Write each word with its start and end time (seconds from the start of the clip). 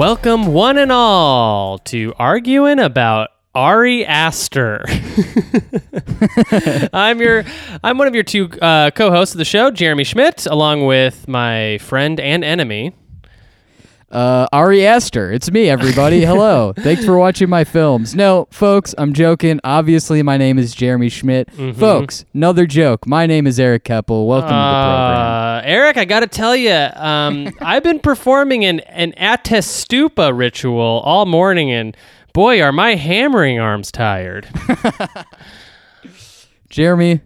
Welcome, 0.00 0.46
one 0.46 0.78
and 0.78 0.90
all, 0.90 1.76
to 1.80 2.14
arguing 2.18 2.78
about 2.78 3.28
Ari 3.54 4.06
Aster. 4.06 4.82
I'm 6.94 7.20
your, 7.20 7.44
I'm 7.84 7.98
one 7.98 8.08
of 8.08 8.14
your 8.14 8.24
two 8.24 8.48
uh, 8.62 8.92
co-hosts 8.92 9.34
of 9.34 9.38
the 9.40 9.44
show, 9.44 9.70
Jeremy 9.70 10.04
Schmidt, 10.04 10.46
along 10.46 10.86
with 10.86 11.28
my 11.28 11.76
friend 11.82 12.18
and 12.18 12.42
enemy. 12.42 12.96
Uh, 14.10 14.48
Ari 14.52 14.84
Aster, 14.84 15.30
it's 15.30 15.50
me, 15.52 15.70
everybody. 15.70 16.20
Hello. 16.24 16.72
Thanks 16.76 17.04
for 17.04 17.16
watching 17.16 17.48
my 17.48 17.62
films. 17.62 18.12
No, 18.14 18.48
folks, 18.50 18.92
I'm 18.98 19.12
joking. 19.12 19.60
Obviously, 19.62 20.20
my 20.24 20.36
name 20.36 20.58
is 20.58 20.74
Jeremy 20.74 21.08
Schmidt. 21.08 21.48
Folks, 21.76 22.24
another 22.34 22.66
joke. 22.66 23.06
My 23.06 23.26
name 23.26 23.46
is 23.46 23.60
Eric 23.60 23.84
Keppel. 23.84 24.26
Welcome 24.26 24.48
to 24.48 24.54
the 24.54 24.54
program. 24.54 25.16
Uh, 25.16 25.60
Eric, 25.64 25.96
I 25.96 26.04
got 26.04 26.20
to 26.20 26.26
tell 26.26 26.56
you, 26.56 26.72
um, 26.72 27.48
I've 27.60 27.84
been 27.84 28.00
performing 28.00 28.64
an 28.64 28.80
an 28.80 29.12
Atestupa 29.12 30.36
ritual 30.36 31.00
all 31.04 31.26
morning, 31.26 31.70
and 31.70 31.96
boy, 32.32 32.60
are 32.60 32.72
my 32.72 32.96
hammering 32.96 33.60
arms 33.60 33.92
tired. 33.92 34.48
Jeremy, 36.68 37.20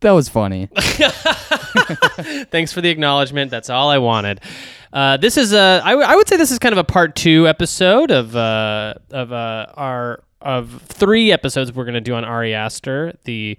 that 0.00 0.12
was 0.12 0.28
funny. 0.28 0.68
Thanks 2.50 2.72
for 2.72 2.80
the 2.80 2.88
acknowledgement. 2.90 3.50
That's 3.50 3.70
all 3.70 3.90
I 3.90 3.98
wanted. 3.98 4.40
Uh, 4.92 5.16
this 5.16 5.36
is 5.36 5.52
a, 5.52 5.80
I, 5.84 5.90
w- 5.90 6.08
I 6.08 6.16
would 6.16 6.28
say 6.28 6.36
this 6.36 6.50
is 6.50 6.58
kind 6.58 6.72
of 6.72 6.78
a 6.78 6.84
part 6.84 7.16
two 7.16 7.46
episode 7.48 8.10
of 8.10 8.34
uh, 8.36 8.94
of 9.10 9.32
uh, 9.32 9.66
our 9.74 10.22
of 10.40 10.80
three 10.82 11.32
episodes 11.32 11.72
we're 11.72 11.84
going 11.84 11.94
to 11.94 12.00
do 12.00 12.14
on 12.14 12.24
Ari 12.24 12.54
Aster, 12.54 13.14
the 13.24 13.58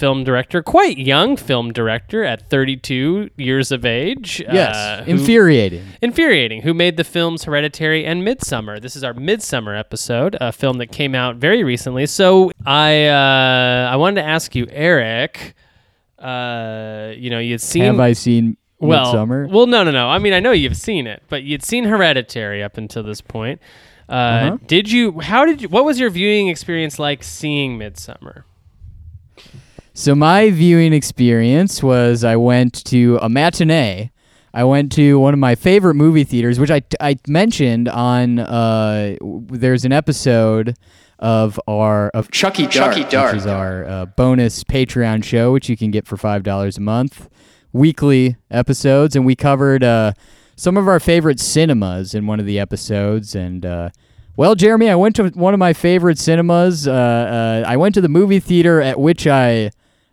film 0.00 0.24
director, 0.24 0.62
quite 0.62 0.96
young 0.98 1.36
film 1.36 1.72
director 1.72 2.24
at 2.24 2.48
32 2.48 3.28
years 3.36 3.70
of 3.70 3.84
age. 3.84 4.40
Yes, 4.40 4.74
uh, 4.74 5.02
who- 5.04 5.10
infuriating. 5.12 5.84
Infuriating, 6.00 6.62
who 6.62 6.72
made 6.74 6.96
the 6.96 7.04
films 7.04 7.44
Hereditary 7.44 8.04
and 8.06 8.24
Midsummer. 8.24 8.80
This 8.80 8.96
is 8.96 9.04
our 9.04 9.12
Midsummer 9.14 9.76
episode, 9.76 10.36
a 10.40 10.50
film 10.52 10.78
that 10.78 10.86
came 10.90 11.14
out 11.14 11.36
very 11.36 11.62
recently. 11.62 12.06
So 12.06 12.50
I 12.66 13.06
uh, 13.06 13.90
I 13.92 13.96
wanted 13.96 14.22
to 14.22 14.26
ask 14.26 14.54
you, 14.54 14.66
Eric. 14.70 15.54
Uh, 16.18 17.12
you 17.16 17.30
know, 17.30 17.38
you'd 17.38 17.60
seen 17.60 17.84
Have 17.84 18.00
I 18.00 18.12
seen 18.14 18.56
well, 18.78 19.04
Midsummer? 19.04 19.46
Well, 19.48 19.66
no, 19.66 19.84
no, 19.84 19.90
no. 19.90 20.08
I 20.08 20.18
mean, 20.18 20.32
I 20.32 20.40
know 20.40 20.52
you've 20.52 20.76
seen 20.76 21.06
it, 21.06 21.22
but 21.28 21.42
you'd 21.44 21.62
seen 21.64 21.84
Hereditary 21.84 22.62
up 22.62 22.76
until 22.78 23.02
this 23.02 23.20
point. 23.20 23.60
Uh, 24.08 24.12
Uh-huh. 24.12 24.56
Did 24.66 24.90
you? 24.90 25.20
How 25.20 25.44
did 25.44 25.62
you? 25.62 25.68
What 25.68 25.84
was 25.84 26.00
your 26.00 26.10
viewing 26.10 26.48
experience 26.48 26.98
like 26.98 27.22
seeing 27.22 27.78
Midsummer? 27.78 28.44
So 30.00 30.14
my 30.14 30.48
viewing 30.48 30.94
experience 30.94 31.82
was 31.82 32.24
I 32.24 32.34
went 32.36 32.86
to 32.86 33.18
a 33.20 33.28
matinee. 33.28 34.10
I 34.54 34.64
went 34.64 34.92
to 34.92 35.18
one 35.18 35.34
of 35.34 35.38
my 35.38 35.54
favorite 35.54 35.92
movie 35.92 36.24
theaters, 36.24 36.58
which 36.58 36.70
I, 36.70 36.80
I 37.02 37.18
mentioned 37.28 37.86
on. 37.86 38.38
Uh, 38.38 39.16
there's 39.20 39.84
an 39.84 39.92
episode 39.92 40.78
of 41.18 41.60
our 41.68 42.08
of 42.14 42.30
Chucky 42.30 42.62
Dark. 42.62 42.94
Chucky 42.94 43.04
Dark. 43.10 43.34
which 43.34 43.42
is 43.42 43.46
our 43.46 43.84
uh, 43.84 44.06
bonus 44.06 44.64
Patreon 44.64 45.22
show, 45.22 45.52
which 45.52 45.68
you 45.68 45.76
can 45.76 45.90
get 45.90 46.06
for 46.06 46.16
five 46.16 46.44
dollars 46.44 46.78
a 46.78 46.80
month, 46.80 47.28
weekly 47.74 48.38
episodes, 48.50 49.14
and 49.14 49.26
we 49.26 49.36
covered 49.36 49.84
uh, 49.84 50.14
some 50.56 50.78
of 50.78 50.88
our 50.88 50.98
favorite 50.98 51.38
cinemas 51.38 52.14
in 52.14 52.26
one 52.26 52.40
of 52.40 52.46
the 52.46 52.58
episodes. 52.58 53.34
And 53.34 53.66
uh, 53.66 53.90
well, 54.34 54.54
Jeremy, 54.54 54.88
I 54.88 54.94
went 54.94 55.14
to 55.16 55.28
one 55.28 55.52
of 55.52 55.60
my 55.60 55.74
favorite 55.74 56.16
cinemas. 56.16 56.88
Uh, 56.88 56.92
uh, 57.66 57.68
I 57.68 57.76
went 57.76 57.94
to 57.96 58.00
the 58.00 58.08
movie 58.08 58.40
theater 58.40 58.80
at 58.80 58.98
which 58.98 59.26
I 59.26 59.72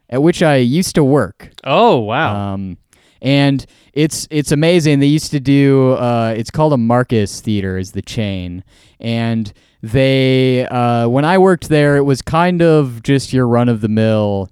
at 0.10 0.22
which 0.22 0.42
I 0.42 0.58
used 0.58 0.96
to 0.96 1.04
work. 1.04 1.50
Oh 1.64 1.98
wow! 1.98 2.54
Um, 2.54 2.78
and 3.22 3.66
it's 3.94 4.28
it's 4.30 4.52
amazing. 4.52 5.00
They 5.00 5.08
used 5.08 5.32
to 5.32 5.40
do. 5.40 5.94
Uh, 5.94 6.34
it's 6.38 6.52
called 6.52 6.74
a 6.74 6.78
Marcus 6.78 7.42
Theater, 7.42 7.78
is 7.78 7.92
the 7.92 8.02
chain, 8.02 8.64
and 9.00 9.52
they 9.82 10.68
uh, 10.68 11.08
when 11.08 11.26
I 11.26 11.38
worked 11.38 11.70
there, 11.70 11.98
it 11.98 12.04
was 12.04 12.22
kind 12.22 12.62
of 12.62 13.04
just 13.04 13.34
your 13.34 13.48
run 13.48 13.70
of 13.70 13.82
the 13.82 13.90
mill 13.90 14.50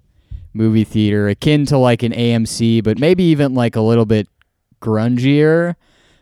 movie 0.53 0.83
theater, 0.83 1.27
akin 1.27 1.65
to 1.67 1.77
like 1.77 2.01
an 2.03 2.13
AMC, 2.13 2.83
but 2.83 2.97
maybe 2.97 3.23
even 3.25 3.53
like 3.53 3.75
a 3.75 3.81
little 3.81 4.05
bit 4.05 4.27
grungier. 4.81 5.75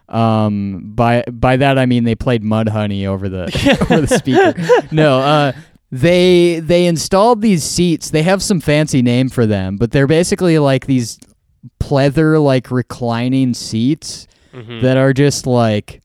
Um, 0.10 0.92
by 0.94 1.24
by 1.32 1.58
that 1.58 1.80
I 1.80 1.86
mean 1.86 2.04
they 2.04 2.14
played 2.16 2.44
Mudhoney 2.44 3.06
over 3.08 3.30
the 3.30 3.44
over 3.90 4.02
the 4.02 4.18
speaker. 4.18 4.54
No, 4.92 5.20
uh, 5.20 5.52
they 5.94 6.60
they 6.60 6.88
installed 6.88 7.42
these 7.42 7.64
seats. 7.64 8.10
They 8.10 8.24
have 8.24 8.42
some 8.42 8.60
fancy 8.60 9.04
name 9.04 9.30
for 9.30 9.46
them, 9.46 9.78
but 9.78 9.92
they're 9.92 10.08
basically 10.08 10.58
like 10.58 10.88
these 10.88 11.20
pleather 11.80 12.44
like 12.44 12.72
reclining 12.72 13.54
seats 13.54 14.28
Mhm. 14.56 14.82
that 14.82 14.98
are 14.98 15.14
just 15.14 15.46
like 15.46 16.02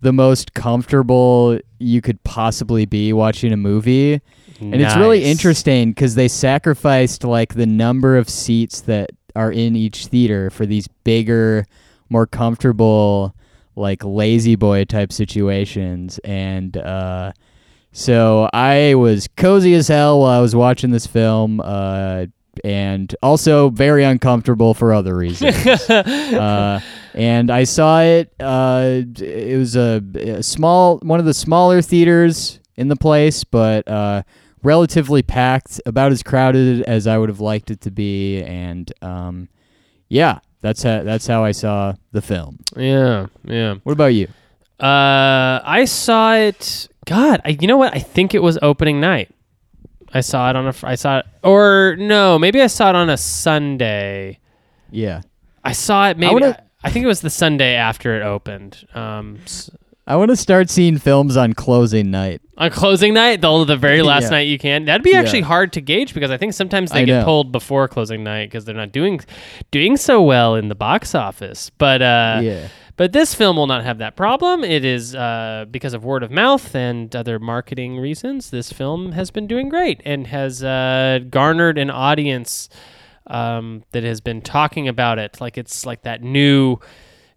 the 0.00 0.12
most 0.12 0.54
comfortable 0.54 1.58
you 1.80 2.00
could 2.00 2.22
possibly 2.22 2.86
be 2.86 3.12
watching 3.12 3.52
a 3.52 3.56
movie. 3.56 4.20
And 4.60 4.80
it's 4.80 4.94
really 4.96 5.24
interesting 5.24 5.90
because 5.90 6.14
they 6.14 6.28
sacrificed 6.28 7.24
like 7.24 7.54
the 7.54 7.66
number 7.66 8.16
of 8.16 8.28
seats 8.28 8.82
that 8.82 9.10
are 9.34 9.50
in 9.50 9.74
each 9.74 10.06
theater 10.06 10.50
for 10.50 10.66
these 10.66 10.86
bigger, 11.02 11.66
more 12.10 12.26
comfortable, 12.28 13.34
like 13.74 14.04
lazy 14.04 14.54
boy 14.54 14.84
type 14.84 15.12
situations. 15.12 16.20
And 16.22 16.76
uh, 16.76 17.32
so 17.92 18.48
I 18.52 18.94
was 18.94 19.28
cozy 19.36 19.74
as 19.74 19.88
hell 19.88 20.20
while 20.20 20.30
I 20.30 20.40
was 20.40 20.54
watching 20.54 20.90
this 20.90 21.06
film. 21.06 21.60
Uh, 21.62 22.26
and 22.64 23.14
also 23.22 23.70
very 23.70 24.04
uncomfortable 24.04 24.74
for 24.74 24.92
other 24.92 25.16
reasons. 25.16 25.56
uh, 25.90 26.80
and 27.14 27.50
I 27.50 27.64
saw 27.64 28.02
it. 28.02 28.32
Uh, 28.38 29.02
it 29.18 29.58
was 29.58 29.76
a, 29.76 30.02
a 30.16 30.42
small, 30.42 30.98
one 30.98 31.18
of 31.18 31.26
the 31.26 31.34
smaller 31.34 31.82
theaters 31.82 32.60
in 32.76 32.88
the 32.88 32.96
place, 32.96 33.44
but 33.44 33.86
uh, 33.88 34.22
relatively 34.62 35.22
packed, 35.22 35.80
about 35.86 36.12
as 36.12 36.22
crowded 36.22 36.82
as 36.82 37.06
I 37.06 37.18
would 37.18 37.28
have 37.28 37.40
liked 37.40 37.70
it 37.70 37.80
to 37.82 37.90
be. 37.90 38.42
And 38.42 38.92
um, 39.02 39.48
yeah, 40.08 40.40
that's 40.60 40.82
how 40.82 41.02
that's 41.02 41.26
how 41.26 41.44
I 41.44 41.52
saw 41.52 41.94
the 42.12 42.22
film. 42.22 42.58
Yeah, 42.76 43.26
yeah. 43.44 43.76
What 43.82 43.92
about 43.92 44.14
you? 44.14 44.28
Uh, 44.80 45.60
I 45.64 45.84
saw 45.86 46.34
it. 46.34 46.88
God, 47.06 47.40
I, 47.44 47.50
you 47.60 47.66
know 47.66 47.76
what? 47.76 47.94
I 47.94 47.98
think 47.98 48.34
it 48.34 48.42
was 48.42 48.58
opening 48.62 49.00
night. 49.00 49.30
I 50.14 50.20
saw 50.20 50.50
it 50.50 50.56
on 50.56 50.66
a. 50.66 50.74
I 50.82 50.94
saw 50.94 51.18
it, 51.20 51.26
or 51.42 51.96
no, 51.98 52.38
maybe 52.38 52.60
I 52.60 52.66
saw 52.66 52.90
it 52.90 52.94
on 52.96 53.08
a 53.10 53.16
Sunday. 53.16 54.38
Yeah, 54.90 55.22
I 55.64 55.72
saw 55.72 56.10
it 56.10 56.18
maybe. 56.18 56.30
I, 56.30 56.32
wanna- 56.34 56.62
I 56.84 56.90
think 56.90 57.04
it 57.04 57.08
was 57.08 57.20
the 57.20 57.30
Sunday 57.30 57.74
after 57.76 58.20
it 58.20 58.22
opened. 58.24 58.84
Um, 58.94 59.38
I 60.06 60.16
want 60.16 60.30
to 60.30 60.36
start 60.36 60.68
seeing 60.68 60.98
films 60.98 61.36
on 61.36 61.52
closing 61.52 62.10
night. 62.10 62.40
on 62.58 62.70
closing 62.70 63.14
night, 63.14 63.40
the, 63.40 63.64
the 63.64 63.76
very 63.76 64.02
last 64.12 64.24
Yeah. 64.24 64.30
night 64.30 64.48
you 64.48 64.58
can. 64.58 64.84
That'd 64.84 65.04
be 65.04 65.14
actually 65.14 65.38
Yeah. 65.40 65.44
hard 65.46 65.72
to 65.74 65.80
gauge 65.80 66.12
because 66.12 66.30
I 66.32 66.36
think 66.36 66.54
sometimes 66.54 66.90
they 66.90 67.02
I 67.02 67.04
get 67.04 67.20
know. 67.20 67.24
pulled 67.24 67.52
before 67.52 67.86
closing 67.86 68.24
night 68.24 68.50
because 68.50 68.64
they're 68.64 68.74
not 68.74 68.90
doing 68.92 69.20
doing 69.70 69.96
so 69.96 70.20
well 70.20 70.56
in 70.56 70.68
the 70.68 70.74
box 70.74 71.14
office. 71.14 71.70
But 71.78 72.02
uh, 72.02 72.40
yeah, 72.42 72.68
But 72.96 73.12
this 73.12 73.34
film 73.34 73.56
will 73.56 73.66
not 73.66 73.84
have 73.84 73.98
that 73.98 74.16
problem. 74.16 74.64
It 74.64 74.84
is 74.84 75.14
uh, 75.14 75.64
because 75.70 75.94
of 75.94 76.04
word 76.04 76.22
of 76.22 76.30
mouth 76.30 76.74
and 76.74 77.14
other 77.16 77.38
marketing 77.38 77.98
reasons. 77.98 78.50
This 78.50 78.72
film 78.72 79.12
has 79.12 79.30
been 79.30 79.46
doing 79.46 79.68
great 79.68 80.02
and 80.04 80.26
has 80.26 80.62
uh, 80.62 81.20
garnered 81.30 81.78
an 81.78 81.90
audience 81.90 82.68
um, 83.26 83.84
that 83.92 84.04
has 84.04 84.20
been 84.20 84.42
talking 84.42 84.88
about 84.88 85.18
it 85.18 85.40
like 85.40 85.56
it's 85.56 85.86
like 85.86 86.02
that 86.02 86.22
new, 86.22 86.78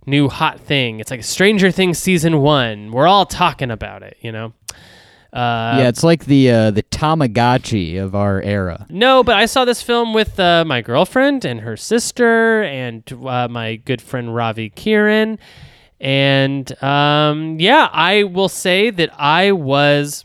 new 0.06 0.28
hot 0.28 0.60
thing. 0.60 1.00
It's 1.00 1.12
like 1.12 1.24
Stranger 1.24 1.72
Things 1.72 2.00
season 2.00 2.42
one. 2.42 2.92
We're 2.92 3.08
all 3.08 3.26
talking 3.26 3.72
about 3.72 4.04
it, 4.04 4.18
you 4.20 4.32
know. 4.32 4.54
Uh, 5.36 5.80
yeah, 5.80 5.90
it's 5.90 6.02
like 6.02 6.26
the 6.26 6.50
uh, 6.50 6.72
the 6.72 6.84
Tamagotchi 6.84 8.02
of 8.02 8.16
our 8.16 8.42
era. 8.42 8.86
No, 8.90 9.22
but 9.22 9.36
I 9.36 9.48
saw 9.48 9.66
this 9.66 9.82
film 9.82 10.14
with 10.14 10.40
uh, 10.40 10.64
my 10.66 10.82
girlfriend 10.82 11.44
and 11.44 11.60
her 11.60 11.76
sister 11.76 12.64
and 12.64 13.04
uh, 13.12 13.50
my 13.50 13.76
good 13.76 14.02
friend 14.02 14.34
Ravi 14.34 14.70
Kiran. 14.70 15.38
And 16.00 16.84
um, 16.84 17.60
yeah, 17.60 17.90
I 17.92 18.24
will 18.24 18.48
say 18.48 18.92
that 18.92 19.10
I 19.20 19.52
was 19.52 20.24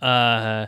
uh, 0.00 0.66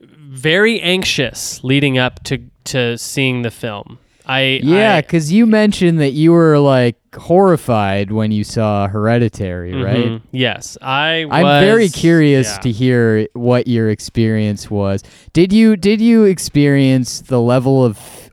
very 0.00 0.80
anxious 0.80 1.62
leading 1.62 1.98
up 1.98 2.24
to, 2.24 2.42
to 2.64 2.98
seeing 2.98 3.42
the 3.42 3.50
film. 3.50 3.98
I 4.26 4.60
Yeah, 4.62 5.00
because 5.00 5.32
you 5.32 5.46
mentioned 5.46 6.00
that 6.00 6.12
you 6.12 6.32
were 6.32 6.58
like 6.58 6.97
horrified 7.16 8.10
when 8.10 8.30
you 8.32 8.44
saw 8.44 8.86
Hereditary, 8.88 9.74
right? 9.74 10.06
Mhm. 10.06 10.22
Yes, 10.32 10.76
I. 10.82 11.24
Was, 11.26 11.34
I'm 11.34 11.64
very 11.64 11.88
curious 11.88 12.48
yeah. 12.52 12.58
to 12.58 12.70
hear 12.72 13.28
what 13.34 13.66
your 13.68 13.90
experience 13.90 14.70
was. 14.70 15.02
Did 15.32 15.52
you 15.52 15.76
did 15.76 16.00
you 16.00 16.24
experience 16.24 17.20
the 17.22 17.40
level 17.40 17.84
of 17.84 17.96
f- 17.98 18.30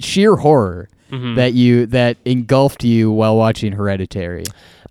sheer 0.00 0.36
horror 0.36 0.88
Mhm. 1.12 1.36
that 1.36 1.52
you 1.54 1.86
that 1.86 2.16
engulfed 2.24 2.84
you 2.84 3.10
while 3.10 3.36
watching 3.36 3.72
Hereditary? 3.72 4.44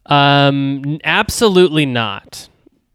Um, 0.05 0.99
absolutely 1.03 1.85
not. 1.85 2.47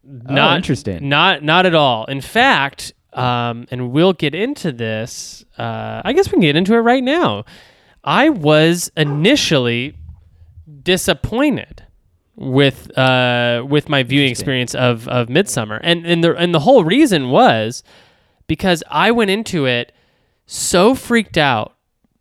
Not 0.03 0.53
Oh, 0.53 0.55
interesting. 0.55 1.07
Not 1.09 1.43
not 1.43 1.65
at 1.65 1.75
all. 1.75 2.05
In 2.05 2.21
fact, 2.21 2.93
um, 3.13 3.65
and 3.71 3.91
we'll 3.91 4.13
get 4.13 4.33
into 4.35 4.71
this. 4.71 5.43
Uh, 5.57 6.01
I 6.05 6.13
guess 6.13 6.27
we 6.27 6.33
can 6.33 6.41
get 6.41 6.55
into 6.55 6.73
it 6.73 6.79
right 6.79 7.03
now. 7.03 7.45
I 8.03 8.29
was 8.29 8.91
initially 8.95 9.95
disappointed 10.83 11.83
with 12.35 12.97
uh 12.97 13.65
with 13.67 13.89
my 13.89 14.03
viewing 14.03 14.29
experience 14.29 14.73
of 14.73 15.07
of 15.07 15.29
Midsummer, 15.29 15.79
and 15.83 16.05
and 16.05 16.23
the 16.23 16.35
and 16.35 16.53
the 16.53 16.59
whole 16.59 16.83
reason 16.83 17.29
was 17.29 17.83
because 18.47 18.83
I 18.89 19.11
went 19.11 19.29
into 19.31 19.65
it 19.65 19.91
so 20.45 20.95
freaked 20.95 21.37
out 21.37 21.75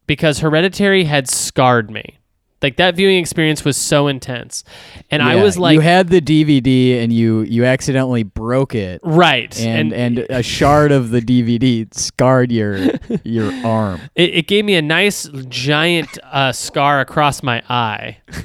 because 0.06 0.40
Hereditary 0.40 1.04
had 1.04 1.28
scarred 1.28 1.90
me. 1.90 2.17
Like 2.60 2.76
that 2.76 2.96
viewing 2.96 3.18
experience 3.18 3.64
was 3.64 3.76
so 3.76 4.08
intense, 4.08 4.64
and 5.12 5.22
I 5.22 5.36
was 5.36 5.56
like, 5.56 5.74
you 5.74 5.80
had 5.80 6.08
the 6.08 6.20
DVD 6.20 7.02
and 7.02 7.12
you 7.12 7.42
you 7.42 7.64
accidentally 7.64 8.24
broke 8.24 8.74
it, 8.74 9.00
right, 9.04 9.56
and 9.60 9.92
and 9.92 10.18
a 10.28 10.42
shard 10.42 10.90
of 10.90 11.10
the 11.10 11.20
DVD 11.20 11.92
scarred 11.94 12.50
your 12.50 12.78
your 13.22 13.52
arm. 13.64 14.00
it, 14.16 14.34
it 14.34 14.46
gave 14.48 14.64
me 14.64 14.74
a 14.74 14.82
nice 14.82 15.28
giant 15.48 16.18
uh, 16.24 16.50
scar 16.50 17.00
across 17.00 17.42
my 17.42 17.62
eye. 17.68 18.18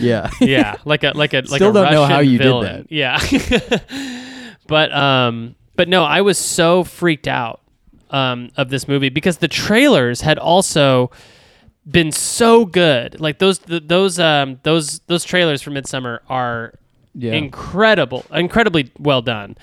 Yeah. 0.00 0.30
yeah, 0.40 0.76
like 0.86 1.04
a 1.04 1.12
like 1.14 1.34
a 1.34 1.38
like 1.38 1.46
Still 1.56 1.70
a 1.70 1.84
don't 1.84 1.92
know 1.92 2.06
how 2.06 2.20
you 2.20 2.38
did 2.38 2.62
that. 2.62 2.86
Yeah, 2.90 3.18
but 4.66 4.92
um, 4.92 5.54
but 5.76 5.88
no, 5.88 6.04
I 6.04 6.22
was 6.22 6.38
so 6.38 6.84
freaked 6.84 7.28
out 7.28 7.60
um 8.10 8.50
of 8.56 8.70
this 8.70 8.86
movie 8.88 9.08
because 9.08 9.38
the 9.38 9.48
trailers 9.48 10.20
had 10.22 10.38
also 10.38 11.10
been 11.90 12.12
so 12.12 12.64
good. 12.64 13.20
Like 13.20 13.38
those 13.38 13.58
th 13.58 13.82
those 13.86 14.18
um 14.18 14.60
those 14.62 15.00
those 15.08 15.24
trailers 15.24 15.62
for 15.62 15.70
Midsummer 15.70 16.22
are 16.28 16.74
Yeah. 17.14 17.32
incredible, 17.32 18.24
incredibly 18.32 18.90
well 18.98 19.22
done, 19.22 19.56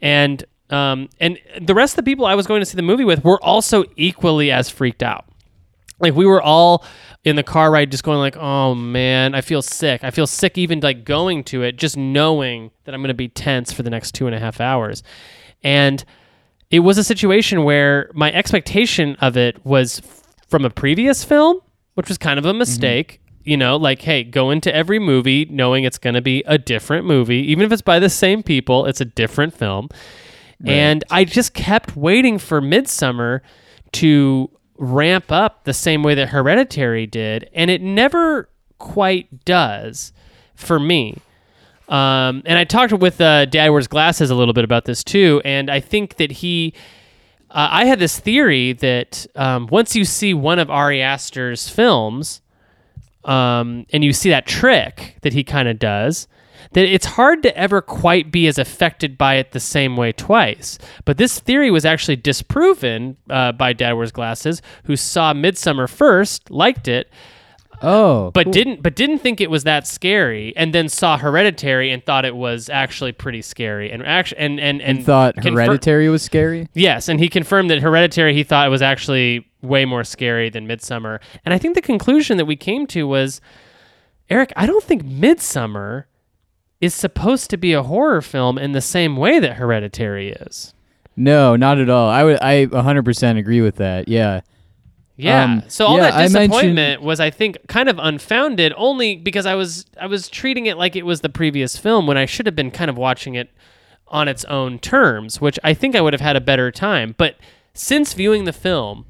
and 0.00 0.44
um 0.70 1.08
and 1.20 1.38
the 1.60 1.74
rest 1.74 1.92
of 1.98 2.04
the 2.04 2.10
people 2.10 2.26
I 2.26 2.34
was 2.34 2.46
going 2.46 2.60
to 2.60 2.66
see 2.66 2.76
the 2.76 2.82
movie 2.82 3.04
with 3.04 3.24
were 3.24 3.42
also 3.42 3.84
equally 3.96 4.50
as 4.50 4.70
freaked 4.70 5.02
out. 5.02 5.24
Like 6.00 6.14
we 6.14 6.26
were 6.26 6.42
all 6.42 6.84
in 7.24 7.36
the 7.36 7.42
car 7.42 7.70
ride, 7.70 7.90
just 7.90 8.04
going 8.04 8.18
like, 8.18 8.36
"Oh 8.36 8.74
man, 8.74 9.34
I 9.34 9.40
feel 9.40 9.62
sick. 9.62 10.04
I 10.04 10.10
feel 10.10 10.26
sick 10.26 10.58
even 10.58 10.80
like 10.80 11.04
going 11.04 11.42
to 11.44 11.62
it, 11.62 11.76
just 11.76 11.96
knowing 11.96 12.70
that 12.84 12.94
I'm 12.94 13.00
going 13.00 13.08
to 13.08 13.14
be 13.14 13.28
tense 13.28 13.72
for 13.72 13.82
the 13.82 13.90
next 13.90 14.12
two 14.12 14.26
and 14.26 14.34
a 14.34 14.38
half 14.38 14.60
hours." 14.60 15.02
And 15.62 16.04
it 16.70 16.80
was 16.80 16.98
a 16.98 17.04
situation 17.04 17.64
where 17.64 18.10
my 18.14 18.30
expectation 18.32 19.16
of 19.20 19.36
it 19.36 19.64
was 19.64 20.00
from 20.48 20.64
a 20.64 20.70
previous 20.70 21.24
film, 21.24 21.60
which 21.94 22.08
was 22.08 22.18
kind 22.18 22.38
of 22.38 22.44
a 22.46 22.54
mistake. 22.54 23.20
You 23.42 23.56
know, 23.58 23.76
like, 23.76 24.00
hey, 24.00 24.24
go 24.24 24.50
into 24.50 24.74
every 24.74 24.98
movie 24.98 25.44
knowing 25.50 25.84
it's 25.84 25.98
going 25.98 26.14
to 26.14 26.22
be 26.22 26.42
a 26.46 26.56
different 26.56 27.04
movie, 27.04 27.40
even 27.50 27.64
if 27.66 27.72
it's 27.72 27.82
by 27.82 27.98
the 27.98 28.08
same 28.08 28.42
people, 28.42 28.86
it's 28.86 29.02
a 29.02 29.04
different 29.04 29.52
film. 29.54 29.88
And 30.66 31.04
I 31.10 31.24
just 31.24 31.52
kept 31.52 31.94
waiting 31.94 32.38
for 32.38 32.62
Midsummer 32.62 33.42
to 33.92 34.50
ramp 34.78 35.30
up 35.30 35.64
the 35.64 35.74
same 35.74 36.02
way 36.02 36.14
that 36.14 36.30
Hereditary 36.30 37.06
did, 37.06 37.50
and 37.52 37.70
it 37.70 37.82
never 37.82 38.48
quite 38.78 39.44
does 39.44 40.12
for 40.54 40.80
me. 40.80 41.18
Um, 41.88 42.42
and 42.46 42.58
I 42.58 42.64
talked 42.64 42.94
with 42.94 43.20
uh, 43.20 43.44
Dad 43.44 43.68
Wears 43.68 43.88
Glasses 43.88 44.30
a 44.30 44.34
little 44.34 44.54
bit 44.54 44.64
about 44.64 44.86
this 44.86 45.04
too, 45.04 45.42
and 45.44 45.70
I 45.70 45.80
think 45.80 46.16
that 46.16 46.32
he, 46.32 46.72
uh, 47.54 47.68
I 47.70 47.84
had 47.84 48.00
this 48.00 48.18
theory 48.18 48.72
that 48.74 49.26
um, 49.36 49.68
once 49.70 49.94
you 49.94 50.04
see 50.04 50.34
one 50.34 50.58
of 50.58 50.70
Ari 50.70 51.00
Aster's 51.00 51.68
films, 51.68 52.42
um, 53.24 53.86
and 53.92 54.04
you 54.04 54.12
see 54.12 54.28
that 54.30 54.46
trick 54.46 55.16
that 55.22 55.32
he 55.32 55.44
kind 55.44 55.68
of 55.68 55.78
does, 55.78 56.26
that 56.72 56.84
it's 56.84 57.06
hard 57.06 57.44
to 57.44 57.56
ever 57.56 57.80
quite 57.80 58.32
be 58.32 58.48
as 58.48 58.58
affected 58.58 59.16
by 59.16 59.36
it 59.36 59.52
the 59.52 59.60
same 59.60 59.96
way 59.96 60.10
twice. 60.10 60.78
But 61.04 61.16
this 61.16 61.38
theory 61.38 61.70
was 61.70 61.84
actually 61.84 62.16
disproven 62.16 63.16
uh, 63.30 63.52
by 63.52 63.72
Dad 63.72 63.92
Wears 63.92 64.10
Glasses, 64.10 64.60
who 64.84 64.96
saw 64.96 65.32
Midsummer 65.32 65.86
first, 65.86 66.50
liked 66.50 66.88
it, 66.88 67.08
Oh. 67.82 68.30
but 68.32 68.50
didn't 68.52 68.82
but 68.82 68.94
didn't 68.96 69.18
think 69.18 69.40
it 69.40 69.50
was 69.50 69.64
that 69.64 69.86
scary, 69.86 70.54
and 70.56 70.72
then 70.74 70.88
saw 70.88 71.18
Hereditary 71.18 71.90
and 71.90 72.04
thought 72.04 72.24
it 72.24 72.36
was 72.36 72.68
actually 72.68 73.12
pretty 73.12 73.42
scary, 73.42 73.90
and 73.90 74.04
actually 74.06 74.38
and 74.38 74.60
and 74.60 74.80
and, 74.80 74.98
and 74.98 75.06
thought 75.06 75.36
confir- 75.36 75.52
Hereditary 75.54 76.08
was 76.08 76.22
scary. 76.22 76.68
Yes, 76.74 77.08
and 77.08 77.20
he 77.20 77.28
confirmed 77.28 77.70
that 77.70 77.80
Hereditary 77.80 78.34
he 78.34 78.44
thought 78.44 78.66
it 78.66 78.70
was 78.70 78.82
actually 78.82 79.46
way 79.62 79.84
more 79.84 80.04
scary 80.04 80.50
than 80.50 80.66
Midsummer. 80.66 81.20
And 81.44 81.54
I 81.54 81.58
think 81.58 81.74
the 81.74 81.82
conclusion 81.82 82.36
that 82.36 82.44
we 82.44 82.56
came 82.56 82.86
to 82.88 83.06
was 83.06 83.40
Eric, 84.30 84.52
I 84.56 84.66
don't 84.66 84.84
think 84.84 85.04
Midsummer 85.04 86.06
is 86.80 86.94
supposed 86.94 87.50
to 87.50 87.56
be 87.56 87.72
a 87.72 87.82
horror 87.82 88.20
film 88.20 88.58
in 88.58 88.72
the 88.72 88.80
same 88.80 89.16
way 89.16 89.38
that 89.40 89.54
Hereditary 89.54 90.30
is. 90.32 90.74
No, 91.16 91.56
not 91.56 91.78
at 91.78 91.88
all. 91.88 92.08
I 92.10 92.24
would 92.24 92.38
I 92.42 92.66
100% 92.66 93.38
agree 93.38 93.60
with 93.60 93.76
that. 93.76 94.08
Yeah. 94.08 94.40
Yeah. 95.16 95.44
Um, 95.44 95.62
so 95.68 95.86
all 95.86 95.96
yeah, 95.96 96.10
that 96.10 96.14
I 96.14 96.22
disappointment 96.26 97.02
was 97.02 97.20
I 97.20 97.30
think 97.30 97.58
kind 97.68 97.88
of 97.88 97.98
unfounded 98.00 98.72
only 98.76 99.16
because 99.16 99.46
I 99.46 99.54
was 99.54 99.86
I 100.00 100.06
was 100.06 100.28
treating 100.28 100.66
it 100.66 100.76
like 100.76 100.96
it 100.96 101.06
was 101.06 101.20
the 101.20 101.28
previous 101.28 101.76
film 101.76 102.06
when 102.06 102.16
I 102.16 102.26
should 102.26 102.46
have 102.46 102.56
been 102.56 102.70
kind 102.70 102.90
of 102.90 102.96
watching 102.96 103.34
it 103.34 103.50
on 104.08 104.28
its 104.28 104.44
own 104.46 104.78
terms, 104.78 105.40
which 105.40 105.58
I 105.62 105.72
think 105.74 105.94
I 105.94 106.00
would 106.00 106.12
have 106.12 106.20
had 106.20 106.36
a 106.36 106.40
better 106.40 106.70
time. 106.70 107.14
But 107.16 107.36
since 107.74 108.12
viewing 108.12 108.44
the 108.44 108.52
film 108.52 109.06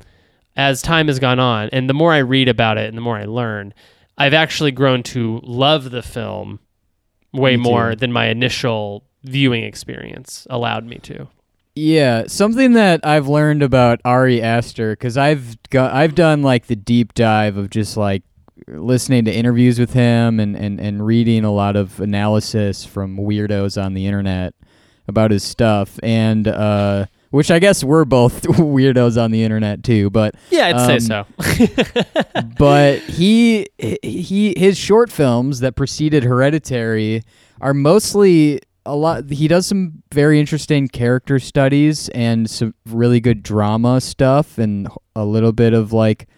as 0.56 0.83
time 0.83 1.09
has 1.09 1.19
gone 1.19 1.41
on 1.41 1.69
and 1.71 1.89
the 1.89 1.95
more 1.95 2.12
I 2.12 2.19
read 2.19 2.49
about 2.49 2.79
it 2.79 2.89
and 2.89 2.97
the 2.97 3.03
more 3.03 3.17
I 3.17 3.25
learn, 3.25 3.73
I've 4.17 4.35
actually 4.35 4.73
grown 4.73 5.03
to 5.05 5.41
love 5.43 5.91
the 5.91 6.03
film 6.03 6.61
way 7.33 7.57
more 7.57 7.97
than 7.97 8.12
my 8.12 8.27
initial 8.27 9.05
viewing 9.25 9.65
experience 9.65 10.47
allowed 10.50 10.85
me 10.85 10.99
to. 10.99 11.29
Yeah, 11.76 12.25
something 12.29 12.75
that 12.75 13.00
I've 13.05 13.26
learned 13.26 13.62
about 13.62 14.00
Ari 14.05 14.41
Aster 14.41 14.94
cuz 14.97 15.17
I've 15.17 15.56
got 15.71 15.93
I've 15.93 16.15
done 16.15 16.43
like 16.43 16.67
the 16.67 16.76
deep 16.76 17.15
dive 17.15 17.56
of 17.56 17.71
just 17.71 17.97
like 17.97 18.23
listening 18.69 19.25
to 19.25 19.32
interviews 19.35 19.79
with 19.81 19.93
him 19.93 20.38
and 20.41 20.56
and 20.56 20.81
and 20.81 21.05
reading 21.05 21.44
a 21.44 21.53
lot 21.53 21.75
of 21.76 22.00
analysis 22.00 22.85
from 22.85 23.17
weirdos 23.17 23.82
on 23.82 23.94
the 23.94 24.06
internet 24.06 24.55
about 25.09 25.31
his 25.33 25.43
stuff 25.43 25.99
and 26.02 26.47
uh 26.49 27.07
which 27.31 27.50
I 27.50 27.59
guess 27.59 27.83
we're 27.83 28.04
both 28.04 28.43
weirdos 28.47 29.21
on 29.21 29.33
the 29.33 29.43
internet 29.43 29.83
too, 29.83 30.09
but 30.11 30.37
Yeah, 30.50 30.69
I'd 30.69 31.00
say 31.00 31.14
Um, 31.14 31.26
so. 31.37 32.45
but 32.59 33.00
he 33.00 33.66
he 34.02 34.54
his 34.57 34.78
short 34.78 35.11
films 35.11 35.59
that 35.59 35.75
preceded 35.75 36.23
Hereditary 36.23 37.23
are 37.61 37.75
mostly 37.75 38.61
a 38.87 38.95
lot. 38.97 39.31
He 39.31 39.49
does 39.49 39.67
some 39.67 40.03
very 40.12 40.38
interesting 40.41 40.88
character 40.88 41.38
studies 41.38 42.09
and 42.11 42.49
some 42.49 42.75
really 42.87 43.21
good 43.21 43.43
drama 43.43 44.00
stuff, 44.00 44.59
and 44.59 44.88
a 45.17 45.25
little 45.25 45.53
bit 45.53 45.73
of 45.73 45.93
like 45.93 46.29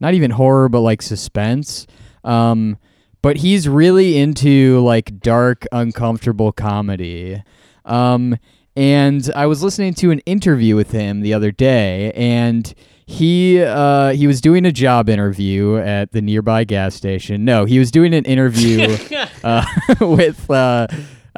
not 0.00 0.14
even 0.14 0.32
horror, 0.32 0.68
but 0.68 0.80
like 0.80 1.02
suspense. 1.02 1.86
Um, 2.24 2.78
but 3.22 3.38
he's 3.38 3.68
really 3.68 4.18
into 4.18 4.80
like 4.80 5.20
dark, 5.20 5.66
uncomfortable 5.72 6.52
comedy. 6.52 7.42
Um, 7.84 8.36
and 8.76 9.28
I 9.34 9.46
was 9.46 9.62
listening 9.62 9.94
to 9.94 10.10
an 10.12 10.20
interview 10.20 10.76
with 10.76 10.92
him 10.92 11.20
the 11.20 11.34
other 11.34 11.50
day, 11.50 12.12
and 12.12 12.72
he 13.06 13.60
uh, 13.60 14.10
he 14.10 14.26
was 14.26 14.40
doing 14.40 14.64
a 14.66 14.70
job 14.70 15.08
interview 15.08 15.78
at 15.78 16.12
the 16.12 16.22
nearby 16.22 16.64
gas 16.64 16.94
station. 16.94 17.44
No, 17.44 17.64
he 17.64 17.78
was 17.78 17.90
doing 17.90 18.14
an 18.14 18.24
interview 18.24 18.96
uh, 19.44 19.64
with 20.00 20.48
uh, 20.50 20.86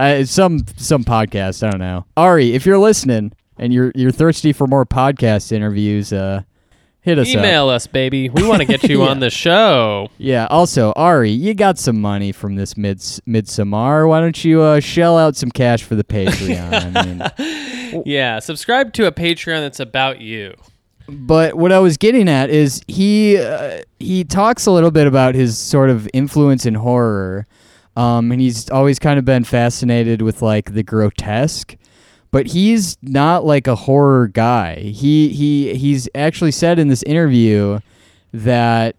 uh, 0.00 0.24
some 0.24 0.64
some 0.76 1.04
podcast. 1.04 1.66
I 1.66 1.70
don't 1.70 1.80
know. 1.80 2.06
Ari, 2.16 2.54
if 2.54 2.64
you're 2.66 2.78
listening 2.78 3.32
and 3.58 3.72
you're 3.72 3.92
you're 3.94 4.10
thirsty 4.12 4.52
for 4.52 4.66
more 4.66 4.86
podcast 4.86 5.52
interviews, 5.52 6.12
uh, 6.12 6.42
hit 7.02 7.18
us 7.18 7.28
up. 7.28 7.36
Email 7.36 7.68
us, 7.68 7.86
baby. 7.86 8.28
We 8.28 8.46
want 8.46 8.60
to 8.60 8.66
get 8.66 8.82
you 8.84 9.02
Yeah. 9.04 9.08
on 9.10 9.20
the 9.20 9.30
show. 9.30 10.08
Yeah. 10.18 10.46
Also, 10.50 10.92
Ari, 10.96 11.30
you 11.30 11.54
got 11.54 11.78
some 11.78 12.00
money 12.00 12.32
from 12.32 12.56
this 12.56 12.76
mid 12.76 13.02
midsummer. 13.26 14.06
Why 14.08 14.20
don't 14.20 14.42
you 14.44 14.62
uh, 14.62 14.80
shell 14.80 15.18
out 15.18 15.36
some 15.36 15.50
cash 15.50 15.82
for 15.82 15.94
the 15.94 16.04
Patreon? 16.04 16.96
I 16.96 17.04
mean, 17.06 18.02
Yeah, 18.06 18.38
subscribe 18.38 18.92
to 18.94 19.06
a 19.06 19.12
Patreon 19.12 19.60
that's 19.60 19.80
about 19.80 20.20
you. 20.20 20.54
but 21.08 21.56
what 21.56 21.72
I 21.72 21.80
was 21.80 21.96
getting 21.96 22.28
at 22.28 22.50
is 22.50 22.80
he 22.86 23.36
uh, 23.36 23.80
he 23.98 24.22
talks 24.22 24.66
a 24.66 24.70
little 24.70 24.92
bit 24.92 25.06
about 25.08 25.34
his 25.34 25.58
sort 25.58 25.90
of 25.90 26.08
influence 26.14 26.66
in 26.66 26.74
horror, 26.76 27.46
um, 27.96 28.30
and 28.32 28.40
he's 28.40 28.70
always 28.70 28.98
kind 28.98 29.18
of 29.18 29.24
been 29.24 29.44
fascinated 29.44 30.22
with 30.22 30.42
like 30.42 30.72
the 30.72 30.82
grotesque. 30.82 31.76
But 32.32 32.46
he's 32.46 32.96
not 33.02 33.44
like 33.44 33.66
a 33.66 33.74
horror 33.74 34.28
guy. 34.28 34.76
He 34.76 35.30
he 35.30 35.74
he's 35.74 36.08
actually 36.14 36.52
said 36.52 36.78
in 36.78 36.86
this 36.86 37.02
interview 37.02 37.80
that 38.32 38.94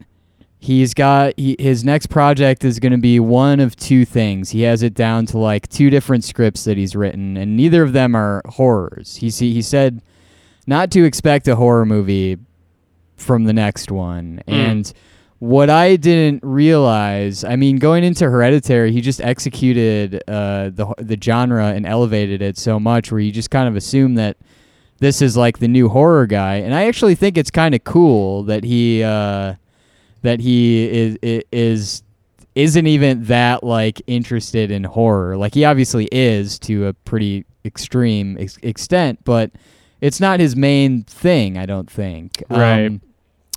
he's 0.60 0.93
got 0.93 1.33
he, 1.38 1.55
his 1.57 1.86
next 1.86 2.07
project 2.07 2.65
is 2.65 2.77
going 2.79 2.91
to 2.91 2.98
be 2.98 3.21
one 3.21 3.62
of 3.62 3.77
two 3.77 4.03
things. 4.03 4.50
He 4.50 4.63
has 4.63 4.83
it 4.83 4.93
down 4.93 5.25
to 5.27 5.38
like 5.38 5.69
two 5.69 5.89
different 5.89 6.25
scripts 6.25 6.65
that 6.65 6.75
he's 6.75 6.93
written, 6.93 7.38
and 7.38 7.55
neither 7.55 7.83
of 7.83 7.93
them 7.93 8.15
are 8.15 8.41
horrors. 8.45 9.15
He 9.15 9.29
he 9.29 9.53
he 9.53 9.62
said 9.62 10.01
not 10.67 10.91
to 10.91 11.05
expect 11.05 11.48
a 11.48 11.55
horror 11.55 11.86
movie 11.86 12.38
from 13.15 13.45
the 13.45 13.53
next 13.53 13.91
one. 13.91 14.41
Mm. 14.48 14.53
And 14.53 14.93
what 15.41 15.71
I 15.71 15.95
didn't 15.95 16.43
realize, 16.43 17.43
I 17.43 17.55
mean, 17.55 17.77
going 17.77 18.03
into 18.03 18.29
Hereditary, 18.29 18.91
he 18.91 19.01
just 19.01 19.19
executed 19.19 20.21
uh, 20.27 20.69
the 20.69 20.93
the 21.00 21.17
genre 21.19 21.65
and 21.69 21.88
elevated 21.88 22.43
it 22.43 22.60
so 22.60 22.79
much, 22.79 23.12
where 23.12 23.19
you 23.19 23.31
just 23.31 23.50
kind 23.50 23.67
of 23.67 23.75
assume 23.75 24.13
that 24.15 24.38
this 25.00 25.19
is 25.19 25.36
like 25.36 25.57
the 25.57 25.67
new 25.67 25.89
horror 25.89 26.27
guy. 26.27 26.57
And 26.57 26.75
I 26.75 26.86
actually 26.86 27.15
think 27.15 27.39
it's 27.39 27.50
kind 27.50 27.74
of 27.74 27.83
cool 27.83 28.43
that 28.43 28.63
he 28.63 29.01
uh, 29.01 29.55
that 30.21 30.41
he 30.41 30.88
is 30.88 31.17
is 31.51 32.03
isn't 32.53 32.86
even 32.86 33.24
that 33.24 33.63
like 33.63 34.00
interested 34.05 34.69
in 34.69 34.83
horror. 34.83 35.38
Like 35.38 35.55
he 35.55 35.65
obviously 35.65 36.07
is 36.12 36.60
to 36.60 36.86
a 36.86 36.93
pretty 36.93 37.45
extreme 37.65 38.38
ex- 38.39 38.60
extent, 38.62 39.21
but 39.24 39.50
it's 40.01 40.19
not 40.19 40.39
his 40.39 40.55
main 40.55 41.01
thing. 41.01 41.57
I 41.57 41.65
don't 41.65 41.89
think. 41.89 42.43
Right. 42.48 42.86
Um, 42.86 43.01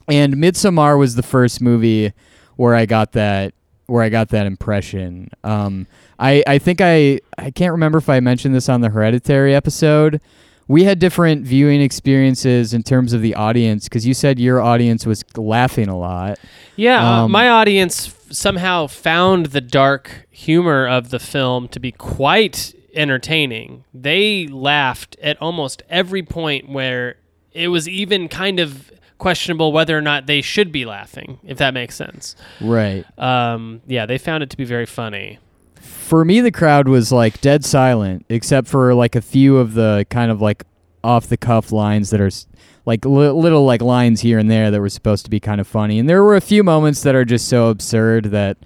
and 0.09 0.35
Midsommar 0.35 0.99
was 0.99 1.15
the 1.15 1.23
first 1.23 1.61
movie 1.61 2.13
where 2.57 2.75
I 2.75 2.87
got 2.87 3.13
that 3.13 3.55
where 3.87 4.03
I 4.03 4.09
got 4.09 4.31
that 4.31 4.47
impression. 4.47 5.31
Um, 5.43 5.87
I 6.19 6.43
I 6.47 6.59
think 6.59 6.81
I 6.81 7.21
I 7.39 7.51
can't 7.51 7.73
remember 7.73 7.99
if 7.99 8.09
I 8.09 8.21
mentioned 8.21 8.55
this 8.55 8.69
on 8.69 8.81
the 8.81 8.89
Hereditary 8.91 9.55
episode. 9.55 10.21
We 10.67 10.85
had 10.85 10.99
different 10.99 11.45
viewing 11.45 11.83
experiences 11.83 12.73
in 12.73 12.83
terms 12.83 13.13
of 13.13 13.21
the 13.21 13.35
audience 13.35 13.85
because 13.85 14.07
you 14.07 14.15
said 14.15 14.39
your 14.39 14.63
audience 14.63 15.05
was 15.05 15.23
laughing 15.37 15.89
a 15.89 15.99
lot. 15.99 16.39
Yeah, 16.77 17.07
uh, 17.07 17.25
Um, 17.25 17.33
my 17.33 17.51
audience 17.51 18.07
f- 18.09 18.33
somehow 18.33 18.87
found 18.87 19.47
the 19.47 19.61
dark 19.61 20.27
humor 20.31 20.89
of 20.89 21.11
the 21.11 21.19
film 21.19 21.69
to 21.69 21.79
be 21.79 21.93
quite 21.93 22.75
entertaining. 22.95 23.85
They 23.93 24.47
laughed 24.47 25.17
at 25.23 25.37
almost 25.43 25.83
every 25.91 26.23
point 26.23 26.71
where 26.71 27.17
it 27.53 27.69
was 27.69 27.87
even 27.87 28.29
kind 28.29 28.59
of 28.59 28.91
questionable 29.19 29.73
whether 29.73 29.97
or 29.97 30.03
not 30.03 30.27
they 30.27 30.41
should 30.41 30.73
be 30.73 30.85
laughing, 30.85 31.39
if 31.45 31.59
that 31.59 31.75
makes 31.75 31.95
sense. 31.95 32.37
Right. 32.61 33.05
Um, 33.19 33.81
yeah, 33.87 34.07
they 34.07 34.19
found 34.19 34.43
it 34.43 34.51
to 34.51 34.57
be 34.57 34.65
very 34.65 34.87
funny. 34.87 35.39
For 35.81 36.25
me, 36.25 36.41
the 36.41 36.51
crowd 36.53 36.89
was 36.89 37.13
like 37.13 37.41
dead 37.41 37.65
silent, 37.65 38.27
except 38.29 38.69
for 38.69 38.95
like 38.95 39.15
a 39.17 39.21
few 39.23 39.59
of 39.59 39.75
the 39.75 40.07
kind 40.11 40.31
of 40.31 40.41
like 40.41 40.65
off 41.03 41.27
the 41.29 41.37
cuff 41.37 41.71
lines 41.73 42.11
that 42.11 42.21
are 42.21 42.31
like 42.87 43.05
li- 43.05 43.29
little 43.29 43.65
like 43.65 43.83
lines 43.83 44.21
here 44.21 44.39
and 44.39 44.51
there 44.51 44.71
that 44.71 44.81
were 44.81 44.89
supposed 44.89 45.25
to 45.25 45.31
be 45.31 45.41
kind 45.41 45.61
of 45.61 45.67
funny. 45.67 45.99
And 45.99 46.09
there 46.09 46.23
were 46.23 46.37
a 46.37 46.41
few 46.41 46.63
moments 46.63 47.03
that 47.03 47.15
are 47.15 47.25
just 47.25 47.49
so 47.49 47.69
absurd 47.69 48.27
that 48.27 48.57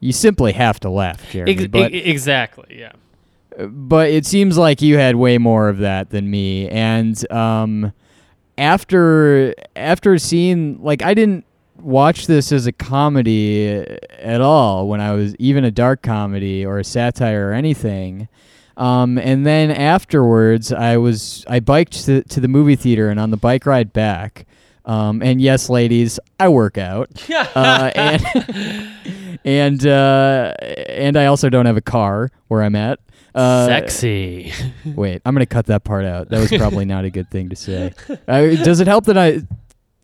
you 0.00 0.12
simply 0.12 0.52
have 0.52 0.80
to 0.80 0.90
laugh, 0.90 1.30
Jeremy. 1.30 1.52
Ex- 1.52 1.66
but 1.68 1.92
e- 1.94 1.98
exactly, 1.98 2.76
yeah. 2.78 2.92
but 3.68 4.10
it 4.10 4.26
seems 4.26 4.58
like 4.58 4.82
you 4.82 4.98
had 4.98 5.16
way 5.16 5.38
more 5.38 5.68
of 5.68 5.78
that 5.78 6.10
than 6.10 6.30
me 6.30 6.68
and 6.68 7.30
um 7.32 7.92
after 8.58 9.54
after 9.74 10.18
seeing 10.18 10.82
like 10.82 11.02
I 11.02 11.14
didn't 11.14 11.44
watch 11.80 12.26
this 12.26 12.52
as 12.52 12.66
a 12.66 12.72
comedy 12.72 13.68
at 14.18 14.40
all 14.40 14.88
when 14.88 15.00
I 15.00 15.12
was 15.12 15.36
even 15.36 15.64
a 15.64 15.70
dark 15.70 16.02
comedy 16.02 16.64
or 16.64 16.78
a 16.78 16.84
satire 16.84 17.50
or 17.50 17.52
anything. 17.52 18.28
Um, 18.76 19.18
and 19.18 19.46
then 19.46 19.70
afterwards 19.70 20.72
I 20.72 20.96
was 20.96 21.44
I 21.48 21.60
biked 21.60 22.04
to, 22.06 22.22
to 22.22 22.40
the 22.40 22.48
movie 22.48 22.76
theater 22.76 23.08
and 23.08 23.18
on 23.18 23.30
the 23.30 23.36
bike 23.36 23.66
ride 23.66 23.92
back. 23.92 24.46
Um, 24.84 25.22
and 25.22 25.40
yes 25.40 25.68
ladies 25.68 26.18
I 26.38 26.48
work 26.48 26.78
out. 26.78 27.10
Uh, 27.54 27.90
and 27.94 29.38
and 29.44 29.86
uh, 29.86 30.54
and 30.60 31.16
I 31.16 31.26
also 31.26 31.48
don't 31.48 31.66
have 31.66 31.76
a 31.76 31.82
car 31.82 32.30
where 32.48 32.62
I'm 32.62 32.74
at. 32.76 33.00
Uh, 33.36 33.66
Sexy. 33.66 34.52
Wait, 34.86 35.20
I'm 35.26 35.34
gonna 35.34 35.44
cut 35.46 35.66
that 35.66 35.84
part 35.84 36.04
out. 36.06 36.30
That 36.30 36.40
was 36.40 36.50
probably 36.50 36.86
not 36.86 37.04
a 37.04 37.10
good 37.10 37.30
thing 37.30 37.50
to 37.50 37.56
say. 37.56 37.92
Uh, 38.28 38.56
does 38.64 38.80
it 38.80 38.86
help 38.86 39.04
that 39.04 39.18
I 39.18 39.42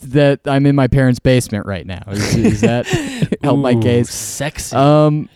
that 0.04 0.40
I'm 0.46 0.66
in 0.66 0.76
my 0.76 0.86
parents' 0.86 1.18
basement 1.18 1.66
right 1.66 1.86
now? 1.86 2.02
Is, 2.08 2.34
is 2.36 2.60
that 2.60 2.86
help 3.42 3.58
my 3.58 3.74
case? 3.74 4.12
Sexy. 4.12 4.76
Um. 4.76 5.28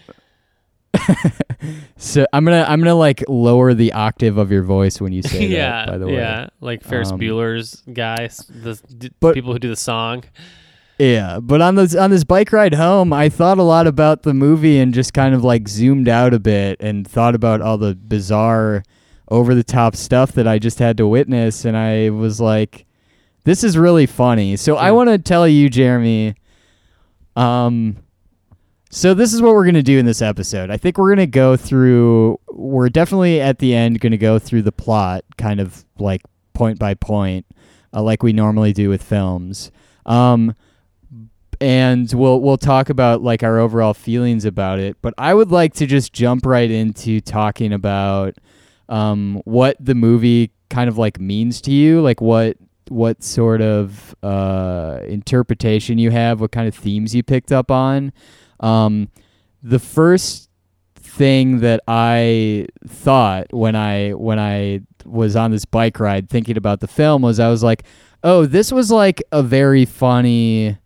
so 1.97 2.27
I'm 2.33 2.45
gonna 2.45 2.65
I'm 2.69 2.81
gonna 2.81 2.95
like 2.95 3.25
lower 3.29 3.75
the 3.75 3.93
octave 3.93 4.39
of 4.39 4.51
your 4.53 4.63
voice 4.63 5.01
when 5.01 5.13
you 5.13 5.23
say 5.23 5.47
yeah, 5.47 5.71
that. 5.71 5.89
By 5.89 5.99
the 5.99 6.07
way, 6.07 6.15
yeah, 6.15 6.49
like 6.61 6.83
Ferris 6.83 7.11
Um, 7.13 7.19
Bueller's 7.21 7.83
guys, 7.93 8.39
the 8.49 8.75
d- 8.97 9.11
but- 9.21 9.35
people 9.35 9.53
who 9.53 9.59
do 9.59 9.69
the 9.69 9.77
song. 9.77 10.25
Yeah, 10.99 11.41
but 11.41 11.61
on 11.61 11.75
this 11.75 11.95
on 11.95 12.11
this 12.11 12.25
bike 12.25 12.53
ride 12.53 12.75
home, 12.75 13.13
I 13.13 13.29
thought 13.29 13.59
a 13.59 13.63
lot 13.63 13.87
about 13.87 14.23
the 14.23 14.33
movie 14.33 14.79
and 14.79 14.95
just 14.95 15.13
kind 15.13 15.35
of 15.35 15.45
like 15.45 15.69
zoomed 15.69 16.09
out 16.09 16.33
a 16.33 16.39
bit 16.39 16.79
and 16.81 17.07
thought 17.07 17.35
about 17.35 17.61
all 17.61 17.77
the 17.77 17.95
bizarre, 17.95 18.83
over 19.29 19.55
the 19.55 19.65
top 19.65 19.95
stuff 19.95 20.33
that 20.33 20.49
I 20.49 20.59
just 20.59 20.79
had 20.79 20.97
to 20.97 21.07
witness, 21.07 21.67
and 21.67 21.77
I 21.77 22.11
was 22.11 22.41
like, 22.41 22.87
"This 23.45 23.63
is 23.63 23.77
really 23.77 24.07
funny." 24.07 24.57
So 24.57 24.77
I 24.77 24.91
want 24.93 25.11
to 25.11 25.19
tell 25.19 25.47
you, 25.47 25.69
Jeremy. 25.69 26.35
Um, 27.35 27.99
so 28.89 29.13
this 29.13 29.35
is 29.35 29.43
what 29.43 29.53
we're 29.53 29.67
gonna 29.67 29.83
do 29.83 29.99
in 29.99 30.07
this 30.07 30.23
episode. 30.23 30.71
I 30.71 30.79
think 30.79 30.97
we're 30.97 31.11
gonna 31.11 31.27
go 31.27 31.57
through. 31.59 32.41
We're 32.51 32.89
definitely 32.89 33.39
at 33.41 33.59
the 33.59 33.75
end 33.75 34.01
gonna 34.01 34.17
go 34.17 34.39
through 34.39 34.63
the 34.63 34.73
plot, 34.73 35.25
kind 35.37 35.61
of 35.61 35.85
like 35.99 36.23
point 36.55 36.79
by 36.79 36.95
point, 36.95 37.45
uh, 37.93 38.03
like 38.03 38.23
we 38.23 38.33
normally 38.33 38.73
do 38.73 38.89
with 38.89 39.03
films. 39.03 39.71
Um, 40.07 40.55
and 41.61 42.13
we'll 42.13 42.41
we'll 42.41 42.57
talk 42.57 42.91
about 42.91 43.23
like 43.23 43.43
our 43.43 43.59
overall 43.59 43.95
feelings 43.95 44.45
about 44.45 44.79
it. 44.79 44.97
But 45.03 45.15
I 45.19 45.35
would 45.35 45.51
like 45.51 45.75
to 45.75 45.87
just 45.87 46.13
jump 46.13 46.47
right 46.47 46.71
into 46.71 47.21
talking 47.21 47.73
about 47.73 48.37
um, 48.89 49.43
what 49.45 49.77
the 49.81 49.95
movie 49.95 50.53
kind 50.71 50.89
of 50.89 50.99
like 50.99 51.21
means 51.21 51.61
to 51.63 51.73
you, 51.73 52.01
like 52.01 52.21
what 52.21 52.57
what 52.89 53.23
sort 53.23 53.61
of 53.61 54.15
uh, 54.23 55.01
interpretation 55.07 55.99
you 55.99 56.11
have, 56.11 56.41
what 56.41 56.53
kind 56.53 56.69
of 56.69 56.75
themes 56.75 57.15
you 57.15 57.23
picked 57.23 57.53
up 57.53 57.71
on. 57.71 58.13
Um, 58.61 59.09
the 59.63 59.79
first 59.79 60.49
thing 60.95 61.61
that 61.61 61.81
I 61.89 62.67
thought 62.87 63.53
when 63.53 63.75
I 63.75 64.11
when 64.11 64.39
I 64.39 64.83
was 65.05 65.37
on 65.37 65.51
this 65.51 65.65
bike 65.65 65.99
ride 66.01 66.29
thinking 66.29 66.57
about 66.57 66.81
the 66.81 66.89
film 66.89 67.23
was 67.23 67.41
I 67.41 67.49
was 67.49 67.63
like, 67.63 67.85
oh, 68.23 68.47
this 68.47 68.73
was 68.73 68.91
like 68.91 69.23
a 69.33 69.43
very 69.43 69.85
funny, 69.85 70.77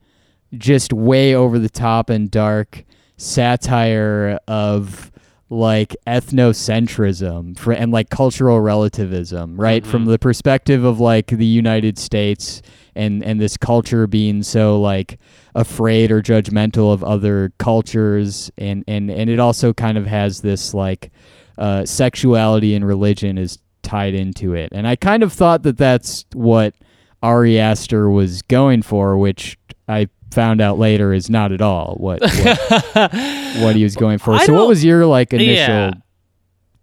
just 0.58 0.92
way 0.92 1.34
over 1.34 1.58
the 1.58 1.68
top 1.68 2.10
and 2.10 2.30
dark 2.30 2.84
satire 3.16 4.38
of 4.48 5.10
like 5.48 5.96
ethnocentrism 6.06 7.58
for, 7.58 7.72
and 7.72 7.92
like 7.92 8.08
cultural 8.10 8.60
relativism, 8.60 9.60
right? 9.60 9.84
From 9.86 10.04
Mhm. 10.04 10.08
the 10.10 10.18
perspective 10.18 10.84
of 10.84 11.00
like 11.00 11.26
the 11.28 11.46
United 11.46 11.98
States 11.98 12.62
and 12.94 13.22
and 13.24 13.40
this 13.40 13.56
culture 13.56 14.06
being 14.06 14.42
so 14.42 14.80
like 14.80 15.18
afraid 15.54 16.10
or 16.10 16.20
judgmental 16.22 16.92
of 16.92 17.02
other 17.04 17.52
cultures 17.58 18.50
and 18.58 18.82
and 18.88 19.10
and 19.10 19.30
it 19.30 19.38
also 19.38 19.72
kind 19.72 19.96
of 19.96 20.06
has 20.06 20.40
this 20.40 20.74
like 20.74 21.10
uh, 21.58 21.84
sexuality 21.84 22.74
and 22.74 22.86
religion 22.86 23.38
is 23.38 23.58
tied 23.82 24.14
into 24.14 24.54
it 24.54 24.70
and 24.72 24.86
i 24.88 24.96
kind 24.96 25.22
of 25.22 25.32
thought 25.32 25.62
that 25.62 25.76
that's 25.76 26.24
what 26.34 26.74
ari 27.22 27.58
aster 27.60 28.08
was 28.10 28.42
going 28.42 28.82
for 28.82 29.16
which 29.16 29.56
i 29.88 30.06
found 30.30 30.60
out 30.60 30.78
later 30.78 31.12
is 31.12 31.28
not 31.28 31.52
at 31.52 31.60
all 31.60 31.96
what 31.98 32.20
what, 32.20 33.12
what 33.58 33.76
he 33.76 33.82
was 33.82 33.96
going 33.96 34.18
for 34.18 34.32
I 34.32 34.46
so 34.46 34.54
what 34.54 34.68
was 34.68 34.84
your 34.84 35.06
like 35.06 35.32
initial 35.32 35.54
Yeah. 35.74 35.90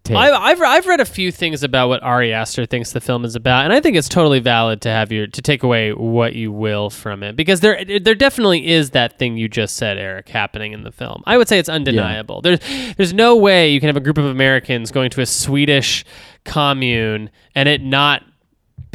take 0.04 0.18
I've, 0.18 0.34
I've 0.34 0.62
I've 0.62 0.86
read 0.86 1.00
a 1.00 1.06
few 1.06 1.32
things 1.32 1.63
about 1.63 1.89
what 1.89 2.01
Ari 2.04 2.34
Aster 2.34 2.66
thinks 2.66 2.92
the 2.92 3.01
film 3.01 3.25
is 3.25 3.36
about, 3.36 3.66
and 3.66 3.74
I 3.74 3.82
think 3.82 3.98
it's 3.98 4.08
totally 4.08 4.39
valid 4.39 4.82
to 4.82 4.89
have 4.89 5.12
your 5.12 5.27
to 5.27 5.42
take 5.42 5.63
away 5.63 5.92
what 5.92 6.34
you 6.34 6.51
will 6.51 6.89
from 6.89 7.24
it 7.24 7.36
because 7.36 7.60
there 7.60 7.84
there 7.84 8.16
definitely 8.16 8.68
is 8.68 8.92
that 8.92 9.20
thing 9.20 9.38
you 9.38 9.48
just 9.50 9.75
said, 9.75 9.98
Eric, 9.98 10.30
happening 10.30 10.72
in 10.74 10.84
the 10.84 10.92
film. 10.94 11.24
I 11.25 11.38
would 11.38 11.48
say 11.50 11.60
it's 11.60 11.68
undeniable. 11.70 12.42
There's 12.42 12.60
there's 12.96 13.13
no 13.13 13.36
way 13.36 13.70
you 13.70 13.80
can 13.82 13.88
have 13.88 13.98
a 13.98 14.01
group 14.01 14.18
of 14.18 14.25
Americans 14.25 14.92
going 14.92 15.10
to 15.12 15.22
a 15.22 15.25
Swedish 15.25 16.06
commune 16.46 17.30
and 17.54 17.68
it 17.68 17.82
not 17.82 18.24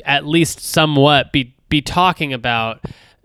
at 0.06 0.26
least 0.26 0.60
somewhat 0.60 1.32
be 1.32 1.54
be 1.68 1.82
talking 1.82 2.32
about 2.32 2.80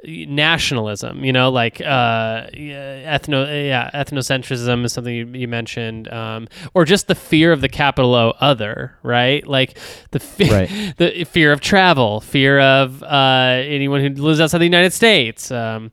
nationalism 0.06 1.24
you 1.26 1.34
know 1.34 1.50
like 1.50 1.82
uh 1.82 2.46
ethno 2.54 3.68
yeah 3.68 3.90
ethnocentrism 3.94 4.86
is 4.86 4.94
something 4.94 5.14
you, 5.14 5.26
you 5.34 5.48
mentioned 5.48 6.08
um 6.14 6.48
or 6.76 6.86
just 6.86 7.08
the 7.08 7.16
fear 7.16 7.52
of 7.52 7.62
the 7.62 7.70
capital 7.70 8.14
o 8.14 8.34
other 8.40 8.96
right 9.02 9.48
like 9.48 9.78
the 10.12 10.20
fe- 10.20 10.50
Right. 10.52 10.94
the 10.98 11.24
fear 11.24 11.52
of 11.52 11.62
travel 11.62 12.22
fear 12.22 12.60
of 12.60 13.02
uh 13.02 13.62
anyone 13.66 14.02
who 14.02 14.10
lives 14.22 14.40
outside 14.40 14.60
the 14.60 14.66
united 14.66 14.94
states 14.94 15.50
um 15.52 15.92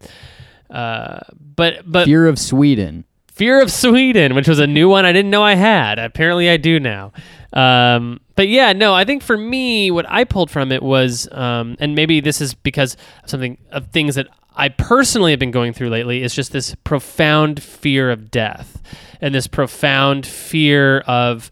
uh 0.70 1.20
but 1.56 1.90
but 1.90 2.04
fear 2.04 2.26
of 2.26 2.38
sweden 2.38 3.04
Fear 3.32 3.62
of 3.62 3.72
Sweden, 3.72 4.36
which 4.36 4.46
was 4.46 4.60
a 4.60 4.66
new 4.68 4.88
one 4.88 5.04
I 5.04 5.10
didn't 5.10 5.32
know 5.32 5.42
I 5.42 5.56
had. 5.56 5.98
Apparently, 5.98 6.48
I 6.48 6.56
do 6.56 6.78
now. 6.78 7.12
Um, 7.52 8.20
but 8.36 8.48
yeah, 8.48 8.72
no, 8.72 8.94
I 8.94 9.04
think 9.04 9.22
for 9.22 9.36
me, 9.36 9.90
what 9.90 10.06
I 10.08 10.24
pulled 10.24 10.50
from 10.50 10.72
it 10.72 10.82
was, 10.82 11.28
um, 11.32 11.76
and 11.78 11.94
maybe 11.94 12.20
this 12.20 12.40
is 12.40 12.54
because 12.54 12.96
of 13.22 13.30
something 13.30 13.58
of 13.70 13.88
things 13.88 14.14
that 14.16 14.28
I 14.56 14.68
personally 14.68 15.32
have 15.32 15.40
been 15.40 15.50
going 15.50 15.72
through 15.72 15.90
lately, 15.90 16.22
is 16.22 16.34
just 16.34 16.52
this 16.52 16.74
profound 16.84 17.62
fear 17.62 18.10
of 18.10 18.30
death 18.30 18.80
and 19.20 19.34
this 19.34 19.46
profound 19.46 20.26
fear 20.26 21.00
of 21.00 21.50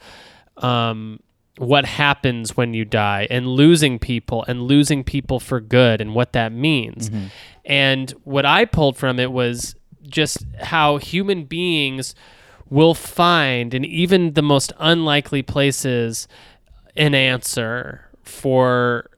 um, 0.59 1.21
what 1.59 1.85
happens 1.85 2.57
when 2.57 2.75
you 2.75 2.85
die 2.85 3.27
and 3.31 3.47
losing 3.47 3.99
people 3.99 4.45
and 4.49 4.63
losing 4.63 5.05
people 5.05 5.39
for 5.41 5.61
good 5.61 6.01
and 6.01 6.15
what 6.15 6.33
that 6.33 6.53
means. 6.53 7.11
And 7.65 8.11
what 8.25 8.45
I 8.47 8.65
pulled 8.65 8.97
from 8.97 9.19
it 9.21 9.31
was 9.33 9.75
just 10.03 10.45
how 10.61 10.97
human 10.97 11.45
beings 11.45 12.15
will 12.69 12.95
find 12.95 13.75
in 13.75 13.85
even 13.85 14.33
the 14.33 14.43
most 14.43 14.73
unlikely 14.79 15.43
places 15.43 16.27
an 16.97 17.15
answer 17.15 18.09
for 18.23 19.09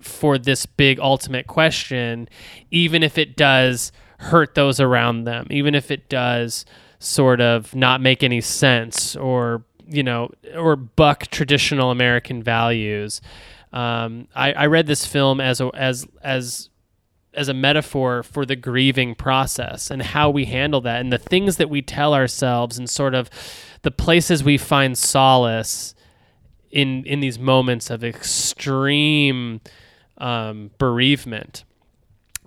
for 0.00 0.36
this 0.36 0.66
big 0.66 0.98
ultimate 0.98 1.46
question 1.46 2.28
even 2.70 3.02
if 3.02 3.16
it 3.18 3.36
does 3.36 3.92
hurt 4.18 4.54
those 4.54 4.80
around 4.80 5.24
them 5.24 5.46
even 5.50 5.74
if 5.74 5.90
it 5.90 6.08
does 6.08 6.64
sort 6.98 7.40
of 7.40 7.74
not 7.74 8.00
make 8.00 8.22
any 8.22 8.40
sense 8.40 9.16
or 9.16 9.64
you 9.88 10.02
know 10.02 10.30
or 10.54 10.76
buck 10.76 11.28
traditional 11.28 11.90
American 11.90 12.42
values. 12.42 13.20
Um, 13.72 14.28
I, 14.34 14.52
I 14.52 14.66
read 14.66 14.86
this 14.86 15.06
film 15.06 15.40
as 15.40 15.60
a, 15.60 15.70
as 15.74 16.06
as 16.22 16.70
as 17.34 17.48
a 17.48 17.54
metaphor 17.54 18.22
for 18.22 18.46
the 18.46 18.56
grieving 18.56 19.14
process 19.14 19.90
and 19.90 20.00
how 20.02 20.30
we 20.30 20.46
handle 20.46 20.80
that 20.80 21.00
and 21.00 21.12
the 21.12 21.18
things 21.18 21.58
that 21.58 21.68
we 21.68 21.82
tell 21.82 22.14
ourselves 22.14 22.78
and 22.78 22.88
sort 22.88 23.14
of 23.14 23.28
the 23.82 23.90
places 23.90 24.42
we 24.42 24.56
find 24.56 24.96
solace 24.96 25.94
in 26.82 27.04
in 27.06 27.20
these 27.20 27.38
moments 27.38 27.90
of 27.90 28.04
extreme 28.04 29.60
um, 30.18 30.70
bereavement. 30.78 31.64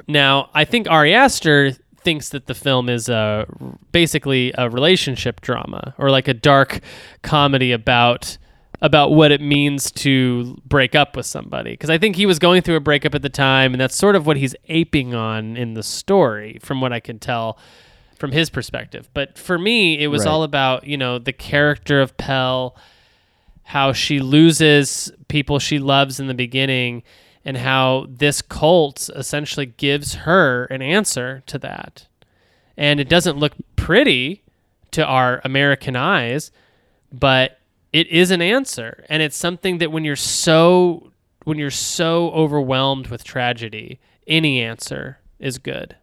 Now, 0.07 0.49
I 0.53 0.65
think 0.65 0.89
Ari 0.89 1.13
Aster 1.13 1.71
thinks 2.01 2.29
that 2.29 2.45
the 2.47 2.53
film 2.53 2.87
is 2.89 3.09
a 3.09 3.45
basically 3.91 4.53
a 4.57 4.69
relationship 4.69 5.41
drama 5.41 5.93
or 5.97 6.09
like 6.09 6.27
a 6.27 6.33
dark 6.33 6.79
comedy 7.21 7.71
about 7.71 8.37
about 8.81 9.11
what 9.11 9.29
it 9.31 9.41
means 9.41 9.91
to 9.91 10.55
break 10.65 10.95
up 10.95 11.17
with 11.17 11.25
somebody 11.25 11.71
because 11.71 11.89
I 11.89 11.97
think 11.97 12.15
he 12.15 12.25
was 12.25 12.39
going 12.39 12.61
through 12.61 12.77
a 12.77 12.79
breakup 12.79 13.13
at 13.13 13.21
the 13.21 13.29
time 13.29 13.73
and 13.73 13.81
that's 13.81 13.95
sort 13.95 14.15
of 14.15 14.25
what 14.25 14.37
he's 14.37 14.55
aping 14.69 15.13
on 15.13 15.57
in 15.57 15.73
the 15.73 15.83
story 15.83 16.59
from 16.61 16.79
what 16.79 16.93
I 16.93 17.01
can 17.01 17.19
tell 17.19 17.57
from 18.17 18.31
his 18.31 18.49
perspective. 18.49 19.09
But 19.13 19.37
for 19.37 19.57
me, 19.59 19.99
it 19.99 20.07
was 20.07 20.23
Right. 20.25 20.31
all 20.31 20.43
about, 20.43 20.87
you 20.87 20.95
know, 20.97 21.19
the 21.19 21.33
character 21.33 21.99
of 21.99 22.15
Pell, 22.15 22.77
how 23.69 23.93
she 23.93 24.19
loses 24.19 25.11
people 25.27 25.59
she 25.59 25.77
loves 25.77 26.19
in 26.19 26.25
the 26.25 26.33
beginning 26.33 27.03
and 27.45 27.55
how 27.55 28.07
this 28.09 28.41
cult 28.41 29.11
essentially 29.15 29.67
gives 29.67 30.15
her 30.15 30.65
an 30.71 30.81
answer 30.81 31.43
to 31.45 31.59
that. 31.59 32.07
And 32.75 32.99
it 32.99 33.07
doesn't 33.07 33.37
look 33.37 33.53
pretty 33.75 34.41
to 34.89 35.05
our 35.05 35.39
American 35.43 35.95
eyes, 35.95 36.49
but 37.11 37.59
it 37.93 38.07
is 38.07 38.31
an 38.31 38.41
answer 38.41 39.05
and 39.07 39.21
it's 39.21 39.37
something 39.37 39.77
that 39.77 39.91
when 39.91 40.03
you're 40.03 40.15
so 40.15 41.11
when 41.43 41.59
you're 41.59 41.69
so 41.69 42.31
overwhelmed 42.31 43.09
with 43.09 43.23
tragedy, 43.23 43.99
any 44.25 44.63
answer 44.63 45.19
is 45.37 45.59
good. 45.59 45.95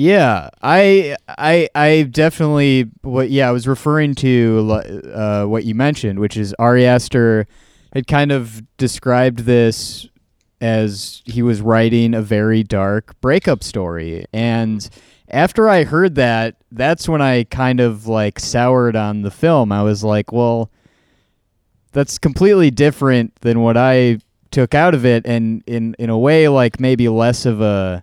Yeah, 0.00 0.48
I, 0.62 1.14
I, 1.28 1.68
I 1.74 2.02
definitely. 2.04 2.90
What? 3.02 3.28
Yeah, 3.28 3.50
I 3.50 3.52
was 3.52 3.68
referring 3.68 4.14
to 4.14 4.80
uh, 5.12 5.44
what 5.44 5.66
you 5.66 5.74
mentioned, 5.74 6.20
which 6.20 6.38
is 6.38 6.54
Ari 6.58 6.86
Aster 6.86 7.46
had 7.92 8.06
kind 8.06 8.32
of 8.32 8.62
described 8.78 9.40
this 9.40 10.08
as 10.62 11.20
he 11.26 11.42
was 11.42 11.60
writing 11.60 12.14
a 12.14 12.22
very 12.22 12.62
dark 12.62 13.20
breakup 13.20 13.62
story, 13.62 14.24
and 14.32 14.88
after 15.28 15.68
I 15.68 15.84
heard 15.84 16.14
that, 16.14 16.56
that's 16.72 17.06
when 17.06 17.20
I 17.20 17.44
kind 17.44 17.78
of 17.78 18.06
like 18.06 18.40
soured 18.40 18.96
on 18.96 19.20
the 19.20 19.30
film. 19.30 19.70
I 19.70 19.82
was 19.82 20.02
like, 20.02 20.32
well, 20.32 20.70
that's 21.92 22.16
completely 22.16 22.70
different 22.70 23.34
than 23.42 23.60
what 23.60 23.76
I 23.76 24.20
took 24.50 24.74
out 24.74 24.94
of 24.94 25.04
it, 25.04 25.26
and 25.26 25.62
in 25.66 25.94
in 25.98 26.08
a 26.08 26.18
way, 26.18 26.48
like 26.48 26.80
maybe 26.80 27.06
less 27.10 27.44
of 27.44 27.60
a 27.60 28.02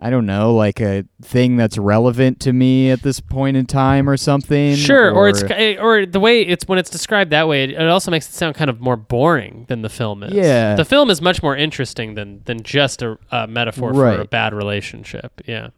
I 0.00 0.10
don't 0.10 0.26
know, 0.26 0.54
like 0.54 0.80
a 0.80 1.04
thing 1.22 1.56
that's 1.56 1.76
relevant 1.76 2.38
to 2.40 2.52
me 2.52 2.90
at 2.90 3.02
this 3.02 3.18
point 3.18 3.56
in 3.56 3.66
time 3.66 4.08
or 4.08 4.16
something. 4.16 4.76
Sure, 4.76 5.10
or, 5.10 5.28
it's 5.28 5.42
or 5.42 6.06
the 6.06 6.20
way 6.20 6.42
it's 6.42 6.68
when 6.68 6.78
it's 6.78 6.88
described 6.90 7.32
that 7.32 7.48
way, 7.48 7.64
it, 7.64 7.70
it 7.70 7.88
also 7.88 8.12
makes 8.12 8.28
it 8.28 8.32
sound 8.32 8.54
kind 8.54 8.70
of 8.70 8.80
more 8.80 8.96
boring 8.96 9.64
than 9.68 9.82
the 9.82 9.88
film 9.88 10.22
is. 10.22 10.32
Yeah. 10.32 10.76
the 10.76 10.84
film 10.84 11.10
is 11.10 11.20
much 11.20 11.42
more 11.42 11.56
interesting 11.56 12.14
than 12.14 12.42
than 12.44 12.62
just 12.62 13.02
a, 13.02 13.18
a 13.32 13.48
metaphor 13.48 13.92
for 13.92 14.20
a 14.20 14.24
bad 14.24 14.54
relationship. 14.54 15.40
Yeah, 15.46 15.70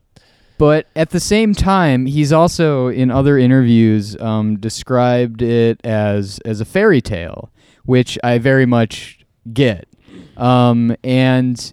But 0.59 0.87
at 0.95 1.11
the 1.11 1.21
same 1.21 1.55
time, 1.55 2.05
he's 2.05 2.31
also 2.31 2.89
in 2.89 3.11
other 3.11 3.39
interviews 3.39 4.21
um, 4.21 4.59
described 4.59 5.41
it 5.41 5.81
as 5.83 6.41
as 6.45 6.61
a 6.61 6.67
fairy 6.67 7.01
tale, 7.01 7.51
which 7.85 8.19
I 8.23 8.37
very 8.37 8.67
much 8.67 9.21
get. 9.51 9.89
Um, 10.37 10.95
and 11.03 11.73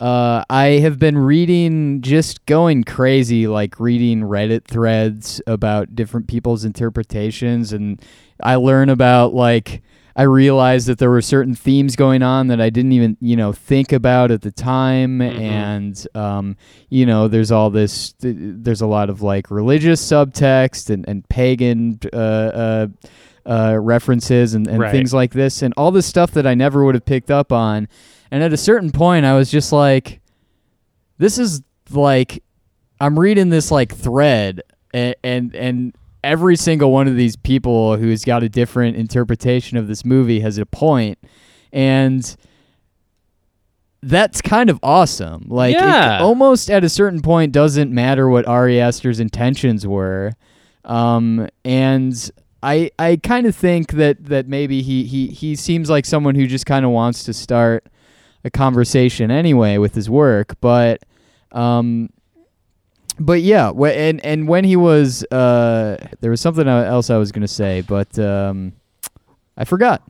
uh, 0.00 0.44
I 0.48 0.64
have 0.80 0.98
been 0.98 1.18
reading, 1.18 2.00
just 2.02 2.44
going 2.46 2.84
crazy, 2.84 3.46
like 3.48 3.78
reading 3.80 4.20
Reddit 4.22 4.64
threads 4.64 5.40
about 5.46 5.94
different 5.94 6.28
people's 6.28 6.64
interpretations, 6.64 7.72
and 7.72 8.00
I 8.42 8.56
learn 8.56 8.88
about 8.88 9.34
like. 9.34 9.82
I 10.16 10.22
realized 10.22 10.88
that 10.88 10.98
there 10.98 11.10
were 11.10 11.22
certain 11.22 11.54
themes 11.54 11.94
going 11.94 12.24
on 12.24 12.48
that 12.48 12.60
I 12.60 12.70
didn't 12.70 12.90
even, 12.90 13.16
you 13.20 13.36
know, 13.36 13.52
think 13.52 13.92
about 13.92 14.32
at 14.32 14.42
the 14.42 14.50
time, 14.50 15.20
Mhm. 15.20 15.38
and 15.40 16.06
um, 16.16 16.56
you 16.88 17.06
know, 17.06 17.28
there's 17.28 17.52
all 17.52 17.70
this, 17.70 18.14
th- 18.14 18.34
there's 18.36 18.80
a 18.80 18.88
lot 18.88 19.10
of 19.10 19.22
like 19.22 19.48
religious 19.48 20.04
subtext 20.04 20.90
and, 20.90 21.08
and 21.08 21.28
pagan 21.28 22.00
uh, 22.12 22.16
uh, 22.16 22.86
uh, 23.46 23.78
references 23.80 24.54
and, 24.54 24.66
and 24.66 24.80
Right. 24.80 24.90
things 24.90 25.14
like 25.14 25.34
this, 25.34 25.62
and 25.62 25.72
all 25.76 25.92
this 25.92 26.06
stuff 26.06 26.32
that 26.32 26.48
I 26.48 26.54
never 26.54 26.84
would 26.84 26.96
have 26.96 27.04
picked 27.04 27.30
up 27.30 27.52
on. 27.52 27.86
And 28.30 28.42
at 28.42 28.52
a 28.52 28.56
certain 28.56 28.90
point, 28.90 29.24
I 29.24 29.34
was 29.36 29.50
just 29.50 29.72
like, 29.72 30.20
this 31.18 31.38
is 31.38 31.62
like, 31.90 32.42
I'm 33.00 33.18
reading 33.18 33.48
this 33.48 33.70
like 33.70 33.94
thread, 33.94 34.62
and, 34.92 35.14
and, 35.24 35.54
and 35.54 35.94
every 36.24 36.56
single 36.56 36.90
one 36.92 37.08
of 37.08 37.16
these 37.16 37.36
people 37.36 37.96
who's 37.96 38.24
got 38.24 38.42
a 38.42 38.48
different 38.48 38.96
interpretation 38.96 39.78
of 39.78 39.86
this 39.88 40.04
movie 40.04 40.40
has 40.40 40.58
a 40.58 40.66
point, 40.66 41.18
and 41.72 42.36
that's 44.02 44.40
kind 44.40 44.70
of 44.70 44.78
awesome. 44.82 45.44
Like, 45.48 45.74
Yeah. 45.74 46.16
it 46.18 46.22
almost 46.22 46.70
at 46.70 46.84
a 46.84 46.88
certain 46.88 47.20
point 47.20 47.52
doesn't 47.52 47.92
matter 47.92 48.28
what 48.28 48.46
Ari 48.46 48.80
Aster's 48.80 49.20
intentions 49.20 49.86
were, 49.86 50.32
um, 50.84 51.48
and 51.64 52.30
I 52.62 52.90
I 52.98 53.16
kind 53.22 53.46
of 53.46 53.54
think 53.56 53.92
that 53.92 54.24
that 54.26 54.46
maybe 54.48 54.82
he 54.82 55.04
he 55.04 55.28
he 55.28 55.54
seems 55.56 55.90
like 55.90 56.04
someone 56.06 56.34
who 56.34 56.46
just 56.46 56.66
kind 56.66 56.84
of 56.84 56.90
wants 56.92 57.24
to 57.24 57.32
start 57.32 57.86
a 58.48 58.50
conversation 58.50 59.30
anyway 59.30 59.78
with 59.78 59.94
his 59.94 60.10
work, 60.10 60.56
but 60.60 61.02
um. 61.52 62.10
But 63.20 63.42
yeah, 63.42 63.72
wh- 63.72 63.88
and 63.96 64.24
and 64.24 64.46
when 64.46 64.62
he 64.62 64.76
was, 64.76 65.24
uh, 65.32 65.96
there 66.20 66.30
was 66.30 66.40
something 66.40 66.68
else 66.68 67.10
I 67.10 67.16
was 67.16 67.32
gonna 67.32 67.48
say, 67.48 67.80
but 67.80 68.16
um, 68.16 68.74
I 69.56 69.64
forgot. 69.64 70.02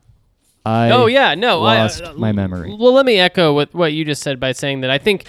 I 0.67 0.91
oh 0.91 1.07
yeah, 1.07 1.35
no, 1.35 1.63
I- 1.65 1.79
lost 1.79 2.03
uh, 2.03 2.13
my 2.19 2.33
memory. 2.33 2.77
Well, 2.79 2.93
let 2.93 3.07
me 3.07 3.19
echo 3.19 3.55
what 3.55 3.73
what 3.73 3.95
you 3.95 4.05
just 4.05 4.23
said 4.23 4.39
by 4.39 4.53
saying 4.53 4.83
that 4.83 4.91
I 4.91 4.99
think 4.99 5.25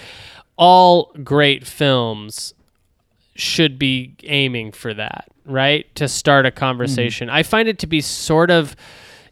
all 0.58 1.10
great 1.24 1.66
films 1.66 2.52
should 3.34 3.78
be 3.78 4.14
aiming 4.24 4.72
for 4.72 4.92
that, 4.92 5.28
right? 5.46 5.86
To 5.94 6.06
start 6.06 6.44
a 6.44 6.50
conversation. 6.50 7.30
I 7.30 7.42
find 7.42 7.66
it 7.66 7.78
to 7.78 7.86
be 7.86 8.02
sort 8.02 8.50
of 8.50 8.76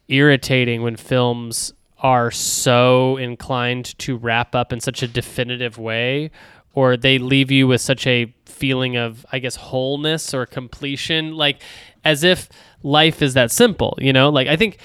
irritating 0.08 0.80
when 0.80 0.96
films 0.96 1.74
are 2.00 2.30
so 2.30 3.16
inclined 3.16 3.98
to 3.98 4.16
wrap 4.16 4.54
up 4.54 4.72
in 4.72 4.80
such 4.80 5.02
a 5.02 5.08
definitive 5.08 5.78
way 5.78 6.30
or 6.74 6.96
they 6.96 7.18
leave 7.18 7.50
you 7.50 7.66
with 7.66 7.80
such 7.80 8.06
a 8.06 8.32
feeling 8.44 8.96
of 8.96 9.26
I 9.32 9.38
guess 9.38 9.56
wholeness 9.56 10.32
or 10.32 10.46
completion 10.46 11.34
like 11.34 11.60
as 12.04 12.24
if 12.24 12.48
life 12.82 13.22
is 13.22 13.34
that 13.34 13.50
simple, 13.50 13.96
you 14.00 14.12
know? 14.12 14.28
Like 14.28 14.48
I 14.48 14.56
think 14.56 14.78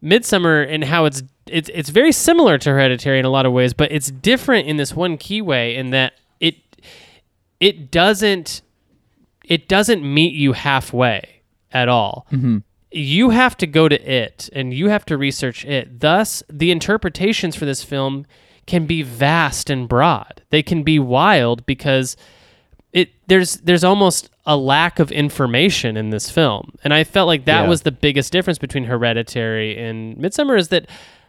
Midsummer 0.00 0.62
and 0.62 0.84
how 0.84 1.06
it's 1.06 1.22
it's 1.46 1.70
it's 1.72 1.88
very 1.88 2.12
similar 2.12 2.58
to 2.58 2.70
Hereditary 2.70 3.18
in 3.18 3.24
a 3.24 3.30
lot 3.30 3.46
of 3.46 3.52
ways, 3.52 3.72
but 3.72 3.90
it's 3.90 4.10
different 4.10 4.68
in 4.68 4.76
this 4.76 4.94
one 4.94 5.16
key 5.16 5.40
way 5.42 5.74
in 5.74 5.90
that 5.90 6.14
it 6.40 6.56
it 7.60 7.90
doesn't 7.90 8.62
it 9.44 9.68
doesn't 9.68 10.02
meet 10.02 10.34
you 10.34 10.52
halfway 10.52 11.42
at 11.72 11.88
all. 11.88 12.26
Mm-hmm. 12.30 12.58
You 12.90 13.30
have 13.30 13.56
to 13.58 13.66
go 13.66 13.88
to 13.88 14.00
it 14.10 14.48
and 14.54 14.72
you 14.72 14.88
have 14.88 15.04
to 15.06 15.16
research 15.18 15.64
it. 15.64 16.00
Thus, 16.00 16.42
the 16.48 16.70
interpretations 16.70 17.54
for 17.56 17.64
this 17.66 17.82
film 17.84 18.24
can 18.66 18.86
be 18.86 19.02
vast 19.02 19.68
and 19.70 19.88
broad. 19.88 20.42
They 20.50 20.62
can 20.62 20.82
be 20.82 20.98
wild 20.98 21.64
because 21.66 22.16
it 22.92 23.10
there's 23.26 23.56
there's 23.58 23.84
almost 23.84 24.30
a 24.46 24.56
lack 24.56 24.98
of 24.98 25.12
information 25.12 25.96
in 25.98 26.08
this 26.10 26.30
film. 26.30 26.72
And 26.82 26.94
I 26.94 27.04
felt 27.04 27.26
like 27.26 27.44
that 27.44 27.62
Yeah. 27.64 27.68
was 27.68 27.82
the 27.82 27.92
biggest 27.92 28.32
difference 28.32 28.58
between 28.58 28.84
Hereditary 28.84 29.76
and 29.76 30.16
Midsummer 30.16 30.56
is 30.56 30.68
that 30.68 30.86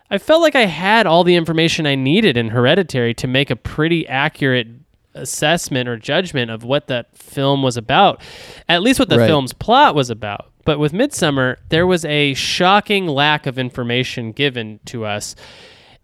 I 0.10 0.18
felt 0.18 0.42
like 0.42 0.56
I 0.56 0.66
had 0.66 1.06
all 1.06 1.24
the 1.26 1.36
information 1.36 1.86
I 1.86 1.96
needed 1.96 2.38
in 2.38 2.50
Hereditary 2.50 3.14
to 3.16 3.28
make 3.28 3.50
a 3.50 3.56
pretty 3.58 4.08
accurate 4.08 4.68
assessment 5.14 5.90
or 5.90 5.98
judgment 5.98 6.50
of 6.50 6.64
what 6.64 6.88
that 6.88 7.16
film 7.18 7.62
was 7.62 7.76
about. 7.76 8.22
At 8.70 8.82
least 8.82 9.00
what 9.00 9.10
the 9.10 9.20
Right. 9.20 9.28
film's 9.28 9.52
plot 9.54 9.96
was 9.96 10.10
about. 10.10 10.49
But 10.66 10.80
with 10.80 10.94
Midsummer, 10.94 11.58
there 11.70 11.88
was 11.88 12.06
a 12.06 12.34
shocking 12.34 13.08
lack 13.08 13.46
of 13.46 13.58
information 13.58 14.32
given 14.32 14.80
to 14.86 15.06
us 15.06 15.36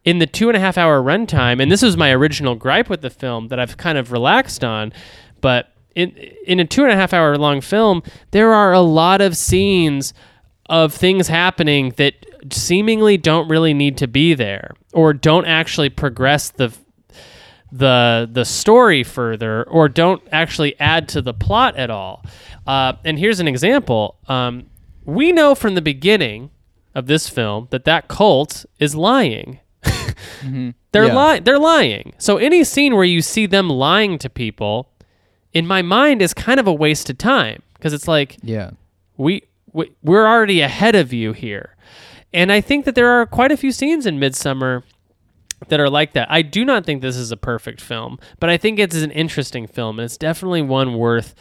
in 0.03 0.19
the 0.19 0.27
two 0.27 0.49
and 0.49 0.55
a 0.55 0.59
half 0.59 0.77
hour 0.77 1.01
runtime, 1.01 1.61
and 1.61 1.71
this 1.71 1.81
was 1.81 1.97
my 1.97 2.11
original 2.11 2.55
gripe 2.55 2.89
with 2.89 3.01
the 3.01 3.09
film 3.09 3.47
that 3.47 3.59
I've 3.59 3.77
kind 3.77 3.97
of 3.97 4.11
relaxed 4.11 4.63
on, 4.63 4.93
but 5.41 5.71
in 5.95 6.11
in 6.45 6.59
a 6.59 6.65
two 6.65 6.83
and 6.83 6.91
a 6.91 6.95
half 6.95 7.13
hour 7.13 7.35
long 7.37 7.61
film, 7.61 8.03
there 8.31 8.53
are 8.53 8.71
a 8.71 8.81
lot 8.81 9.21
of 9.21 9.35
scenes 9.35 10.13
of 10.67 10.93
things 10.93 11.27
happening 11.27 11.93
that 11.97 12.13
seemingly 12.51 13.17
don't 13.17 13.47
really 13.47 13.73
need 13.73 13.97
to 13.97 14.07
be 14.07 14.33
there 14.33 14.75
or 14.93 15.13
don't 15.13 15.45
actually 15.45 15.89
progress 15.89 16.49
the 16.51 16.75
the 17.71 18.29
the 18.31 18.45
story 18.45 19.03
further 19.03 19.63
or 19.63 19.89
don't 19.89 20.21
actually 20.31 20.79
add 20.79 21.07
to 21.09 21.21
the 21.21 21.33
plot 21.33 21.75
at 21.75 21.89
all. 21.89 22.23
Uh, 22.67 22.93
and 23.03 23.19
here's 23.19 23.39
an 23.39 23.47
example. 23.47 24.17
Um, 24.27 24.67
we 25.03 25.31
know 25.31 25.53
from 25.55 25.75
the 25.75 25.81
beginning 25.81 26.49
of 26.93 27.07
this 27.07 27.27
film 27.29 27.67
that 27.71 27.85
that 27.85 28.07
cult 28.07 28.65
is 28.79 28.95
lying. 28.95 29.59
They're 30.91 31.05
Yeah. 31.07 31.13
lying. 31.13 31.43
They're 31.43 31.59
lying. 31.59 32.13
So 32.17 32.37
any 32.37 32.63
scene 32.63 32.95
where 32.95 33.03
you 33.03 33.21
see 33.21 33.45
them 33.45 33.69
lying 33.69 34.17
to 34.19 34.29
people, 34.29 34.89
in 35.53 35.67
my 35.67 35.81
mind, 35.81 36.21
is 36.21 36.33
kind 36.33 36.59
of 36.59 36.67
a 36.67 36.73
waste 36.73 37.09
of 37.09 37.17
time 37.17 37.61
because 37.73 37.93
it's 37.93 38.07
like 38.07 38.37
Yeah. 38.41 38.71
we, 39.17 39.43
we 39.73 39.91
we're 40.01 40.25
already 40.27 40.61
ahead 40.61 40.95
of 40.95 41.11
you 41.13 41.33
here, 41.33 41.75
and 42.33 42.51
I 42.51 42.61
think 42.61 42.85
that 42.85 42.95
there 42.95 43.09
are 43.09 43.25
quite 43.25 43.51
a 43.51 43.57
few 43.57 43.71
scenes 43.73 44.05
in 44.05 44.19
Midsummer 44.19 44.83
that 45.69 45.79
are 45.79 45.89
like 45.89 46.13
that. 46.13 46.29
I 46.31 46.41
do 46.41 46.63
not 46.65 46.85
think 46.85 47.01
this 47.01 47.15
is 47.15 47.31
a 47.31 47.37
perfect 47.37 47.81
film, 47.81 48.19
but 48.39 48.49
I 48.49 48.57
think 48.57 48.77
it's 48.79 48.95
an 48.95 49.11
interesting 49.11 49.67
film, 49.67 49.99
and 49.99 50.05
it's 50.05 50.17
definitely 50.17 50.61
one 50.61 50.95
worth 50.97 51.33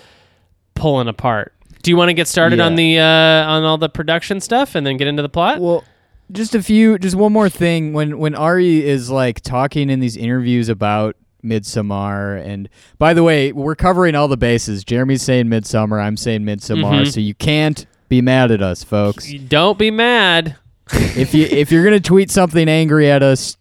pulling 0.74 1.08
apart. 1.08 1.52
Do 1.82 1.90
you 1.90 1.96
want 1.96 2.08
to 2.08 2.14
get 2.14 2.26
started 2.28 2.58
Yeah. 2.58 2.66
on 2.66 2.76
the 2.76 2.98
uh, 2.98 3.04
on 3.04 3.64
all 3.64 3.76
the 3.78 3.88
production 3.90 4.40
stuff 4.40 4.74
and 4.74 4.86
then 4.86 4.96
get 4.96 5.06
into 5.08 5.22
the 5.22 5.28
plot? 5.28 5.60
Well, 5.60 5.84
just 6.32 6.54
a 6.54 6.62
few, 6.62 6.98
just 6.98 7.14
one 7.16 7.32
more 7.32 7.48
thing. 7.50 7.92
When 7.92 8.18
when 8.18 8.34
Ari 8.34 8.84
is 8.86 9.10
like 9.10 9.40
talking 9.42 9.90
in 9.90 10.00
these 10.00 10.16
interviews 10.16 10.68
about 10.70 11.16
Midsummer, 11.42 12.36
and 12.36 12.70
by 12.98 13.12
the 13.12 13.22
way, 13.22 13.52
we're 13.52 13.74
covering 13.74 14.14
all 14.14 14.28
the 14.28 14.36
bases. 14.38 14.82
Jeremy's 14.84 15.22
saying 15.22 15.48
Midsummer, 15.50 16.00
I'm 16.00 16.16
saying 16.16 16.44
Midsummer, 16.44 17.04
Mhm. 17.04 17.12
so 17.12 17.20
you 17.20 17.34
can't 17.34 17.84
be 18.08 18.22
mad 18.22 18.50
at 18.50 18.62
us, 18.62 18.82
folks. 18.82 19.30
Don't 19.48 19.76
be 19.78 19.90
mad. 19.90 20.56
If 20.92 21.34
you 21.34 21.44
if 21.46 21.72
you're 21.72 21.84
gonna 21.84 22.00
tweet 22.00 22.30
something 22.30 22.68
angry 22.68 23.10
at 23.10 23.22
us, 23.22 23.56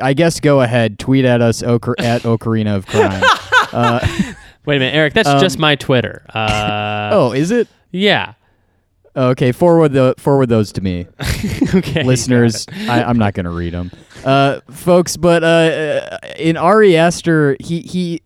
I 0.00 0.14
guess 0.14 0.40
go 0.40 0.60
ahead, 0.60 0.98
tweet 0.98 1.24
at 1.24 1.40
us 1.42 1.62
Ocar- 1.62 1.94
at 1.98 2.22
Ocarina 2.22 2.76
of 2.76 2.86
Crime. 2.86 3.22
uh, 3.72 4.00
Wait 4.66 4.76
a 4.76 4.78
minute, 4.78 4.94
Eric. 4.94 5.14
That's 5.14 5.28
Um, 5.28 5.40
just 5.40 5.58
my 5.58 5.74
Twitter. 5.76 6.24
Uh, 6.32 7.10
oh, 7.12 7.32
is 7.32 7.50
it? 7.50 7.68
yeah. 7.90 8.34
Okay, 9.16 9.52
forward 9.52 9.92
the 9.92 10.14
forward 10.18 10.48
those 10.48 10.72
to 10.72 10.80
me. 10.80 11.06
okay. 11.74 12.02
listeners. 12.02 12.66
I, 12.88 13.04
I'm 13.04 13.16
not 13.18 13.34
going 13.34 13.44
to 13.44 13.52
read 13.52 13.72
them, 13.72 13.92
uh, 14.24 14.58
folks. 14.72 15.16
But 15.16 15.44
uh, 15.44 16.18
in 16.36 16.56
Ari 16.56 16.96
Aster, 16.96 17.56
he 17.60 17.82
he, 17.82 18.22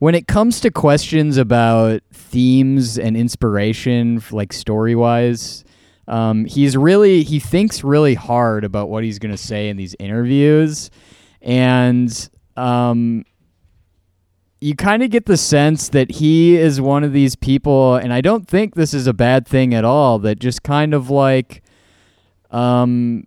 when 0.00 0.16
it 0.16 0.26
comes 0.26 0.60
to 0.62 0.72
questions 0.72 1.36
about 1.36 2.02
themes 2.12 2.98
and 2.98 3.16
inspiration, 3.16 4.20
like 4.32 4.52
story 4.52 4.96
wise, 4.96 5.62
um, 6.08 6.46
he's 6.46 6.76
really 6.76 7.22
he 7.22 7.38
thinks 7.38 7.84
really 7.84 8.14
hard 8.14 8.64
about 8.64 8.88
what 8.88 9.04
he's 9.04 9.18
going 9.18 9.30
to 9.30 9.36
say 9.36 9.68
in 9.68 9.76
these 9.76 9.94
interviews, 9.98 10.90
and 11.42 12.30
um, 12.56 13.24
you 14.60 14.74
kind 14.74 15.02
of 15.02 15.10
get 15.10 15.26
the 15.26 15.36
sense 15.36 15.90
that 15.90 16.12
he 16.12 16.56
is 16.56 16.80
one 16.80 17.04
of 17.04 17.12
these 17.12 17.36
people, 17.36 17.96
and 17.96 18.12
I 18.12 18.22
don't 18.22 18.48
think 18.48 18.74
this 18.74 18.94
is 18.94 19.06
a 19.06 19.12
bad 19.12 19.46
thing 19.46 19.74
at 19.74 19.84
all. 19.84 20.18
That 20.18 20.38
just 20.38 20.62
kind 20.62 20.94
of 20.94 21.10
like 21.10 21.62
um 22.50 23.24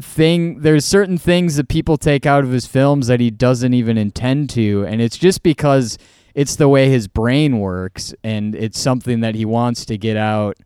thing 0.00 0.60
there's 0.60 0.84
certain 0.84 1.18
things 1.18 1.56
that 1.56 1.68
people 1.68 1.96
take 1.96 2.26
out 2.26 2.42
of 2.42 2.50
his 2.50 2.66
films 2.66 3.06
that 3.06 3.20
he 3.20 3.30
doesn't 3.30 3.74
even 3.74 3.98
intend 3.98 4.48
to 4.48 4.84
and 4.86 5.02
it's 5.02 5.18
just 5.18 5.42
because 5.42 5.98
it's 6.34 6.56
the 6.56 6.68
way 6.68 6.88
his 6.88 7.06
brain 7.06 7.58
works 7.60 8.14
and 8.24 8.54
it's 8.54 8.80
something 8.80 9.20
that 9.20 9.34
he 9.34 9.44
wants 9.44 9.84
to 9.84 9.98
get 9.98 10.16
out 10.16 10.56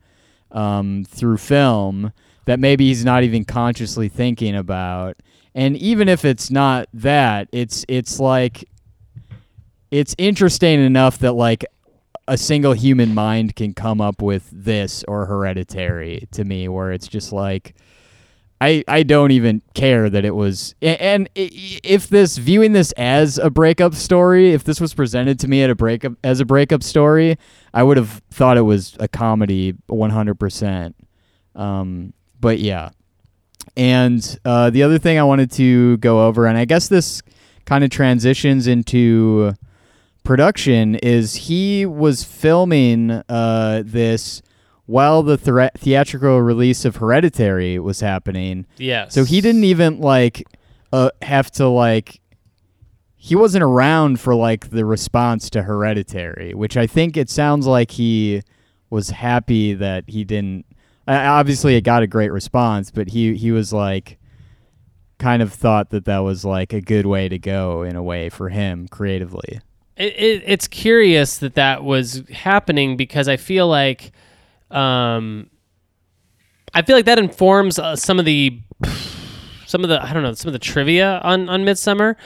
um, 0.57 1.05
through 1.05 1.37
film 1.37 2.13
that 2.47 2.59
maybe 2.59 2.89
he's 2.89 3.05
not 3.05 3.23
even 3.23 3.45
consciously 3.45 4.09
thinking 4.09 4.57
about. 4.57 5.17
And 5.55 5.77
even 5.77 6.09
if 6.09 6.25
it's 6.25 6.51
not 6.51 6.89
that 6.95 7.49
it's 7.53 7.85
it's 7.89 8.19
like 8.19 8.69
it's 9.91 10.15
interesting 10.19 10.81
enough 10.81 11.19
that 11.19 11.33
like 11.33 11.65
a 12.29 12.37
single 12.37 12.73
human 12.73 13.15
mind 13.15 13.55
can 13.55 13.73
come 13.73 14.01
up 14.01 14.21
with 14.21 14.49
this 14.53 15.05
or 15.07 15.27
hereditary 15.27 16.27
to 16.33 16.45
me 16.45 16.69
where 16.69 16.91
it's 16.93 17.07
just 17.07 17.33
like 17.33 17.75
I, 18.61 18.85
I 18.89 19.03
don't 19.03 19.33
even 19.33 19.61
care 19.75 20.09
that 20.09 20.25
it 20.25 20.35
was 20.35 20.75
and 20.81 21.29
if 21.35 22.09
this 22.09 22.39
viewing 22.39 22.73
this 22.73 22.93
as 22.93 23.37
a 23.37 23.51
breakup 23.51 23.95
story 23.95 24.53
if 24.53 24.65
this 24.65 24.81
was 24.81 24.95
presented 24.95 25.39
to 25.41 25.49
me 25.49 25.63
at 25.63 25.69
a 25.69 25.75
breakup 25.75 26.15
as 26.25 26.41
a 26.41 26.45
breakup 26.47 26.83
story 26.83 27.37
I 27.75 27.83
would 27.83 27.99
have 27.99 28.23
thought 28.31 28.57
it 28.57 28.63
was 28.63 28.97
a 28.99 29.09
comedy 29.09 29.75
100% 29.91 30.95
um, 31.55 32.13
but 32.41 32.59
yeah. 32.59 32.91
And 33.77 34.39
uh, 34.45 34.71
the 34.71 34.83
other 34.83 34.99
thing 34.99 35.19
I 35.19 35.25
wanted 35.25 35.51
to 35.53 35.97
go 35.99 36.27
over 36.27 36.47
and 36.47 36.57
I 36.57 36.65
guess 36.65 36.89
this 36.89 37.23
kind 37.65 37.83
of 37.83 37.91
transitions 37.91 38.67
into 38.67 39.55
production 40.23 40.95
is 40.97 41.35
he 41.35 41.85
was 41.85 42.25
filming 42.25 43.11
uh, 43.29 43.83
this 43.85 44.43
while 44.87 45.23
the 45.23 45.37
thre- 45.37 45.77
theatrical 45.77 46.41
release 46.41 46.85
of 46.85 46.97
Hereditary 46.97 47.79
was 47.79 48.01
happening. 48.01 48.67
Yes. 48.79 49.15
So 49.15 49.25
he 49.25 49.41
didn't 49.41 49.65
even 49.65 50.01
like 50.01 50.47
uh, 50.93 51.11
have 51.23 51.51
to 51.53 51.69
like 51.69 52.21
he 53.17 53.35
wasn't 53.35 53.65
around 53.65 54.21
for 54.21 54.35
like 54.35 54.71
the 54.71 54.85
response 54.85 55.51
to 55.51 55.63
Hereditary, 55.63 56.55
which 56.55 56.77
I 56.77 56.87
think 56.87 57.17
it 57.17 57.29
sounds 57.29 57.67
like 57.67 57.91
he 57.91 58.43
was 58.89 59.11
happy 59.11 59.75
that 59.75 60.05
he 60.07 60.25
didn't. 60.25 60.65
Uh, 61.09 61.23
obviously, 61.25 61.77
it 61.77 61.83
got 61.83 62.03
a 62.03 62.07
great 62.07 62.31
response, 62.31 62.91
but 62.91 63.09
he 63.09 63.35
he 63.35 63.51
was 63.51 63.73
like 63.73 64.19
kind 65.19 65.43
of 65.43 65.53
thought 65.53 65.91
that 65.91 66.05
that 66.05 66.19
was 66.19 66.45
like 66.45 66.73
a 66.73 66.81
good 66.81 67.07
way 67.07 67.29
to 67.29 67.39
go 67.39 67.83
in 67.83 67.97
a 67.97 68.03
way 68.03 68.29
for 68.29 68.51
him 68.51 68.87
creatively. 68.87 69.61
It, 69.97 70.13
it, 70.15 70.43
it's 70.47 70.69
curious 70.69 71.39
that 71.39 71.55
that 71.55 71.83
was 71.83 72.23
happening 72.31 72.97
because 72.97 73.27
I 73.27 73.39
feel 73.39 73.67
like, 73.67 74.13
um, 74.71 75.51
I 76.75 76.83
feel 76.83 76.97
like 76.97 77.07
that 77.07 77.19
informs 77.19 77.79
uh, 77.79 77.97
some 77.97 78.19
of 78.19 78.25
the, 78.25 78.59
some 79.67 79.83
of 79.83 79.89
the 79.89 80.03
I 80.03 80.13
don't 80.13 80.23
know 80.23 80.35
some 80.35 80.49
of 80.49 80.53
the 80.53 80.59
trivia 80.59 81.21
on 81.25 81.49
on 81.49 81.65
Midsummer, 81.65 82.17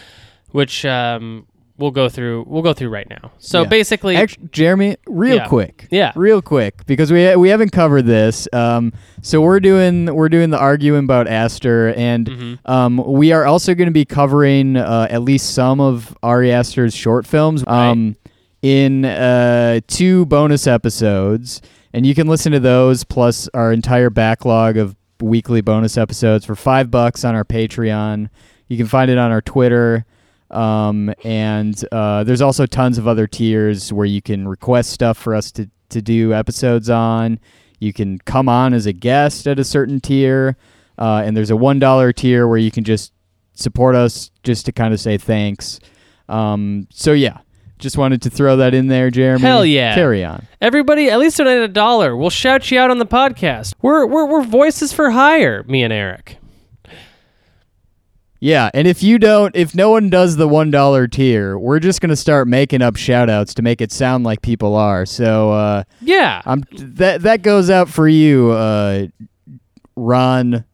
which 0.51 0.85
um, 0.85 1.47
we'll 1.79 1.91
go 1.93 2.09
through. 2.09 2.45
We'll 2.49 2.63
go 2.63 2.73
through 2.73 2.89
right 2.91 3.09
now. 3.09 3.31
So 3.39 3.63
Yeah. 3.63 3.69
basically, 3.69 4.17
Actually, 4.17 4.49
Jeremy, 4.51 4.97
real 5.07 5.37
Yeah. 5.37 5.47
quick, 5.47 5.87
Yeah. 5.91 6.13
real 6.17 6.43
quick, 6.43 6.85
because 6.87 7.13
we 7.13 7.35
we 7.37 7.49
haven't 7.49 7.71
covered 7.71 8.07
this. 8.07 8.49
Um, 8.53 8.93
so 9.23 9.41
we're 9.41 9.61
doing 9.61 10.13
we're 10.15 10.29
doing 10.29 10.51
the 10.51 10.59
arguing 10.59 11.05
about 11.05 11.29
Aster, 11.29 11.95
and 11.97 12.27
Mm-hmm. 12.27 12.71
um, 12.71 12.97
we 13.07 13.33
are 13.33 13.45
also 13.47 13.75
going 13.75 13.89
to 13.89 13.93
be 13.93 14.05
covering 14.05 14.77
uh, 14.77 15.07
at 15.11 15.23
least 15.23 15.55
some 15.55 15.81
of 15.81 16.17
Ari 16.23 16.51
Aster's 16.53 16.95
short 16.95 17.27
films. 17.27 17.63
Um, 17.67 18.17
in 18.63 19.07
uh, 19.07 19.81
two 19.87 20.27
bonus 20.27 20.67
episodes, 20.67 21.63
and 21.93 22.07
you 22.07 22.15
can 22.15 22.27
listen 22.27 22.53
to 22.53 22.61
those 22.61 23.05
plus 23.05 23.49
our 23.55 23.73
entire 23.73 24.11
backlog 24.11 24.77
of 24.77 24.97
weekly 25.21 25.61
bonus 25.61 25.97
episodes 25.99 26.45
for 26.45 26.55
five 26.55 26.91
bucks 26.91 27.25
on 27.25 27.35
our 27.35 27.45
Patreon. 27.45 28.29
You 28.69 28.77
can 28.77 28.87
find 28.87 29.11
it 29.11 29.19
on 29.19 29.31
our 29.31 29.41
Twitter. 29.41 30.05
Um, 30.51 31.13
and 31.23 31.83
uh, 31.93 32.25
there's 32.25 32.41
also 32.41 32.67
tons 32.67 32.99
of 32.99 33.07
other 33.07 33.27
tiers 33.27 33.93
where 33.93 34.07
you 34.07 34.23
can 34.23 34.49
request 34.49 34.91
stuff 34.91 35.17
for 35.17 35.35
us 35.35 35.53
to, 35.53 35.69
to 35.91 36.03
do 36.03 36.33
episodes 36.33 36.91
on. 36.91 37.39
You 37.79 37.93
can 37.93 38.19
come 38.19 38.49
on 38.49 38.75
as 38.75 38.87
a 38.87 38.93
guest 38.93 39.47
at 39.47 39.59
a 39.59 39.65
certain 39.65 40.01
tier. 40.01 40.57
Uh, 40.99 41.23
and 41.25 41.37
there's 41.37 41.51
a 41.51 41.55
$1 41.55 42.15
tier 42.15 42.47
where 42.47 42.59
you 42.59 42.71
can 42.71 42.85
just 42.85 43.13
support 43.55 43.95
us 43.95 44.31
just 44.43 44.67
to 44.67 44.73
kind 44.73 44.93
of 44.93 45.01
say 45.01 45.19
thanks. 45.19 45.81
Um, 46.29 46.87
so, 46.91 47.13
yeah, 47.13 47.39
just 47.81 47.97
wanted 47.99 48.23
to 48.23 48.31
throw 48.31 48.57
that 48.59 48.75
in 48.75 48.87
there, 48.89 49.11
Jeremy. 49.11 49.43
Hell 49.43 49.65
yeah. 49.65 49.95
Carry 49.95 50.25
on. 50.25 50.47
everybody 50.61 51.11
at 51.11 51.19
least 51.19 51.39
donate 51.39 51.63
a 51.63 51.69
dollar. 51.69 52.17
We'll 52.17 52.31
shout 52.31 52.71
you 52.71 52.79
out 52.79 52.91
on 52.91 52.99
the 52.99 53.07
podcast. 53.07 53.75
We're 53.83 54.07
we're 54.07 54.27
we're 54.27 54.43
voices 54.45 54.93
for 54.93 55.11
hire. 55.11 55.63
Me 55.65 55.83
and 55.83 55.93
Eric. 55.93 56.37
Yeah, 58.43 58.71
and 58.73 58.89
if 58.89 59.03
you 59.03 59.19
don't, 59.19 59.55
if 59.55 59.75
no 59.75 59.91
one 59.91 60.09
does 60.09 60.37
the 60.37 60.49
one 60.49 60.71
dollar 60.71 61.07
tier, 61.07 61.59
we're 61.59 61.79
just 61.79 62.01
gonna 62.01 62.17
start 62.17 62.49
making 62.49 62.81
up 62.81 62.97
shout 62.97 63.29
outs 63.29 63.53
to 63.55 63.63
make 63.63 63.83
it 63.83 63.93
sound 63.93 64.25
like 64.25 64.41
people 64.41 64.77
are. 64.77 65.05
So 65.05 65.53
uh, 65.53 65.85
Yeah. 66.01 66.41
I'm 66.47 66.65
that 66.73 67.21
that 67.23 67.43
goes 67.43 67.69
out 67.69 67.91
for 67.91 68.09
you, 68.09 68.51
uh, 68.53 69.09
Ron 69.95 70.65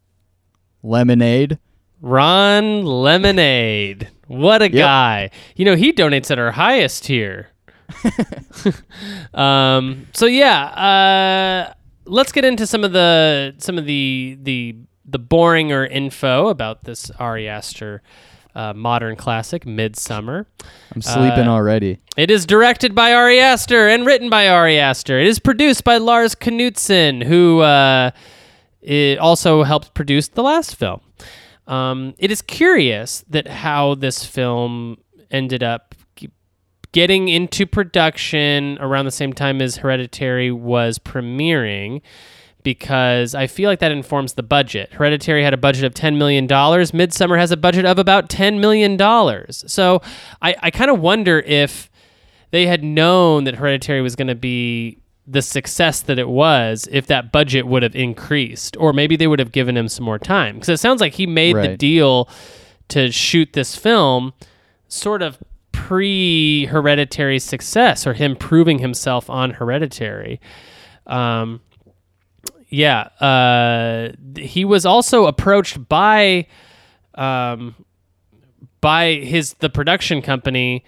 Lemonade. 0.84 1.58
Ron 2.00 2.84
Lemonade. 2.84 4.10
What 4.26 4.62
a 4.62 4.68
guy. 4.68 5.30
You 5.54 5.64
know, 5.64 5.76
he 5.76 5.92
donates 5.92 6.30
at 6.30 6.38
our 6.38 6.50
highest 6.52 7.04
tier. 7.04 7.48
um, 9.34 10.06
so 10.14 10.26
yeah, 10.26 10.64
uh, 10.64 11.74
let's 12.04 12.32
get 12.32 12.44
into 12.44 12.66
some 12.66 12.84
of 12.84 12.92
the 12.92 13.54
some 13.58 13.78
of 13.78 13.86
the 13.86 14.38
the 14.42 14.76
the 15.04 15.18
boring 15.18 15.72
or 15.72 15.84
info 15.86 16.48
about 16.48 16.84
this 16.84 17.10
Ari 17.12 17.48
Aster 17.48 18.02
uh, 18.56 18.72
modern 18.72 19.16
classic, 19.16 19.66
Midsummer. 19.66 20.46
I'm 20.94 21.02
sleeping 21.02 21.46
Uh, 21.46 21.52
already. 21.52 21.98
It 22.16 22.30
is 22.30 22.46
directed 22.46 22.94
by 22.94 23.12
Ari 23.12 23.38
Aster 23.38 23.86
and 23.88 24.06
written 24.06 24.30
by 24.30 24.48
Ari 24.48 24.78
Aster. 24.78 25.20
It 25.20 25.26
is 25.26 25.38
produced 25.38 25.84
by 25.84 25.98
Lars 25.98 26.34
Knudsen, 26.34 27.20
who 27.22 27.60
uh, 27.60 28.10
it 28.80 29.18
also 29.18 29.62
helped 29.62 29.94
produce 29.94 30.28
the 30.28 30.42
last 30.42 30.74
film. 30.74 31.00
Um, 31.66 32.14
it 32.18 32.30
is 32.30 32.42
curious 32.42 33.24
that 33.28 33.48
how 33.48 33.94
this 33.94 34.24
film 34.24 34.98
ended 35.30 35.62
up 35.62 35.94
getting 36.92 37.28
into 37.28 37.66
production 37.66 38.78
around 38.80 39.04
the 39.04 39.10
same 39.10 39.32
time 39.32 39.60
as 39.60 39.76
Hereditary 39.76 40.50
was 40.50 40.98
premiering 40.98 42.00
because 42.62 43.34
I 43.34 43.46
feel 43.46 43.68
like 43.68 43.80
that 43.80 43.92
informs 43.92 44.32
the 44.32 44.42
budget. 44.42 44.94
Hereditary 44.94 45.44
had 45.44 45.52
a 45.52 45.58
budget 45.58 45.84
of 45.84 45.94
$10 45.94 46.16
million. 46.16 46.46
Midsummer 46.94 47.36
has 47.36 47.52
a 47.52 47.56
budget 47.56 47.84
of 47.84 47.98
about 47.98 48.28
$10 48.28 48.60
million. 48.60 48.98
So 49.52 50.00
I, 50.40 50.56
I 50.60 50.70
kind 50.70 50.90
of 50.90 50.98
wonder 50.98 51.38
if 51.40 51.90
they 52.50 52.66
had 52.66 52.82
known 52.82 53.44
that 53.44 53.56
Hereditary 53.56 54.00
was 54.00 54.16
going 54.16 54.28
to 54.28 54.34
be 54.34 54.98
the 55.26 55.42
success 55.42 56.00
that 56.02 56.18
it 56.18 56.28
was, 56.28 56.88
if 56.92 57.06
that 57.08 57.32
budget 57.32 57.66
would 57.66 57.82
have 57.82 57.96
increased, 57.96 58.76
or 58.76 58.92
maybe 58.92 59.16
they 59.16 59.26
would 59.26 59.38
have 59.40 59.52
given 59.52 59.76
him 59.76 59.88
some 59.88 60.04
more 60.04 60.18
time. 60.18 60.54
Because 60.54 60.68
it 60.68 60.78
sounds 60.78 61.00
like 61.00 61.14
he 61.14 61.26
made 61.26 61.54
the 61.70 61.76
deal 61.76 62.28
to 62.88 63.10
shoot 63.10 63.52
this 63.52 63.74
film 63.74 64.32
sort 64.88 65.22
of 65.22 65.38
pre 65.72 66.66
Hereditary 66.66 67.38
success, 67.38 68.06
or 68.06 68.14
him 68.14 68.36
proving 68.36 68.78
himself 68.78 69.28
on 69.28 69.50
Hereditary. 69.50 70.40
Um, 71.06 71.60
yeah, 72.68 73.08
uh, 73.20 74.12
he 74.36 74.64
was 74.64 74.86
also 74.86 75.26
approached 75.26 75.88
by, 75.88 76.46
um, 77.14 77.74
by 78.80 79.14
his 79.14 79.54
the 79.54 79.70
production 79.70 80.22
company 80.22 80.84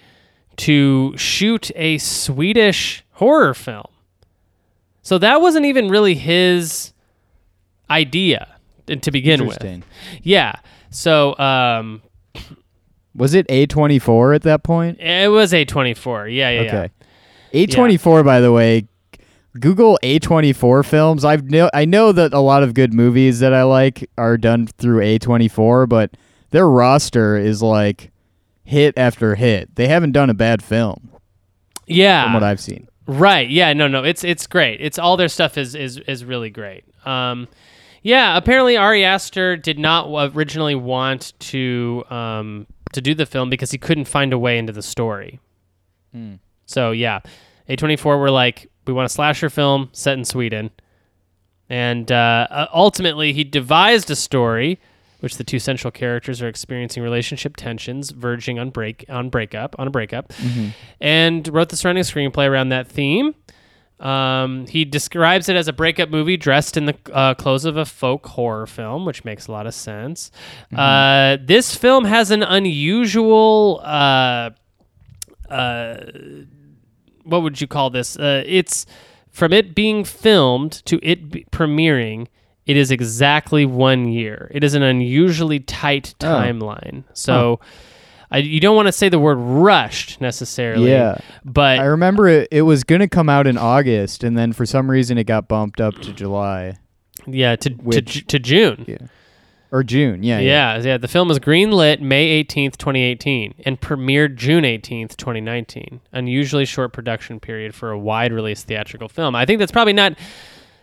to 0.57 1.16
shoot 1.16 1.70
a 1.77 1.98
Swedish 1.98 3.05
horror 3.12 3.55
film. 3.55 3.87
So 5.09 5.16
that 5.16 5.40
wasn't 5.40 5.64
even 5.64 5.88
really 5.88 6.14
his 6.14 6.92
idea 7.88 8.47
to 8.87 9.11
begin 9.11 9.47
with. 9.47 9.57
Interesting. 9.57 9.83
Yeah. 10.23 10.57
So 10.90 11.35
um, 11.38 12.03
Was 13.14 13.33
it 13.33 13.49
A24 13.49 14.35
at 14.35 14.42
that 14.42 14.62
point? 14.62 15.01
it 15.01 15.31
was 15.31 15.55
a 15.55 15.64
twenty 15.64 15.94
four. 15.94 16.29
Yeah, 16.29 16.51
yeah, 16.51 16.61
yeah. 16.61 16.75
Okay. 16.75 16.90
A24 17.66 18.23
by 18.23 18.40
the 18.40 18.53
way, 18.53 18.87
Google 19.59 19.99
A24 20.03 20.85
films. 20.85 21.25
I've 21.25 21.44
know 21.44 21.71
I 21.73 21.87
know 21.87 22.12
that 22.12 22.35
a 22.35 22.40
lot 22.40 22.62
of 22.62 22.75
good 22.75 22.92
movies 22.92 23.38
that 23.40 23.55
I 23.55 23.62
like 23.62 24.11
are 24.18 24.37
done 24.37 24.66
through 24.66 25.01
A24, 25.01 25.88
but 25.88 26.18
their 26.51 26.68
roster 26.68 27.38
is 27.38 27.62
like 27.62 28.11
hit 28.62 28.92
after 28.99 29.37
hit. 29.37 29.75
They 29.77 29.88
haven't 29.88 30.12
done 30.12 30.29
a 30.29 30.35
bad 30.35 30.62
film 30.62 31.11
Yeah. 31.87 32.25
from 32.25 32.35
what 32.35 32.42
I've 32.42 32.61
seen. 32.61 32.88
Right. 33.09 33.49
Yeah. 33.49 33.73
No. 33.73 33.88
No. 33.88 34.05
It's 34.05 34.23
it's 34.23 34.47
great. 34.47 34.81
It's 34.81 34.99
all 34.99 35.16
their 35.16 35.29
stuff 35.29 35.59
is 35.59 35.75
is 35.75 35.97
is 36.07 36.25
really 36.25 36.51
great. 36.51 36.85
Um, 37.05 37.49
yeah. 38.03 38.37
Apparently, 38.37 38.77
Ari 38.77 39.05
Aster 39.05 39.57
did 39.57 39.79
not 39.79 40.09
originally 40.37 40.75
want 40.75 41.33
to 41.40 42.05
um 42.11 42.66
to 42.92 43.01
do 43.01 43.14
the 43.14 43.27
film 43.27 43.51
because 43.51 43.71
he 43.71 43.79
couldn't 43.79 44.05
find 44.07 44.33
a 44.33 44.38
way 44.38 44.59
into 44.59 44.73
the 44.73 44.83
story. 44.83 45.40
So 46.66 46.90
yeah, 46.90 47.21
A 47.68 47.77
twenty 47.77 47.97
four 47.97 48.18
were 48.18 48.31
like, 48.31 48.71
we 48.87 48.92
want 48.92 49.07
a 49.07 49.09
slasher 49.09 49.49
film 49.51 49.88
set 49.92 50.18
in 50.18 50.25
Sweden, 50.25 50.71
and 51.68 52.11
uh, 52.12 52.47
uh, 52.51 52.66
ultimately 52.75 53.33
he 53.33 53.42
devised 53.44 54.11
a 54.11 54.16
story. 54.16 54.81
Which 55.20 55.37
the 55.37 55.42
two 55.44 55.59
central 55.59 55.90
characters 55.90 56.40
are 56.42 56.48
experiencing 56.48 57.02
relationship 57.02 57.57
tensions, 57.57 58.11
verging 58.11 58.59
on 58.61 58.70
break 58.70 59.04
on 59.09 59.31
breakup 59.31 59.74
on 59.78 59.88
a 59.88 59.90
breakup, 59.90 60.33
and 61.00 61.46
wrote 61.48 61.70
the 61.70 61.76
surrounding 61.76 62.04
screenplay 62.04 62.48
around 62.48 62.68
that 62.68 62.87
theme. 62.87 63.35
Um, 63.98 64.68
he 64.68 64.85
describes 64.85 65.48
it 65.48 65.57
as 65.57 65.66
a 65.66 65.72
breakup 65.72 66.09
movie 66.09 66.37
dressed 66.37 66.76
in 66.76 66.87
the 66.87 66.96
uh, 67.12 67.35
clothes 67.35 67.64
of 67.64 67.76
a 67.76 67.85
folk 67.85 68.26
horror 68.26 68.68
film, 68.68 69.04
which 69.04 69.24
makes 69.24 69.48
a 69.48 69.52
lot 69.52 69.66
of 69.66 69.74
sense. 69.74 70.31
Uh, 70.72 71.37
this 71.44 71.74
film 71.74 72.04
has 72.04 72.31
an 72.31 72.44
unusual. 72.44 73.81
Uh, 73.83 74.50
uh, 75.50 75.96
what 77.24 77.42
would 77.42 77.61
you 77.61 77.66
call 77.66 77.90
this? 77.90 78.16
Uh, 78.16 78.44
it's 78.46 78.87
from 79.33 79.52
it 79.52 79.74
being 79.74 80.04
filmed 80.04 80.72
to 80.87 81.00
it 81.02 81.50
premiering. 81.50 82.28
It 82.68 82.76
is 82.76 82.90
exactly 82.92 83.64
one 83.66 84.07
year. 84.12 84.48
It 84.54 84.62
is 84.62 84.74
an 84.74 84.83
unusually 84.85 85.59
tight 85.59 86.14
Oh. 86.20 86.26
timeline. 86.26 87.02
So, 87.14 87.59
I, 88.31 88.38
you 88.38 88.61
don't 88.61 88.76
want 88.76 88.87
to 88.87 88.92
say 88.92 89.09
the 89.09 89.18
word 89.18 89.37
rushed 89.37 90.20
necessarily. 90.20 90.90
Yeah. 90.90 91.16
but 91.44 91.78
I 91.81 91.85
remember 91.87 92.28
it, 92.28 92.48
it 92.52 92.62
was 92.62 92.85
going 92.85 93.00
to 93.00 93.09
come 93.09 93.28
out 93.31 93.46
in 93.46 93.57
August 93.57 94.22
and 94.22 94.37
then 94.37 94.52
for 94.52 94.66
some 94.66 94.90
reason 94.90 95.16
it 95.18 95.24
got 95.24 95.48
bumped 95.48 95.81
up 95.81 95.94
to 96.02 96.12
July 96.12 96.76
yeah, 97.26 97.57
to 97.57 97.70
to, 97.70 97.74
Which- 97.76 98.04
Ju- 98.04 98.20
to 98.20 98.38
June. 98.38 98.85
Yeah. 98.87 98.98
or 99.72 99.83
June. 99.83 100.22
Yeah. 100.22 100.40
Yeah, 100.40 100.78
yeah. 100.83 100.98
The 100.98 101.09
film 101.09 101.28
was 101.28 101.38
greenlit 101.38 102.00
May 102.02 102.42
18th, 102.44 102.76
2018, 102.76 103.54
and 103.64 103.81
premiered 103.81 104.37
June 104.37 104.64
18th, 104.64 105.16
2019. 105.16 106.00
Unusually 106.12 106.64
short 106.66 106.92
production 106.92 107.40
period 107.40 107.74
for 107.74 107.90
a 107.90 107.98
wide 107.98 108.33
release 108.35 108.62
theatrical 108.62 109.09
film. 109.09 109.35
I 109.35 109.46
think 109.46 109.59
that's 109.59 109.72
probably 109.72 109.94
not 109.94 110.14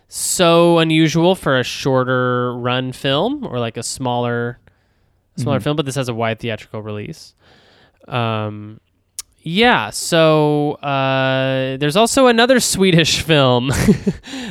so 0.08 0.80
unusual 0.80 1.36
for 1.36 1.60
a 1.60 1.64
shorter 1.64 2.54
run 2.56 2.92
film 2.92 3.46
or 3.46 3.60
like 3.60 3.78
a 3.78 3.84
smaller 3.84 4.60
smaller 5.38 5.60
film, 5.60 5.76
but 5.76 5.86
this 5.86 5.96
has 5.96 6.08
a 6.08 6.14
wide 6.14 6.40
theatrical 6.40 6.82
release. 6.82 7.34
Um, 8.08 8.80
yeah, 9.42 9.92
so 9.92 10.74
uh, 10.74 11.78
there's 11.78 11.96
also 11.96 12.28
another 12.28 12.60
Swedish 12.60 13.22
film, 13.24 13.72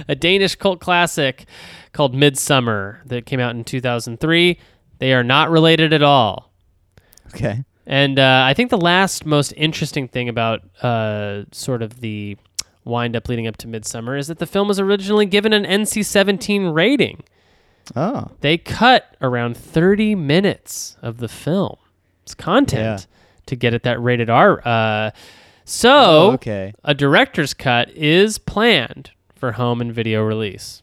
a 0.09 0.15
Danish 0.15 0.55
cult 0.55 0.81
classic 0.81 1.47
called 1.93 2.15
Midsummer 2.15 3.03
that 3.07 3.27
came 3.27 3.41
out 3.41 3.55
in 3.55 3.65
2003. 3.65 4.59
They 4.99 5.13
are 5.13 5.25
not 5.25 5.51
related 5.51 5.93
at 5.93 6.03
all. 6.03 6.53
Okay. 7.35 7.65
And 7.87 8.19
uh, 8.19 8.45
I 8.47 8.55
think 8.55 8.71
the 8.71 8.79
last 8.79 9.27
most 9.27 9.53
interesting 9.57 10.09
thing 10.09 10.29
about 10.29 10.63
uh, 10.83 11.45
sort 11.53 11.83
of 11.83 12.01
the 12.01 12.37
wind 12.85 13.17
up 13.17 13.29
leading 13.29 13.47
up 13.47 13.57
to 13.59 13.69
Midsummer 13.69 14.17
is 14.17 14.27
that 14.29 14.39
the 14.39 14.47
film 14.47 14.69
was 14.69 14.79
originally 14.79 15.27
given 15.27 15.53
an 15.53 15.65
NC 15.65 16.05
17 16.05 16.67
rating. 16.67 17.23
Oh. 17.97 18.31
They 18.41 18.57
cut 18.59 19.17
around 19.21 19.57
30 19.57 20.15
minutes 20.15 20.97
of 21.03 21.19
the 21.19 21.29
film's 21.29 21.79
content 22.37 23.07
to 23.47 23.57
get 23.57 23.75
it 23.75 23.83
that 23.83 24.01
rated 24.03 24.31
R. 24.31 24.61
Uh, 24.67 25.11
so, 25.65 25.91
Oh, 25.93 26.31
okay. 26.33 26.73
a 26.83 26.95
director's 26.95 27.55
cut 27.55 27.91
is 27.91 28.39
planned 28.39 29.11
for 29.35 29.53
home 29.53 29.81
and 29.81 29.93
video 29.93 30.23
release. 30.23 30.83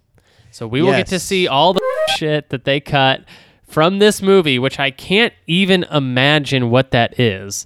So 0.51 0.67
we 0.67 0.81
will 0.81 0.91
get 0.91 1.07
to 1.07 1.19
see 1.19 1.47
all 1.47 1.73
the 1.73 1.81
shit 2.17 2.49
that 2.49 2.65
they 2.65 2.79
cut 2.79 3.23
from 3.63 3.99
this 3.99 4.21
movie, 4.21 4.59
which 4.59 4.79
I 4.79 4.91
can't 4.91 5.33
even 5.47 5.83
imagine 5.83 6.69
what 6.69 6.91
that 6.91 7.17
is. 7.19 7.65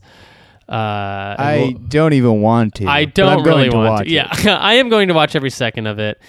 Uh, 0.68 1.36
I 1.38 1.58
we'll- 1.74 1.88
don't 1.88 2.14
even 2.14 2.42
want 2.42 2.76
to. 2.76 2.88
I 2.88 3.06
don't 3.06 3.44
really 3.44 3.70
to 3.70 3.76
want 3.76 3.90
watch 3.90 4.06
to. 4.08 4.12
Yeah, 4.12 4.28
I 4.60 4.76
am 4.76 4.90
going 4.90 5.08
to 5.10 5.14
watch 5.14 5.36
every 5.36 5.50
second 5.52 5.88
of 5.88 6.00
it 6.00 6.20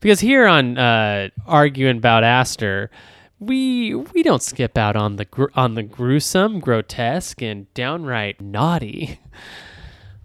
because 0.00 0.20
here 0.20 0.46
on 0.46 0.76
uh, 0.76 1.28
arguing 1.46 1.96
about 1.96 2.22
Aster, 2.24 2.90
we 3.38 3.94
we 3.94 4.22
don't 4.22 4.42
skip 4.42 4.76
out 4.76 4.96
on 4.96 5.16
the 5.16 5.24
gr- 5.24 5.46
on 5.54 5.74
the 5.74 5.82
gruesome, 5.82 6.60
grotesque, 6.60 7.40
and 7.42 7.72
downright 7.74 8.40
naughty. 8.40 9.18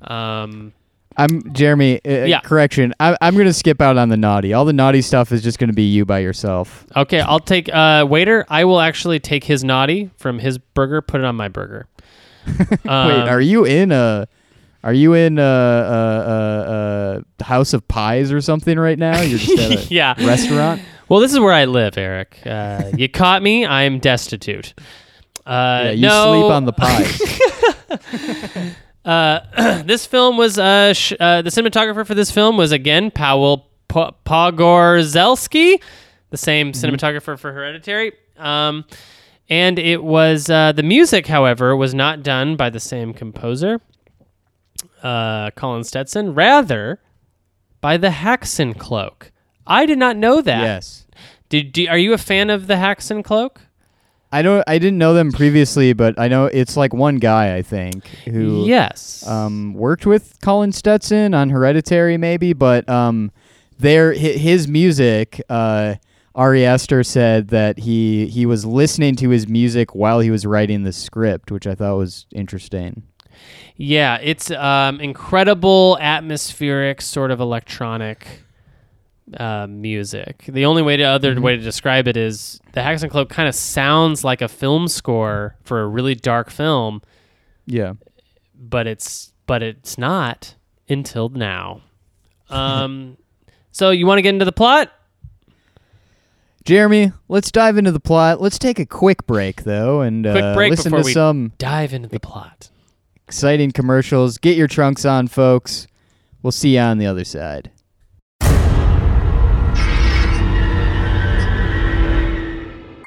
Um, 0.02 0.74
I'm 1.18 1.54
Jeremy. 1.54 2.02
Uh, 2.06 2.26
Yeah. 2.26 2.40
Correction. 2.40 2.94
I, 3.00 3.16
I'm 3.22 3.34
going 3.36 3.46
to 3.46 3.54
skip 3.54 3.82
out 3.82 3.98
on 3.98 4.10
the 4.10 4.18
naughty. 4.18 4.54
All 4.54 4.66
the 4.66 4.74
naughty 4.74 5.02
stuff 5.02 5.32
is 5.32 5.44
just 5.44 5.60
going 5.60 5.70
to 5.70 5.76
be 5.76 5.84
you 5.84 6.06
by 6.06 6.20
yourself. 6.20 6.86
okay, 6.96 7.20
I'll 7.20 7.40
take 7.40 7.70
uh, 7.74 8.06
waiter. 8.10 8.46
I 8.50 8.64
will 8.66 8.80
actually 8.80 9.20
take 9.20 9.44
his 9.44 9.64
naughty 9.64 10.10
from 10.18 10.40
his 10.40 10.58
burger, 10.58 11.02
put 11.02 11.22
it 11.22 11.26
on 11.26 11.36
my 11.36 11.50
burger. 11.50 11.88
Wait, 12.60 12.88
Um, 12.88 13.30
are 13.30 13.42
you 13.42 13.66
in 13.66 13.92
a? 13.92 14.28
Are 14.84 14.94
you 14.94 15.14
in 15.14 15.38
a, 15.38 15.42
a, 15.44 15.46
a, 15.46 17.24
a 17.40 17.44
House 17.44 17.74
of 17.74 17.88
Pies 17.88 18.32
or 18.32 18.42
something 18.42 18.80
right 18.80 18.98
now? 18.98 19.22
You're 19.22 19.38
just 19.38 19.60
at 19.60 19.72
a 19.72 19.88
yeah. 19.94 20.16
restaurant. 20.26 20.82
Well, 21.08 21.20
this 21.20 21.32
is 21.34 21.40
where 21.40 21.54
I 21.54 21.66
live, 21.66 21.98
Eric. 22.00 22.40
Uh, 22.46 22.86
you 22.98 23.08
caught 23.08 23.44
me. 23.44 23.64
I'm 23.66 24.00
destitute. 24.00 24.74
Uh, 25.46 25.84
Yeah, 25.86 25.92
you 25.92 26.02
no, 26.08 26.34
sleep 26.40 26.52
on 26.52 26.66
the 26.66 26.74
pies. 26.74 27.22
Uh, 29.04 29.82
this 29.86 30.06
film 30.06 30.38
was 30.38 30.60
uh, 30.60 30.94
sh- 30.94 31.14
uh, 31.20 31.42
the 31.42 31.50
cinematographer 31.50 32.06
for 32.06 32.14
this 32.14 32.30
film 32.30 32.56
was 32.56 32.72
again 32.72 33.10
Pawel 33.10 33.64
P- 33.88 34.12
Pogorzelski, 34.28 35.82
the 36.30 36.38
same 36.38 36.72
cinematographer 36.72 37.38
for 37.40 37.52
Hereditary. 37.52 38.14
Um, 38.38 38.86
and 39.52 39.78
it 39.78 40.04
was 40.04 40.50
uh, 40.50 40.72
the 40.72 40.82
music, 40.82 41.28
however, 41.28 41.76
was 41.76 41.94
not 41.94 42.24
done 42.24 42.56
by 42.56 42.70
the 42.72 42.80
same 42.80 43.14
composer, 43.14 43.80
uh, 45.04 45.52
Colin 45.52 45.84
Stetson, 45.84 46.34
rather 46.34 47.00
by 47.82 47.98
the 47.98 48.10
Haxan 48.10 48.78
Cloak. 48.78 49.32
I 49.68 49.86
did 49.86 49.98
not 50.00 50.18
know 50.18 50.42
that. 50.42 50.62
yes. 50.62 51.06
Did 51.50 51.74
do, 51.74 51.86
are 51.90 51.98
you 51.98 52.14
a 52.14 52.18
fan 52.18 52.50
of 52.50 52.68
the 52.68 52.76
Haxan 52.76 53.24
Cloak? 53.24 53.62
I 54.32 54.42
don't. 54.42 54.64
I 54.66 54.78
didn't 54.80 54.98
know 54.98 55.14
them 55.14 55.34
previously, 55.34 55.92
but 55.92 56.18
I 56.18 56.30
know 56.30 56.46
it's 56.46 56.78
like 56.78 56.94
one 56.94 57.18
guy 57.18 57.58
I 57.58 57.62
think 57.62 58.08
who 58.24 58.66
Yes. 58.66 59.28
um, 59.28 59.74
worked 59.74 60.06
with 60.06 60.38
Colin 60.42 60.72
Stetson 60.72 61.34
on 61.34 61.50
Hereditary, 61.50 62.16
maybe, 62.16 62.54
but 62.54 62.88
um, 62.88 63.32
their 63.78 64.14
his 64.14 64.70
music. 64.70 65.42
Uh, 65.50 65.96
Ari 66.36 66.66
Aster 66.66 67.04
said 67.04 67.50
that 67.50 67.80
he 67.80 68.28
he 68.28 68.46
was 68.46 68.66
listening 68.66 69.16
to 69.18 69.30
his 69.30 69.48
music 69.48 69.94
while 69.96 70.20
he 70.20 70.32
was 70.32 70.46
writing 70.46 70.84
the 70.84 70.94
script, 70.94 71.52
which 71.52 71.68
I 71.68 71.76
thought 71.76 71.98
was 71.98 72.26
interesting. 72.34 73.04
Yeah, 73.76 74.18
it's 74.22 74.52
um, 74.52 75.00
incredible 75.02 75.98
atmospheric 76.00 77.02
sort 77.02 77.32
of 77.32 77.40
electronic 77.40 78.44
uh, 79.38 79.66
music. 79.68 80.46
The 80.48 80.66
only 80.66 80.82
way 80.82 80.98
to 80.98 81.04
other 81.04 81.36
Mhm. 81.36 81.42
way 81.42 81.56
to 81.56 81.62
describe 81.62 82.08
it 82.08 82.18
is 82.18 82.60
the 82.74 82.82
Haxan 82.82 83.10
Cloak 83.10 83.30
kind 83.30 83.48
of 83.50 83.56
sounds 83.56 84.24
like 84.24 84.42
a 84.42 84.48
film 84.48 84.88
score 84.88 85.56
for 85.64 85.82
a 85.82 85.88
really 85.88 86.16
dark 86.16 86.50
film, 86.50 87.02
Yeah. 87.66 87.94
but 88.56 88.88
it's 88.88 89.34
but 89.48 89.64
it's 89.64 89.98
not 89.98 90.56
until 90.88 91.30
now. 91.30 91.82
Um, 92.50 93.18
so 93.72 93.90
you 93.90 94.06
want 94.06 94.18
to 94.20 94.22
get 94.22 94.30
into 94.34 94.46
the 94.46 94.52
plot? 94.52 94.92
Jeremy, 96.64 97.12
let's 97.28 97.52
dive 97.52 97.78
into 97.78 97.92
the 97.92 98.00
plot. 98.00 98.40
Let's 98.40 98.60
take 98.60 98.78
a 98.80 98.86
quick 98.86 99.26
break 99.26 99.64
though 99.64 100.02
and 100.02 100.24
Quick 100.26 100.44
uh, 100.44 100.54
break 100.54 100.70
listen 100.72 100.92
before 100.92 101.02
to 101.04 101.06
we- 101.08 101.14
some 101.14 101.54
Dive 101.58 101.94
into 101.94 102.08
the 102.10 102.20
plot. 102.20 102.70
exciting 103.28 103.72
commercials. 103.72 104.38
Get 104.38 104.56
your 104.58 104.68
trunks 104.68 105.04
on, 105.06 105.28
folks. 105.28 105.88
We'll 106.44 106.52
see 106.52 106.76
you 106.76 106.80
on 106.80 106.98
the 106.98 107.06
other 107.08 107.24
side. 107.24 107.72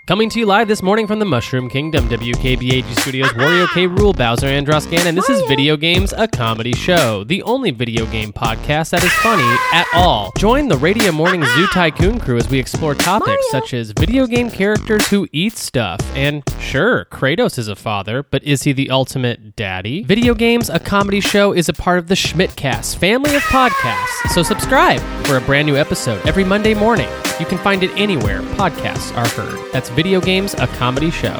Coming 0.06 0.28
to 0.28 0.38
you 0.38 0.44
live 0.44 0.68
this 0.68 0.82
morning 0.82 1.06
from 1.06 1.18
the 1.18 1.24
Mushroom 1.24 1.70
Kingdom, 1.70 2.10
WKBAG 2.10 2.84
Studios, 3.00 3.30
Wario 3.32 3.66
K. 3.72 3.86
Rule, 3.86 4.12
Bowser 4.12 4.48
Androscan, 4.48 5.06
and 5.06 5.16
this 5.16 5.30
is 5.30 5.40
Video 5.48 5.78
Games, 5.78 6.12
a 6.14 6.28
comedy 6.28 6.74
show, 6.74 7.24
the 7.24 7.42
only 7.44 7.70
video 7.70 8.04
game 8.04 8.30
podcast 8.30 8.90
that 8.90 9.02
is 9.02 9.10
funny 9.14 9.48
at 9.72 9.86
all. 9.94 10.30
Join 10.36 10.68
the 10.68 10.76
Radio 10.76 11.10
Morning 11.10 11.42
Zoo 11.42 11.66
Tycoon 11.68 12.20
crew 12.20 12.36
as 12.36 12.50
we 12.50 12.58
explore 12.58 12.94
topics 12.94 13.50
such 13.50 13.72
as 13.72 13.92
video 13.92 14.26
game 14.26 14.50
characters 14.50 15.08
who 15.08 15.26
eat 15.32 15.56
stuff, 15.56 16.00
and 16.14 16.42
sure, 16.60 17.06
Kratos 17.06 17.56
is 17.56 17.68
a 17.68 17.74
father, 17.74 18.22
but 18.22 18.44
is 18.44 18.64
he 18.64 18.74
the 18.74 18.90
ultimate 18.90 19.56
daddy? 19.56 20.02
Video 20.04 20.34
Games, 20.34 20.68
a 20.68 20.78
comedy 20.78 21.20
show, 21.20 21.54
is 21.54 21.70
a 21.70 21.72
part 21.72 21.98
of 21.98 22.08
the 22.08 22.14
Schmidtcast 22.14 22.98
family 22.98 23.34
of 23.34 23.42
podcasts, 23.44 24.32
so 24.34 24.42
subscribe 24.42 25.00
for 25.24 25.38
a 25.38 25.40
brand 25.40 25.66
new 25.66 25.76
episode 25.76 26.20
every 26.26 26.44
Monday 26.44 26.74
morning. 26.74 27.08
You 27.40 27.46
can 27.46 27.58
find 27.58 27.82
it 27.82 27.90
anywhere 27.96 28.42
podcasts 28.42 29.16
are 29.16 29.26
heard. 29.28 29.72
That's 29.72 29.90
Video 29.94 30.20
Games, 30.20 30.54
a 30.54 30.66
comedy 30.66 31.12
show. 31.12 31.30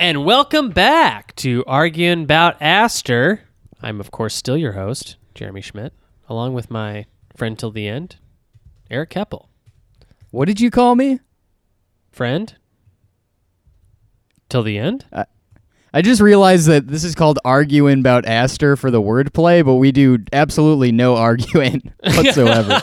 And 0.00 0.24
welcome 0.24 0.70
back 0.70 1.36
to 1.36 1.64
Arguing 1.68 2.24
About 2.24 2.60
Aster. 2.60 3.42
I'm, 3.80 4.00
of 4.00 4.10
course, 4.10 4.34
still 4.34 4.56
your 4.56 4.72
host, 4.72 5.16
Jeremy 5.36 5.60
Schmidt, 5.60 5.92
along 6.28 6.54
with 6.54 6.72
my 6.72 7.06
friend 7.36 7.56
till 7.56 7.70
the 7.70 7.86
end, 7.86 8.16
Eric 8.90 9.10
Keppel. 9.10 9.48
What 10.32 10.46
did 10.46 10.60
you 10.60 10.72
call 10.72 10.96
me? 10.96 11.20
Friend? 12.10 12.52
Till 14.48 14.64
the 14.64 14.76
end? 14.76 15.04
I 15.94 16.00
just 16.02 16.20
realized 16.22 16.68
that 16.68 16.88
this 16.88 17.04
is 17.04 17.14
called 17.14 17.38
arguing 17.44 18.00
about 18.00 18.24
Aster 18.26 18.76
for 18.76 18.90
the 18.90 19.00
wordplay, 19.02 19.64
but 19.64 19.74
we 19.74 19.92
do 19.92 20.18
absolutely 20.32 20.90
no 20.92 21.16
arguing 21.28 21.92
whatsoever. 22.02 22.80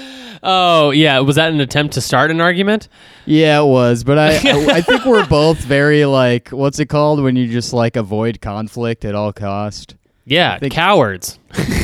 Oh, 0.42 0.90
yeah. 0.90 1.18
Was 1.20 1.36
that 1.36 1.50
an 1.50 1.60
attempt 1.60 1.94
to 1.94 2.00
start 2.00 2.30
an 2.30 2.40
argument? 2.40 2.88
yeah, 3.24 3.60
it 3.60 3.64
was, 3.66 4.04
but 4.04 4.16
I, 4.18 4.34
I 4.34 4.66
I 4.76 4.80
think 4.80 5.04
we're 5.04 5.26
both 5.28 5.58
very 5.58 6.04
like 6.04 6.50
what's 6.50 6.78
it 6.78 6.86
called 6.86 7.20
when 7.20 7.34
you 7.34 7.48
just 7.50 7.72
like 7.72 7.96
avoid 7.96 8.40
conflict 8.40 9.04
at 9.04 9.14
all 9.16 9.32
cost. 9.32 9.96
Yeah, 10.24 10.58
think- 10.58 10.72
cowards. 10.74 11.40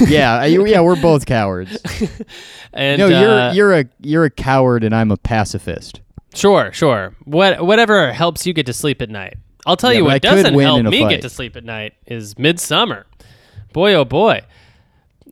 Yeah, 0.07 0.45
yeah, 0.45 0.81
we're 0.81 1.01
both 1.01 1.27
cowards. 1.27 1.77
And 2.73 2.99
no, 3.01 3.07
uh, 3.07 3.53
you're 3.53 3.53
you're 3.55 3.81
a 3.81 3.85
you're 4.01 4.25
a 4.27 4.31
coward 4.31 4.85
and 4.85 4.95
I'm 4.95 5.11
a 5.11 5.17
pacifist. 5.17 6.01
Sure, 6.35 6.73
sure. 6.73 7.17
What 7.25 7.65
whatever 7.65 8.13
helps 8.13 8.47
you 8.47 8.53
get 8.53 8.67
to 8.67 8.73
sleep 8.73 9.03
at 9.03 9.11
night. 9.11 9.39
I'll 9.67 9.77
tell 9.77 9.93
Yeah, 9.93 9.99
you 9.99 10.05
what 10.05 10.23
doesn't 10.23 10.59
help 10.59 10.85
me 10.85 11.01
fight. 11.03 11.11
get 11.11 11.23
to 11.23 11.29
sleep 11.31 11.57
at 11.57 11.65
night 11.65 11.95
is 12.07 12.35
Midsommar. 12.35 13.05
Boy, 13.73 13.95
oh 13.95 14.05
boy. 14.05 14.43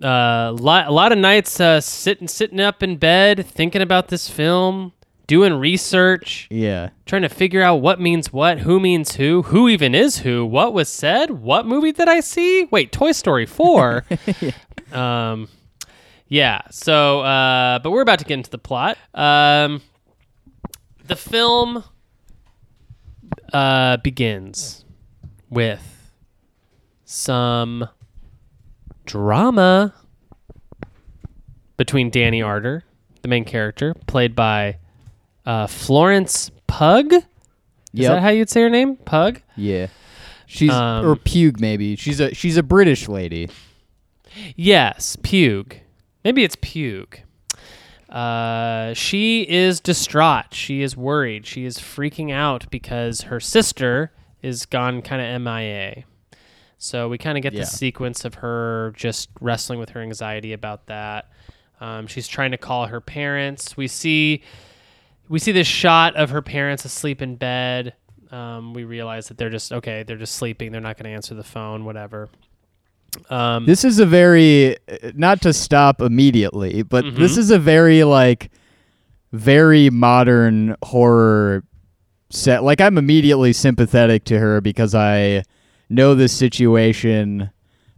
Uh, 0.03 0.53
lot, 0.59 0.87
a 0.87 0.90
lot 0.93 1.12
of 1.12 1.19
nights 1.19 1.61
uh, 1.61 1.81
sitting 1.81 2.27
sitting 2.29 2.61
up 2.61 2.83
in 2.83 2.97
bed 2.97 3.45
thinking 3.47 3.83
about 3.83 4.09
this 4.09 4.31
film, 4.31 4.93
doing 5.27 5.53
research, 5.53 6.47
Yeah. 6.51 6.88
trying 7.05 7.21
to 7.23 7.29
figure 7.29 7.61
out 7.62 7.77
what 7.83 8.01
means 8.01 8.33
what, 8.33 8.61
who 8.61 8.81
means 8.81 9.16
who, 9.16 9.43
who 9.43 9.69
even 9.69 9.95
is 9.95 10.19
who, 10.21 10.47
what 10.47 10.73
was 10.73 10.88
said, 10.88 11.31
what 11.31 11.66
movie 11.66 11.93
did 11.93 12.09
I 12.09 12.21
see? 12.21 12.64
Wait, 12.71 12.93
Toy 12.93 13.12
Story 13.12 13.47
4. 13.47 14.05
Um 14.93 15.47
yeah, 16.27 16.62
so 16.71 17.21
uh 17.21 17.79
but 17.79 17.90
we're 17.93 18.01
about 18.03 18.19
to 18.21 18.25
get 18.25 18.35
into 18.35 18.51
the 18.51 18.59
plot. 18.59 18.97
Um 19.14 19.83
the 21.07 21.14
film 21.14 21.85
uh 23.53 23.97
begins 23.99 24.85
with 25.49 26.13
some 27.05 27.89
drama 29.07 29.95
between 31.77 32.11
Danny 32.11 32.41
Ardor, 32.43 32.83
the 33.23 33.29
main 33.29 33.45
character, 33.45 33.95
played 34.07 34.35
by 34.37 34.79
uh, 35.47 35.67
Florence 35.67 36.51
Pug. 36.67 37.13
Is 37.13 37.23
Yep. 37.93 38.13
that 38.13 38.23
how 38.23 38.29
you'd 38.29 38.49
say 38.51 38.61
her 38.63 38.71
name? 38.71 38.97
Pug? 38.97 39.41
Yeah. 39.57 39.89
She's 40.47 40.71
Um, 40.71 41.05
or 41.07 41.17
Pug 41.17 41.61
maybe. 41.61 41.97
She's 41.97 42.21
a 42.21 42.35
she's 42.35 42.57
a 42.57 42.63
British 42.63 43.09
lady. 43.09 43.49
Yes, 44.57 45.17
Pug. 45.17 45.75
Maybe 46.25 46.45
it's 46.45 46.57
Pug. 46.57 47.19
Uh, 48.11 48.92
she 48.94 49.42
is 49.49 49.81
distraught. 49.81 50.53
She 50.53 50.83
is 50.83 50.96
worried. 50.96 51.46
She 51.46 51.64
is 51.64 51.79
freaking 51.79 52.33
out 52.33 52.68
because 52.70 53.23
her 53.23 53.38
sister 53.40 54.12
is 54.42 54.66
gone 54.66 55.01
kind 55.03 55.23
of 55.23 55.40
MIA. 55.42 56.05
So 56.79 57.09
we 57.09 57.18
kind 57.18 57.38
of 57.38 57.42
get 57.42 57.53
Yeah. 57.53 57.61
the 57.61 57.66
sequence 57.66 58.25
of 58.25 58.35
her 58.37 58.92
just 58.96 59.29
wrestling 59.40 59.79
with 59.79 59.90
her 59.90 60.01
anxiety 60.01 60.53
about 60.53 60.87
that. 60.87 61.31
Um, 61.81 62.07
she's 62.07 62.27
trying 62.27 62.51
to 62.51 62.59
call 62.59 62.87
her 62.87 63.01
parents. 63.01 63.77
We 63.77 63.87
see 63.87 64.42
we 65.29 65.38
see 65.38 65.53
this 65.53 65.68
shot 65.68 66.16
of 66.16 66.31
her 66.31 66.42
parents 66.42 66.85
asleep 66.85 67.23
in 67.23 67.37
bed. 67.37 67.94
Um, 68.33 68.75
we 68.75 68.83
realize 68.85 69.29
that 69.29 69.38
they're 69.38 69.49
just 69.51 69.73
okay. 69.73 70.03
They're 70.03 70.16
just 70.16 70.35
sleeping. 70.35 70.73
They're 70.73 70.81
not 70.81 70.96
going 70.96 71.05
to 71.05 71.11
answer 71.14 71.35
the 71.35 71.44
phone. 71.44 71.85
Whatever. 71.85 72.29
Um, 73.29 73.66
This 73.66 73.85
is 73.85 73.99
a 73.99 74.07
very 74.07 74.77
not 75.14 75.40
to 75.42 75.53
stop 75.53 76.01
immediately, 76.01 76.83
but 76.83 77.05
Mhm. 77.05 77.16
this 77.16 77.37
is 77.37 77.51
a 77.51 77.59
very 77.59 78.05
like 78.05 78.51
very 79.33 79.90
modern 79.90 80.77
horror 80.83 81.62
set. 82.31 82.62
Like 82.64 82.81
I'm 82.81 82.99
immediately 82.99 83.53
sympathetic 83.53 84.25
to 84.25 84.38
her 84.38 84.61
because 84.61 84.94
I 84.94 85.42
know 85.88 86.14
this 86.14 86.33
situation 86.33 87.51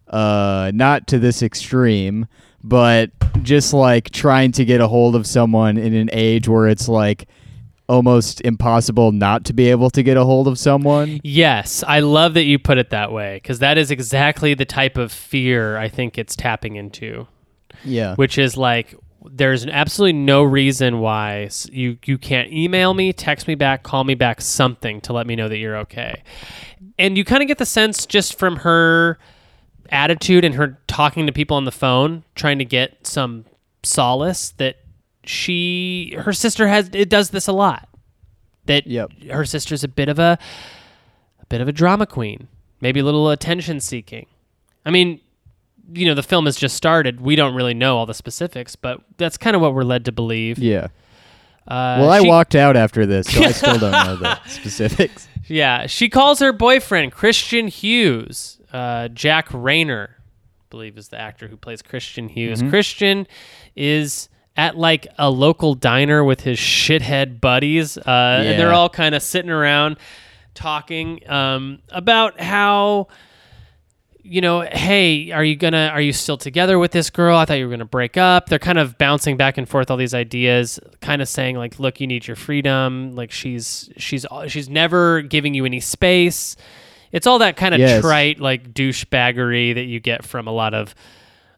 uh 0.09 0.71
not 0.75 1.07
to 1.09 1.19
this 1.19 1.43
extreme, 1.43 2.27
but 2.63 3.11
just 3.43 3.73
like 3.73 4.11
trying 4.11 4.53
to 4.53 4.65
get 4.65 4.81
a 4.81 4.89
hold 4.89 5.15
of 5.17 5.27
someone 5.27 5.77
in 5.79 5.95
an 5.95 6.11
age 6.13 6.49
where 6.49 6.67
it's 6.69 6.89
like 6.89 7.27
almost 7.93 8.41
impossible 8.41 9.13
not 9.13 9.45
to 9.45 9.53
be 9.53 9.69
able 9.71 9.91
to 9.91 10.03
get 10.03 10.17
a 10.17 10.25
hold 10.25 10.49
of 10.49 10.59
someone. 10.59 11.21
Yes, 11.23 11.85
I 11.87 12.01
love 12.01 12.35
that 12.35 12.45
you 12.45 12.59
put 12.59 12.79
it 12.79 12.91
that 12.91 13.13
way 13.13 13.37
because 13.37 13.59
that 13.61 13.77
is 13.79 13.91
exactly 13.91 14.55
the 14.55 14.65
type 14.65 14.97
of 14.97 15.13
fear 15.13 15.77
I 15.77 15.89
think 15.89 16.17
it's 16.19 16.35
tapping 16.35 16.77
into, 16.77 17.27
Yeah. 17.85 18.15
which 18.17 18.39
is 18.39 18.57
like 18.57 18.95
there's 19.25 19.65
absolutely 19.67 20.15
no 20.15 20.43
reason 20.43 20.99
why 20.99 21.49
you 21.71 21.97
you 22.05 22.19
can't 22.19 22.53
email 22.53 22.93
me, 22.95 23.13
text 23.13 23.47
me 23.47 23.55
back, 23.55 23.85
call 23.85 24.03
me 24.03 24.15
back, 24.15 24.41
something 24.41 25.01
to 25.03 25.13
let 25.13 25.27
me 25.29 25.37
know 25.37 25.49
that 25.49 25.59
you're 25.59 25.77
okay. 25.77 26.23
And 26.99 27.17
you 27.17 27.25
kind 27.25 27.41
of 27.43 27.47
get 27.47 27.59
the 27.59 27.67
sense 27.67 28.05
just 28.07 28.37
from 28.39 28.57
her 28.57 29.19
attitude 29.91 30.45
and 30.45 30.55
her 30.57 30.79
talking 30.89 31.27
to 31.27 31.33
people 31.33 31.57
on 31.57 31.65
the 31.67 31.71
phone, 31.73 32.25
trying 32.35 32.59
to 32.59 32.65
get 32.65 33.07
some 33.07 33.45
solace 33.85 34.51
that 34.59 34.77
she 35.25 36.15
her 36.19 36.33
sister 36.33 36.69
has 36.69 36.91
it 36.93 37.09
does 37.09 37.31
this 37.31 37.47
a 37.49 37.53
lot. 37.53 37.89
That 38.67 38.87
Yep. 38.87 39.11
her 39.31 39.45
sister's 39.45 39.83
a 39.85 39.89
bit 39.89 40.09
of 40.09 40.19
a 40.19 40.39
a 41.41 41.47
bit 41.47 41.61
of 41.61 41.69
a 41.69 41.73
drama 41.73 42.07
queen, 42.07 42.49
maybe 42.81 43.01
a 43.01 43.05
little 43.05 43.31
attention 43.31 43.81
seeking. 43.81 44.27
I 44.85 44.91
mean, 44.91 45.21
you 45.93 46.07
know, 46.07 46.15
the 46.15 46.23
film 46.23 46.47
has 46.47 46.57
just 46.57 46.77
started. 46.77 47.21
We 47.21 47.37
don't 47.37 47.55
really 47.55 47.75
know 47.75 47.97
all 47.99 48.07
the 48.07 48.15
specifics, 48.15 48.77
but 48.77 49.01
that's 49.17 49.37
kind 49.37 49.55
of 49.57 49.63
what 49.63 49.75
we're 49.75 49.83
led 49.85 50.05
to 50.07 50.13
believe. 50.13 50.59
Yeah. 50.59 50.89
Uh, 51.67 51.99
Well, 52.01 52.11
I 52.11 52.21
she- 52.21 52.29
walked 52.29 52.55
out 52.55 52.77
after 52.77 53.07
this, 53.07 53.27
so 53.29 53.43
I 53.43 53.53
still 53.53 53.79
don't 53.79 53.93
know 53.93 54.17
the 54.17 54.43
specifics. 54.49 55.29
Yeah, 55.49 55.87
she 55.87 56.09
calls 56.09 56.39
her 56.41 56.53
boyfriend 56.53 57.13
Christian 57.13 57.69
Hughes. 57.69 58.61
Uh, 58.73 59.09
Jack 59.09 59.49
Reynor, 59.51 60.09
I 60.11 60.65
believe, 60.71 60.97
is 60.99 61.09
the 61.09 61.21
actor 61.21 61.47
who 61.49 61.57
plays 61.57 61.83
Christian 61.83 62.29
Hughes. 62.29 62.63
Christian 62.63 63.27
is 63.77 64.29
at 64.57 64.77
like 64.77 65.07
a 65.19 65.31
local 65.31 65.75
diner 65.75 66.23
with 66.23 66.41
his 66.43 66.59
shithead 66.59 67.41
buddies, 67.41 67.97
uh, 67.97 68.03
and 68.07 68.59
they're 68.59 68.73
all 68.73 68.89
kind 68.91 69.15
of 69.15 69.23
sitting 69.23 69.51
around 69.51 69.97
talking 70.55 71.21
um, 71.31 71.79
about 71.91 72.41
how 72.41 73.09
you 74.25 74.41
know, 74.41 74.61
hey, 74.61 75.33
are 75.33 75.43
you 75.43 75.57
gonna 75.57 75.91
are 75.93 76.01
you 76.01 76.13
still 76.13 76.37
together 76.37 76.79
with 76.79 76.93
this 76.93 77.11
girl? 77.11 77.37
I 77.37 77.45
thought 77.45 77.55
you 77.55 77.65
were 77.67 77.71
gonna 77.73 77.85
break 77.85 78.17
up. 78.17 78.49
They're 78.49 78.61
kind 78.61 78.79
of 78.79 78.97
bouncing 78.97 79.37
back 79.37 79.59
and 79.59 79.69
forth 79.69 79.91
all 79.91 79.97
these 79.97 80.15
ideas, 80.15 80.79
kind 81.01 81.21
of 81.21 81.29
saying 81.29 81.57
like, 81.57 81.81
look, 81.81 82.01
you 82.01 82.07
need 82.07 82.27
your 82.29 82.37
freedom. 82.37 83.17
Like 83.17 83.33
she's 83.33 83.91
she's 83.97 84.25
she's 84.47 84.69
never 84.69 85.23
giving 85.23 85.55
you 85.55 85.65
any 85.65 85.81
space. 85.81 86.55
It's 87.11 87.27
all 87.27 87.41
that 87.41 87.57
kind 87.57 87.75
of 87.75 87.81
Yes. 87.81 88.01
trite 88.01 88.39
like 88.39 88.73
douchebaggery 88.73 89.75
that 89.75 89.85
you 89.85 89.99
get 89.99 90.25
from 90.25 90.47
a 90.47 90.53
lot 90.53 90.73
of 90.73 90.95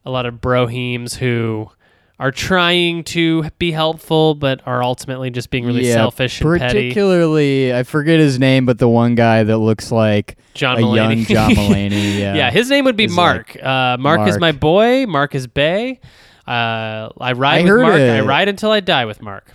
a 0.06 0.10
lot 0.10 0.24
of 0.24 0.36
brohemes 0.36 1.16
who 1.16 1.70
are 2.18 2.30
trying 2.30 3.02
to 3.02 3.44
be 3.58 3.72
helpful 3.72 4.34
but 4.36 4.60
are 4.66 4.82
ultimately 4.82 5.30
just 5.30 5.50
being 5.50 5.64
really 5.66 5.86
Yeah, 5.86 5.94
selfish 5.94 6.40
and 6.40 6.60
petty. 6.60 6.88
Particularly, 6.90 7.74
I 7.74 7.82
forget 7.82 8.20
his 8.20 8.38
name, 8.38 8.66
but 8.66 8.78
the 8.78 8.88
one 8.88 9.14
guy 9.16 9.42
that 9.42 9.58
looks 9.58 9.90
like 9.90 10.36
John 10.54 10.78
a 10.78 10.80
Mulaney. 10.82 11.16
young 11.16 11.24
John 11.24 11.50
Mulaney. 11.50 12.18
Yeah. 12.18 12.34
Yeah, 12.34 12.50
his 12.50 12.70
name 12.70 12.84
would 12.84 12.96
be 12.96 13.08
Mark. 13.08 13.56
uh, 13.62 13.96
Mark, 13.98 14.28
is 14.28 14.38
my 14.38 14.52
boy. 14.52 15.06
Mark 15.06 15.34
is 15.34 15.46
Bay. 15.46 16.00
Uh, 16.46 17.08
I 17.20 17.32
ride 17.32 17.66
I 17.66 17.72
with 17.72 17.82
Mark. 17.82 17.94
i 17.94 18.20
ride 18.20 18.48
until 18.48 18.70
I 18.70 18.80
die 18.80 19.06
with 19.06 19.20
Mark. 19.22 19.50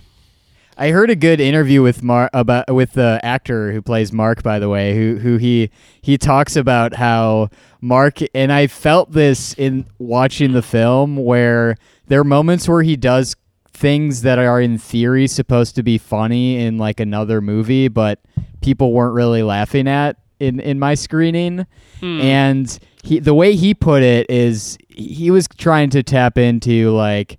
I 0.80 0.92
heard 0.92 1.10
a 1.10 1.14
good 1.14 1.42
interview 1.42 1.82
with 1.82 2.02
Mark 2.02 2.30
about 2.32 2.72
with 2.72 2.94
the 2.94 3.20
actor 3.22 3.70
who 3.70 3.82
plays 3.82 4.14
Mark, 4.14 4.42
by 4.42 4.58
the 4.58 4.70
way, 4.70 4.96
who 4.96 5.18
who 5.18 5.36
he 5.36 5.70
he 6.00 6.16
talks 6.16 6.56
about 6.56 6.94
how 6.94 7.50
Mark 7.82 8.20
and 8.34 8.50
I 8.50 8.66
felt 8.66 9.12
this 9.12 9.52
in 9.58 9.84
watching 9.98 10.52
the 10.52 10.62
film 10.62 11.16
where 11.16 11.76
there 12.06 12.18
are 12.18 12.24
moments 12.24 12.66
where 12.66 12.80
he 12.80 12.96
does 12.96 13.36
things 13.74 14.22
that 14.22 14.38
are 14.38 14.58
in 14.58 14.78
theory 14.78 15.26
supposed 15.26 15.74
to 15.74 15.82
be 15.82 15.98
funny 15.98 16.56
in 16.56 16.78
like 16.78 16.98
another 16.98 17.42
movie, 17.42 17.88
but 17.88 18.18
people 18.62 18.94
weren't 18.94 19.14
really 19.14 19.42
laughing 19.42 19.86
at 19.86 20.16
in 20.38 20.60
in 20.60 20.78
my 20.78 20.94
screening. 20.94 21.66
Hmm. 22.00 22.20
And 22.22 22.78
he 23.02 23.18
the 23.18 23.34
way 23.34 23.54
he 23.54 23.74
put 23.74 24.02
it 24.02 24.30
is 24.30 24.78
he 24.88 25.30
was 25.30 25.46
trying 25.58 25.90
to 25.90 26.02
tap 26.02 26.38
into 26.38 26.90
like 26.92 27.38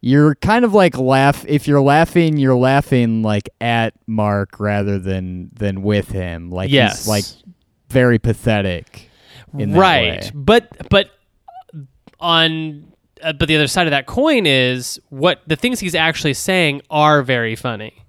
you're 0.00 0.34
kind 0.36 0.64
of 0.64 0.72
like 0.72 0.96
laugh 0.96 1.44
if 1.46 1.68
you're 1.68 1.82
laughing 1.82 2.36
you're 2.38 2.56
laughing 2.56 3.22
like 3.22 3.48
at 3.60 3.92
mark 4.06 4.58
rather 4.58 4.98
than 4.98 5.50
than 5.52 5.82
with 5.82 6.08
him 6.08 6.50
like 6.50 6.70
Yes. 6.70 7.00
he's 7.00 7.08
like 7.08 7.24
very 7.88 8.18
pathetic 8.18 9.10
right, 9.52 10.30
but 10.34 10.68
but 10.90 11.10
on 12.18 12.92
uh, 13.22 13.32
but 13.32 13.48
the 13.48 13.56
other 13.56 13.66
side 13.66 13.86
of 13.86 13.90
that 13.90 14.06
coin 14.06 14.46
is 14.46 14.98
what 15.10 15.40
the 15.46 15.56
things 15.56 15.80
he's 15.80 15.94
actually 15.94 16.34
saying 16.34 16.80
are 16.90 17.22
very 17.22 17.56
funny. 17.56 18.04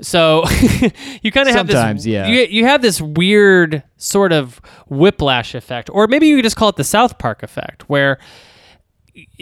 So 0.00 0.44
you 1.22 1.32
kind 1.32 1.48
of 1.48 1.54
have 1.54 1.66
this 1.66 1.76
Sometimes, 1.76 2.06
yeah. 2.06 2.26
you, 2.26 2.40
you 2.42 2.64
have 2.66 2.82
this 2.82 3.00
weird 3.00 3.82
sort 3.96 4.32
of 4.32 4.60
whiplash 4.88 5.54
effect 5.54 5.88
or 5.92 6.06
maybe 6.08 6.26
you 6.26 6.36
could 6.36 6.44
just 6.44 6.56
call 6.56 6.68
it 6.68 6.76
the 6.76 6.84
South 6.84 7.18
Park 7.18 7.42
effect 7.42 7.88
where 7.88 8.18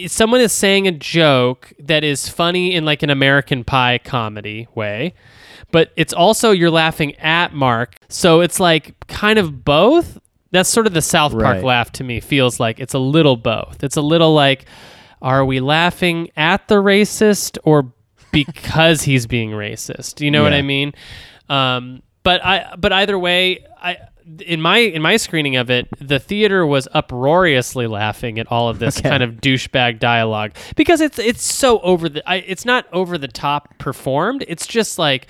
someone 0.07 0.41
is 0.41 0.51
saying 0.51 0.87
a 0.87 0.91
joke 0.91 1.73
that 1.79 2.03
is 2.03 2.29
funny 2.29 2.73
in 2.75 2.85
like 2.85 3.03
an 3.03 3.09
American 3.09 3.63
Pie 3.63 3.99
comedy 3.99 4.67
way, 4.75 5.13
but 5.71 5.91
it's 5.95 6.13
also 6.13 6.51
you're 6.51 6.69
laughing 6.71 7.15
at 7.15 7.53
Mark. 7.53 7.95
So 8.09 8.41
it's 8.41 8.59
like 8.59 8.95
kind 9.07 9.39
of 9.39 9.63
both. 9.65 10.17
That's 10.51 10.69
sort 10.69 10.85
of 10.85 10.93
the 10.93 11.01
South 11.01 11.31
Park 11.31 11.43
Right. 11.43 11.63
laugh 11.63 11.91
to 11.93 12.03
me 12.03 12.19
feels 12.19 12.59
like 12.59 12.79
it's 12.79 12.93
a 12.93 12.99
little 12.99 13.35
both. 13.37 13.83
It's 13.83 13.97
a 13.97 14.01
little 14.01 14.33
like 14.33 14.65
are 15.21 15.45
we 15.45 15.59
laughing 15.61 16.29
at 16.35 16.67
the 16.67 16.75
racist 16.75 17.57
or 17.63 17.91
because 18.31 19.01
he's 19.09 19.25
being 19.25 19.51
racist? 19.51 20.21
You 20.21 20.29
know 20.31 20.43
what 20.43 20.53
I 20.53 20.61
mean? 20.61 20.93
Um, 21.49 22.03
but 22.23 22.43
I 22.45 22.75
but 22.77 22.91
either 22.93 23.17
way, 23.17 23.65
I 23.81 23.97
in 24.39 24.61
my 24.61 24.77
in 24.77 25.01
my 25.01 25.17
screening 25.17 25.55
of 25.55 25.69
it, 25.69 25.87
the 25.99 26.19
theater 26.19 26.65
was 26.65 26.87
uproariously 26.93 27.87
laughing 27.87 28.39
at 28.39 28.47
all 28.51 28.69
of 28.69 28.79
this 28.79 28.97
Okay. 28.99 29.09
kind 29.09 29.23
of 29.23 29.35
douchebag 29.35 29.99
dialogue 29.99 30.53
because 30.75 31.01
it's 31.01 31.19
it's 31.19 31.43
so 31.43 31.79
over 31.81 32.09
the 32.09 32.27
I, 32.29 32.37
it's 32.37 32.65
not 32.65 32.85
over 32.93 33.17
the 33.17 33.27
top 33.27 33.77
performed. 33.77 34.45
It's 34.47 34.65
just 34.67 34.97
like 34.99 35.27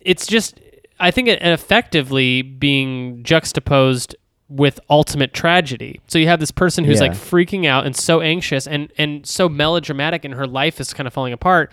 it's 0.00 0.26
just 0.26 0.60
I 0.98 1.10
think 1.10 1.28
it 1.28 1.42
effectively 1.42 2.42
being 2.42 3.22
juxtaposed 3.22 4.16
with 4.48 4.78
ultimate 4.88 5.34
tragedy. 5.34 6.00
So 6.06 6.18
you 6.18 6.28
have 6.28 6.38
this 6.40 6.52
person 6.52 6.84
who's 6.84 7.00
Yeah. 7.00 7.08
like 7.08 7.16
freaking 7.16 7.66
out 7.66 7.84
and 7.84 7.96
so 7.96 8.20
anxious 8.20 8.66
and 8.66 8.92
and 8.96 9.26
so 9.26 9.48
melodramatic 9.48 10.24
and 10.24 10.34
her 10.34 10.46
life 10.46 10.80
is 10.80 10.94
kind 10.94 11.06
of 11.06 11.12
falling 11.12 11.32
apart, 11.32 11.72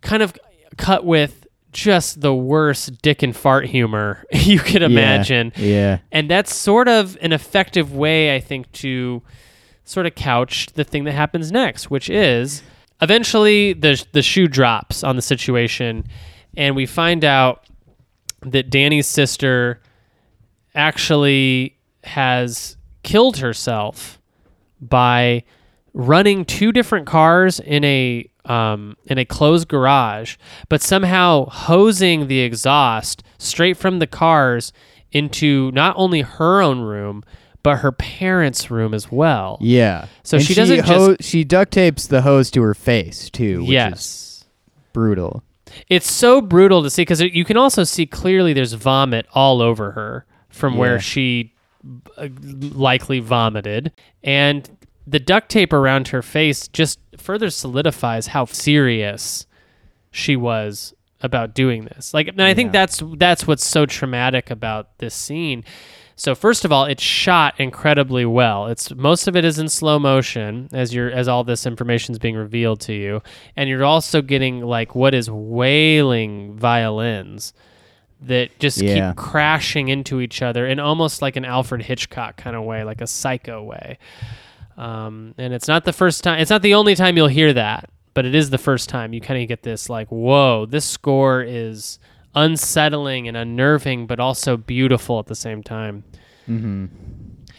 kind 0.00 0.22
of 0.22 0.34
cut 0.76 1.04
with 1.04 1.46
just 1.72 2.20
the 2.20 2.34
worst 2.34 3.00
dick 3.02 3.22
and 3.22 3.36
fart 3.36 3.66
humor 3.66 4.24
you 4.32 4.58
could 4.58 4.82
imagine. 4.82 5.52
yeah 5.56 5.98
And 6.12 6.30
that's 6.30 6.54
sort 6.54 6.88
of 6.88 7.16
an 7.20 7.32
effective 7.32 7.94
way, 7.94 8.34
I 8.34 8.40
think, 8.40 8.70
to 8.72 9.22
sort 9.84 10.06
of 10.06 10.14
couch 10.14 10.66
the 10.74 10.84
thing 10.84 11.04
that 11.04 11.12
happens 11.12 11.50
next, 11.50 11.90
which 11.90 12.10
is 12.10 12.62
eventually 13.00 13.72
the 13.72 14.04
the 14.12 14.22
shoe 14.22 14.48
drops 14.48 15.02
on 15.04 15.16
the 15.16 15.22
situation, 15.22 16.04
and 16.56 16.74
we 16.76 16.86
find 16.86 17.24
out 17.24 17.64
that 18.42 18.70
Danny's 18.70 19.06
sister 19.06 19.80
actually 20.74 21.76
has 22.04 22.76
killed 23.02 23.38
herself 23.38 24.20
by 24.80 25.42
running 25.92 26.44
two 26.44 26.70
different 26.72 27.06
cars 27.06 27.58
in 27.60 27.82
a 27.84 28.28
um, 28.48 28.96
in 29.06 29.18
a 29.18 29.24
closed 29.24 29.68
garage, 29.68 30.36
but 30.68 30.80
somehow 30.82 31.46
hosing 31.46 32.26
the 32.28 32.40
exhaust 32.40 33.22
straight 33.38 33.76
from 33.76 33.98
the 33.98 34.06
cars 34.06 34.72
into 35.12 35.70
not 35.72 35.94
only 35.96 36.20
her 36.22 36.60
own 36.62 36.80
room 36.80 37.22
but 37.62 37.78
her 37.78 37.90
parents' 37.92 38.70
room 38.70 38.94
as 38.94 39.10
well. 39.10 39.58
yeah 39.60 40.06
So 40.22 40.36
And 40.36 40.46
she 40.46 40.54
doesn't 40.54 40.80
ho- 40.86 41.16
she 41.20 41.44
duct 41.44 41.72
tapes 41.72 42.06
the 42.06 42.22
hose 42.22 42.50
to 42.52 42.62
her 42.62 42.74
face 42.74 43.28
too 43.30 43.60
which 43.60 43.68
is 43.68 43.72
yes. 43.72 44.44
brutal 44.92 45.42
It's 45.88 46.10
so 46.10 46.40
brutal 46.40 46.82
to 46.82 46.90
see 46.90 47.02
because 47.02 47.20
you 47.20 47.44
can 47.44 47.56
also 47.56 47.84
see 47.84 48.06
clearly 48.06 48.52
there's 48.52 48.74
vomit 48.74 49.26
all 49.34 49.60
over 49.60 49.92
her 49.92 50.24
from 50.48 50.74
Yeah. 50.74 50.78
where 50.80 51.00
she 51.00 51.54
uh, 52.16 52.28
likely 52.40 53.20
vomited. 53.20 53.92
And 54.22 54.68
the 55.08 55.18
duct 55.20 55.48
tape 55.48 55.72
around 55.72 56.08
her 56.08 56.22
face 56.22 56.68
just 56.68 56.98
further 57.16 57.50
solidifies 57.50 58.28
how 58.28 58.44
serious 58.44 59.46
she 60.10 60.36
was 60.36 60.92
about 61.20 61.54
doing 61.54 61.84
this. 61.84 62.12
Like, 62.14 62.28
and 62.28 62.42
I 62.42 62.54
think 62.54 62.68
Yeah. 62.68 62.80
that's 62.80 63.02
that's 63.16 63.46
what's 63.46 63.66
so 63.66 63.86
traumatic 63.86 64.50
about 64.50 64.98
this 64.98 65.14
scene. 65.14 65.64
So 66.14 66.34
first 66.34 66.64
of 66.64 66.72
all, 66.72 66.84
it's 66.84 67.02
shot 67.02 67.54
incredibly 67.58 68.24
well. 68.26 68.66
It's 68.66 68.92
most 68.94 69.28
of 69.28 69.36
it 69.36 69.44
is 69.44 69.58
in 69.60 69.68
slow 69.68 69.98
motion 70.00 70.68
as 70.72 70.92
you're 70.92 71.10
as 71.10 71.28
all 71.28 71.44
this 71.44 71.64
information 71.64 72.12
is 72.12 72.18
being 72.18 72.34
revealed 72.36 72.80
to 72.82 72.92
you, 72.92 73.22
and 73.56 73.68
you're 73.70 73.84
also 73.84 74.20
getting 74.20 74.60
like 74.62 74.94
what 74.96 75.14
is 75.14 75.30
wailing 75.30 76.56
violins 76.56 77.52
that 78.20 78.58
just 78.58 78.80
Yeah. 78.82 79.10
keep 79.10 79.16
crashing 79.16 79.88
into 79.88 80.20
each 80.20 80.42
other 80.42 80.66
in 80.66 80.80
almost 80.80 81.22
like 81.22 81.36
an 81.36 81.44
Alfred 81.44 81.82
Hitchcock 81.82 82.36
kind 82.36 82.56
of 82.56 82.64
way, 82.64 82.82
like 82.82 83.00
a 83.00 83.06
psycho 83.06 83.62
way. 83.62 83.98
Um, 84.78 85.34
and 85.36 85.52
it's 85.52 85.68
not 85.68 85.84
the 85.84 85.92
first 85.92 86.24
time. 86.24 86.40
It's 86.40 86.50
not 86.50 86.62
the 86.62 86.74
only 86.74 86.94
time 86.94 87.16
you'll 87.16 87.26
hear 87.26 87.52
that, 87.52 87.90
but 88.14 88.24
it 88.24 88.34
is 88.34 88.50
the 88.50 88.58
first 88.58 88.88
time 88.88 89.12
you 89.12 89.20
kind 89.20 89.42
of 89.42 89.48
get 89.48 89.62
this 89.62 89.90
like, 89.90 90.08
whoa, 90.08 90.66
this 90.66 90.84
score 90.86 91.42
is 91.42 91.98
unsettling 92.34 93.26
and 93.26 93.36
unnerving, 93.36 94.06
but 94.06 94.20
also 94.20 94.56
beautiful 94.56 95.18
at 95.18 95.26
the 95.26 95.34
same 95.34 95.62
time. 95.62 96.04
mm-hmm 96.48 96.86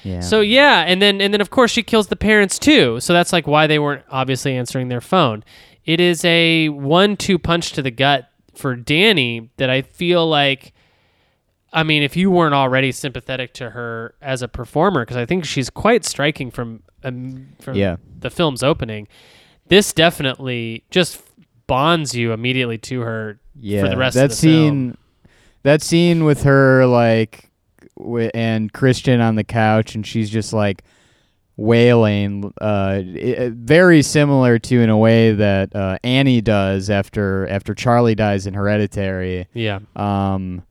yeah 0.03 0.21
So 0.21 0.41
yeah, 0.41 0.85
and 0.87 1.01
then 1.01 1.21
and 1.21 1.33
then 1.33 1.41
of 1.41 1.49
course 1.49 1.71
she 1.71 1.83
kills 1.83 2.07
the 2.07 2.15
parents 2.15 2.57
too. 2.57 2.99
So 2.99 3.13
that's 3.13 3.33
like 3.33 3.47
why 3.47 3.67
they 3.67 3.79
weren't 3.79 4.05
obviously 4.09 4.55
answering 4.55 4.87
their 4.87 5.01
phone. 5.01 5.43
It 5.85 5.99
is 5.99 6.23
a 6.23 6.69
one-two 6.69 7.39
punch 7.39 7.73
to 7.73 7.81
the 7.81 7.91
gut 7.91 8.29
for 8.55 8.75
Danny 8.75 9.49
that 9.57 9.69
I 9.69 9.81
feel 9.81 10.27
like. 10.27 10.73
I 11.71 11.83
mean, 11.83 12.01
if 12.01 12.15
you 12.17 12.31
weren't 12.31 12.55
already 12.55 12.91
sympathetic 12.91 13.53
to 13.55 13.71
her 13.71 14.15
as 14.21 14.41
a 14.41 14.47
performer, 14.47 15.01
because 15.01 15.17
I 15.17 15.25
think 15.27 15.45
she's 15.45 15.69
quite 15.69 16.03
striking 16.03 16.49
from 16.49 16.81
um, 17.03 17.47
from 17.61 17.75
Yeah. 17.75 17.97
the 18.19 18.29
film's 18.29 18.63
opening, 18.63 19.07
this 19.67 19.93
definitely 19.93 20.83
just 20.91 21.21
bonds 21.67 22.15
you 22.15 22.31
immediately 22.31 22.77
to 22.79 23.01
her 23.01 23.39
yeah 23.59 23.81
for 23.83 23.89
the 23.89 23.97
rest 23.97 24.15
that 24.15 24.23
of 24.25 24.29
the 24.31 24.35
scene 24.35 24.91
film. 24.93 24.97
that 25.63 25.81
scene 25.83 26.23
with 26.23 26.41
her 26.43 26.85
like 26.87 27.51
wi- 27.99 28.31
and 28.33 28.73
christian 28.73 29.21
on 29.21 29.35
the 29.35 29.43
couch 29.43 29.93
and 29.93 30.07
she's 30.07 30.31
just 30.31 30.51
like 30.51 30.83
wailing 31.57 32.51
uh 32.61 33.01
i- 33.03 33.51
very 33.53 34.01
similar 34.01 34.57
to 34.57 34.79
in 34.81 34.89
a 34.89 34.97
way 34.97 35.33
that 35.33 35.75
uh, 35.75 35.97
annie 36.03 36.41
does 36.41 36.89
after 36.89 37.47
after 37.49 37.75
charlie 37.75 38.15
dies 38.15 38.47
in 38.47 38.53
hereditary 38.53 39.45
Yeah, 39.53 39.79
um 39.95 40.63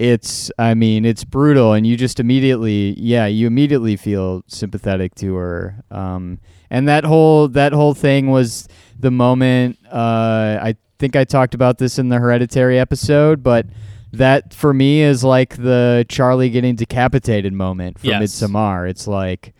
it's 0.00 0.50
i 0.58 0.72
mean 0.72 1.04
it's 1.04 1.24
brutal 1.24 1.74
and 1.74 1.86
you 1.86 1.94
just 1.94 2.18
immediately 2.18 2.94
yeah 2.98 3.26
you 3.26 3.46
immediately 3.46 3.96
feel 3.96 4.42
sympathetic 4.46 5.14
to 5.14 5.34
her 5.34 5.84
um 5.90 6.38
and 6.70 6.88
that 6.88 7.04
whole 7.04 7.48
that 7.48 7.72
whole 7.74 7.92
thing 7.92 8.30
was 8.30 8.66
the 8.98 9.10
moment 9.10 9.78
uh 9.92 10.58
i 10.62 10.74
think 10.98 11.16
i 11.16 11.22
talked 11.24 11.54
about 11.54 11.76
this 11.76 11.98
in 11.98 12.08
the 12.08 12.18
hereditary 12.18 12.78
episode 12.78 13.42
but 13.42 13.66
that 14.12 14.54
for 14.54 14.72
me 14.72 15.02
is 15.02 15.22
like 15.22 15.54
the 15.56 16.04
Charlie 16.08 16.48
getting 16.50 16.74
decapitated 16.76 17.52
moment 17.52 17.98
from 18.00 18.08
Yes. 18.10 18.22
Midsommar. 18.42 18.90
It's 18.90 19.06
like, 19.06 19.54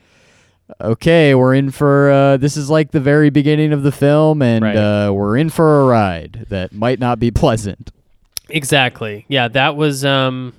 okay, 0.80 1.36
we're 1.36 1.54
in 1.54 1.70
for 1.70 2.10
uh, 2.10 2.36
this 2.36 2.56
is 2.56 2.68
like 2.68 2.90
the 2.90 2.98
very 2.98 3.30
beginning 3.30 3.72
of 3.72 3.84
the 3.84 3.92
film, 3.92 4.42
and 4.42 4.64
Right. 4.64 4.74
uh, 4.76 5.12
we're 5.12 5.36
in 5.36 5.50
for 5.50 5.82
a 5.82 5.84
ride 5.86 6.46
that 6.48 6.72
might 6.72 6.98
not 6.98 7.20
be 7.20 7.30
pleasant. 7.44 7.92
Exactly. 8.52 9.24
Yeah, 9.28 9.48
that 9.48 9.76
was 9.76 10.04
um 10.04 10.52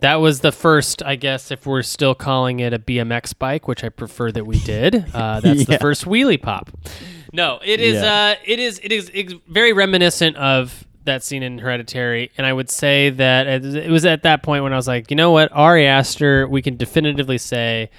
that 0.00 0.16
was 0.16 0.40
the 0.40 0.52
first, 0.52 1.02
I 1.02 1.16
guess, 1.16 1.50
if 1.50 1.66
we're 1.66 1.82
still 1.82 2.14
calling 2.14 2.60
it 2.60 2.72
a 2.72 2.78
BMX 2.78 3.36
bike, 3.36 3.66
which 3.66 3.82
I 3.82 3.88
prefer 3.88 4.30
that 4.32 4.46
we 4.46 4.58
did. 4.60 5.06
Uh, 5.18 5.40
that's 5.40 5.64
the 5.66 5.78
first 5.78 6.04
wheelie 6.04 6.40
pop. 6.40 6.70
No, 7.32 7.58
it 7.64 7.80
is. 7.80 8.00
Yeah. 8.00 8.12
Uh, 8.14 8.34
it 8.44 8.60
is. 8.60 8.80
It 8.82 8.92
is 8.92 9.10
ex- 9.12 9.34
very 9.48 9.72
reminiscent 9.72 10.36
of 10.36 10.84
that 11.04 11.24
scene 11.24 11.42
in 11.42 11.58
Hereditary, 11.58 12.30
and 12.38 12.46
I 12.46 12.52
would 12.52 12.70
say 12.70 13.10
that 13.10 13.46
it 13.48 13.64
it 13.64 13.90
was 13.90 14.04
at 14.04 14.22
that 14.22 14.42
point 14.44 14.62
when 14.62 14.72
I 14.72 14.76
was 14.76 14.86
like, 14.86 15.10
you 15.10 15.16
know 15.16 15.32
what, 15.32 15.50
Ari 15.52 15.86
Aster, 15.86 16.46
we 16.46 16.62
can 16.62 16.76
definitively 16.76 17.38
say, 17.38 17.90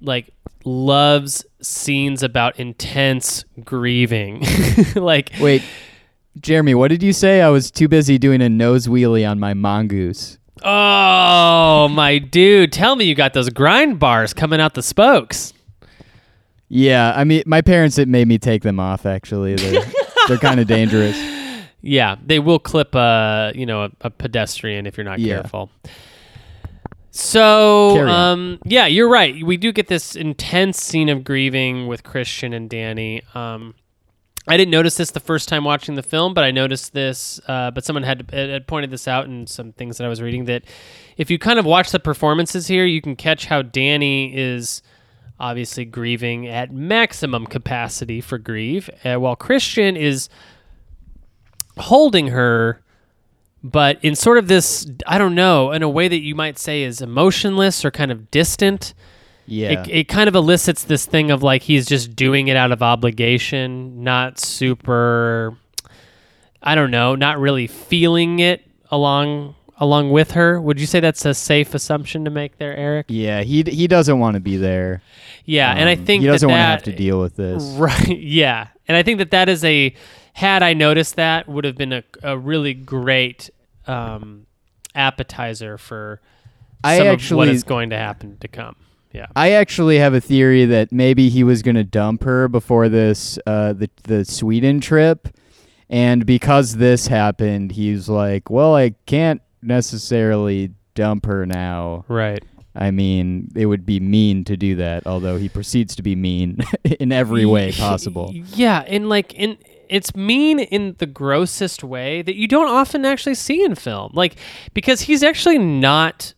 like, 0.00 0.30
loves 0.64 1.44
scenes 1.60 2.22
about 2.22 2.60
intense 2.60 3.44
grieving, 3.64 4.44
like. 4.94 5.32
Wait, 5.40 5.62
Jeremy, 6.40 6.74
what 6.74 6.88
did 6.88 7.02
you 7.02 7.12
say? 7.12 7.40
I 7.42 7.48
was 7.48 7.70
too 7.70 7.88
busy 7.88 8.18
doing 8.18 8.42
a 8.42 8.48
nose 8.48 8.86
wheelie 8.86 9.28
on 9.28 9.38
my 9.38 9.54
mongoose. 9.54 10.38
Oh, 10.62 11.88
my 11.88 12.18
dude. 12.18 12.72
Tell 12.72 12.96
me 12.96 13.04
you 13.04 13.14
got 13.14 13.34
those 13.34 13.50
grind 13.50 13.98
bars 13.98 14.32
coming 14.34 14.60
out 14.60 14.74
the 14.74 14.82
spokes. 14.82 15.52
Yeah, 16.68 17.12
I 17.14 17.24
mean, 17.24 17.42
my 17.46 17.60
parents 17.60 17.98
it 17.98 18.08
made 18.08 18.26
me 18.26 18.38
take 18.38 18.62
them 18.62 18.80
off. 18.80 19.06
Actually, 19.06 19.54
they're 19.56 19.84
they're 20.28 20.38
kind 20.38 20.58
of 20.58 20.66
dangerous. 20.66 21.16
Yeah, 21.82 22.16
they 22.24 22.38
will 22.38 22.58
clip 22.58 22.94
a, 22.94 23.52
you 23.54 23.66
know, 23.66 23.84
a, 23.84 23.90
a 24.00 24.10
pedestrian 24.10 24.86
if 24.86 24.96
you're 24.96 25.04
not 25.04 25.18
Yeah. 25.20 25.40
careful. 25.42 25.70
So, 27.10 28.08
um, 28.08 28.58
yeah, 28.64 28.86
you're 28.86 29.08
right. 29.08 29.44
We 29.44 29.56
do 29.56 29.70
get 29.70 29.86
this 29.86 30.16
intense 30.16 30.82
scene 30.82 31.08
of 31.08 31.22
grieving 31.22 31.86
with 31.86 32.02
Christian 32.02 32.52
and 32.52 32.68
Danny. 32.68 33.22
Um, 33.34 33.74
I 34.46 34.56
didn't 34.58 34.72
notice 34.72 34.96
this 34.96 35.10
the 35.10 35.20
first 35.20 35.48
time 35.48 35.64
watching 35.64 35.94
the 35.94 36.02
film, 36.02 36.34
but 36.34 36.44
I 36.44 36.50
noticed 36.50 36.92
this. 36.92 37.40
Uh, 37.48 37.70
but 37.70 37.84
someone 37.84 38.02
had, 38.02 38.30
had 38.30 38.66
pointed 38.66 38.90
this 38.90 39.08
out 39.08 39.24
in 39.24 39.46
some 39.46 39.72
things 39.72 39.96
that 39.96 40.04
I 40.04 40.08
was 40.08 40.20
reading 40.20 40.44
that 40.46 40.64
if 41.16 41.30
you 41.30 41.38
kind 41.38 41.58
of 41.58 41.64
watch 41.64 41.90
the 41.90 41.98
performances 41.98 42.66
here, 42.66 42.84
you 42.84 43.00
can 43.00 43.16
catch 43.16 43.46
how 43.46 43.62
Danny 43.62 44.36
is 44.36 44.82
obviously 45.40 45.84
grieving 45.84 46.46
at 46.46 46.72
maximum 46.72 47.46
capacity 47.46 48.20
for 48.20 48.38
grief, 48.38 48.88
uh, 49.04 49.16
while 49.16 49.34
Christian 49.34 49.96
is 49.96 50.28
holding 51.78 52.28
her, 52.28 52.82
but 53.62 53.98
in 54.02 54.14
sort 54.14 54.38
of 54.38 54.46
this, 54.46 54.86
I 55.06 55.18
don't 55.18 55.34
know, 55.34 55.72
in 55.72 55.82
a 55.82 55.88
way 55.88 56.06
that 56.06 56.20
you 56.20 56.34
might 56.34 56.58
say 56.58 56.82
is 56.82 57.00
emotionless 57.00 57.84
or 57.84 57.90
kind 57.90 58.12
of 58.12 58.30
distant 58.30 58.94
Yeah, 59.46 59.82
it, 59.82 59.88
it 59.90 60.08
kind 60.08 60.28
of 60.28 60.34
elicits 60.34 60.84
this 60.84 61.04
thing 61.06 61.30
of 61.30 61.42
like 61.42 61.62
he's 61.62 61.86
just 61.86 62.16
doing 62.16 62.48
it 62.48 62.56
out 62.56 62.72
of 62.72 62.82
obligation, 62.82 64.02
not 64.02 64.38
super. 64.38 65.56
I 66.62 66.74
don't 66.74 66.90
know, 66.90 67.14
not 67.14 67.38
really 67.38 67.66
feeling 67.66 68.38
it 68.38 68.66
along 68.90 69.54
along 69.78 70.10
with 70.12 70.30
her. 70.30 70.60
Would 70.60 70.80
you 70.80 70.86
say 70.86 71.00
that's 71.00 71.24
a 71.26 71.34
safe 71.34 71.74
assumption 71.74 72.24
to 72.24 72.30
make 72.30 72.56
there, 72.58 72.74
Eric? 72.76 73.06
yeah. 73.08 73.42
He 73.42 73.62
he 73.62 73.86
doesn't 73.86 74.18
want 74.18 74.34
to 74.34 74.40
be 74.40 74.56
there. 74.56 75.02
Yeah, 75.44 75.72
and 75.74 75.88
I 75.90 75.94
Um, 75.94 76.04
think 76.06 76.22
he 76.22 76.26
doesn't 76.26 76.46
that 76.48 76.52
want 76.54 76.60
to 76.60 76.66
have 76.70 76.82
to 76.84 76.92
deal 76.96 77.20
with 77.20 77.36
this. 77.36 77.62
Right. 77.76 78.18
Yeah. 78.18 78.68
And 78.88 78.96
I 78.96 79.02
think 79.02 79.18
that 79.18 79.30
that 79.32 79.48
is 79.50 79.62
a 79.64 79.94
had 80.32 80.62
I 80.62 80.72
noticed 80.72 81.16
that 81.16 81.46
would 81.48 81.64
have 81.64 81.76
been 81.76 81.92
a, 81.92 82.02
a 82.22 82.36
really 82.38 82.72
great 82.74 83.50
um, 83.86 84.46
appetizer 84.94 85.76
for 85.78 86.20
I 86.82 86.96
some 86.98 87.06
of 87.06 87.10
what 87.12 87.14
actually- 87.14 87.50
is 87.50 87.62
going 87.64 87.90
to 87.90 87.98
happen 87.98 88.38
to 88.40 88.48
come. 88.48 88.76
Yeah. 89.14 89.26
I 89.36 89.52
actually 89.52 89.98
have 89.98 90.12
a 90.12 90.20
theory 90.20 90.64
that 90.66 90.90
maybe 90.90 91.28
he 91.28 91.44
was 91.44 91.62
going 91.62 91.76
to 91.76 91.84
dump 91.84 92.24
her 92.24 92.48
before 92.48 92.88
this 92.88 93.38
uh, 93.46 93.72
the 93.72 93.88
the 94.02 94.24
Sweden 94.24 94.80
trip, 94.80 95.28
and 95.88 96.26
because 96.26 96.76
this 96.76 97.06
happened, 97.06 97.72
he's 97.72 98.08
like, 98.08 98.50
"Well, 98.50 98.74
I 98.74 98.90
can't 99.06 99.40
necessarily 99.62 100.72
dump 100.94 101.26
her 101.26 101.46
now." 101.46 102.04
Right. 102.08 102.42
I 102.76 102.90
mean, 102.90 103.52
it 103.54 103.66
would 103.66 103.86
be 103.86 104.00
mean 104.00 104.42
to 104.44 104.56
do 104.56 104.74
that, 104.76 105.06
although 105.06 105.36
he 105.36 105.48
proceeds 105.48 105.94
to 105.94 106.02
be 106.02 106.16
mean 106.16 106.58
in 106.84 107.12
every 107.12 107.46
way 107.46 107.70
possible. 107.70 108.32
Yeah, 108.34 108.82
and 108.86 109.08
like 109.08 109.32
in 109.34 109.56
it's 109.88 110.16
mean 110.16 110.58
in 110.58 110.96
the 110.98 111.06
grossest 111.06 111.84
way 111.84 112.22
that 112.22 112.34
you 112.34 112.48
don't 112.48 112.68
often 112.68 113.04
actually 113.04 113.36
see 113.36 113.62
in 113.62 113.76
film. 113.76 114.10
Like 114.12 114.36
because 114.72 115.02
he's 115.02 115.22
actually 115.22 115.58
not 115.58 116.34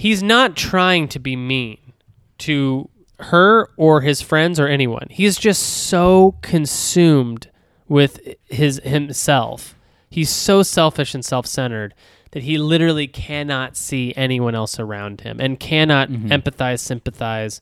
he's 0.00 0.22
not 0.22 0.56
trying 0.56 1.06
to 1.06 1.18
be 1.18 1.36
mean 1.36 1.92
to 2.38 2.88
her 3.18 3.68
or 3.76 4.00
his 4.00 4.22
friends 4.22 4.58
or 4.58 4.66
anyone. 4.66 5.06
He's 5.10 5.36
just 5.36 5.62
so 5.62 6.36
consumed 6.40 7.50
with 7.86 8.18
his 8.46 8.80
himself. 8.82 9.74
He's 10.08 10.30
so 10.30 10.62
selfish 10.62 11.14
and 11.14 11.22
self-centered 11.22 11.92
that 12.30 12.44
he 12.44 12.56
literally 12.56 13.08
cannot 13.08 13.76
see 13.76 14.14
anyone 14.16 14.54
else 14.54 14.80
around 14.80 15.20
him 15.20 15.38
and 15.38 15.60
cannot 15.60 16.08
empathize, 16.08 16.78
sympathize. 16.78 17.60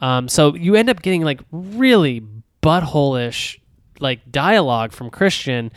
Um, 0.00 0.28
so 0.28 0.54
you 0.54 0.76
end 0.76 0.88
up 0.88 1.02
getting 1.02 1.22
like 1.22 1.40
really 1.50 2.22
butthole-ish 2.62 3.60
like 3.98 4.30
dialogue 4.30 4.92
from 4.92 5.10
Christian, 5.10 5.72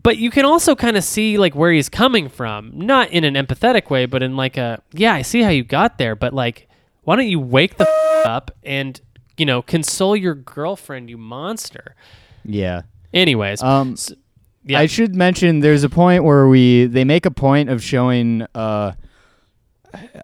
but 0.00 0.16
you 0.18 0.30
can 0.30 0.44
also 0.44 0.74
kind 0.74 0.96
of 0.96 1.04
see 1.04 1.38
like 1.38 1.54
where 1.54 1.72
he's 1.72 1.88
coming 1.88 2.28
from, 2.28 2.70
not 2.74 3.10
in 3.10 3.24
an 3.24 3.34
empathetic 3.34 3.90
way, 3.90 4.06
but 4.06 4.22
in 4.22 4.36
like 4.36 4.56
a 4.56 4.82
yeah, 4.92 5.14
I 5.14 5.22
see 5.22 5.42
how 5.42 5.50
you 5.50 5.64
got 5.64 5.98
there, 5.98 6.14
but 6.14 6.32
like 6.32 6.68
why 7.04 7.16
don't 7.16 7.28
you 7.28 7.40
wake 7.40 7.76
the 7.78 7.88
f- 7.88 8.26
up 8.26 8.50
and 8.62 9.00
you 9.36 9.44
know 9.46 9.62
console 9.62 10.14
your 10.16 10.34
girlfriend, 10.34 11.10
you 11.10 11.18
monster. 11.18 11.94
Yeah. 12.44 12.82
Anyways, 13.12 13.62
Um, 13.62 13.92
s- 13.92 14.12
yeah. 14.64 14.78
I 14.78 14.86
should 14.86 15.14
mention 15.14 15.60
there's 15.60 15.84
a 15.84 15.88
point 15.90 16.24
where 16.24 16.46
we 16.48 16.86
they 16.86 17.04
make 17.04 17.26
a 17.26 17.30
point 17.30 17.68
of 17.68 17.82
showing 17.82 18.46
uh, 18.54 18.92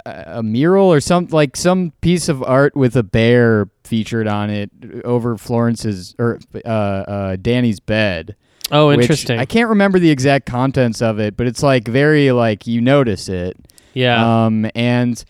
a 0.06 0.24
a 0.38 0.42
mural 0.42 0.90
or 0.92 1.00
some 1.00 1.26
like 1.30 1.56
some 1.56 1.92
piece 2.00 2.28
of 2.28 2.42
art 2.42 2.74
with 2.76 2.96
a 2.96 3.02
bear 3.02 3.68
featured 3.84 4.26
on 4.26 4.48
it 4.50 4.70
over 5.04 5.36
Florence's 5.36 6.14
or 6.18 6.38
uh, 6.64 6.68
uh, 6.68 7.36
Danny's 7.36 7.80
bed. 7.80 8.36
Oh, 8.70 8.90
interesting. 8.92 9.38
I 9.38 9.44
can't 9.44 9.68
remember 9.68 9.98
the 9.98 10.10
exact 10.10 10.46
contents 10.46 11.00
of 11.02 11.18
it, 11.18 11.36
but 11.36 11.46
it's 11.46 11.62
like 11.62 11.86
very 11.88 12.30
like 12.32 12.66
you 12.66 12.80
notice 12.80 13.28
it. 13.28 13.56
yeah. 13.94 14.44
Um, 14.46 14.70
and 14.74 15.22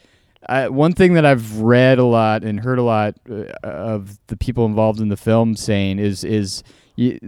I, 0.48 0.68
one 0.68 0.92
thing 0.94 1.14
that 1.14 1.26
I've 1.26 1.60
read 1.60 1.98
a 1.98 2.04
lot 2.04 2.42
and 2.44 2.60
heard 2.60 2.78
a 2.78 2.82
lot 2.82 3.14
uh, 3.30 3.44
of 3.62 4.18
the 4.28 4.36
people 4.36 4.64
involved 4.66 5.00
in 5.00 5.08
the 5.08 5.16
film 5.16 5.56
saying 5.56 5.98
is 5.98 6.24
is 6.24 6.62
y 6.96 7.18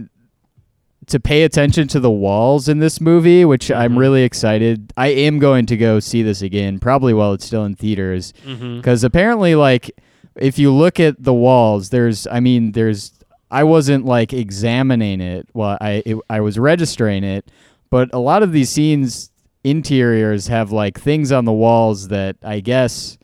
to 1.07 1.19
pay 1.19 1.43
attention 1.43 1.87
to 1.89 1.99
the 1.99 2.11
walls 2.11 2.69
in 2.69 2.77
this 2.79 3.01
movie, 3.01 3.43
which 3.43 3.71
I'm 3.71 3.93
Mhm. 3.93 3.97
really 3.97 4.23
excited. 4.23 4.93
I 4.95 5.07
am 5.07 5.39
going 5.39 5.65
to 5.65 5.75
go 5.75 5.99
see 5.99 6.21
this 6.21 6.41
again, 6.43 6.79
probably 6.79 7.11
while 7.13 7.33
it's 7.33 7.45
still 7.45 7.65
in 7.65 7.73
theaters, 7.75 8.33
because 8.45 9.03
apparently, 9.03 9.55
like, 9.55 9.91
if 10.35 10.59
you 10.59 10.71
look 10.71 10.99
at 10.99 11.21
the 11.21 11.33
walls, 11.33 11.89
there's, 11.89 12.27
I 12.27 12.39
mean, 12.39 12.73
there's. 12.73 13.13
I 13.51 13.63
wasn't 13.65 14.05
like 14.05 14.33
examining 14.33 15.21
it 15.21 15.47
Well, 15.53 15.77
I 15.81 16.01
it, 16.05 16.17
I 16.29 16.39
was 16.39 16.57
registering 16.57 17.23
it, 17.23 17.51
but 17.89 18.09
a 18.13 18.19
lot 18.19 18.43
of 18.43 18.51
these 18.51 18.69
scenes 18.69 19.29
interiors 19.63 20.47
have 20.47 20.71
like 20.71 20.99
things 20.99 21.31
on 21.31 21.45
the 21.45 21.53
walls 21.53 22.07
that 22.07 22.37
I 22.43 22.61
guess 22.61 23.17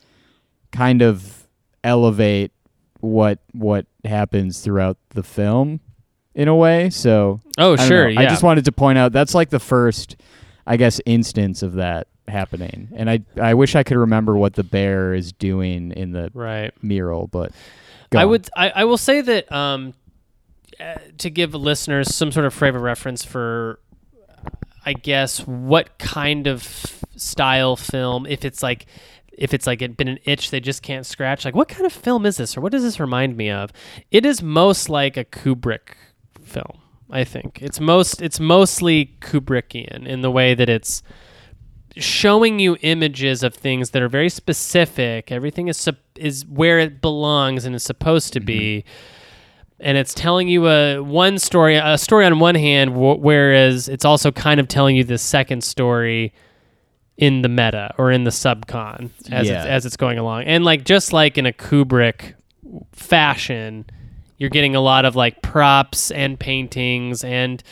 kind 0.71 1.01
of 1.01 1.47
elevate 1.83 2.51
what 2.99 3.39
what 3.53 3.85
happens 4.05 4.59
throughout 4.61 4.97
the 5.09 5.23
film 5.23 5.79
in 6.35 6.47
a 6.47 6.55
way. 6.55 6.89
So 6.89 7.39
Oh, 7.57 7.73
I 7.73 7.87
sure. 7.87 8.09
Yeah. 8.09 8.21
I 8.21 8.25
just 8.25 8.43
wanted 8.43 8.65
to 8.65 8.71
point 8.71 8.97
out 8.97 9.11
that's 9.13 9.33
like 9.33 9.49
the 9.49 9.59
first, 9.59 10.17
I 10.67 10.77
guess, 10.77 11.01
instance 11.05 11.63
of 11.63 11.73
that 11.73 12.07
happening. 12.27 12.89
And 12.95 13.09
I 13.09 13.21
I 13.41 13.53
wish 13.53 13.75
I 13.75 13.83
could 13.83 13.97
remember 13.97 14.35
what 14.37 14.53
the 14.53 14.63
bear 14.63 15.13
is 15.13 15.31
doing 15.31 15.91
in 15.91 16.11
the 16.11 16.29
right. 16.33 16.71
mural, 16.83 17.27
but 17.27 17.51
I 18.13 18.23
on. 18.23 18.29
would. 18.29 18.49
I, 18.55 18.69
I 18.69 18.83
will 18.85 18.97
say 18.97 19.21
that 19.21 19.51
um, 19.51 19.93
uh, 20.79 20.95
to 21.17 21.29
give 21.29 21.53
listeners 21.53 22.13
some 22.13 22.31
sort 22.31 22.45
of 22.45 22.53
frame 22.53 22.75
of 22.75 22.81
reference 22.81 23.23
for, 23.23 23.79
I 24.85 24.93
guess, 24.93 25.39
what 25.47 25.97
kind 25.97 26.47
of 26.47 26.63
style 27.15 27.75
film, 27.75 28.25
if 28.25 28.45
it's 28.45 28.61
like, 28.61 28.85
if 29.31 29.53
it's 29.53 29.67
like 29.67 29.81
it 29.81 29.97
been 29.97 30.07
an 30.07 30.19
itch 30.25 30.49
they 30.49 30.59
just 30.59 30.81
can't 30.81 31.05
scratch, 31.05 31.45
like 31.45 31.55
what 31.55 31.67
kind 31.67 31.85
of 31.85 31.93
film 31.93 32.25
is 32.25 32.37
this, 32.37 32.57
or 32.57 32.61
what 32.61 32.71
does 32.71 32.83
this 32.83 32.99
remind 32.99 33.37
me 33.37 33.49
of? 33.49 33.71
It 34.11 34.25
is 34.25 34.41
most 34.41 34.89
like 34.89 35.17
a 35.17 35.25
Kubrick 35.25 35.95
film. 36.41 36.79
I 37.09 37.23
think 37.23 37.61
it's 37.61 37.79
most. 37.79 38.21
It's 38.21 38.39
mostly 38.39 39.15
Kubrickian 39.21 40.05
in 40.05 40.21
the 40.21 40.31
way 40.31 40.53
that 40.53 40.67
it's 40.67 41.01
showing 41.95 42.59
you 42.59 42.77
images 42.81 43.43
of 43.43 43.53
things 43.53 43.91
that 43.91 44.01
are 44.01 44.09
very 44.09 44.29
specific. 44.29 45.31
Everything 45.31 45.67
is 45.67 45.89
is 46.15 46.45
where 46.45 46.79
it 46.79 47.01
belongs 47.01 47.65
and 47.65 47.75
is 47.75 47.83
supposed 47.83 48.33
to 48.33 48.39
be. 48.39 48.83
And 49.79 49.97
it's 49.97 50.13
telling 50.13 50.47
you 50.47 50.67
a 50.67 50.99
one 51.01 51.37
story, 51.39 51.75
a 51.77 51.97
story 51.97 52.25
on 52.25 52.39
one 52.39 52.55
hand, 52.55 52.91
wh- 52.91 53.19
whereas 53.19 53.87
it's 53.87 54.05
also 54.05 54.31
kind 54.31 54.59
of 54.59 54.67
telling 54.67 54.95
you 54.95 55.03
the 55.03 55.17
second 55.17 55.63
story 55.63 56.33
in 57.17 57.41
the 57.41 57.49
meta 57.49 57.93
or 57.97 58.11
in 58.11 58.23
the 58.23 58.29
subcon 58.31 59.09
as 59.31 59.47
Yeah. 59.47 59.59
it's, 59.61 59.67
as 59.67 59.85
it's 59.85 59.97
going 59.97 60.17
along. 60.19 60.43
And 60.43 60.63
like 60.65 60.83
just 60.83 61.13
like 61.13 61.37
in 61.37 61.45
a 61.45 61.51
Kubrick 61.53 62.33
fashion, 62.91 63.85
you're 64.37 64.49
getting 64.49 64.75
a 64.75 64.81
lot 64.81 65.05
of 65.05 65.15
like 65.15 65.41
props 65.41 66.11
and 66.11 66.39
paintings 66.39 67.23
and 67.23 67.63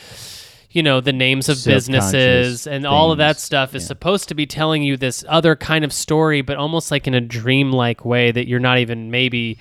you 0.70 0.82
know 0.82 1.00
the 1.00 1.12
names 1.12 1.48
of 1.48 1.56
businesses 1.64 2.66
and 2.66 2.86
all 2.86 3.10
of 3.12 3.18
that 3.18 3.38
stuff 3.38 3.74
is 3.74 3.84
Yeah. 3.84 3.88
supposed 3.88 4.28
to 4.28 4.34
be 4.34 4.46
telling 4.46 4.82
you 4.82 4.96
this 4.96 5.24
other 5.28 5.56
kind 5.56 5.84
of 5.84 5.92
story 5.92 6.42
but 6.42 6.56
almost 6.58 6.90
like 6.90 7.06
in 7.06 7.14
a 7.14 7.20
dreamlike 7.20 8.04
way 8.04 8.30
that 8.30 8.46
you're 8.46 8.60
not 8.60 8.78
even 8.78 9.10
maybe 9.10 9.58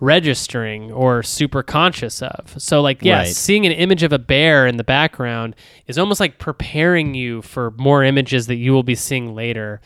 registering 0.00 0.92
or 0.92 1.22
super 1.22 1.62
conscious 1.62 2.20
of. 2.22 2.54
So 2.58 2.80
like 2.82 3.02
yeah, 3.02 3.18
Right. 3.18 3.28
seeing 3.28 3.64
an 3.66 3.72
image 3.72 4.02
of 4.02 4.12
a 4.12 4.18
bear 4.18 4.66
in 4.66 4.76
the 4.76 4.84
background 4.84 5.56
is 5.86 5.98
almost 5.98 6.20
like 6.20 6.38
preparing 6.38 7.14
you 7.14 7.42
for 7.42 7.70
more 7.72 8.04
images 8.04 8.46
that 8.48 8.56
you 8.56 8.72
will 8.72 8.82
be 8.82 8.94
seeing 8.94 9.34
later. 9.34 9.80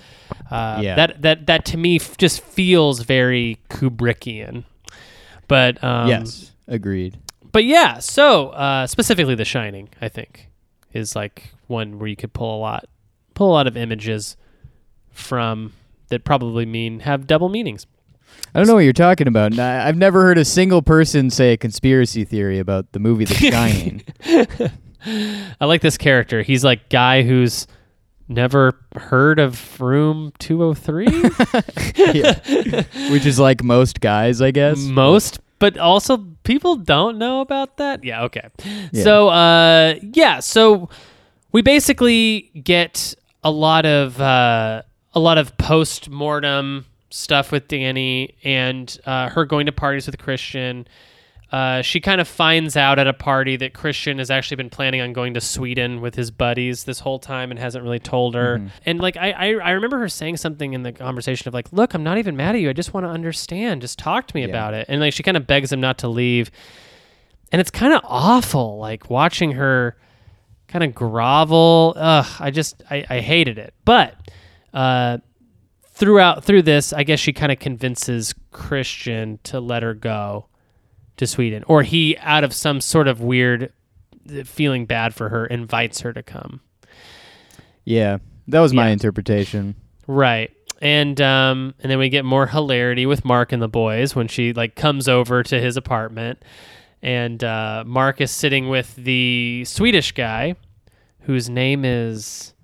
Uh, 0.50 0.80
Yeah. 0.82 0.94
That 0.96 1.22
that 1.22 1.46
that 1.46 1.64
to 1.66 1.76
me 1.76 1.96
f- 1.96 2.16
just 2.16 2.40
feels 2.42 3.00
very 3.00 3.58
Kubrickian. 3.70 4.64
But 5.48 5.82
um, 5.82 6.08
yes, 6.08 6.52
agreed. 6.68 7.18
but 7.50 7.64
yeah, 7.64 7.98
so 7.98 8.50
uh, 8.50 8.86
specifically 8.86 9.34
The 9.34 9.44
Shining, 9.44 9.88
I 10.00 10.08
think, 10.08 10.48
is 10.92 11.16
like 11.16 11.52
one 11.66 11.98
where 11.98 12.08
you 12.08 12.14
could 12.16 12.32
pull 12.32 12.56
a 12.56 12.60
lot, 12.60 12.86
pull 13.34 13.50
a 13.50 13.54
lot 13.54 13.66
of 13.66 13.76
images 13.76 14.36
from 15.10 15.72
that 16.08 16.24
probably 16.24 16.66
mean 16.66 17.00
have 17.00 17.26
double 17.26 17.48
meanings. 17.48 17.86
I 18.54 18.58
don't 18.58 18.66
know 18.66 18.74
what 18.74 18.80
you're 18.80 18.92
talking 18.92 19.26
about. 19.28 19.58
I- 19.58 19.86
I've 19.88 19.96
never 19.96 20.22
heard 20.22 20.38
a 20.38 20.44
single 20.44 20.82
person 20.82 21.30
say 21.30 21.52
a 21.52 21.56
conspiracy 21.56 22.24
theory 22.24 22.58
about 22.58 22.92
the 22.92 22.98
movie 22.98 23.24
The 23.24 23.34
Shining. 23.34 24.02
I 25.60 25.64
like 25.64 25.80
this 25.82 25.96
character. 25.96 26.42
He's 26.42 26.64
like 26.64 26.88
guy 26.90 27.22
who's 27.22 27.66
never 28.28 28.74
heard 28.96 29.38
of 29.38 29.80
Room 29.80 30.32
203. 30.38 31.06
Yeah. 32.14 32.82
Which 33.10 33.24
is 33.26 33.38
like 33.38 33.62
most 33.62 34.00
guys, 34.00 34.40
I 34.42 34.50
guess. 34.50 34.78
Most, 34.78 35.38
but 35.58 35.78
also 35.78 36.18
people 36.44 36.76
don't 36.76 37.18
know 37.18 37.40
about 37.40 37.76
that. 37.76 38.02
Yeah, 38.04 38.24
okay. 38.24 38.48
Yeah. 38.92 39.04
So, 39.04 39.28
uh, 39.28 39.94
yeah, 40.02 40.40
so 40.40 40.88
we 41.52 41.62
basically 41.62 42.50
get 42.64 43.14
a 43.44 43.50
lot 43.50 43.86
of 43.86 44.20
uh, 44.20 44.82
a 45.14 45.20
lot 45.20 45.38
of 45.38 45.56
post 45.56 46.10
mortem 46.10 46.84
stuff 47.10 47.52
with 47.52 47.68
Danny 47.68 48.36
and 48.44 48.96
uh, 49.04 49.28
her 49.30 49.44
going 49.44 49.66
to 49.66 49.72
parties 49.72 50.06
with 50.06 50.18
Christian. 50.18 50.86
Uh, 51.52 51.82
she 51.82 52.00
kind 52.00 52.20
of 52.20 52.28
finds 52.28 52.76
out 52.76 53.00
at 53.00 53.08
a 53.08 53.12
party 53.12 53.56
that 53.56 53.74
Christian 53.74 54.18
has 54.18 54.30
actually 54.30 54.56
been 54.56 54.70
planning 54.70 55.00
on 55.00 55.12
going 55.12 55.34
to 55.34 55.40
Sweden 55.40 56.00
with 56.00 56.14
his 56.14 56.30
buddies 56.30 56.84
this 56.84 57.00
whole 57.00 57.18
time 57.18 57.50
and 57.50 57.58
hasn't 57.58 57.82
really 57.82 57.98
told 57.98 58.36
her. 58.36 58.62
And 58.86 59.00
like 59.00 59.16
I, 59.16 59.32
I, 59.32 59.46
I 59.54 59.70
remember 59.72 59.98
her 59.98 60.08
saying 60.08 60.36
something 60.36 60.74
in 60.74 60.84
the 60.84 60.92
conversation 60.92 61.48
of 61.48 61.54
like, 61.54 61.72
"Look, 61.72 61.92
I'm 61.94 62.04
not 62.04 62.18
even 62.18 62.36
mad 62.36 62.54
at 62.54 62.60
you. 62.60 62.70
I 62.70 62.72
just 62.72 62.94
want 62.94 63.04
to 63.04 63.10
understand. 63.10 63.80
Just 63.82 63.98
talk 63.98 64.28
to 64.28 64.36
me 64.36 64.42
Yeah. 64.42 64.48
about 64.48 64.74
it." 64.74 64.86
And 64.88 65.00
like 65.00 65.12
she 65.12 65.24
kind 65.24 65.36
of 65.36 65.48
begs 65.48 65.72
him 65.72 65.80
not 65.80 65.98
to 65.98 66.08
leave. 66.08 66.52
And 67.50 67.58
it's 67.60 67.72
kind 67.72 67.94
of 67.94 68.00
awful, 68.04 68.78
like 68.78 69.10
watching 69.10 69.50
her 69.52 69.96
kind 70.68 70.84
of 70.84 70.94
grovel. 70.94 71.94
Ugh, 71.96 72.26
I 72.38 72.52
just 72.52 72.80
I, 72.88 73.04
I 73.10 73.18
hated 73.18 73.58
it. 73.58 73.74
But 73.84 74.14
uh, 74.72 75.18
throughout 76.00 76.42
through 76.44 76.62
this, 76.62 76.92
I 76.92 77.04
guess 77.04 77.20
she 77.20 77.32
kind 77.32 77.52
of 77.52 77.58
convinces 77.60 78.34
Christian 78.50 79.38
to 79.44 79.60
let 79.60 79.82
her 79.84 79.94
go 79.94 80.46
to 81.18 81.26
Sweden, 81.26 81.62
or 81.68 81.82
he, 81.84 82.16
out 82.18 82.42
of 82.42 82.52
some 82.52 82.80
sort 82.80 83.06
of 83.06 83.20
weird 83.20 83.72
uh, 84.34 84.42
feeling 84.44 84.86
bad 84.86 85.14
for 85.14 85.28
her, 85.28 85.46
invites 85.46 86.00
her 86.00 86.12
to 86.12 86.22
come. 86.22 86.60
Yeah, 87.84 88.18
that 88.48 88.60
was 88.60 88.72
my 88.72 88.86
Yeah. 88.88 88.92
interpretation. 88.94 89.74
Right. 90.06 90.50
And 90.82 91.20
um 91.20 91.74
and 91.80 91.90
then 91.92 91.98
we 91.98 92.08
get 92.08 92.24
more 92.24 92.46
hilarity 92.46 93.04
with 93.06 93.22
Mark 93.24 93.52
and 93.52 93.60
the 93.62 93.68
boys 93.68 94.16
when 94.16 94.28
she 94.28 94.52
like 94.54 94.74
comes 94.76 95.08
over 95.08 95.42
to 95.42 95.60
his 95.60 95.76
apartment 95.76 96.42
and 97.02 97.44
uh 97.44 97.84
Mark 97.86 98.20
is 98.22 98.30
sitting 98.30 98.70
with 98.70 98.96
the 98.96 99.62
Swedish 99.66 100.12
guy 100.12 100.56
whose 101.24 101.50
name 101.50 101.84
is 101.84 102.54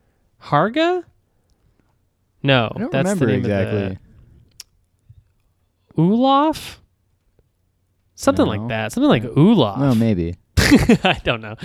Harga? 0.45 1.05
No, 2.43 2.72
I 2.74 2.78
don't 2.78 2.93
that's 2.93 3.05
remember 3.05 3.26
the 3.26 3.32
name 3.32 3.41
exactly. 3.41 3.82
of 3.84 3.99
the 5.97 6.03
Olaf? 6.03 6.80
Something 8.14 8.47
like 8.47 8.68
that. 8.68 8.93
Something 8.93 9.09
like 9.09 9.24
Olaf. 9.37 9.76
Oh, 9.78 9.95
maybe. 9.95 10.37
I 10.59 11.20
don't 11.24 11.41
know. 11.41 11.57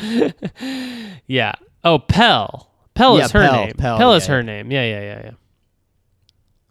yeah. 1.28 1.54
Oh, 1.84 2.00
Pell. 2.00 2.70
Pell 2.94 3.18
Yeah, 3.18 3.26
is 3.26 3.32
her 3.32 3.42
Pell, 3.48 3.66
name. 3.66 3.74
Pell, 3.78 3.98
Pell 3.98 4.14
is 4.16 4.28
yeah, 4.28 4.32
her 4.34 4.40
yeah. 4.40 4.46
name. 4.46 4.72
Yeah, 4.72 4.84
yeah, 4.84 5.02
yeah, 5.02 5.22
yeah. 5.24 5.32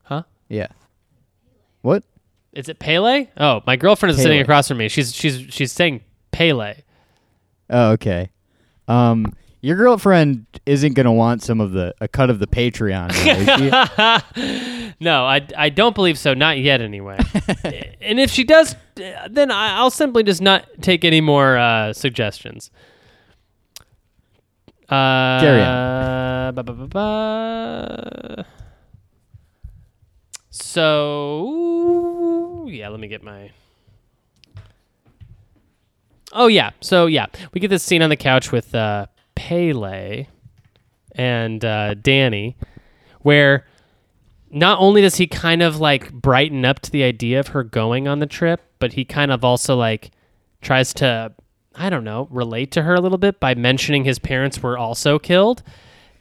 Huh? 0.03 0.23
Yeah. 0.49 0.67
What? 1.83 2.05
Is 2.53 2.69
it 2.69 2.79
Pele? 2.79 3.29
Oh, 3.37 3.63
my 3.67 3.77
girlfriend 3.77 4.17
is 4.17 4.23
sitting 4.23 4.41
across 4.41 4.69
from 4.69 4.79
me. 4.79 4.89
She's 4.89 5.15
she's 5.15 5.47
she's 5.51 5.73
saying 5.73 6.03
Pele. 6.33 6.75
Oh, 7.71 7.91
okay. 7.93 8.31
Um, 8.89 9.35
your 9.61 9.77
girlfriend 9.77 10.47
isn't 10.67 10.95
gonna 10.95 11.13
want 11.13 11.43
some 11.43 11.61
of 11.61 11.73
the 11.73 11.95
a 12.01 12.09
cut 12.09 12.31
of 12.31 12.39
the 12.39 12.47
Patreon, 12.47 13.11
no, 15.01 15.25
I, 15.25 15.47
I 15.57 15.69
don't 15.69 15.95
believe 15.95 16.19
so. 16.19 16.35
Not 16.35 16.59
yet, 16.59 16.81
anyway. 16.81 17.19
and 18.01 18.19
if 18.21 18.31
she 18.31 18.45
does, 18.45 18.77
then 18.95 19.51
I, 19.51 19.77
I'll 19.77 19.91
simply 19.91 20.23
just 20.23 20.41
not 20.41 20.67
take 20.81 21.05
any 21.05 21.21
more 21.21 21.57
uh, 21.59 21.93
suggestions. 21.93 22.71
Uh, 24.89 25.41
Carry 25.41 25.63
on. 25.63 26.55
Ba, 26.55 26.63
ba, 26.65 26.73
ba. 26.75 28.47
So 30.51 31.71
yeah, 32.69 32.89
let 32.89 32.99
me 33.01 33.09
get 33.09 33.23
my. 33.23 33.51
Oh 36.33 36.47
yeah, 36.47 36.71
so 36.81 37.07
yeah, 37.07 37.27
we 37.53 37.61
get 37.61 37.69
this 37.69 37.83
scene 37.83 38.03
on 38.03 38.11
the 38.11 38.17
couch 38.17 38.53
with 38.53 38.75
uh, 38.75 39.07
Pele 39.35 40.27
and 41.13 41.65
uh, 41.65 41.95
Danny, 41.95 42.57
where 43.21 43.67
not 44.51 44.79
only 44.81 45.01
does 45.01 45.17
he 45.17 45.27
kind 45.27 45.63
of 45.63 45.79
like 45.79 46.13
brighten 46.13 46.65
up 46.65 46.81
to 46.81 46.91
the 46.91 47.05
idea 47.05 47.41
of 47.41 47.49
her 47.49 47.63
going 47.63 48.09
on 48.09 48.19
the 48.19 48.27
trip, 48.27 48.61
but 48.79 48.95
he 48.95 49.05
kind 49.05 49.31
of 49.31 49.45
also 49.45 49.77
like 49.77 50.11
tries 50.61 50.93
to, 50.95 51.33
I 51.75 51.91
don't 51.91 52.05
know, 52.05 52.29
relate 52.31 52.73
to 52.73 52.83
her 52.83 52.95
a 52.95 53.01
little 53.01 53.19
bit 53.19 53.41
by 53.41 53.55
mentioning 53.55 54.05
his 54.05 54.19
parents 54.19 54.63
were 54.63 54.77
also 54.77 55.19
killed. 55.19 55.63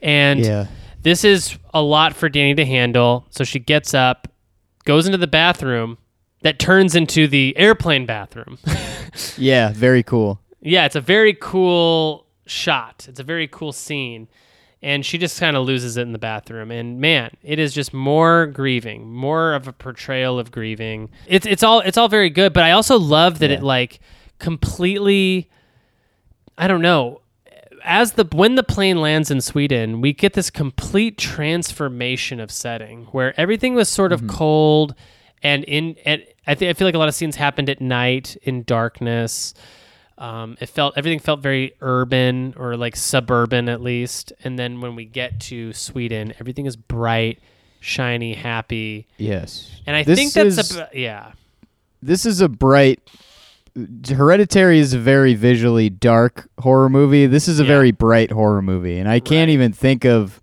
And 0.02 0.40
yeah. 0.42 0.68
this 1.02 1.24
is 1.24 1.58
a 1.74 1.82
lot 1.82 2.16
for 2.16 2.30
Danny 2.30 2.56
to 2.56 2.66
handle. 2.66 3.26
So 3.32 3.44
she 3.44 3.60
gets 3.60 3.94
up, 3.94 4.28
goes 4.86 5.06
into 5.06 5.18
the 5.18 5.28
bathroom 5.28 5.98
that 6.42 6.60
turns 6.60 6.96
into 6.96 7.28
the 7.28 7.56
airplane 7.58 8.06
bathroom. 8.06 8.58
Yeah. 9.38 9.74
Very 9.74 10.04
cool. 10.04 10.40
yeah, 10.62 10.86
it's 10.86 10.96
a 10.96 11.02
very 11.02 11.34
cool 11.34 12.28
shot. 12.50 13.06
It's 13.10 13.20
a 13.20 13.24
very 13.24 13.48
cool 13.48 13.72
scene. 13.72 14.28
And 14.82 15.06
she 15.06 15.18
just 15.18 15.40
kind 15.40 15.58
of 15.58 15.66
loses 15.66 15.98
it 15.98 16.04
in 16.04 16.14
the 16.14 16.20
bathroom. 16.20 16.72
And 16.72 17.02
man, 17.02 17.32
it 17.44 17.60
is 17.60 17.74
just 17.74 17.94
more 17.94 18.48
grieving, 18.48 19.12
more 19.12 19.54
of 19.54 19.68
a 19.68 19.74
portrayal 19.74 20.40
of 20.40 20.52
grieving. 20.52 21.10
It's 21.28 21.46
it's 21.46 21.64
all 21.64 21.82
it's 21.82 21.98
all 21.98 22.08
very 22.08 22.30
good, 22.30 22.54
but 22.54 22.64
I 22.64 22.72
also 22.72 22.98
love 22.98 23.40
that 23.40 23.52
it 23.52 23.62
like 23.62 24.00
completely 24.40 25.50
I 26.58 26.68
don't 26.68 26.82
know. 26.82 27.22
As 27.84 28.14
the 28.14 28.26
when 28.32 28.56
the 28.56 28.64
plane 28.64 29.02
lands 29.02 29.30
in 29.30 29.42
Sweden, 29.42 30.00
we 30.00 30.14
get 30.14 30.34
this 30.34 30.50
complete 30.50 31.18
transformation 31.18 32.40
of 32.40 32.50
setting 32.50 33.06
where 33.12 33.38
everything 33.40 33.76
was 33.76 33.90
sort 33.90 34.14
of 34.14 34.22
mm-hmm. 34.22 34.36
cold 34.36 34.96
and 35.44 35.64
in 35.66 35.98
and 36.06 36.24
I, 36.48 36.56
th- 36.56 36.70
I 36.70 36.74
feel 36.78 36.88
like 36.88 36.96
a 36.96 36.98
lot 36.98 37.08
of 37.08 37.16
scenes 37.16 37.36
happened 37.36 37.70
at 37.70 37.82
night 37.82 38.36
in 38.44 38.64
darkness. 38.64 39.54
Um, 40.20 40.58
it 40.60 40.68
felt 40.68 40.98
everything 40.98 41.20
felt 41.20 41.40
very 41.40 41.72
urban 41.82 42.54
or 42.58 42.76
like 42.76 42.96
suburban 42.98 43.70
at 43.70 43.82
least. 43.82 44.34
And 44.44 44.60
then 44.60 44.82
when 44.82 44.94
we 44.96 45.06
get 45.06 45.40
to 45.42 45.72
Sweden, 45.74 46.34
everything 46.40 46.66
is 46.66 46.76
bright, 46.76 47.40
shiny, 47.80 48.34
happy. 48.34 49.08
Yes. 49.18 49.72
And 49.88 49.96
I 49.96 50.04
This 50.04 50.20
think 50.20 50.34
that's 50.34 50.58
is- 50.72 50.76
a 50.78 50.90
yeah. 50.94 51.32
This 52.02 52.26
is 52.26 52.42
a 52.42 52.50
bright. 52.50 53.00
Hereditary 54.08 54.80
is 54.80 54.94
a 54.94 55.00
very 55.00 55.36
visually 55.36 55.90
dark 55.90 56.50
horror 56.60 56.90
movie. 56.90 57.26
This 57.28 57.48
is 57.48 57.60
a 57.60 57.64
Yeah. 57.64 57.68
very 57.70 57.92
bright 57.92 58.32
horror 58.32 58.62
movie, 58.62 58.98
and 58.98 59.08
I 59.08 59.20
can't 59.20 59.48
Right. 59.48 59.54
even 59.54 59.72
think 59.74 60.06
of. 60.06 60.42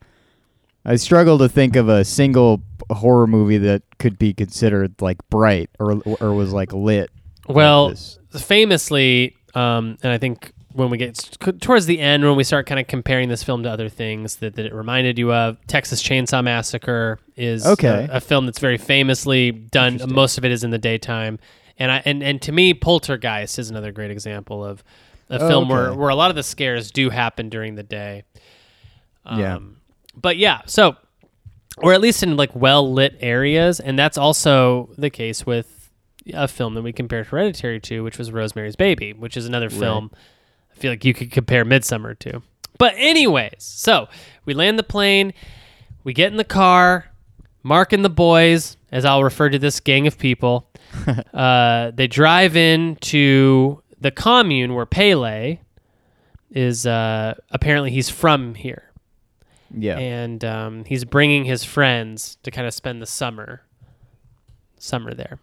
I 0.84 0.96
struggle 0.96 1.36
to 1.38 1.48
think 1.48 1.74
of 1.76 1.88
a 1.88 2.04
single 2.04 2.62
horror 2.90 3.26
movie 3.26 3.58
that 3.58 3.82
could 3.98 4.18
be 4.18 4.32
considered 4.32 4.94
like 5.00 5.18
bright 5.28 5.68
or 5.80 6.00
or 6.20 6.32
was 6.32 6.52
like 6.52 6.72
lit. 6.72 7.10
Well, 7.48 7.90
this. 7.90 8.18
famously, 8.40 9.34
um, 9.56 9.96
and 10.02 10.12
I 10.12 10.18
think 10.18 10.52
when 10.72 10.90
we 10.90 10.98
get 10.98 11.14
towards 11.60 11.86
the 11.86 11.98
end, 12.00 12.22
when 12.22 12.36
we 12.36 12.44
start 12.44 12.66
kind 12.66 12.78
of 12.78 12.86
comparing 12.86 13.30
this 13.30 13.42
film 13.42 13.62
to 13.62 13.70
other 13.70 13.88
things 13.88 14.36
that, 14.36 14.56
that 14.56 14.66
it 14.66 14.74
reminded 14.74 15.18
you 15.18 15.32
of, 15.32 15.56
Texas 15.66 16.02
Chainsaw 16.02 16.44
Massacre 16.44 17.18
is 17.34 17.66
Okay. 17.66 18.06
a, 18.10 18.16
a 18.16 18.20
film 18.20 18.44
that's 18.44 18.58
very 18.58 18.76
famously 18.76 19.52
done. 19.52 19.98
Most 20.06 20.36
of 20.36 20.44
it 20.44 20.52
is 20.52 20.62
in 20.64 20.70
the 20.70 20.78
daytime, 20.78 21.38
And 21.78 21.90
I 21.90 22.02
and, 22.04 22.22
and 22.22 22.42
to 22.42 22.52
me, 22.52 22.74
Poltergeist 22.74 23.58
is 23.58 23.70
another 23.70 23.90
great 23.90 24.10
example 24.10 24.62
of 24.62 24.84
a 25.30 25.40
Oh, 25.40 25.48
film 25.48 25.68
where, 25.70 25.88
okay. 25.88 25.96
where 25.98 26.10
a 26.10 26.14
lot 26.14 26.28
of 26.30 26.36
the 26.36 26.42
scares 26.42 26.90
do 26.90 27.08
happen 27.08 27.48
during 27.48 27.74
the 27.76 27.82
day. 27.82 28.24
Yeah. 29.24 29.56
Um, 29.56 29.78
But 30.14 30.36
yeah, 30.36 30.60
so 30.66 30.96
or 31.78 31.92
at 31.94 32.00
least 32.00 32.22
in 32.22 32.36
like 32.36 32.54
well 32.54 32.92
lit 32.92 33.16
areas, 33.20 33.80
and 33.80 33.98
that's 33.98 34.16
also 34.18 34.90
the 34.98 35.10
case 35.10 35.44
with 35.46 35.75
a 36.34 36.48
film 36.48 36.74
that 36.74 36.82
we 36.82 36.92
compared 36.92 37.26
Hereditary 37.28 37.80
to, 37.80 38.02
which 38.02 38.18
was 38.18 38.30
Rosemary's 38.32 38.76
Baby, 38.76 39.12
which 39.12 39.36
is 39.36 39.46
another 39.46 39.70
film 39.70 40.10
I 40.72 40.74
feel 40.78 40.92
like 40.92 41.04
you 41.04 41.14
could 41.14 41.30
compare 41.30 41.64
Midsommar 41.64 42.18
to. 42.20 42.42
But 42.78 42.94
anyways, 42.96 43.56
so 43.58 44.08
we 44.44 44.52
land 44.54 44.78
the 44.78 44.82
plane, 44.82 45.32
we 46.04 46.12
get 46.12 46.30
in 46.30 46.36
the 46.36 46.44
car, 46.44 47.06
Mark 47.62 47.92
and 47.92 48.04
the 48.04 48.10
boys, 48.10 48.76
as 48.92 49.04
I'll 49.04 49.24
refer 49.24 49.48
to 49.48 49.58
this 49.58 49.80
gang 49.80 50.06
of 50.06 50.18
people, 50.18 50.68
uh, 51.34 51.90
they 51.92 52.06
drive 52.06 52.56
in 52.56 52.96
to 52.96 53.82
the 54.00 54.10
commune 54.10 54.74
where 54.74 54.86
Pele 54.86 55.58
is. 56.50 56.86
Uh, 56.86 57.34
apparently, 57.50 57.90
he's 57.90 58.08
from 58.10 58.54
here 58.54 58.90
Yeah. 59.74 59.98
and 59.98 60.44
um, 60.44 60.84
he's 60.84 61.04
bringing 61.04 61.44
his 61.46 61.64
friends 61.64 62.36
to 62.42 62.50
kind 62.50 62.66
of 62.66 62.74
spend 62.74 63.00
the 63.02 63.06
summer 63.06 63.62
summer 64.78 65.14
there 65.14 65.38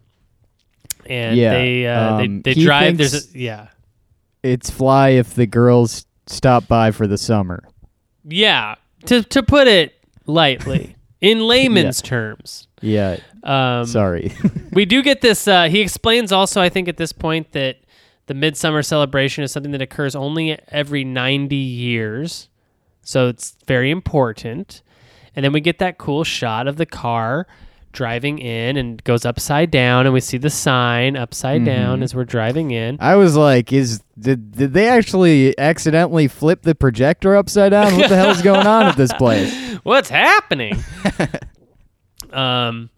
and 1.07 1.37
Yeah, 1.37 1.51
they, 1.51 1.87
uh, 1.87 2.13
um, 2.15 2.41
they 2.41 2.53
they 2.53 2.61
drive 2.61 2.97
there's 2.97 3.33
a 3.35 3.37
yeah 3.37 3.67
it's 4.41 4.69
fly 4.69 5.09
if 5.09 5.35
the 5.35 5.45
girls 5.45 6.05
stop 6.27 6.67
by 6.67 6.91
for 6.91 7.07
the 7.07 7.17
summer. 7.17 7.63
yeah 8.25 8.75
to 9.05 9.23
to 9.23 9.43
put 9.43 9.67
it 9.67 9.93
lightly 10.25 10.95
in 11.21 11.39
layman's 11.41 12.01
terms 12.01 12.67
Yeah. 12.81 13.17
um, 13.43 13.85
Sorry. 13.85 14.33
we 14.71 14.85
do 14.85 15.01
get 15.01 15.21
this 15.21 15.47
uh, 15.47 15.65
he 15.69 15.81
explains 15.81 16.31
also 16.31 16.61
i 16.61 16.69
think 16.69 16.87
at 16.87 16.97
this 16.97 17.11
point 17.13 17.51
that 17.51 17.77
the 18.27 18.33
midsummer 18.33 18.81
celebration 18.81 19.43
is 19.43 19.51
something 19.51 19.71
that 19.73 19.81
occurs 19.81 20.15
only 20.15 20.57
every 20.69 21.03
90 21.03 21.55
years 21.55 22.47
so 23.01 23.27
it's 23.27 23.57
very 23.67 23.91
important 23.91 24.81
and 25.35 25.43
then 25.43 25.51
we 25.51 25.59
get 25.59 25.79
that 25.79 25.97
cool 25.97 26.23
shot 26.23 26.67
of 26.67 26.77
the 26.77 26.85
car 26.85 27.47
driving 27.93 28.39
in 28.39 28.75
and 28.75 29.01
goes 29.03 29.25
upside 29.25 29.71
down 29.71 30.05
and 30.05 30.13
we 30.13 30.19
see 30.19 30.37
the 30.37 30.49
sign 30.49 31.15
upside 31.15 31.63
down 31.63 32.03
as 32.03 32.13
we're 32.13 32.25
driving 32.25 32.71
in 32.71 32.97
I 32.99 33.15
was 33.15 33.37
like, 33.37 33.71
is 33.71 34.01
did 34.19 34.51
did 34.51 34.73
they 34.73 34.89
actually 34.89 35.57
accidentally 35.57 36.27
flip 36.27 36.63
the 36.63 36.75
projector 36.75 37.35
upside 37.35 37.71
down? 37.71 37.95
What 37.95 38.09
the 38.09 38.15
hell's 38.15 38.41
going 38.41 38.67
on 38.67 38.87
at 38.87 38.97
this 38.97 39.13
place? 39.17 39.53
what's 39.83 40.09
happening 40.09 40.81
um 42.31 42.89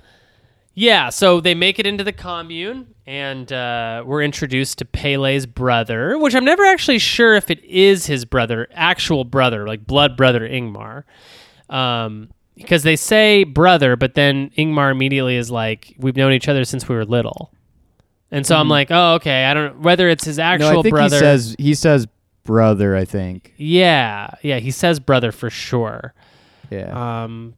yeah 0.73 1.09
so 1.09 1.39
they 1.41 1.55
make 1.55 1.79
it 1.79 1.85
into 1.87 2.03
the 2.03 2.11
commune 2.13 2.93
and 3.07 3.51
uh, 3.53 4.03
we're 4.05 4.21
introduced 4.21 4.77
to 4.79 4.85
pele's 4.85 5.45
brother 5.45 6.17
which 6.19 6.35
i'm 6.35 6.45
never 6.45 6.63
actually 6.65 6.99
sure 6.99 7.33
if 7.35 7.49
it 7.49 7.63
is 7.63 8.05
his 8.05 8.25
brother 8.25 8.67
actual 8.73 9.23
brother 9.23 9.65
like 9.65 9.85
blood 9.87 10.15
brother 10.15 10.41
ingmar 10.47 11.03
um 11.69 12.29
because 12.55 12.83
they 12.83 12.95
say 12.95 13.43
brother 13.43 13.95
but 13.95 14.13
then 14.15 14.49
ingmar 14.57 14.91
immediately 14.91 15.35
is 15.35 15.51
like 15.51 15.93
we've 15.97 16.15
known 16.15 16.31
each 16.33 16.47
other 16.47 16.63
since 16.65 16.87
we 16.89 16.95
were 16.95 17.05
little 17.05 17.51
and 18.31 18.45
so 18.45 18.55
i'm 18.55 18.69
like 18.69 18.89
oh 18.91 19.13
okay 19.15 19.45
i 19.45 19.53
don't 19.53 19.75
know 19.75 19.81
whether 19.81 20.07
it's 20.09 20.23
his 20.25 20.39
actual 20.39 20.67
Mm-hmm. 20.67 20.73
no, 20.75 20.79
I 20.79 20.83
think 20.83 20.95
brother 20.95 21.15
he 21.17 21.19
says 21.19 21.55
he 21.59 21.73
says 21.75 22.07
brother. 22.43 22.95
I 22.95 23.05
think. 23.05 23.53
yeah 23.57 24.29
yeah 24.41 24.59
he 24.59 24.71
says 24.71 24.99
brother 24.99 25.31
for 25.31 25.49
sure 25.49 26.13
Yeah. 26.69 27.23
um, 27.23 27.55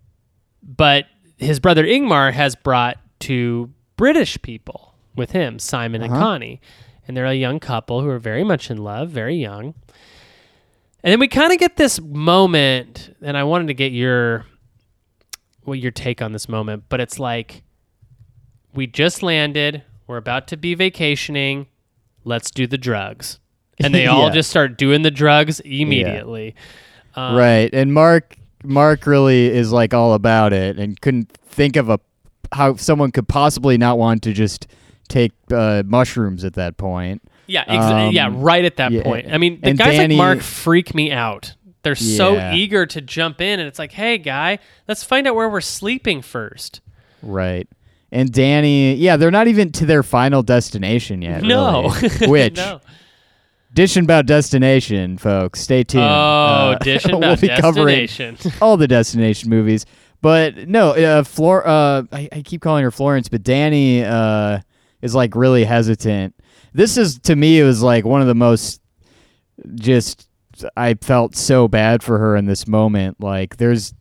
but 0.64 1.06
his 1.38 1.60
brother 1.60 1.84
Ingmar 1.86 2.34
has 2.34 2.56
brought 2.56 2.98
two 3.20 3.72
British 3.96 4.42
people 4.42 4.96
with 5.16 5.32
him, 5.32 5.60
Simon 5.60 6.02
and 6.02 6.12
Uh-huh. 6.12 6.22
Connie. 6.22 6.60
And 7.08 7.16
they're 7.16 7.26
a 7.26 7.34
young 7.34 7.60
couple 7.60 8.02
who 8.02 8.10
are 8.10 8.20
very 8.20 8.44
much 8.44 8.70
in 8.72 8.78
love, 8.78 9.10
very 9.10 9.36
young. 9.36 9.74
And 11.04 11.12
then 11.12 11.20
we 11.20 11.28
kind 11.28 11.54
of 11.54 11.60
get 11.60 11.78
this 11.78 12.02
moment, 12.02 13.16
and 13.22 13.38
I 13.38 13.44
wanted 13.44 13.68
to 13.68 13.74
get 13.76 13.92
your 13.92 14.46
what 15.68 15.80
your 15.80 15.92
take 15.92 16.22
on 16.22 16.32
this 16.32 16.48
moment, 16.48 16.84
but 16.90 17.00
it's 17.00 17.20
like 17.20 17.64
we 18.74 18.88
just 18.88 19.22
landed, 19.24 19.84
we're 20.08 20.18
about 20.18 20.48
to 20.48 20.58
be 20.58 20.74
vacationing, 20.76 21.68
let's 22.24 22.50
do 22.52 22.68
the 22.68 22.78
drugs. 22.78 23.40
And 23.80 23.94
they 23.94 24.08
all 24.08 24.30
Yeah. 24.30 24.34
just 24.34 24.50
start 24.50 24.76
doing 24.76 25.04
the 25.04 25.12
drugs 25.12 25.60
immediately. 25.60 26.56
Um, 27.16 27.36
right. 27.36 27.70
And 27.72 27.94
Mark 27.94 28.36
Mark 28.64 29.06
really 29.06 29.46
is 29.48 29.72
like 29.72 29.94
all 29.94 30.16
about 30.16 30.52
it 30.52 30.80
and 30.80 31.00
couldn't 31.00 31.32
think 31.46 31.76
of 31.76 31.88
a 31.90 32.00
how 32.52 32.76
someone 32.78 33.12
could 33.12 33.28
possibly 33.28 33.78
not 33.78 34.00
want 34.00 34.24
to 34.24 34.34
just 34.34 34.66
take 35.10 35.32
uh, 35.52 35.84
mushrooms 35.86 36.44
at 36.44 36.54
that 36.54 36.78
point. 36.78 37.22
Yeah, 37.46 37.66
ex- 37.68 37.86
Um, 37.86 38.12
yeah, 38.14 38.30
right 38.34 38.66
at 38.66 38.78
that 38.78 38.92
yeah, 38.92 39.04
point. 39.04 39.32
I 39.32 39.38
mean, 39.38 39.60
the 39.62 39.68
and 39.70 39.78
guys 39.78 39.96
Danny- 39.98 40.16
like 40.16 40.26
Mark 40.38 40.42
freak 40.42 40.96
me 40.96 41.12
out. 41.12 41.54
They're 41.88 41.96
so 41.96 42.52
eager 42.54 42.86
to 42.86 43.00
jump 43.00 43.40
in, 43.40 43.60
and 43.60 43.68
it's 43.68 43.80
like, 43.80 43.94
hey, 43.94 44.18
guy, 44.18 44.60
let's 44.90 45.04
find 45.04 45.26
out 45.28 45.36
where 45.36 45.48
we're 45.50 45.62
sleeping 45.62 46.22
first. 46.22 46.82
Right. 47.22 47.68
And 48.12 48.32
Danny, 48.32 48.94
yeah, 48.96 49.16
they're 49.16 49.32
not 49.32 49.48
even 49.48 49.72
to 49.74 49.86
their 49.86 50.04
final 50.04 50.44
destination 50.44 51.22
yet. 51.22 51.44
no, 51.44 51.94
really. 52.02 52.28
Which 52.28 52.56
no. 52.58 52.82
dishing 53.74 54.04
about 54.04 54.26
destination, 54.26 55.18
folks. 55.18 55.62
Stay 55.62 55.84
tuned. 55.84 56.04
Oh, 56.04 56.08
Uh, 56.08 56.78
dishing 56.82 57.12
we'll 57.20 57.34
about 57.34 57.40
destination. 57.40 58.38
all 58.62 58.76
the 58.78 58.88
destination 58.88 59.50
movies. 59.50 59.86
But 60.22 60.68
no, 60.68 60.92
uh, 60.92 61.24
Flor. 61.24 61.66
Uh, 61.68 62.04
I, 62.12 62.28
I 62.32 62.42
keep 62.44 62.62
calling 62.62 62.84
her 62.84 62.92
Florence, 62.92 63.30
but 63.30 63.44
Danny 63.44 64.04
uh, 64.04 64.60
is 65.02 65.16
like 65.16 65.36
really 65.36 65.64
hesitant. 65.64 66.34
This 66.74 66.98
is 66.98 67.20
to 67.20 67.36
me, 67.36 67.60
it 67.60 67.64
was 67.64 67.82
like 67.82 68.04
one 68.06 68.22
of 68.22 68.28
the 68.28 68.36
most 68.36 68.82
just. 69.76 70.27
I 70.76 70.96
felt 70.96 71.36
so 71.36 71.68
bad 71.68 72.04
for 72.04 72.18
her 72.18 72.36
in 72.36 72.46
this 72.46 72.68
moment. 72.68 73.20
Like, 73.20 73.58
there's 73.58 73.94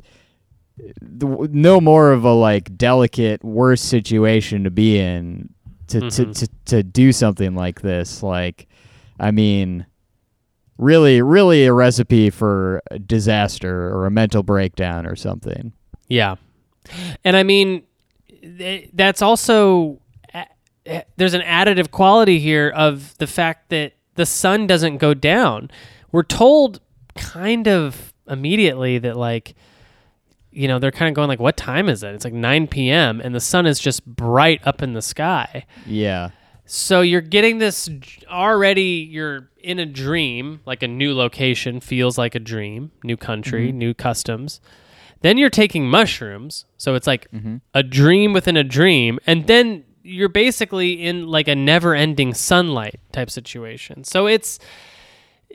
no 1.11 1.81
more 1.81 2.13
of 2.13 2.25
a 2.25 2.33
like 2.33 2.77
delicate, 2.77 3.43
worse 3.45 3.81
situation 3.81 4.65
to 4.65 4.71
be 4.71 4.99
in 4.99 5.49
to 5.89 6.01
to, 6.11 6.27
Mhm. 6.27 6.39
to 6.39 6.49
to 6.67 6.83
do 6.83 7.13
something 7.13 7.55
like 7.55 7.81
this. 7.81 8.23
Like, 8.23 8.67
I 9.19 9.31
mean, 9.31 9.87
really, 10.79 11.23
really 11.23 11.65
a 11.65 11.73
recipe 11.73 12.29
for 12.31 12.83
a 12.91 12.99
disaster 12.99 13.89
or 13.95 14.05
a 14.07 14.11
mental 14.11 14.43
breakdown 14.43 15.07
or 15.07 15.17
something. 15.17 15.73
Yeah. 16.09 16.37
And 17.25 17.37
I 17.37 17.43
mean, 17.43 17.83
that's 18.93 19.23
also, 19.23 20.01
there's 21.17 21.35
an 21.35 21.41
additive 21.41 21.91
quality 21.91 22.39
here 22.39 22.69
of 22.77 23.17
the 23.19 23.27
fact 23.27 23.71
that 23.71 23.95
the 24.17 24.27
sun 24.27 24.67
doesn't 24.67 24.99
go 24.99 25.15
down. 25.15 25.71
We're 26.17 26.23
told 26.23 26.81
kind 27.15 27.69
of 27.69 28.15
immediately 28.27 28.97
that, 29.01 29.19
like, 29.19 29.55
you 30.51 30.67
know, 30.67 30.79
they're 30.79 30.91
kind 30.91 31.11
of 31.11 31.15
going, 31.15 31.29
like, 31.29 31.41
what 31.41 31.59
time 31.59 31.91
is 31.91 32.03
it? 32.03 32.15
It's 32.15 32.25
like 32.25 32.33
9 32.33 32.69
p.m., 32.69 33.21
and 33.21 33.35
the 33.35 33.41
sun 33.41 33.67
is 33.67 33.79
just 33.79 34.03
bright 34.07 34.67
up 34.67 34.83
in 34.83 34.95
the 34.95 35.03
sky. 35.03 35.67
Yeah. 35.85 36.31
So 36.65 37.03
you're 37.03 37.21
getting 37.21 37.59
this 37.59 37.91
already, 38.31 39.07
you're 39.11 39.51
in 39.59 39.79
a 39.79 39.85
dream, 39.85 40.61
like 40.65 40.83
a 40.83 40.89
new 40.89 41.13
location 41.13 41.81
feels 41.81 42.17
like 42.17 42.35
a 42.35 42.41
dream, 42.41 42.93
new 43.05 43.19
country, 43.19 43.69
mm-hmm. 43.69 43.77
new 43.77 43.93
customs. 43.93 44.63
Then 45.21 45.37
you're 45.37 45.51
taking 45.51 45.87
mushrooms. 45.87 46.65
So 46.79 46.95
it's 46.95 47.07
like 47.07 47.31
mm-hmm. 47.31 47.57
a 47.75 47.83
dream 47.83 48.33
within 48.33 48.57
a 48.57 48.65
dream. 48.65 49.19
And 49.27 49.47
then 49.47 49.85
you're 50.03 50.31
basically 50.31 50.93
in 51.05 51.27
like 51.27 51.47
a 51.47 51.55
never 51.55 51.95
ending 51.95 52.33
sunlight 52.33 53.01
type 53.13 53.29
situation. 53.29 54.03
So 54.03 54.27
it's. 54.27 54.59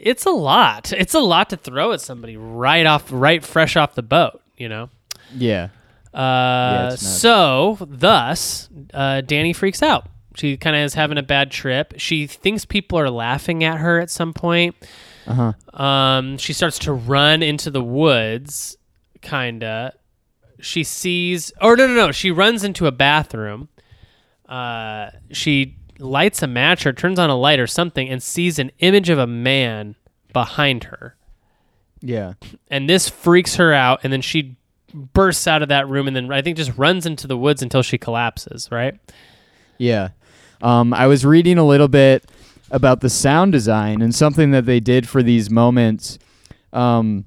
It's 0.01 0.25
a 0.25 0.31
lot. 0.31 0.91
It's 0.91 1.13
a 1.13 1.19
lot 1.19 1.51
to 1.51 1.57
throw 1.57 1.91
at 1.91 2.01
somebody 2.01 2.35
right 2.35 2.85
off, 2.85 3.07
right 3.11 3.43
fresh 3.43 3.75
off 3.75 3.93
the 3.93 4.01
boat, 4.01 4.41
you 4.57 4.67
know? 4.67 4.89
Yeah. 5.35 5.69
Uh, 6.13 6.89
nuts. 6.89 7.07
so 7.07 7.77
thus, 7.79 8.67
uh, 8.93 9.21
Danny 9.21 9.53
freaks 9.53 9.83
out. 9.83 10.07
She 10.35 10.57
kind 10.57 10.75
of 10.75 10.81
is 10.81 10.93
having 10.93 11.17
a 11.17 11.23
bad 11.23 11.51
trip. 11.51 11.93
She 11.97 12.25
thinks 12.25 12.65
people 12.65 12.97
are 12.97 13.09
laughing 13.09 13.63
at 13.63 13.77
her 13.77 13.99
at 13.99 14.09
some 14.09 14.33
point. 14.33 14.75
Uh 15.27 15.53
huh. 15.73 15.81
Um, 15.83 16.37
she 16.37 16.53
starts 16.53 16.79
to 16.79 16.93
run 16.93 17.43
into 17.43 17.69
the 17.69 17.83
woods, 17.83 18.77
kinda. 19.21 19.93
She 20.59 20.83
sees, 20.83 21.51
or 21.61 21.75
no, 21.75 21.87
no, 21.87 21.93
no. 21.93 22.11
She 22.11 22.31
runs 22.31 22.63
into 22.63 22.87
a 22.87 22.91
bathroom. 22.91 23.69
Uh, 24.47 25.11
she 25.31 25.77
lights 26.01 26.41
a 26.41 26.47
match 26.47 26.85
or 26.85 26.93
turns 26.93 27.19
on 27.19 27.29
a 27.29 27.35
light 27.37 27.59
or 27.59 27.67
something 27.67 28.09
and 28.09 28.21
sees 28.23 28.59
an 28.59 28.71
image 28.79 29.09
of 29.09 29.19
a 29.19 29.27
man 29.27 29.95
behind 30.33 30.85
her 30.85 31.15
Yeah. 32.01 32.33
and 32.69 32.89
this 32.89 33.07
freaks 33.07 33.55
her 33.55 33.71
out 33.73 33.99
and 34.03 34.11
then 34.11 34.21
she 34.21 34.55
bursts 34.93 35.47
out 35.47 35.61
of 35.61 35.69
that 35.69 35.87
room 35.87 36.07
and 36.07 36.15
then 36.15 36.31
i 36.33 36.41
think 36.41 36.57
just 36.57 36.77
runs 36.77 37.05
into 37.05 37.27
the 37.27 37.37
woods 37.37 37.61
until 37.61 37.81
she 37.81 37.97
collapses 37.97 38.69
right 38.71 38.95
Yeah. 39.77 40.09
Um, 40.61 40.93
I 40.93 41.07
was 41.07 41.25
reading 41.25 41.57
a 41.57 41.65
little 41.65 41.87
bit 41.87 42.29
about 42.69 43.01
the 43.01 43.09
sound 43.09 43.51
design 43.51 44.01
and 44.01 44.13
something 44.13 44.51
that 44.51 44.65
they 44.67 44.79
did 44.79 45.09
for 45.09 45.23
these 45.23 45.49
moments. 45.49 46.19
Um, 46.71 47.25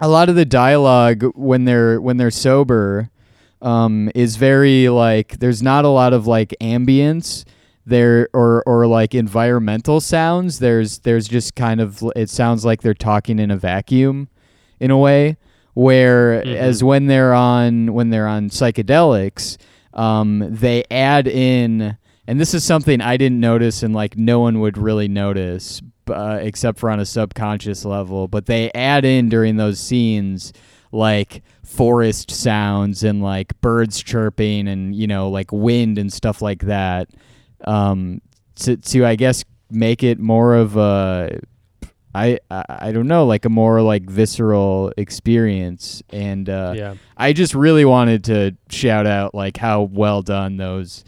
a 0.00 0.08
lot 0.08 0.28
of 0.28 0.34
the 0.34 0.44
dialogue 0.44 1.22
when 1.36 1.66
they're 1.66 2.00
when 2.00 2.16
they're 2.16 2.32
sober 2.32 3.10
um, 3.62 4.10
is 4.16 4.34
very 4.36 4.88
like 4.88 5.38
there's 5.38 5.62
not 5.62 5.84
a 5.84 5.88
lot 5.88 6.12
of 6.12 6.26
like 6.26 6.52
ambience. 6.60 7.44
There 7.86 8.28
or 8.32 8.62
or 8.66 8.86
like 8.86 9.14
environmental 9.14 10.00
sounds 10.00 10.58
there's 10.58 11.00
there's 11.00 11.28
just 11.28 11.54
kind 11.54 11.80
of 11.80 12.02
it 12.16 12.30
sounds 12.30 12.64
like 12.64 12.80
they're 12.82 12.94
talking 12.94 13.38
in 13.38 13.50
a 13.50 13.56
vacuum 13.56 14.28
in 14.80 14.90
a 14.90 14.96
way 14.98 15.36
where 15.74 16.42
Mhm. 16.42 16.54
as 16.56 16.82
when 16.82 17.06
they're 17.08 17.34
on 17.34 17.92
when 17.92 18.10
they're 18.10 18.26
on 18.28 18.48
psychedelics 18.50 19.56
um, 19.92 20.44
they 20.50 20.82
add 20.90 21.28
in 21.28 21.96
and 22.26 22.40
this 22.40 22.54
is 22.54 22.64
something 22.64 23.00
i 23.00 23.16
didn't 23.16 23.38
notice 23.40 23.82
and 23.82 23.94
like 23.94 24.16
no 24.16 24.40
one 24.40 24.60
would 24.60 24.78
really 24.78 25.08
notice 25.08 25.82
uh, 26.08 26.38
except 26.40 26.78
for 26.78 26.90
on 26.90 27.00
a 27.00 27.04
subconscious 27.04 27.84
level 27.84 28.28
but 28.28 28.46
they 28.46 28.70
add 28.72 29.04
in 29.04 29.28
during 29.28 29.56
those 29.56 29.78
scenes 29.78 30.52
like 30.92 31.42
forest 31.64 32.30
sounds 32.30 33.02
and 33.04 33.22
like 33.22 33.58
birds 33.60 34.02
chirping 34.02 34.68
and 34.68 34.94
you 34.94 35.06
know 35.06 35.28
like 35.28 35.50
wind 35.52 35.98
and 35.98 36.12
stuff 36.12 36.40
like 36.42 36.62
that 36.62 37.08
um, 37.66 38.20
to 38.56 38.76
to 38.76 39.04
I 39.04 39.16
guess 39.16 39.44
make 39.70 40.02
it 40.02 40.18
more 40.18 40.54
of 40.54 40.76
a 40.76 41.40
I, 42.14 42.38
I 42.50 42.64
I 42.68 42.92
don't 42.92 43.08
know 43.08 43.26
like 43.26 43.44
a 43.44 43.48
more 43.48 43.82
like 43.82 44.08
visceral 44.08 44.92
experience 44.96 46.02
and 46.10 46.48
uh, 46.48 46.74
yeah. 46.76 46.94
I 47.16 47.32
just 47.32 47.54
really 47.54 47.84
wanted 47.84 48.24
to 48.24 48.56
shout 48.70 49.06
out 49.06 49.34
like 49.34 49.56
how 49.56 49.82
well 49.82 50.22
done 50.22 50.56
those 50.56 51.04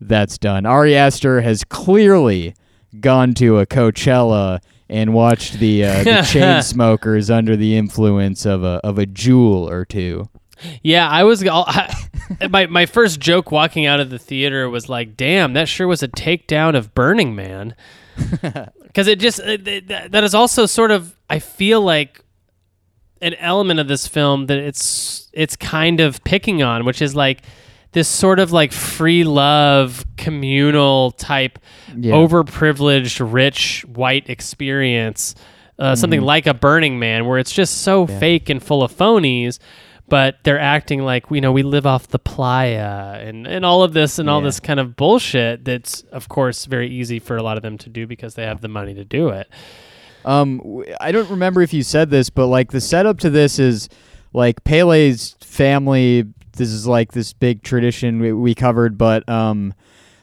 that's 0.00 0.38
done. 0.38 0.66
Ari 0.66 0.96
Aster 0.96 1.40
has 1.40 1.64
clearly 1.64 2.54
gone 3.00 3.34
to 3.34 3.58
a 3.58 3.66
Coachella 3.66 4.60
and 4.88 5.12
watched 5.12 5.54
the 5.54 5.84
uh, 5.84 6.04
the 6.04 6.10
Chainsmokers 6.22 7.34
under 7.34 7.56
the 7.56 7.76
influence 7.76 8.46
of 8.46 8.62
a 8.62 8.80
of 8.84 8.98
a 8.98 9.06
jewel 9.06 9.68
or 9.68 9.84
two. 9.84 10.28
Yeah, 10.82 11.08
I 11.08 11.24
was. 11.24 11.46
I, 11.46 11.94
my 12.50 12.66
my 12.66 12.86
first 12.86 13.20
joke 13.20 13.50
walking 13.52 13.86
out 13.86 14.00
of 14.00 14.10
the 14.10 14.18
theater 14.18 14.68
was 14.68 14.88
like, 14.88 15.16
"Damn, 15.16 15.52
that 15.52 15.68
sure 15.68 15.86
was 15.86 16.02
a 16.02 16.08
takedown 16.08 16.74
of 16.76 16.94
Burning 16.94 17.34
Man," 17.34 17.74
because 18.42 19.06
it 19.06 19.20
just 19.20 19.38
it, 19.40 19.66
it- 19.68 19.88
that 19.88 20.24
is 20.24 20.34
also 20.34 20.66
sort 20.66 20.90
of. 20.90 21.14
I 21.28 21.38
feel 21.40 21.80
like 21.80 22.22
an 23.20 23.34
element 23.34 23.80
of 23.80 23.88
this 23.88 24.06
film 24.06 24.46
that 24.46 24.58
it's 24.58 25.28
it's 25.32 25.56
kind 25.56 26.00
of 26.00 26.22
picking 26.24 26.62
on, 26.62 26.84
which 26.84 27.00
is 27.02 27.14
like 27.16 27.42
this 27.92 28.08
sort 28.08 28.38
of 28.38 28.52
like 28.52 28.72
free 28.72 29.24
love 29.24 30.04
communal 30.16 31.12
type 31.12 31.58
Yeah. 31.96 32.12
overprivileged 32.14 33.32
rich 33.32 33.84
white 33.86 34.28
experience 34.28 35.34
uh, 35.78 35.94
something 35.94 36.20
like 36.20 36.46
a 36.46 36.52
burning 36.54 36.98
man 36.98 37.26
where 37.26 37.38
it's 37.38 37.52
just 37.52 37.82
so 37.82 38.06
fake 38.06 38.48
and 38.50 38.62
full 38.62 38.82
of 38.82 38.92
phonies 38.92 39.58
but 40.08 40.36
they're 40.44 40.60
acting 40.60 41.02
like 41.02 41.30
you 41.30 41.40
know 41.40 41.52
we 41.52 41.62
live 41.62 41.86
off 41.86 42.08
the 42.08 42.18
playa 42.18 43.18
and, 43.20 43.46
and 43.46 43.64
all 43.64 43.82
of 43.82 43.92
this 43.92 44.18
and 44.18 44.30
all 44.30 44.40
this 44.40 44.60
kind 44.60 44.78
of 44.78 44.96
bullshit 44.96 45.64
that's 45.64 46.02
of 46.12 46.28
course 46.28 46.64
very 46.66 46.88
easy 46.88 47.18
for 47.18 47.36
a 47.36 47.42
lot 47.42 47.56
of 47.56 47.62
them 47.62 47.76
to 47.78 47.88
do 47.88 48.06
because 48.06 48.34
they 48.34 48.44
have 48.44 48.60
the 48.60 48.68
money 48.68 48.94
to 48.94 49.04
do 49.04 49.28
it. 49.28 49.48
Um, 50.24 50.84
I 51.00 51.12
don't 51.12 51.30
remember 51.30 51.62
if 51.62 51.72
you 51.72 51.82
said 51.82 52.10
this, 52.10 52.30
but 52.30 52.48
like 52.48 52.72
the 52.72 52.80
setup 52.80 53.20
to 53.20 53.30
this 53.30 53.58
is 53.58 53.88
like 54.32 54.64
Pele's 54.64 55.36
family. 55.40 56.24
This 56.56 56.70
is 56.70 56.86
like 56.86 57.12
this 57.12 57.32
big 57.32 57.62
tradition 57.62 58.18
we, 58.20 58.32
we 58.32 58.54
covered, 58.54 58.98
but 58.98 59.28
um, 59.28 59.72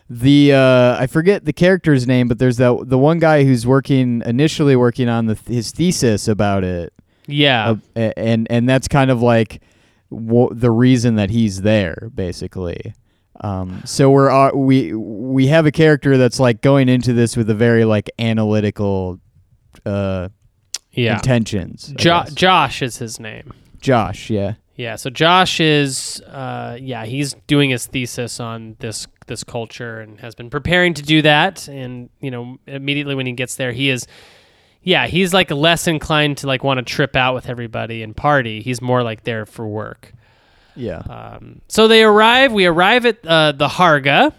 the 0.09 0.53
uh, 0.53 0.97
I 0.99 1.07
forget 1.07 1.45
the 1.45 1.53
character's 1.53 2.05
name, 2.05 2.27
but 2.27 2.37
there's 2.37 2.57
that 2.57 2.83
the 2.85 2.97
one 2.97 3.19
guy 3.19 3.45
who's 3.45 3.65
working 3.65 4.21
initially 4.25 4.75
working 4.75 5.07
on 5.07 5.27
the 5.27 5.39
his 5.47 5.71
thesis 5.71 6.27
about 6.27 6.63
it, 6.63 6.93
yeah. 7.27 7.75
Uh, 7.95 8.11
and 8.17 8.47
and 8.49 8.67
that's 8.67 8.87
kind 8.87 9.09
of 9.09 9.21
like 9.21 9.61
w- 10.13 10.49
the 10.51 10.71
reason 10.71 11.15
that 11.15 11.29
he's 11.29 11.61
there, 11.61 12.09
basically. 12.13 12.93
Um, 13.41 13.81
so 13.85 14.09
we're 14.11 14.29
uh, 14.29 14.51
we 14.53 14.93
we 14.93 15.47
have 15.47 15.65
a 15.65 15.71
character 15.71 16.17
that's 16.17 16.39
like 16.39 16.61
going 16.61 16.87
into 16.87 17.13
this 17.13 17.35
with 17.35 17.49
a 17.49 17.55
very 17.55 17.83
like 17.83 18.09
analytical 18.19 19.19
uh, 19.85 20.29
yeah 20.91 21.15
intentions. 21.15 21.93
Jo- 21.95 22.25
josh 22.33 22.81
is 22.81 22.97
his 22.97 23.19
name 23.19 23.53
Josh, 23.83 24.29
yeah, 24.29 24.53
Yeah, 24.75 24.95
so 24.95 25.09
Josh 25.09 25.59
is 25.59 26.21
uh 26.21 26.77
yeah, 26.79 27.05
he's 27.05 27.33
doing 27.47 27.69
his 27.69 27.85
thesis 27.85 28.39
on 28.39 28.77
this 28.79 29.07
this 29.27 29.43
culture 29.43 29.99
and 29.99 30.19
has 30.21 30.35
been 30.35 30.49
preparing 30.49 30.93
to 30.93 31.01
do 31.01 31.21
that 31.21 31.67
and 31.67 32.09
you 32.21 32.31
know, 32.31 32.57
immediately 32.65 33.15
when 33.15 33.25
he 33.25 33.33
gets 33.33 33.55
there, 33.55 33.73
he 33.73 33.89
is 33.89 34.07
yeah, 34.83 35.07
he's 35.07 35.33
like 35.33 35.49
less 35.51 35.87
inclined 35.87 36.37
to 36.39 36.47
like 36.47 36.63
want 36.63 36.77
to 36.77 36.83
trip 36.83 37.15
out 37.15 37.33
with 37.35 37.49
everybody 37.49 38.03
and 38.03 38.15
party. 38.15 38.61
He's 38.61 38.81
more 38.81 39.01
like 39.03 39.23
there 39.23 39.45
for 39.45 39.65
work. 39.67 40.13
yeah, 40.75 40.97
Um, 40.99 41.61
so 41.67 41.87
they 41.87 42.03
arrive. 42.03 42.51
We 42.51 42.65
arrive 42.65 43.05
at 43.05 43.25
uh, 43.25 43.51
the 43.53 43.67
Harga, 43.67 44.33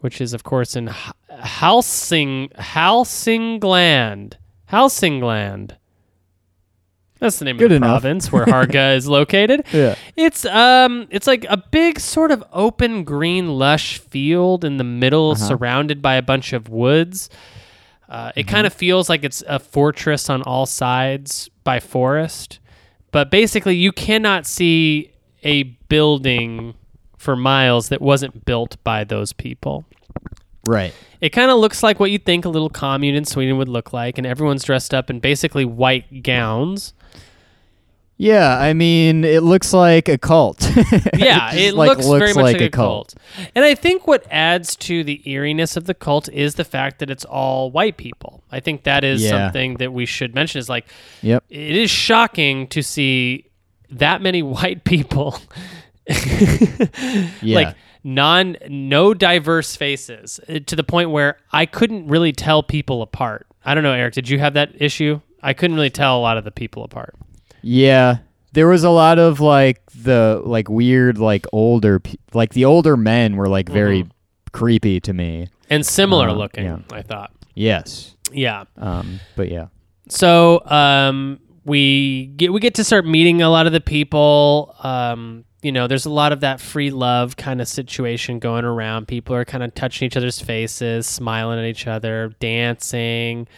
which 0.00 0.20
is 0.20 0.32
of 0.32 0.44
course 0.44 0.76
in 0.76 0.88
H- 0.88 0.94
Halsing 1.30 2.52
Halsingland. 2.54 4.34
Halsingland. 4.72 5.76
That's 7.18 7.38
the 7.38 7.46
name 7.46 7.56
Good 7.56 7.66
of 7.66 7.70
the 7.70 7.76
enough. 7.76 8.02
province 8.02 8.30
where 8.30 8.44
Harga 8.44 8.94
is 8.96 9.06
located. 9.08 9.64
yeah, 9.72 9.94
It's 10.16 10.44
um 10.44 11.06
it's 11.10 11.26
like 11.26 11.46
a 11.48 11.56
big 11.56 11.98
sort 11.98 12.30
of 12.30 12.44
open 12.52 13.04
green 13.04 13.48
lush 13.58 13.98
field 13.98 14.64
in 14.64 14.76
the 14.76 14.84
middle 14.84 15.30
Uh-huh. 15.32 15.44
surrounded 15.46 16.02
by 16.02 16.14
a 16.16 16.22
bunch 16.22 16.52
of 16.52 16.68
woods. 16.68 17.30
Uh, 18.08 18.32
it 18.36 18.40
Mm-hmm. 18.46 18.50
kind 18.54 18.66
of 18.66 18.72
feels 18.72 19.08
like 19.08 19.24
it's 19.24 19.42
a 19.48 19.58
fortress 19.58 20.30
on 20.30 20.42
all 20.42 20.66
sides 20.66 21.48
by 21.64 21.80
forest. 21.80 22.58
But 23.10 23.30
basically 23.30 23.76
you 23.76 23.92
cannot 23.92 24.46
see 24.46 25.12
a 25.42 25.64
building 25.88 26.74
for 27.18 27.34
miles 27.36 27.88
that 27.88 28.00
wasn't 28.00 28.44
built 28.44 28.76
by 28.84 29.04
those 29.04 29.32
people. 29.32 29.84
right. 30.66 30.92
It 31.20 31.30
kind 31.30 31.50
of 31.50 31.58
looks 31.58 31.82
like 31.82 31.98
what 31.98 32.10
you'd 32.10 32.26
think 32.26 32.44
a 32.44 32.48
little 32.50 32.68
commune 32.68 33.14
in 33.14 33.24
Sweden 33.24 33.56
would 33.56 33.68
look 33.70 33.94
like, 33.94 34.18
and 34.18 34.26
everyone's 34.26 34.62
dressed 34.64 34.92
up 34.92 35.08
in 35.08 35.18
basically 35.18 35.64
white 35.64 36.22
gowns. 36.22 36.92
Yeah, 38.18 38.58
I 38.58 38.72
mean, 38.72 39.24
it 39.24 39.42
looks 39.42 39.74
like 39.74 40.08
a 40.08 40.16
cult. 40.16 40.62
yeah, 41.16 41.50
just, 41.50 41.56
it 41.58 41.74
like, 41.74 41.98
looks, 41.98 42.06
very 42.06 42.32
much 42.32 42.54
like, 42.54 42.60
a 42.62 42.70
cult. 42.70 43.14
And 43.54 43.62
I 43.62 43.74
think 43.74 44.06
what 44.06 44.24
adds 44.30 44.74
to 44.76 45.04
the 45.04 45.20
eeriness 45.30 45.76
of 45.76 45.84
the 45.84 45.92
cult 45.92 46.30
is 46.30 46.54
the 46.54 46.64
fact 46.64 46.98
that 47.00 47.10
it's 47.10 47.26
all 47.26 47.70
white 47.70 47.98
people. 47.98 48.42
I 48.50 48.60
think 48.60 48.84
that 48.84 49.04
is 49.04 49.22
Yeah. 49.22 49.30
something 49.30 49.74
that 49.74 49.92
we 49.92 50.06
should 50.06 50.34
mention 50.34 50.58
is 50.60 50.68
like 50.70 50.86
Yep. 51.20 51.44
it 51.50 51.76
is 51.76 51.90
shocking 51.90 52.68
to 52.68 52.80
see 52.82 53.50
that 53.90 54.22
many 54.22 54.42
white 54.56 54.84
people 54.84 55.38
Yeah. 56.08 57.28
like 57.42 57.76
non 58.02 58.56
no 58.68 59.12
diverse 59.14 59.76
faces 59.76 60.40
uh, 60.48 60.60
to 60.66 60.76
the 60.76 60.84
point 60.84 61.10
where 61.10 61.36
I 61.52 61.66
couldn't 61.66 62.06
really 62.06 62.32
tell 62.32 62.62
people 62.62 63.02
apart. 63.02 63.46
I 63.64 63.74
don't 63.74 63.82
know, 63.84 63.92
Eric, 63.92 64.14
did 64.14 64.28
you 64.28 64.38
have 64.38 64.54
that 64.54 64.70
issue? 64.80 65.20
I 65.42 65.52
couldn't 65.52 65.76
really 65.76 65.90
tell 65.90 66.18
a 66.18 66.20
lot 66.22 66.38
of 66.38 66.44
the 66.44 66.50
people 66.50 66.82
apart. 66.84 67.14
Yeah, 67.68 68.18
there 68.52 68.68
was 68.68 68.84
a 68.84 68.90
lot 68.90 69.18
of 69.18 69.40
like 69.40 69.80
the 69.90 70.40
like 70.44 70.68
weird 70.68 71.18
like 71.18 71.46
older 71.52 71.98
pe- 71.98 72.14
like 72.32 72.52
the 72.54 72.64
older 72.64 72.96
men 72.96 73.36
were 73.36 73.48
like 73.48 73.68
very 73.68 74.02
Mm-hmm. 74.04 74.10
creepy 74.52 75.00
to 75.00 75.12
me. 75.12 75.48
And 75.68 75.84
similar 75.84 76.28
Uh, 76.28 76.34
looking, 76.34 76.64
yeah. 76.64 76.78
I 76.92 77.02
thought. 77.02 77.32
Yes. 77.54 78.14
Yeah. 78.32 78.64
Um. 78.76 79.18
But 79.34 79.50
yeah. 79.50 79.66
So 80.08 80.64
um, 80.66 81.40
we 81.64 82.26
get 82.36 82.52
we 82.52 82.60
get 82.60 82.74
to 82.76 82.84
start 82.84 83.04
meeting 83.04 83.42
a 83.42 83.50
lot 83.50 83.66
of 83.66 83.72
the 83.72 83.80
people. 83.80 84.74
Um, 84.84 85.44
you 85.62 85.72
know, 85.72 85.88
there's 85.88 86.06
a 86.06 86.10
lot 86.10 86.32
of 86.32 86.40
that 86.40 86.60
free 86.60 86.90
love 86.90 87.36
kind 87.36 87.60
of 87.60 87.66
situation 87.66 88.38
going 88.38 88.64
around. 88.64 89.08
People 89.08 89.34
are 89.34 89.44
kind 89.44 89.64
of 89.64 89.74
touching 89.74 90.06
each 90.06 90.16
other's 90.16 90.38
faces, 90.40 91.08
smiling 91.08 91.58
at 91.58 91.64
each 91.64 91.88
other, 91.88 92.32
dancing. 92.38 93.48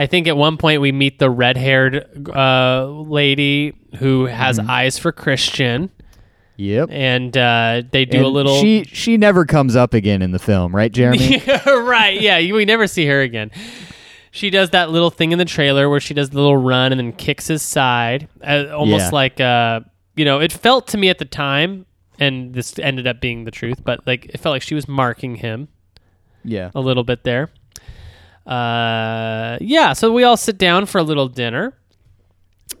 I 0.00 0.06
think 0.06 0.26
at 0.26 0.36
one 0.36 0.56
point 0.56 0.80
we 0.80 0.92
meet 0.92 1.18
the 1.18 1.28
red-haired 1.28 2.30
uh, 2.34 2.86
lady 2.88 3.74
who 3.98 4.24
has 4.24 4.58
eyes 4.58 4.98
for 4.98 5.12
Christian, 5.12 5.90
Yep. 6.56 6.88
and 6.90 7.36
uh, 7.36 7.82
they 7.90 8.06
do 8.06 8.16
And 8.18 8.26
a 8.26 8.28
little. 8.30 8.58
She 8.60 8.84
she 8.84 9.18
never 9.18 9.44
comes 9.44 9.76
up 9.76 9.92
again 9.92 10.22
in 10.22 10.30
the 10.30 10.38
film, 10.38 10.74
right, 10.74 10.90
Jeremy? 10.90 11.42
right. 11.66 12.18
Yeah. 12.18 12.38
We 12.52 12.64
never 12.64 12.86
see 12.86 13.04
her 13.06 13.20
again. 13.20 13.50
She 14.30 14.48
does 14.48 14.70
that 14.70 14.90
little 14.90 15.10
thing 15.10 15.32
in 15.32 15.38
the 15.38 15.44
trailer 15.44 15.90
where 15.90 16.00
she 16.00 16.14
does 16.14 16.30
the 16.30 16.36
little 16.38 16.56
run 16.56 16.92
and 16.92 16.98
then 16.98 17.12
kicks 17.12 17.48
his 17.48 17.60
side, 17.62 18.28
uh, 18.42 18.68
almost 18.74 19.06
Yeah. 19.06 19.10
like 19.10 19.38
uh, 19.40 19.80
you 20.16 20.24
know. 20.24 20.40
It 20.40 20.50
felt 20.52 20.86
to 20.88 20.96
me 20.98 21.10
at 21.10 21.18
the 21.18 21.24
time, 21.26 21.84
and 22.18 22.54
this 22.54 22.78
ended 22.78 23.06
up 23.06 23.20
being 23.20 23.44
the 23.44 23.50
truth, 23.50 23.84
but 23.84 24.06
like 24.06 24.26
it 24.26 24.38
felt 24.38 24.52
like 24.54 24.62
she 24.62 24.74
was 24.74 24.88
marking 24.88 25.34
him 25.36 25.68
yeah. 26.42 26.70
a 26.74 26.80
little 26.80 27.04
bit 27.04 27.24
there. 27.24 27.50
Uh, 28.46 29.58
yeah. 29.60 29.92
So 29.92 30.12
we 30.12 30.24
all 30.24 30.36
sit 30.36 30.58
down 30.58 30.86
for 30.86 30.98
a 30.98 31.02
little 31.02 31.28
dinner, 31.28 31.74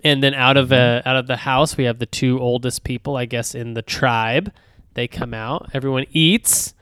and 0.02 0.22
then 0.22 0.34
out 0.34 0.56
of 0.56 0.72
uh, 0.72 1.02
out 1.04 1.16
of 1.16 1.26
the 1.26 1.36
house 1.36 1.76
we 1.76 1.84
have 1.84 1.98
the 1.98 2.06
two 2.06 2.40
oldest 2.40 2.84
people, 2.84 3.16
I 3.16 3.26
guess, 3.26 3.54
in 3.54 3.74
the 3.74 3.82
tribe. 3.82 4.52
They 4.94 5.06
come 5.06 5.34
out. 5.34 5.70
Everyone 5.72 6.06
eats. 6.10 6.74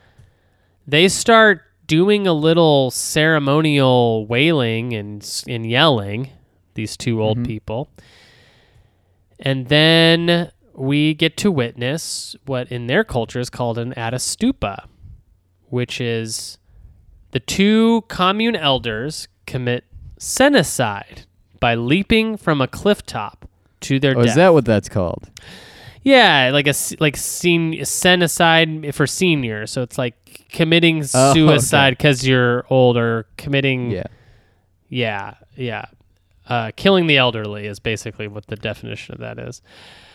They 0.87 1.09
start 1.09 1.63
doing 1.87 2.27
a 2.27 2.33
little 2.33 2.91
ceremonial 2.91 4.27
wailing 4.27 4.95
and 4.95 5.45
and 5.47 5.69
yelling. 5.69 6.31
These 6.75 6.97
two 6.97 7.21
old 7.21 7.45
people, 7.45 7.91
and 9.41 9.67
then 9.67 10.53
we 10.75 11.13
get 11.13 11.37
to 11.39 11.51
witness 11.51 12.37
what 12.47 12.71
in 12.71 12.87
their 12.87 13.03
culture 13.03 13.41
is 13.41 13.51
called 13.51 13.79
an 13.79 13.93
ättestupa, 13.95 14.87
which 15.71 16.01
is 16.01 16.59
the 17.33 17.41
two 17.41 18.03
commune 18.09 18.57
elders 18.57 19.29
commit 19.47 19.85
senicide 20.19 21.25
by 21.61 21.75
leaping 21.75 22.37
from 22.37 22.61
a 22.61 22.67
cliff 22.69 23.05
top 23.05 23.49
to 23.81 23.99
their 24.01 24.13
Oh, 24.17 24.23
death. 24.23 24.31
is 24.31 24.35
that 24.37 24.53
what 24.53 24.65
that's 24.65 24.89
called? 24.89 25.31
yeah, 26.03 26.51
like 26.53 26.67
a 26.67 26.75
like 27.01 27.17
sen- 27.17 27.73
senocide 27.75 28.95
for 28.95 29.07
seniors. 29.07 29.71
So 29.71 29.83
it's 29.83 29.99
like 29.99 30.47
committing 30.51 31.05
Oh, 31.15 31.31
okay. 31.31 31.39
suicide 31.41 31.91
because 31.91 32.27
you're 32.27 32.65
older. 32.71 33.27
committing 33.37 33.91
Yeah. 33.91 34.05
yeah, 34.89 35.35
yeah. 35.57 35.85
Uh, 36.49 36.71
killing 36.77 37.07
the 37.09 37.19
elderly 37.19 37.67
is 37.67 37.79
basically 37.79 38.27
what 38.27 38.47
the 38.47 38.57
definition 38.57 39.13
of 39.15 39.21
that 39.21 39.39
is. 39.39 39.61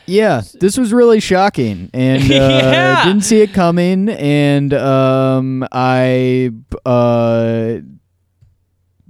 Yeah, 0.05 0.41
this 0.59 0.77
was 0.77 0.91
really 0.91 1.19
shocking, 1.19 1.89
and 1.93 2.23
uh, 2.31 2.35
Yeah. 2.35 3.05
didn't 3.05 3.23
see 3.23 3.41
it 3.41 3.53
coming. 3.53 4.09
And 4.09 4.73
um, 4.73 5.65
I 5.71 6.51
uh, 6.85 7.77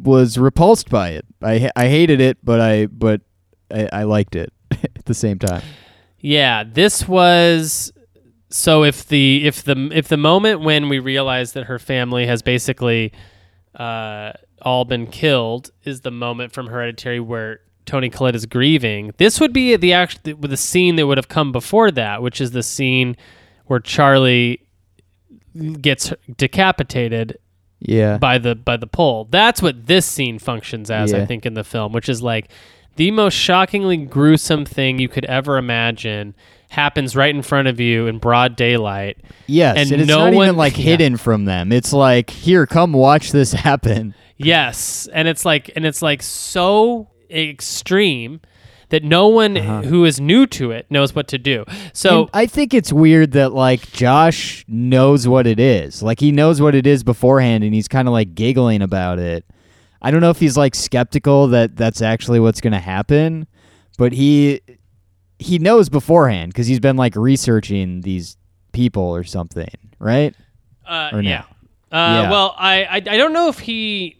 was 0.01 0.37
repulsed 0.37 0.89
by 0.89 1.09
it. 1.09 1.25
I 1.41 1.69
I 1.75 1.87
hated 1.87 2.21
it, 2.21 2.37
but 2.43 2.59
I 2.61 2.87
but 2.87 3.21
I, 3.73 3.89
I 3.91 4.03
liked 4.03 4.35
it 4.35 4.51
at 4.71 5.05
the 5.05 5.13
same 5.13 5.39
time. 5.39 5.63
Yeah, 6.19 6.63
this 6.63 7.07
was 7.07 7.91
so 8.49 8.83
if 8.83 9.07
the 9.07 9.45
if 9.47 9.63
the 9.63 9.89
if 9.93 10.07
the 10.07 10.17
moment 10.17 10.61
when 10.61 10.89
we 10.89 10.99
realize 10.99 11.53
that 11.53 11.65
her 11.65 11.79
family 11.79 12.25
has 12.27 12.41
basically 12.41 13.11
uh, 13.75 14.33
all 14.61 14.85
been 14.85 15.07
killed 15.07 15.71
is 15.83 16.01
the 16.01 16.11
moment 16.11 16.53
from 16.53 16.67
Hereditary 16.67 17.19
where 17.19 17.59
Toni 17.85 18.09
Collette 18.09 18.35
is 18.35 18.45
grieving. 18.45 19.13
This 19.17 19.39
would 19.39 19.53
be 19.53 19.75
the 19.75 19.93
act 19.93 20.19
with 20.25 20.49
the 20.51 20.57
scene 20.57 20.95
that 20.97 21.07
would 21.07 21.17
have 21.17 21.27
come 21.27 21.51
before 21.51 21.91
that, 21.91 22.21
which 22.21 22.39
is 22.41 22.51
the 22.51 22.63
scene 22.63 23.15
where 23.65 23.79
Charlie 23.79 24.61
gets 25.81 26.11
decapitated 26.37 27.37
Yeah, 27.79 28.17
by 28.17 28.37
the 28.37 28.55
by 28.55 28.77
the 28.77 28.87
pole. 28.87 29.27
That's 29.29 29.61
what 29.61 29.85
this 29.87 30.05
scene 30.05 30.39
functions 30.39 30.89
as, 30.89 31.13
I 31.13 31.25
think, 31.25 31.45
in 31.45 31.53
the 31.53 31.63
film, 31.63 31.91
which 31.93 32.09
is 32.09 32.21
like 32.21 32.49
the 32.95 33.11
most 33.11 33.33
shockingly 33.33 33.97
gruesome 33.97 34.65
thing 34.65 34.99
you 34.99 35.09
could 35.09 35.25
ever 35.25 35.57
imagine 35.57 36.35
happens 36.69 37.15
right 37.15 37.33
in 37.35 37.41
front 37.43 37.67
of 37.67 37.79
you 37.79 38.07
in 38.07 38.17
broad 38.17 38.55
daylight. 38.55 39.17
yes, 39.47 39.77
and 39.77 39.91
and, 39.91 40.01
it's 40.01 40.07
no 40.07 40.25
not 40.25 40.33
one- 40.33 40.45
even 40.47 40.57
like 40.57 40.77
yeah. 40.77 40.83
hidden 40.85 41.17
from 41.17 41.45
them. 41.45 41.71
It's 41.71 41.93
like 41.93 42.29
here, 42.29 42.65
come 42.65 42.93
watch 42.93 43.31
this 43.31 43.51
happen. 43.67 44.15
Yes, 44.37 45.07
and 45.13 45.27
it's 45.27 45.45
like 45.45 45.71
and 45.75 45.85
it's 45.85 46.01
like 46.01 46.23
so 46.23 47.07
extreme 47.33 48.41
that 48.89 49.03
no 49.03 49.27
one 49.27 49.55
who 49.55 50.05
is 50.05 50.19
new 50.19 50.45
to 50.45 50.69
it 50.71 50.85
knows 50.91 51.15
what 51.15 51.27
to 51.29 51.37
do. 51.39 51.65
So 51.93 52.21
And 52.21 52.29
I 52.33 52.45
think 52.45 52.73
it's 52.75 52.93
weird 52.93 53.31
that 53.31 53.51
like 53.53 53.91
Josh 53.91 54.63
knows 54.67 55.27
what 55.27 55.47
it 55.47 55.59
is. 55.59 56.03
Like 56.03 56.19
he 56.19 56.31
knows 56.31 56.61
what 56.61 56.75
it 56.75 56.85
is 56.85 57.03
beforehand 57.03 57.63
and 57.63 57.73
he's 57.73 57.87
kind 57.87 58.07
of 58.07 58.11
like 58.11 58.35
giggling 58.35 58.81
about 58.83 59.17
it. 59.17 59.45
I 60.01 60.11
don't 60.11 60.21
know 60.21 60.29
if 60.29 60.37
he's 60.39 60.57
like 60.57 60.75
skeptical 60.75 61.47
that 61.47 61.75
that's 61.75 62.01
actually 62.01 62.39
what's 62.39 62.61
going 62.61 62.73
to 62.73 62.79
happen, 62.79 63.47
but 63.97 64.11
he 64.11 64.61
he 65.39 65.57
knows 65.59 65.89
beforehand 65.89 66.53
cuz 66.53 66.67
he's 66.67 66.79
been 66.79 66.95
like 66.97 67.15
researching 67.15 68.01
these 68.01 68.37
people 68.73 69.03
or 69.03 69.23
something, 69.23 69.73
right? 69.99 70.35
Uh, 70.85 71.09
Or 71.13 71.21
no? 71.23 71.29
yeah. 71.29 71.43
Uh, 71.91 72.21
Yeah. 72.23 72.29
Well, 72.31 72.53
I, 72.59 72.83
I 72.83 72.95
I 72.97 73.17
don't 73.17 73.33
know 73.33 73.47
if 73.49 73.59
he, 73.59 74.17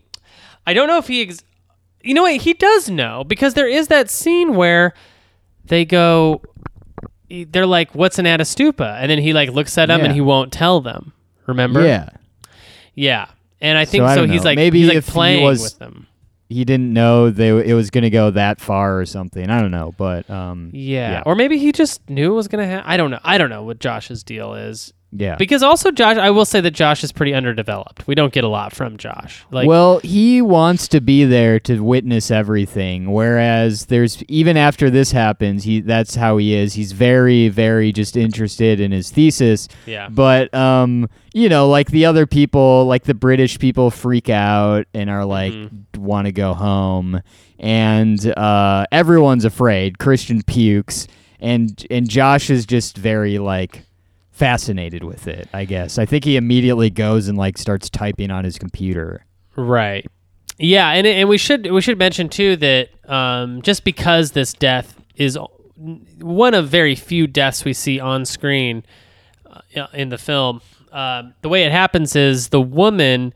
I 0.66 0.74
don't 0.74 0.88
know 0.88 0.98
if 0.98 1.08
he, 1.08 1.22
ex- 1.24 1.44
you 2.04 2.14
know 2.14 2.24
what? 2.24 2.36
He 2.42 2.54
does 2.54 2.90
know 2.90 3.24
because 3.24 3.54
there 3.54 3.68
is 3.68 3.88
that 3.88 4.10
scene 4.10 4.56
where 4.56 4.94
they 5.66 5.86
go, 5.86 6.42
they're 7.30 7.66
like, 7.66 7.96
"What's 7.96 8.20
an 8.20 8.26
ättestupa?" 8.26 8.98
and 9.00 9.10
then 9.10 9.20
he 9.20 9.34
like 9.34 9.50
looks 9.50 9.78
at 9.78 9.88
them 9.88 10.02
and 10.02 10.14
he 10.14 10.22
won't 10.22 10.52
tell 10.54 10.82
them. 10.82 11.14
Remember? 11.48 11.86
Yeah. 11.86 12.10
Yeah. 12.96 13.28
And 13.62 13.78
I 13.78 13.86
think 13.86 14.04
I 14.04 14.16
so. 14.16 14.22
don't 14.22 14.30
he's 14.30 14.42
know. 14.44 14.50
like 14.52 14.56
Maybe 14.58 14.80
he's 14.80 14.88
like 14.90 14.98
if 14.98 15.06
he 15.08 15.12
playing 15.12 15.44
was- 15.44 15.62
with 15.62 15.80
them. 15.80 16.08
He 16.50 16.66
didn't 16.66 16.94
know 16.94 17.32
they 17.32 17.48
it 17.50 17.74
was 17.74 17.90
going 17.90 18.04
to 18.04 18.12
go 18.12 18.30
that 18.30 18.62
far 18.62 19.00
or 19.00 19.08
something. 19.08 19.50
I 19.50 19.60
don't 19.60 19.72
know, 19.72 19.96
but 19.98 20.30
um 20.30 20.70
Yeah. 20.72 21.12
Yeah. 21.14 21.24
Or 21.26 21.34
maybe 21.36 21.58
he 21.58 21.72
just 21.72 22.08
knew 22.10 22.32
it 22.34 22.36
was 22.36 22.48
gonna 22.48 22.68
happen. 22.68 22.84
I 22.88 22.96
don't 22.98 23.10
know. 23.10 23.20
I 23.24 23.40
don't 23.40 23.50
know 23.50 23.64
what 23.64 23.80
Josh's 23.80 24.24
deal 24.24 24.54
is. 24.54 24.94
Yeah. 25.16 25.36
Because 25.36 25.62
also 25.64 25.92
Josh, 25.92 26.18
I 26.18 26.30
will 26.32 26.46
say 26.46 26.60
that 26.62 26.72
Josh 26.72 27.04
is 27.04 27.12
pretty 27.12 27.34
underdeveloped. 27.34 28.08
We 28.08 28.16
don't 28.16 28.34
get 28.34 28.44
a 28.44 28.48
lot 28.48 28.74
from 28.74 28.98
Josh. 28.98 29.46
Like, 29.52 29.68
well, 29.68 30.00
he 30.00 30.42
wants 30.42 30.88
to 30.90 31.02
be 31.02 31.24
there 31.26 31.60
to 31.62 31.80
witness 31.84 32.32
everything, 32.32 33.12
whereas 33.12 33.86
there's 33.86 34.24
even 34.24 34.58
after 34.58 34.90
this 34.90 35.12
happens, 35.12 35.64
he 35.64 35.82
that's 35.82 36.16
how 36.16 36.38
he 36.38 36.54
is. 36.54 36.74
He's 36.74 36.92
very, 36.94 37.50
very 37.50 37.92
just 37.92 38.18
interested 38.18 38.80
in 38.80 38.92
his 38.92 39.12
thesis. 39.12 39.68
yeah. 39.86 40.10
But 40.10 40.54
um, 40.54 41.10
you 41.34 41.50
know, 41.50 41.68
like 41.70 41.90
the 41.92 42.06
other 42.06 42.26
people, 42.26 42.86
like 42.86 43.04
the 43.04 43.14
British 43.14 43.60
people 43.60 43.92
freak 43.92 44.30
out 44.30 44.88
and 44.94 45.10
are 45.10 45.26
like 45.26 45.54
Mm-hmm. 45.54 46.04
want 46.04 46.26
to 46.26 46.32
go 46.32 46.54
home. 46.54 47.22
And 47.60 48.26
uh 48.38 48.86
everyone's 48.92 49.46
afraid. 49.46 50.00
Christian 50.00 50.42
pukes 50.44 51.08
and 51.40 51.86
and 51.92 52.10
Josh 52.10 52.50
is 52.50 52.66
just 52.66 52.98
very 52.98 53.38
like 53.40 53.86
fascinated 54.34 55.04
with 55.04 55.28
it, 55.28 55.48
I 55.54 55.64
guess. 55.66 55.98
I 55.98 56.06
think 56.06 56.26
he 56.26 56.36
immediately 56.36 56.90
goes 56.90 57.28
and 57.30 57.38
like 57.38 57.58
starts 57.58 57.90
typing 57.90 58.32
on 58.32 58.44
his 58.44 58.58
computer. 58.58 59.26
Right. 59.56 60.06
Yeah, 60.58 60.90
and 60.92 61.08
and 61.08 61.30
we 61.30 61.38
should 61.38 61.72
we 61.72 61.82
should 61.82 61.98
mention 61.98 62.28
too 62.30 62.56
that 62.58 62.90
um, 63.10 63.62
just 63.62 63.84
because 63.86 64.32
this 64.32 64.54
death 64.54 65.00
is 65.16 65.38
one 66.20 66.54
of 66.54 66.68
very 66.70 66.96
few 66.96 67.28
deaths 67.28 67.64
we 67.66 67.74
see 67.74 68.00
on 68.00 68.26
screen 68.26 68.84
uh, 69.76 69.88
in 69.94 70.10
the 70.10 70.18
film, 70.18 70.62
um, 70.92 71.34
the 71.42 71.50
way 71.50 71.64
it 71.64 71.72
happens 71.72 72.16
is 72.16 72.50
the 72.50 72.62
woman 72.62 73.34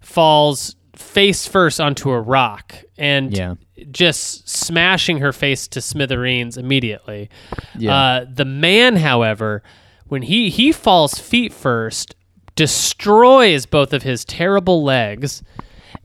falls 0.00 0.76
face 0.94 1.46
first 1.46 1.80
onto 1.80 2.10
a 2.10 2.20
rock 2.20 2.74
and 2.96 3.36
Yeah. 3.36 3.54
just 3.90 4.48
smashing 4.48 5.18
her 5.18 5.32
face 5.32 5.66
to 5.68 5.80
smithereens 5.80 6.56
immediately. 6.56 7.28
Yeah. 7.76 7.94
Uh, 7.94 8.26
the 8.32 8.44
man, 8.44 8.96
however, 8.96 9.62
when 10.08 10.22
he 10.22 10.50
he 10.50 10.72
falls 10.72 11.14
feet 11.14 11.52
first, 11.52 12.14
destroys 12.56 13.66
both 13.66 13.92
of 13.92 14.02
his 14.02 14.24
terrible 14.24 14.82
legs, 14.82 15.42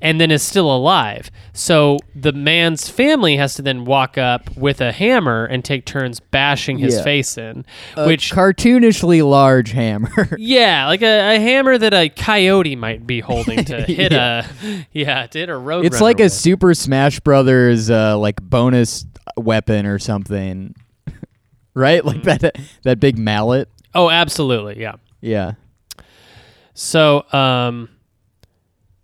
and 0.01 0.19
then 0.21 0.31
is 0.31 0.41
still 0.41 0.73
alive. 0.73 1.29
So 1.51 1.97
the 2.15 2.31
man's 2.31 2.87
family 2.89 3.35
has 3.35 3.53
to 3.55 3.61
then 3.61 3.83
walk 3.83 4.17
up 4.17 4.55
with 4.55 4.79
a 4.79 4.91
hammer 4.93 5.45
and 5.45 5.63
take 5.65 5.85
turns 5.85 6.19
bashing 6.21 6.77
his 6.77 6.95
Yeah. 6.95 7.03
face 7.03 7.37
in, 7.37 7.65
A 7.97 8.07
which. 8.07 8.31
cartoonishly 8.31 9.27
large 9.27 9.71
hammer. 9.71 10.29
yeah, 10.37 10.87
like 10.87 11.01
a, 11.01 11.35
a 11.35 11.39
hammer 11.39 11.77
that 11.77 11.93
a 11.93 12.07
coyote 12.09 12.77
might 12.77 13.05
be 13.05 13.19
holding 13.19 13.65
to 13.65 13.81
hit 13.83 14.13
a, 14.13 14.45
yeah, 14.93 15.27
to 15.27 15.37
hit 15.39 15.49
a 15.49 15.57
road. 15.57 15.85
it's 15.85 15.99
like 16.01 16.19
a 16.21 16.29
Super 16.29 16.73
Smash 16.73 17.19
Brothers 17.19 17.89
uh, 17.89 18.17
like 18.17 18.41
bonus 18.41 19.05
weapon 19.35 19.85
or 19.85 19.99
something. 19.99 20.73
right? 21.73 22.03
Like 22.05 22.23
that 22.23 22.55
that 22.83 22.99
big 23.01 23.17
mallet. 23.17 23.69
Oh, 23.95 24.09
absolutely, 24.09 24.79
yeah. 24.79 24.95
Yeah. 25.21 25.53
So, 26.73 27.25
um, 27.33 27.89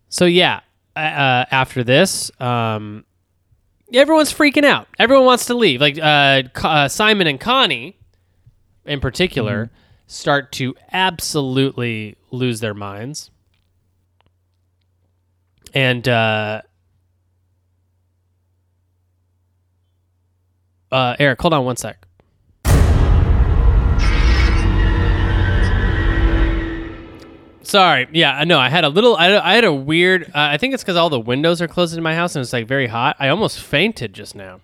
so 0.10 0.26
yeah, 0.26 0.62
uh, 0.96 1.46
after 1.52 1.84
this, 1.84 2.32
um, 2.40 3.06
everyone's 3.94 4.34
freaking 4.34 4.64
out. 4.64 4.88
Everyone 4.98 5.26
wants 5.26 5.46
to 5.48 5.54
leave. 5.56 5.82
Like 5.82 5.98
uh, 6.00 6.44
uh, 6.64 6.88
Simon 6.88 7.28
and 7.28 7.40
Connie, 7.40 7.98
in 8.86 9.00
particular, 9.00 9.72
start 10.08 10.52
to 10.54 10.76
absolutely 10.92 12.16
lose 12.32 12.60
their 12.60 12.74
minds. 12.74 13.32
And 15.74 16.08
uh, 16.08 16.62
uh, 20.92 21.16
Eric, 21.20 21.42
hold 21.42 21.54
on 21.54 21.66
one 21.66 21.76
sec. 21.76 22.08
Sorry. 27.68 28.08
Yeah, 28.12 28.36
I 28.36 28.44
know. 28.44 28.60
I 28.60 28.70
had 28.70 28.84
a 28.84 28.90
little. 28.90 29.16
I, 29.16 29.38
I 29.38 29.56
had 29.56 29.64
a 29.64 29.74
weird. 29.74 30.24
Uh, 30.24 30.30
I 30.36 30.58
think 30.58 30.74
it's 30.74 30.84
because 30.84 30.96
all 30.96 31.10
the 31.10 31.20
windows 31.20 31.62
are 31.62 31.68
closed 31.68 31.98
in 31.98 32.04
my 32.04 32.16
house 32.16 32.36
and 32.36 32.44
it's 32.44 32.54
like 32.54 32.68
very 32.68 32.88
hot. 32.88 33.16
I 33.20 33.30
almost 33.30 33.60
fainted 33.60 34.14
just 34.14 34.36
now. 34.36 34.62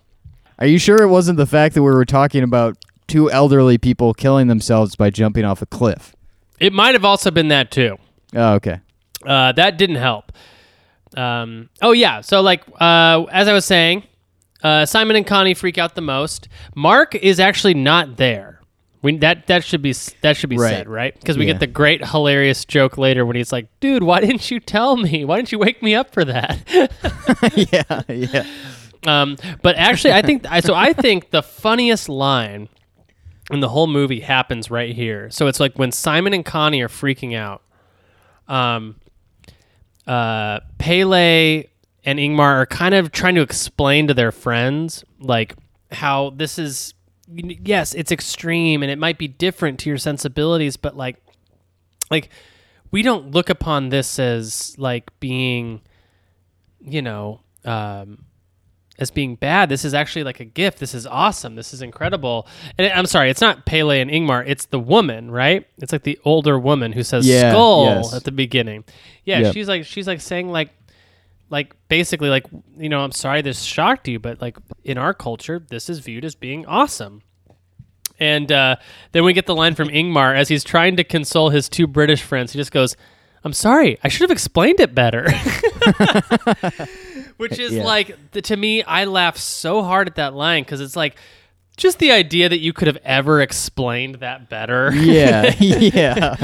Are 0.60 0.68
you 0.68 0.78
sure 0.78 1.02
it 1.02 1.08
wasn't 1.08 1.38
the 1.38 1.48
fact 1.48 1.74
that 1.76 1.82
we 1.82 1.92
were 1.92 2.06
talking 2.06 2.44
about 2.44 2.78
two 3.08 3.32
elderly 3.32 3.78
people 3.78 4.14
killing 4.14 4.48
themselves 4.48 4.96
by 4.96 5.10
jumping 5.10 5.44
off 5.44 5.62
a 5.62 5.66
cliff? 5.66 6.16
It 6.60 6.74
might 6.74 6.94
have 6.94 7.04
also 7.04 7.32
been 7.32 7.48
that 7.48 7.72
too. 7.72 7.98
Oh, 8.36 8.54
okay. 8.54 8.80
Uh, 9.26 9.52
that 9.54 9.78
didn't 9.78 9.96
help. 9.96 10.32
Um, 11.18 11.70
oh 11.82 11.92
yeah. 11.92 12.22
So 12.22 12.42
like 12.42 12.64
uh, 12.80 13.26
as 13.32 13.48
I 13.48 13.54
was 13.54 13.66
saying, 13.66 14.04
uh, 14.64 14.86
Simon 14.86 15.16
and 15.16 15.26
Connie 15.26 15.56
freak 15.56 15.78
out 15.78 15.96
the 15.96 16.02
most. 16.02 16.48
Mark 16.76 17.16
is 17.16 17.40
actually 17.40 17.74
not 17.74 18.18
there. 18.18 18.61
We, 19.04 19.18
that 19.18 19.48
that 19.48 19.64
should 19.64 19.82
be 19.82 19.94
that 20.22 20.38
should 20.38 20.50
be 20.52 20.58
Right. 20.58 20.70
said 20.70 20.88
right 20.88 21.14
because 21.20 21.38
we 21.38 21.46
Yeah. 21.48 21.54
get 21.54 21.60
the 21.60 21.68
great 21.68 22.06
hilarious 22.08 22.66
joke 22.66 22.98
later 23.00 23.26
when 23.26 23.36
he's 23.36 23.52
like, 23.52 23.68
"Dude, 23.80 24.04
why 24.04 24.20
didn't 24.22 24.52
you 24.52 24.60
tell 24.60 24.96
me? 24.96 25.26
Why 25.26 25.38
didn't 25.38 25.52
you 25.52 25.58
wake 25.60 25.82
me 25.82 25.96
up 25.96 26.14
for 26.14 26.24
that?" 26.26 26.60
yeah, 27.72 28.02
yeah. 28.08 28.46
Um, 29.08 29.38
but 29.64 29.76
actually, 29.78 30.14
I 30.14 30.22
think 30.22 30.46
so. 30.62 30.76
I 30.76 30.94
think 30.94 31.32
the 31.32 31.42
funniest 31.42 32.10
line 32.10 32.70
in 33.50 33.60
the 33.60 33.70
whole 33.70 33.88
movie 33.88 34.20
happens 34.20 34.70
right 34.70 34.94
here. 34.96 35.30
So 35.32 35.48
it's 35.48 35.60
like 35.60 35.80
when 35.80 35.92
Simon 35.92 36.34
and 36.34 36.46
Connie 36.46 36.82
are 36.82 36.88
freaking 36.88 37.36
out. 37.36 37.64
Um, 38.48 38.98
uh, 40.08 40.60
Pelle 40.78 41.14
and 41.14 42.20
Ingmar 42.20 42.40
are 42.62 42.66
kind 42.66 42.94
of 42.96 43.12
trying 43.12 43.36
to 43.36 43.42
explain 43.42 44.08
to 44.08 44.14
their 44.14 44.32
friends 44.32 45.04
like 45.20 45.56
how 45.92 46.32
this 46.32 46.58
is 46.60 46.94
yes, 47.34 47.94
it's 47.94 48.12
extreme 48.12 48.84
and 48.84 48.92
it 48.92 48.98
might 49.00 49.18
be 49.18 49.28
different 49.28 49.80
to 49.80 49.90
your 49.90 49.98
sensibilities, 49.98 50.78
but 50.78 50.96
like 50.98 51.18
like 52.10 52.30
we 52.92 53.02
don't 53.02 53.32
look 53.32 53.50
upon 53.50 53.90
this 53.90 54.20
as 54.20 54.76
like 54.78 55.18
being 55.20 55.82
you 56.82 57.02
know 57.02 57.42
um 57.66 58.26
as 59.00 59.10
being 59.10 59.36
bad. 59.36 59.68
This 59.70 59.84
is 59.84 59.94
actually 59.96 60.24
like 60.24 60.40
a 60.40 60.46
gift. 60.46 60.80
This 60.80 60.94
is 60.94 61.08
awesome. 61.08 61.56
This 61.56 61.74
is 61.74 61.82
incredible. 61.82 62.48
And 62.78 62.92
I'm 62.94 63.08
sorry, 63.08 63.32
it's 63.32 63.42
not 63.42 63.66
Pelle 63.66 63.90
and 63.92 64.12
Ingmar. 64.12 64.44
It's 64.46 64.66
the 64.68 64.80
woman, 64.80 65.32
right? 65.32 65.66
It's 65.80 65.92
like 65.92 66.04
the 66.04 66.20
older 66.24 66.60
woman 66.60 66.92
who 66.92 67.02
says 67.02 67.28
Yeah, 67.28 67.52
skull 67.52 67.86
yes. 67.86 68.14
at 68.14 68.26
the 68.26 68.32
beginning. 68.32 68.84
Yeah, 69.26 69.40
Yep. 69.40 69.54
she's 69.54 69.68
like 69.68 69.86
she's 69.86 70.06
like 70.08 70.22
saying 70.22 70.50
like 70.52 70.70
like 71.52 71.76
basically 71.90 72.30
like 72.30 72.46
you 72.78 72.90
know 72.90 73.02
I'm 73.02 73.12
sorry 73.12 73.44
this 73.44 73.62
shocked 73.62 74.08
you, 74.08 74.18
but 74.18 74.42
like 74.42 74.58
in 74.84 74.98
our 74.98 75.14
culture 75.14 75.64
this 75.70 75.90
is 75.90 76.00
viewed 76.00 76.26
as 76.26 76.34
being 76.34 76.66
awesome. 76.66 77.22
And 78.20 78.52
uh, 78.52 78.76
then 79.14 79.24
we 79.24 79.34
get 79.34 79.46
the 79.48 79.56
line 79.56 79.74
from 79.76 79.88
Ingmar 79.90 80.36
as 80.36 80.48
he's 80.48 80.64
trying 80.64 80.96
to 80.98 81.04
console 81.04 81.50
his 81.50 81.68
two 81.70 81.88
British 81.88 82.22
friends. 82.22 82.54
He 82.54 82.60
just 82.60 82.72
goes, 82.72 82.96
"I'm 83.44 83.54
sorry, 83.54 83.98
I 84.04 84.08
should 84.10 84.22
have 84.22 84.32
explained 84.32 84.80
it 84.80 84.94
better." 84.96 85.30
Which 87.38 87.58
is 87.58 87.74
Yeah. 87.74 87.84
like 87.84 88.16
the, 88.32 88.42
to 88.44 88.56
me, 88.56 88.84
I 88.84 89.06
laugh 89.06 89.38
so 89.38 89.82
hard 89.82 90.08
at 90.08 90.16
that 90.16 90.36
line 90.36 90.62
because 90.64 90.82
it's 90.82 90.96
like 90.96 91.16
just 91.78 91.98
the 91.98 92.12
idea 92.12 92.48
that 92.50 92.60
you 92.60 92.74
could 92.74 92.88
have 92.88 93.00
ever 93.04 93.42
explained 93.42 94.16
that 94.16 94.50
better. 94.50 94.94
Yeah, 94.94 95.56
yeah. 95.60 96.36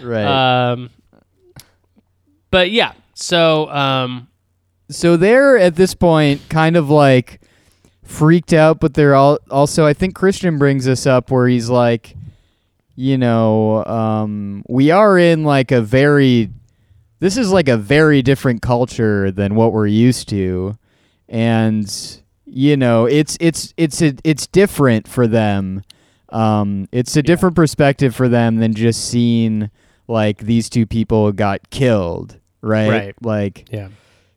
right. 0.00 0.70
um, 0.72 0.90
but 2.52 2.70
yeah, 2.70 2.92
so 3.22 3.70
um, 3.70 4.28
so 4.90 5.16
they're 5.16 5.56
at 5.56 5.76
this 5.76 5.94
point 5.94 6.48
kind 6.48 6.76
of 6.76 6.90
like 6.90 7.40
freaked 8.02 8.52
out, 8.52 8.80
but 8.80 8.94
they're 8.94 9.14
all 9.14 9.38
also. 9.50 9.86
I 9.86 9.94
think 9.94 10.14
Christian 10.14 10.58
brings 10.58 10.84
this 10.84 11.06
up 11.06 11.30
where 11.30 11.48
he's 11.48 11.70
like, 11.70 12.16
you 12.94 13.16
know, 13.16 13.84
um, 13.84 14.64
we 14.68 14.90
are 14.90 15.18
in 15.18 15.44
like 15.44 15.70
a 15.70 15.80
very. 15.80 16.50
This 17.20 17.36
is 17.36 17.52
like 17.52 17.68
a 17.68 17.76
very 17.76 18.20
different 18.20 18.62
culture 18.62 19.30
than 19.30 19.54
what 19.54 19.72
we're 19.72 19.86
used 19.86 20.28
to, 20.30 20.76
and 21.28 22.20
you 22.44 22.76
know, 22.76 23.06
it's 23.06 23.38
it's 23.40 23.72
it's 23.76 24.02
a, 24.02 24.14
it's 24.24 24.46
different 24.46 25.06
for 25.08 25.26
them. 25.26 25.82
Um, 26.30 26.88
it's 26.92 27.16
a 27.16 27.22
different 27.22 27.54
perspective 27.54 28.14
for 28.14 28.28
them 28.28 28.56
than 28.56 28.74
just 28.74 29.04
seeing 29.04 29.70
like 30.08 30.38
these 30.38 30.68
two 30.68 30.86
people 30.86 31.30
got 31.32 31.70
killed, 31.70 32.38
right? 32.62 32.88
Right. 32.88 33.14
Like 33.20 33.68
yeah, 33.70 33.88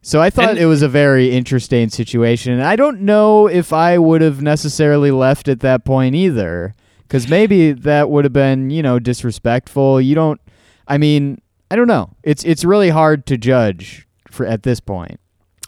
so 0.01 0.21
I 0.21 0.30
thought 0.30 0.51
And- 0.51 0.59
it 0.59 0.65
was 0.65 0.82
a 0.82 0.89
very 0.89 1.32
interesting 1.32 1.89
situation. 1.89 2.51
And 2.53 2.63
I 2.63 2.76
don't 2.76 3.01
know 3.01 3.47
if 3.47 3.71
I 3.71 3.97
would 3.97 4.21
have 4.21 4.41
necessarily 4.41 5.11
left 5.11 5.47
at 5.47 5.61
that 5.61 5.86
point 5.86 6.15
either, 6.15 6.76
because 7.03 7.28
maybe 7.30 7.71
that 7.71 8.09
would 8.09 8.26
have 8.26 8.34
been, 8.34 8.69
you 8.69 8.84
know, 8.84 8.99
disrespectful. 8.99 10.01
You 10.01 10.15
don't. 10.15 10.41
I 10.88 10.97
mean, 10.97 11.39
I 11.71 11.76
don't 11.76 11.88
know. 11.88 12.09
It's 12.23 12.43
it's 12.43 12.63
really 12.63 12.89
hard 12.89 13.26
to 13.28 13.38
judge 13.38 14.07
for 14.30 14.45
at 14.45 14.63
this 14.63 14.80
point 14.80 15.19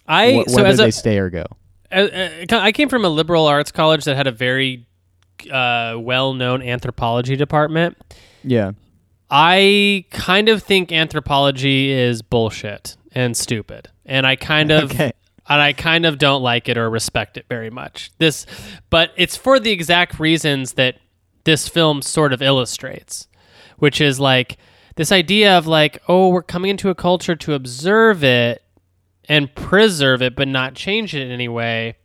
I 0.08 0.44
wh- 0.46 0.50
so 0.50 0.58
whether 0.58 0.68
as 0.70 0.78
they 0.78 0.90
a, 0.90 0.92
stay 0.92 1.18
or 1.20 1.30
go. 1.30 1.46
uh, 1.92 1.96
uh, 1.96 2.46
I 2.58 2.72
came 2.72 2.90
from 2.90 3.06
a 3.06 3.10
liberal 3.10 3.46
arts 3.48 3.72
college 3.72 4.04
that 4.06 4.16
had 4.18 4.28
a 4.28 4.32
very 4.32 4.86
uh, 5.52 5.96
well-known 5.98 6.62
anthropology 6.62 7.36
department. 7.36 7.98
Yeah. 8.44 8.72
I 9.30 10.06
kind 10.12 10.50
of 10.50 10.64
think 10.64 10.92
anthropology 10.92 11.92
is 11.92 12.22
bullshit 12.22 12.96
and 13.12 13.36
stupid, 13.36 13.90
and 14.06 14.26
I 14.26 14.36
kind 14.36 14.72
of 14.72 14.92
Okay. 14.92 15.12
and 15.50 15.62
I 15.62 15.74
kind 15.74 16.06
of 16.06 16.18
don't 16.18 16.42
like 16.42 16.70
it 16.70 16.78
or 16.78 16.90
respect 16.90 17.38
it 17.38 17.46
very 17.50 17.70
much. 17.70 18.12
This, 18.20 18.46
but 18.90 19.12
it's 19.18 19.36
for 19.36 19.60
the 19.60 19.72
exact 19.72 20.20
reasons 20.20 20.74
that 20.74 20.96
this 21.44 21.68
film 21.68 22.02
sort 22.02 22.34
of 22.34 22.42
illustrates, 22.42 23.28
which 23.78 24.00
is 24.02 24.20
like 24.20 24.58
this 24.96 25.12
idea 25.12 25.58
of 25.58 25.68
like, 25.68 26.02
oh, 26.08 26.30
we're 26.30 26.42
coming 26.44 26.72
into 26.72 26.90
a 26.90 26.96
culture 26.96 27.36
to 27.36 27.54
observe 27.54 28.24
it 28.24 28.64
and 29.30 29.54
preserve 29.56 30.22
it, 30.22 30.36
but 30.36 30.48
not 30.48 30.74
change 30.74 31.14
it 31.14 31.22
in 31.22 31.32
any 31.32 31.48
way. 31.50 31.96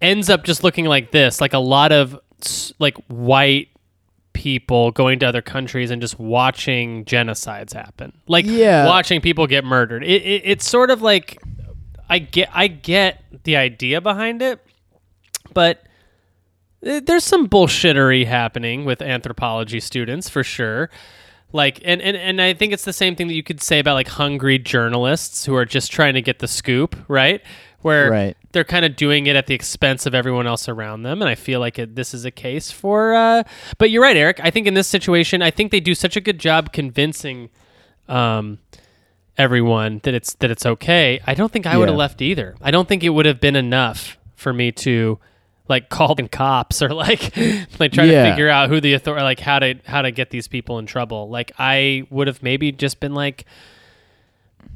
Ends 0.00 0.30
up 0.30 0.44
just 0.44 0.62
looking 0.62 0.84
like 0.84 1.10
this, 1.10 1.40
like 1.40 1.54
a 1.54 1.58
lot 1.58 1.90
of 1.92 2.18
like 2.78 2.96
white 3.08 3.68
people 4.36 4.90
going 4.90 5.18
to 5.18 5.26
other 5.26 5.40
countries 5.40 5.90
and 5.90 6.02
just 6.02 6.18
watching 6.18 7.06
genocides 7.06 7.72
happen, 7.72 8.12
like 8.28 8.44
Yeah. 8.46 8.84
watching 8.86 9.22
people 9.22 9.46
get 9.46 9.64
murdered. 9.64 10.04
It, 10.04 10.22
it, 10.22 10.42
it's 10.44 10.68
sort 10.68 10.90
of 10.90 11.00
like 11.00 11.40
I 12.10 12.18
get 12.18 12.50
I 12.52 12.66
get 12.68 13.24
the 13.44 13.56
idea 13.56 14.02
behind 14.02 14.42
it, 14.42 14.60
but 15.54 15.82
there's 16.82 17.24
some 17.24 17.48
bullshittery 17.48 18.26
happening 18.26 18.84
with 18.84 19.00
anthropology 19.00 19.80
students 19.80 20.28
for 20.28 20.44
sure. 20.44 20.90
Like 21.52 21.80
and, 21.84 22.02
and 22.02 22.16
and 22.16 22.42
I 22.42 22.52
think 22.52 22.74
it's 22.74 22.84
the 22.84 22.92
same 22.92 23.16
thing 23.16 23.28
that 23.28 23.34
you 23.34 23.42
could 23.42 23.62
say 23.62 23.78
about 23.78 23.94
like 23.94 24.08
hungry 24.08 24.58
journalists 24.58 25.46
who 25.46 25.54
are 25.54 25.64
just 25.64 25.90
trying 25.90 26.12
to 26.14 26.20
get 26.22 26.40
the 26.40 26.48
scoop, 26.48 26.94
right? 27.08 27.40
Where 27.80 28.10
Right. 28.10 28.36
They're 28.56 28.64
kind 28.64 28.86
of 28.86 28.96
doing 28.96 29.26
it 29.26 29.36
at 29.36 29.46
the 29.46 29.54
expense 29.54 30.06
of 30.06 30.14
everyone 30.14 30.46
else 30.46 30.66
around 30.66 31.02
them 31.02 31.20
and 31.20 31.28
i 31.28 31.34
feel 31.34 31.60
like 31.60 31.78
it, 31.78 31.94
this 31.94 32.14
is 32.14 32.24
a 32.24 32.30
case 32.30 32.70
for 32.70 33.14
uh, 33.14 33.42
but 33.76 33.90
you're 33.90 34.02
right 34.02 34.16
eric. 34.16 34.40
I 34.42 34.50
think 34.50 34.66
in 34.66 34.72
this 34.72 34.88
situation 34.88 35.42
i 35.42 35.50
think 35.50 35.70
they 35.72 35.80
do 35.80 35.94
such 35.94 36.16
a 36.16 36.20
good 36.22 36.38
job 36.40 36.72
convincing 36.72 37.50
um, 38.08 38.58
everyone 39.36 40.00
that 40.04 40.14
it's 40.14 40.32
that 40.36 40.50
it's 40.50 40.64
okay. 40.64 41.20
I 41.26 41.34
don't 41.34 41.52
think 41.52 41.66
i 41.66 41.76
would 41.76 41.88
have 41.88 41.96
left 41.98 42.22
either. 42.22 42.56
I 42.62 42.70
don't 42.70 42.88
think 42.88 43.04
it 43.04 43.10
would 43.10 43.26
have 43.26 43.40
been 43.40 43.56
enough 43.56 44.16
for 44.34 44.52
me 44.52 44.72
to 44.72 45.18
like 45.68 45.88
call 45.90 46.14
the 46.14 46.26
cops 46.28 46.80
or 46.80 46.88
like 46.94 47.36
like 47.78 47.92
try 47.92 48.04
Yeah. 48.04 48.22
to 48.24 48.30
figure 48.30 48.48
out 48.48 48.70
who 48.70 48.80
the 48.80 48.94
authority 48.94 49.22
like 49.24 49.40
how 49.40 49.58
to 49.58 49.74
how 49.84 50.00
to 50.02 50.10
get 50.10 50.30
these 50.30 50.48
people 50.48 50.78
in 50.78 50.86
trouble. 50.86 51.28
Like 51.28 51.52
i 51.58 52.06
would 52.08 52.26
have 52.28 52.42
maybe 52.42 52.72
just 52.72 53.00
been 53.00 53.12
like 53.14 53.44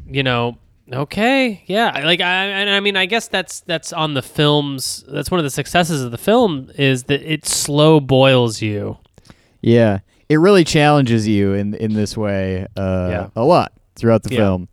you 0.06 0.22
know 0.22 0.58
okay 0.93 1.62
yeah 1.67 2.04
like 2.04 2.21
i 2.21 2.45
and 2.46 2.68
i 2.71 2.80
mean 2.80 2.96
i 2.96 3.07
guess 3.07 3.29
that's 3.29 3.61
that's 3.61 3.92
on 3.92 4.14
the 4.14 4.22
film's 4.22 5.04
that's 5.08 5.30
one 5.30 5.38
of 5.38 5.45
the 5.45 5.50
successes 5.50 6.03
of 6.03 6.11
the 6.11 6.18
film 6.18 6.71
is 6.76 7.04
that 7.04 7.22
it 7.22 7.46
slow 7.46 8.00
boils 8.00 8.61
you 8.61 8.99
Yeah. 9.62 10.00
It 10.29 10.37
really 10.38 10.62
challenges 10.64 11.26
you 11.29 11.54
in 11.54 11.75
in 11.75 11.92
this 11.95 12.17
way 12.17 12.67
uh, 12.76 13.08
Yeah. 13.11 13.26
a 13.37 13.45
lot 13.45 13.72
throughout 13.96 14.22
the 14.22 14.30
Yeah. 14.30 14.37
film. 14.38 14.68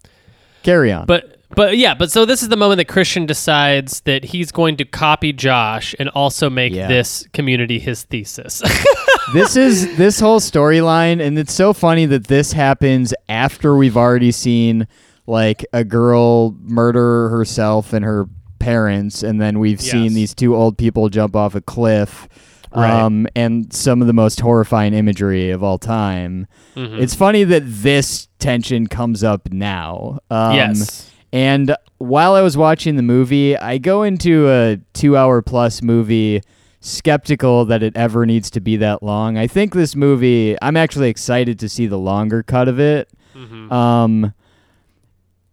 Carry 0.63 0.91
on. 0.91 1.05
but 1.07 1.39
but 1.55 1.77
yeah 1.77 1.93
but 1.93 2.11
so 2.11 2.25
this 2.25 2.43
is 2.43 2.49
the 2.49 2.57
moment 2.57 2.77
that 2.77 2.87
christian 2.89 3.25
decides 3.25 4.01
that 4.01 4.23
he's 4.25 4.51
going 4.51 4.75
to 4.77 4.83
copy 4.85 5.31
josh 5.31 5.95
and 5.99 6.09
also 6.09 6.49
make 6.49 6.73
Yeah. 6.73 6.87
this 6.87 7.25
community 7.33 7.79
his 7.79 8.03
thesis 8.03 8.61
this 9.33 9.55
is 9.55 9.95
this 9.97 10.19
whole 10.19 10.39
storyline 10.41 11.21
and 11.25 11.39
it's 11.39 11.53
so 11.53 11.71
funny 11.73 12.05
that 12.07 12.27
this 12.27 12.51
happens 12.51 13.13
after 13.29 13.75
we've 13.77 13.95
already 13.97 14.31
seen 14.31 14.87
like 15.27 15.65
a 15.73 15.83
girl 15.83 16.55
murder 16.63 17.29
herself 17.29 17.93
and 17.93 18.03
her 18.05 18.27
parents 18.59 19.21
and 19.23 19.39
then 19.39 19.59
we've 19.59 19.81
Yes. 19.81 19.91
seen 19.91 20.13
these 20.13 20.33
two 20.33 20.55
old 20.55 20.77
people 20.77 21.09
jump 21.09 21.35
off 21.35 21.53
a 21.53 21.61
cliff 21.61 22.27
Right. 22.75 22.89
um, 22.91 23.27
and 23.35 23.71
some 23.71 24.01
of 24.01 24.07
the 24.07 24.13
most 24.13 24.39
horrifying 24.39 24.93
imagery 24.93 25.51
of 25.51 25.63
all 25.63 25.77
time 25.77 26.47
Mhm. 26.75 26.99
it's 26.99 27.13
funny 27.13 27.43
that 27.43 27.63
this 27.65 28.27
tension 28.39 28.87
comes 28.87 29.23
up 29.23 29.51
now 29.51 30.19
um, 30.31 30.55
yes 30.55 31.11
and 31.31 31.75
while 31.99 32.33
I 32.35 32.41
was 32.41 32.55
watching 32.55 32.95
the 32.95 33.01
movie, 33.03 33.57
I 33.57 33.79
go 33.79 34.03
into 34.03 34.49
a 34.49 34.77
two 34.93 35.17
hour 35.17 35.41
plus 35.41 35.81
movie 35.81 36.41
skeptical 36.79 37.65
that 37.65 37.83
it 37.83 37.95
ever 37.97 38.25
needs 38.25 38.49
to 38.51 38.61
be 38.61 38.77
that 38.77 39.01
long. 39.03 39.37
I 39.37 39.47
think 39.47 39.73
this 39.73 39.95
movie, 39.95 40.55
I'm 40.61 40.77
actually 40.77 41.09
excited 41.09 41.59
to 41.59 41.67
see 41.69 41.85
the 41.87 41.97
longer 41.97 42.43
cut 42.43 42.67
of 42.67 42.79
it. 42.79 43.09
Mhm. 43.35 43.71
Um, 43.71 44.33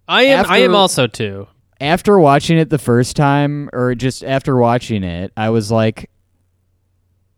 i 0.09 0.23
am 0.23 0.47
i 0.49 0.59
am 0.59 0.75
also 0.75 1.07
too 1.07 1.47
after 1.81 2.19
watching 2.19 2.59
it 2.59 2.71
the 2.71 2.79
first 2.79 3.17
time, 3.17 3.69
or 3.73 3.95
just 3.95 4.25
after 4.25 4.57
watching 4.57 5.05
it, 5.05 5.33
I 5.37 5.51
was 5.51 5.71
like, 5.71 6.11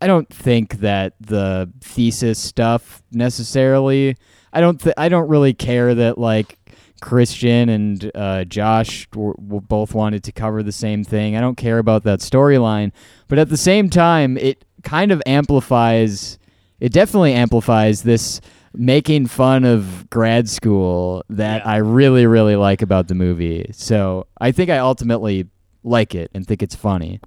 I 0.01 0.07
don't 0.07 0.29
think 0.29 0.81
that 0.81 1.15
the 1.21 1.71
thesis 1.81 2.39
stuff 2.39 3.03
necessarily. 3.11 4.17
I 4.53 4.61
don't. 4.61 4.81
Th- 4.81 4.95
I 4.97 5.09
don't 5.09 5.29
really 5.29 5.55
care 5.55 5.95
that 5.95 6.19
like 6.19 6.59
Christian 7.01 7.69
and 7.71 8.11
uh, 8.15 8.45
Josh 8.45 9.09
w- 9.11 9.35
w- 9.35 9.61
both 9.61 9.95
wanted 9.95 10.23
to 10.25 10.33
cover 10.33 10.63
the 10.63 10.73
same 10.73 11.03
thing. 11.03 11.37
I 11.37 11.41
don't 11.41 11.57
care 11.57 11.79
about 11.79 12.05
that 12.05 12.21
storyline, 12.21 12.93
but 13.29 13.39
at 13.39 13.49
the 13.49 13.57
same 13.57 13.89
time, 13.91 14.37
it 14.37 14.65
kind 14.83 15.13
of 15.13 15.23
amplifies. 15.27 16.39
It 16.79 16.93
definitely 16.93 17.33
amplifies 17.33 18.03
this 18.03 18.41
making 18.77 19.27
fun 19.27 19.65
of 19.65 20.09
grad 20.11 20.49
school 20.49 21.25
that 21.31 21.63
Yeah. 21.65 21.71
I 21.73 21.77
really, 21.79 22.27
really 22.27 22.57
like 22.57 22.83
about 22.83 23.09
the 23.09 23.15
movie. 23.15 23.71
So 23.73 24.27
I 24.41 24.53
think 24.53 24.71
I 24.71 24.79
ultimately 24.79 25.49
like 25.83 26.15
it 26.15 26.31
and 26.35 26.47
think 26.47 26.63
it's 26.63 26.75
funny. 26.75 27.21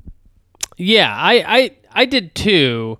Yeah, 0.78 1.14
I, 1.16 1.44
I 1.58 1.72
I 1.92 2.06
did 2.06 2.36
too. 2.36 2.98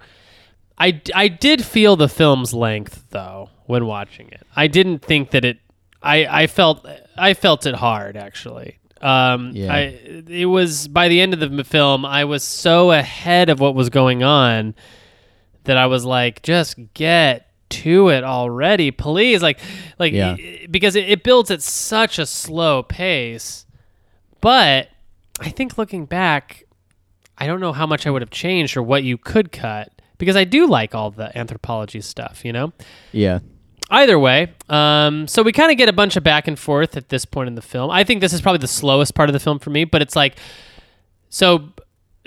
I, 0.78 1.02
I 1.14 1.28
did 1.28 1.64
feel 1.66 1.96
the 1.96 2.08
film's 2.10 2.54
length 2.54 3.06
though 3.10 3.50
when 3.66 3.86
watching 3.86 4.30
it. 4.30 4.46
I 4.56 4.68
didn't 4.68 5.00
think 5.00 5.32
that 5.32 5.44
it 5.46 5.60
I 6.02 6.26
I 6.44 6.48
felt 6.48 6.86
I 7.18 7.34
felt 7.34 7.66
it 7.66 7.76
hard 7.76 8.16
actually. 8.18 8.80
Um, 9.02 9.52
Yeah. 9.54 9.74
I 9.74 9.80
it 10.30 10.46
was 10.46 10.88
by 10.88 11.08
the 11.08 11.22
end 11.22 11.34
of 11.34 11.40
the 11.40 11.64
film, 11.64 12.06
I 12.06 12.26
was 12.26 12.44
so 12.44 12.92
ahead 12.92 13.50
of 13.50 13.60
what 13.60 13.76
was 13.76 13.90
going 13.90 14.24
on 14.24 14.76
that 15.66 15.78
I 15.78 15.88
was 15.88 16.04
like, 16.06 16.42
just 16.42 16.78
get 16.94 17.49
to 17.70 18.10
it 18.10 18.24
already, 18.24 18.92
please. 18.92 19.42
Like, 19.42 19.60
like 19.98 20.14
Yeah. 20.14 20.36
because 20.70 20.96
it, 20.96 21.10
it 21.10 21.24
builds 21.24 21.52
at 21.52 21.62
such 21.62 22.20
a 22.20 22.26
slow 22.26 22.84
pace. 22.84 23.66
But 24.42 24.90
I 25.40 25.50
think 25.50 25.78
looking 25.78 26.06
back, 26.06 26.64
I 27.38 27.48
don't 27.48 27.60
know 27.60 27.74
how 27.74 27.86
much 27.86 28.06
I 28.08 28.10
would 28.12 28.22
have 28.22 28.32
changed 28.32 28.76
or 28.78 28.84
what 28.84 29.04
you 29.04 29.18
could 29.18 29.52
cut 29.52 29.92
because 30.18 30.36
I 30.36 30.44
do 30.44 30.68
like 30.68 30.94
all 30.96 31.12
the 31.12 31.36
anthropology 31.38 32.02
stuff, 32.02 32.44
you 32.44 32.52
know? 32.52 32.74
Yeah. 33.12 33.40
Either 33.92 34.20
way, 34.20 34.54
um, 34.70 35.28
so 35.28 35.42
we 35.42 35.52
kind 35.52 35.72
of 35.72 35.78
get 35.78 35.90
a 35.90 35.94
bunch 35.94 36.16
of 36.16 36.24
back 36.24 36.48
and 36.48 36.60
forth 36.60 36.96
at 36.96 37.10
this 37.10 37.26
point 37.26 37.48
in 37.48 37.56
the 37.56 37.62
film. 37.62 37.90
I 37.90 38.04
think 38.04 38.22
this 38.22 38.34
is 38.34 38.42
probably 38.42 38.60
the 38.60 38.68
slowest 38.68 39.16
part 39.16 39.30
of 39.30 39.34
the 39.34 39.40
film 39.40 39.58
for 39.58 39.72
me, 39.72 39.84
but 39.84 40.02
it's 40.02 40.16
like, 40.16 40.36
so 41.30 41.70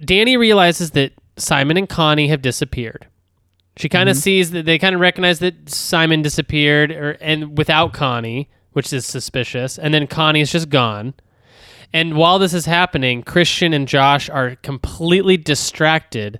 Dani 0.00 0.36
realizes 0.38 0.90
that 0.92 1.12
Simon 1.36 1.76
and 1.76 1.88
Connie 1.88 2.28
have 2.28 2.42
disappeared. 2.42 3.06
She 3.76 3.88
kind 3.88 4.08
of 4.08 4.16
sees 4.16 4.50
that 4.50 4.66
they 4.66 4.78
kind 4.78 4.94
of 4.94 5.00
recognize 5.00 5.38
that 5.38 5.68
Simon 5.70 6.20
disappeared, 6.22 6.90
or 6.90 7.12
and 7.20 7.56
without 7.56 7.92
Connie, 7.94 8.50
which 8.72 8.92
is 8.92 9.06
suspicious, 9.06 9.78
and 9.78 9.94
then 9.94 10.06
Connie 10.06 10.40
is 10.42 10.52
just 10.52 10.68
gone. 10.68 11.14
And 11.92 12.16
while 12.16 12.38
this 12.38 12.54
is 12.54 12.66
happening, 12.66 13.22
Christian 13.22 13.72
and 13.72 13.86
Josh 13.88 14.28
are 14.30 14.56
completely 14.56 15.36
distracted 15.36 16.38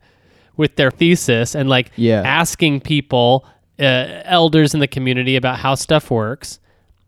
with 0.56 0.76
their 0.76 0.90
thesis 0.90 1.54
and 1.54 1.68
like 1.68 1.90
Yeah. 1.96 2.22
asking 2.24 2.80
people, 2.82 3.46
uh, 3.78 4.20
elders 4.24 4.74
in 4.74 4.80
the 4.80 4.86
community, 4.86 5.36
about 5.36 5.58
how 5.58 5.74
stuff 5.74 6.10
works. 6.10 6.58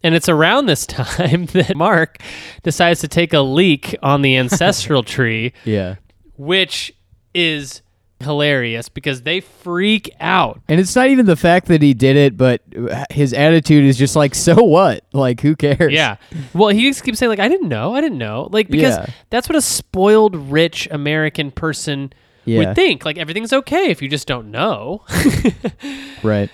And 0.03 0.15
it's 0.15 0.29
around 0.29 0.67
this 0.67 0.87
time 1.03 1.47
that 1.47 1.75
Mark 1.77 2.19
decides 2.63 3.01
to 3.01 3.09
take 3.09 3.33
a 3.33 3.41
leak 3.41 3.97
on 4.03 4.21
the 4.23 4.37
ancestral 4.43 5.03
tree, 5.03 5.53
Yeah. 5.65 5.97
which 6.37 6.93
is 7.35 7.81
hilarious 8.20 8.89
because 8.89 9.23
they 9.23 9.41
freak 9.41 10.11
out. 10.20 10.61
And 10.69 10.81
it's 10.81 10.95
not 10.97 11.09
even 11.09 11.27
the 11.27 11.36
fact 11.36 11.66
that 11.66 11.82
he 11.82 11.93
did 11.95 12.16
it, 12.16 12.36
but 12.36 12.62
his 13.11 13.32
attitude 13.32 13.85
is 13.85 13.99
just 13.99 14.16
like, 14.16 14.35
so 14.35 14.62
what? 14.62 15.05
Like, 15.12 15.41
who 15.41 15.57
cares? 15.57 15.93
Yeah. 15.93 16.16
Well, 16.55 16.69
he 16.70 16.89
just 16.89 17.03
keeps 17.05 17.19
saying 17.19 17.28
like, 17.31 17.39
"I 17.41 17.49
didn't 17.49 17.69
know, 17.69 17.95
I 17.95 18.01
didn't 18.01 18.19
know," 18.19 18.49
like 18.53 18.69
because 18.69 18.97
Yeah. 18.97 19.07
that's 19.31 19.49
what 19.49 19.57
a 19.57 19.61
spoiled, 19.61 20.35
rich 20.36 20.89
American 20.91 21.51
person 21.51 22.12
Yeah. 22.45 22.59
would 22.61 22.74
think. 22.74 23.05
Like 23.05 23.19
everything's 23.19 23.53
okay 23.53 23.91
if 23.91 24.01
you 24.01 24.09
just 24.09 24.27
don't 24.27 24.51
know. 24.51 25.03
Right. 26.23 26.49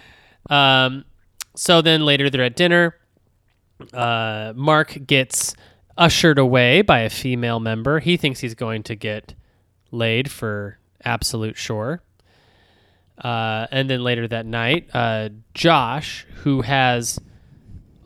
um, 0.48 1.04
so 1.54 1.82
then 1.82 2.04
later 2.04 2.30
they're 2.30 2.42
at 2.44 2.56
dinner. 2.56 2.96
Uh, 3.92 4.52
Mark 4.56 4.98
gets 5.06 5.54
ushered 5.96 6.38
away 6.38 6.82
by 6.82 7.00
a 7.00 7.10
female 7.10 7.60
member. 7.60 8.00
He 8.00 8.16
thinks 8.16 8.40
he's 8.40 8.54
going 8.54 8.82
to 8.84 8.94
get 8.96 9.34
laid 9.92 10.30
for 10.30 10.78
absolute 11.04 11.56
sure. 11.56 12.02
Uh, 13.18 13.66
and 13.70 13.90
then 13.90 14.02
later 14.02 14.26
that 14.28 14.46
night, 14.46 14.88
uh, 14.94 15.28
Josh, 15.52 16.26
who 16.42 16.62
has 16.62 17.18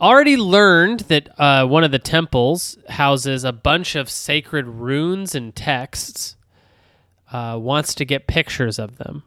already 0.01 0.35
learned 0.35 1.01
that 1.01 1.29
uh, 1.39 1.65
one 1.65 1.83
of 1.83 1.91
the 1.91 1.99
temples 1.99 2.77
houses 2.89 3.43
a 3.43 3.53
bunch 3.53 3.95
of 3.95 4.09
sacred 4.09 4.67
runes 4.67 5.33
and 5.33 5.55
texts, 5.55 6.35
uh, 7.31 7.57
wants 7.59 7.95
to 7.95 8.05
get 8.05 8.27
pictures 8.27 8.79
of 8.79 8.97
them. 8.97 9.23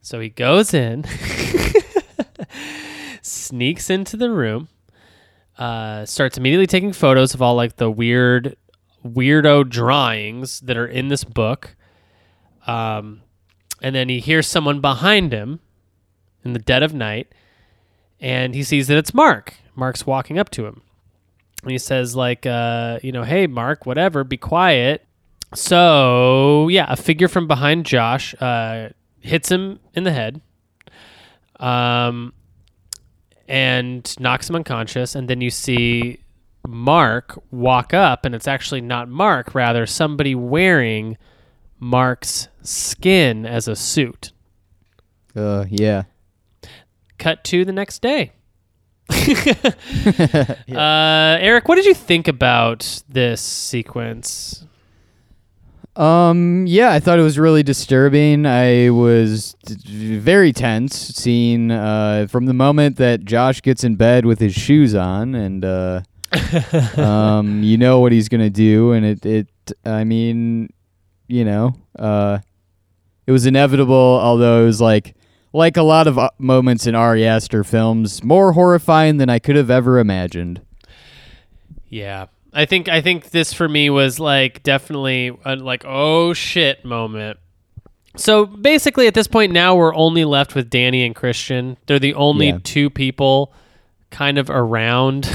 So 0.00 0.20
he 0.20 0.28
goes 0.28 0.74
in, 0.74 1.04
sneaks 3.22 3.90
into 3.90 4.16
the 4.16 4.30
room, 4.30 4.68
uh, 5.58 6.06
starts 6.06 6.38
immediately 6.38 6.66
taking 6.66 6.92
photos 6.92 7.34
of 7.34 7.42
all 7.42 7.54
like 7.54 7.76
the 7.76 7.90
weird, 7.90 8.56
weirdo 9.04 9.68
drawings 9.68 10.60
that 10.60 10.76
are 10.76 10.86
in 10.86 11.08
this 11.08 11.22
book. 11.22 11.76
Um, 12.66 13.22
and 13.80 13.94
then 13.94 14.08
he 14.08 14.20
hears 14.20 14.46
someone 14.46 14.80
behind 14.80 15.32
him 15.32 15.60
in 16.44 16.52
the 16.52 16.58
dead 16.58 16.82
of 16.82 16.94
night, 16.94 17.28
and 18.20 18.54
he 18.54 18.62
sees 18.62 18.88
that 18.88 18.98
it's 18.98 19.12
Mark. 19.14 19.54
Mark's 19.74 20.06
walking 20.06 20.38
up 20.38 20.50
to 20.50 20.66
him. 20.66 20.82
And 21.62 21.70
he 21.70 21.78
says, 21.78 22.16
like, 22.16 22.44
uh, 22.46 22.98
you 23.02 23.12
know, 23.12 23.22
hey, 23.22 23.46
Mark, 23.46 23.86
whatever, 23.86 24.24
be 24.24 24.36
quiet. 24.36 25.06
So, 25.54 26.68
yeah, 26.68 26.86
a 26.88 26.96
figure 26.96 27.28
from 27.28 27.46
behind 27.46 27.86
Josh 27.86 28.34
uh, 28.40 28.88
hits 29.20 29.50
him 29.50 29.78
in 29.94 30.04
the 30.04 30.12
head 30.12 30.40
um, 31.60 32.32
and 33.46 34.14
knocks 34.18 34.48
him 34.48 34.56
unconscious. 34.56 35.14
And 35.14 35.28
then 35.28 35.40
you 35.40 35.50
see 35.50 36.20
Mark 36.66 37.40
walk 37.52 37.94
up, 37.94 38.24
and 38.24 38.34
it's 38.34 38.48
actually 38.48 38.80
not 38.80 39.08
Mark, 39.08 39.54
rather, 39.54 39.86
somebody 39.86 40.34
wearing 40.34 41.16
Mark's 41.82 42.48
skin 42.62 43.44
as 43.44 43.66
a 43.66 43.74
suit. 43.74 44.30
Uh, 45.34 45.64
yeah. 45.68 46.04
Cut 47.18 47.42
to 47.44 47.64
the 47.64 47.72
next 47.72 48.00
day. 48.00 48.30
uh, 49.10 50.54
Eric, 51.40 51.66
what 51.66 51.74
did 51.74 51.84
you 51.84 51.94
think 51.94 52.28
about 52.28 53.02
this 53.08 53.40
sequence? 53.40 54.64
Um, 55.96 56.66
yeah, 56.68 56.92
I 56.92 57.00
thought 57.00 57.18
it 57.18 57.22
was 57.22 57.36
really 57.36 57.64
disturbing. 57.64 58.46
I 58.46 58.90
was 58.90 59.56
d- 59.66 60.18
very 60.18 60.52
tense 60.52 60.96
seeing 60.96 61.72
uh, 61.72 62.28
from 62.30 62.46
the 62.46 62.54
moment 62.54 62.96
that 62.98 63.24
Josh 63.24 63.60
gets 63.60 63.82
in 63.82 63.96
bed 63.96 64.24
with 64.24 64.38
his 64.38 64.54
shoes 64.54 64.94
on, 64.94 65.34
and 65.34 65.64
uh, 65.64 66.02
um, 66.96 67.64
you 67.64 67.76
know 67.76 67.98
what 67.98 68.12
he's 68.12 68.28
gonna 68.28 68.50
do, 68.50 68.92
and 68.92 69.04
it, 69.04 69.26
it, 69.26 69.48
I 69.84 70.04
mean, 70.04 70.72
you 71.32 71.44
know, 71.44 71.74
uh, 71.98 72.38
it 73.26 73.32
was 73.32 73.46
inevitable. 73.46 73.94
Although 74.22 74.62
it 74.62 74.66
was 74.66 74.80
like, 74.80 75.14
like 75.52 75.76
a 75.76 75.82
lot 75.82 76.06
of 76.06 76.18
uh, 76.18 76.30
moments 76.38 76.86
in 76.86 76.94
Ari 76.94 77.26
Aster 77.26 77.64
films, 77.64 78.22
more 78.22 78.52
horrifying 78.52 79.16
than 79.16 79.28
I 79.30 79.38
could 79.38 79.56
have 79.56 79.70
ever 79.70 79.98
imagined. 79.98 80.60
Yeah. 81.88 82.26
I 82.54 82.66
think 82.66 82.88
I 82.90 83.00
think 83.00 83.30
this 83.30 83.54
for 83.54 83.66
me 83.66 83.88
was 83.88 84.20
like 84.20 84.62
definitely 84.62 85.34
a, 85.44 85.56
like 85.56 85.84
oh 85.86 86.34
shit 86.34 86.84
moment. 86.84 87.38
So 88.16 88.44
basically 88.44 89.06
at 89.06 89.14
this 89.14 89.26
point 89.26 89.52
now 89.52 89.74
we're 89.74 89.94
only 89.94 90.26
left 90.26 90.54
with 90.54 90.68
Dani 90.68 91.04
and 91.06 91.14
Christian. 91.14 91.78
They're 91.86 91.98
the 91.98 92.12
only 92.14 92.48
Yeah. 92.48 92.58
two 92.62 92.90
people 92.90 93.54
kind 94.10 94.36
of 94.36 94.50
around. 94.50 95.26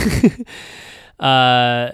uh 1.19 1.89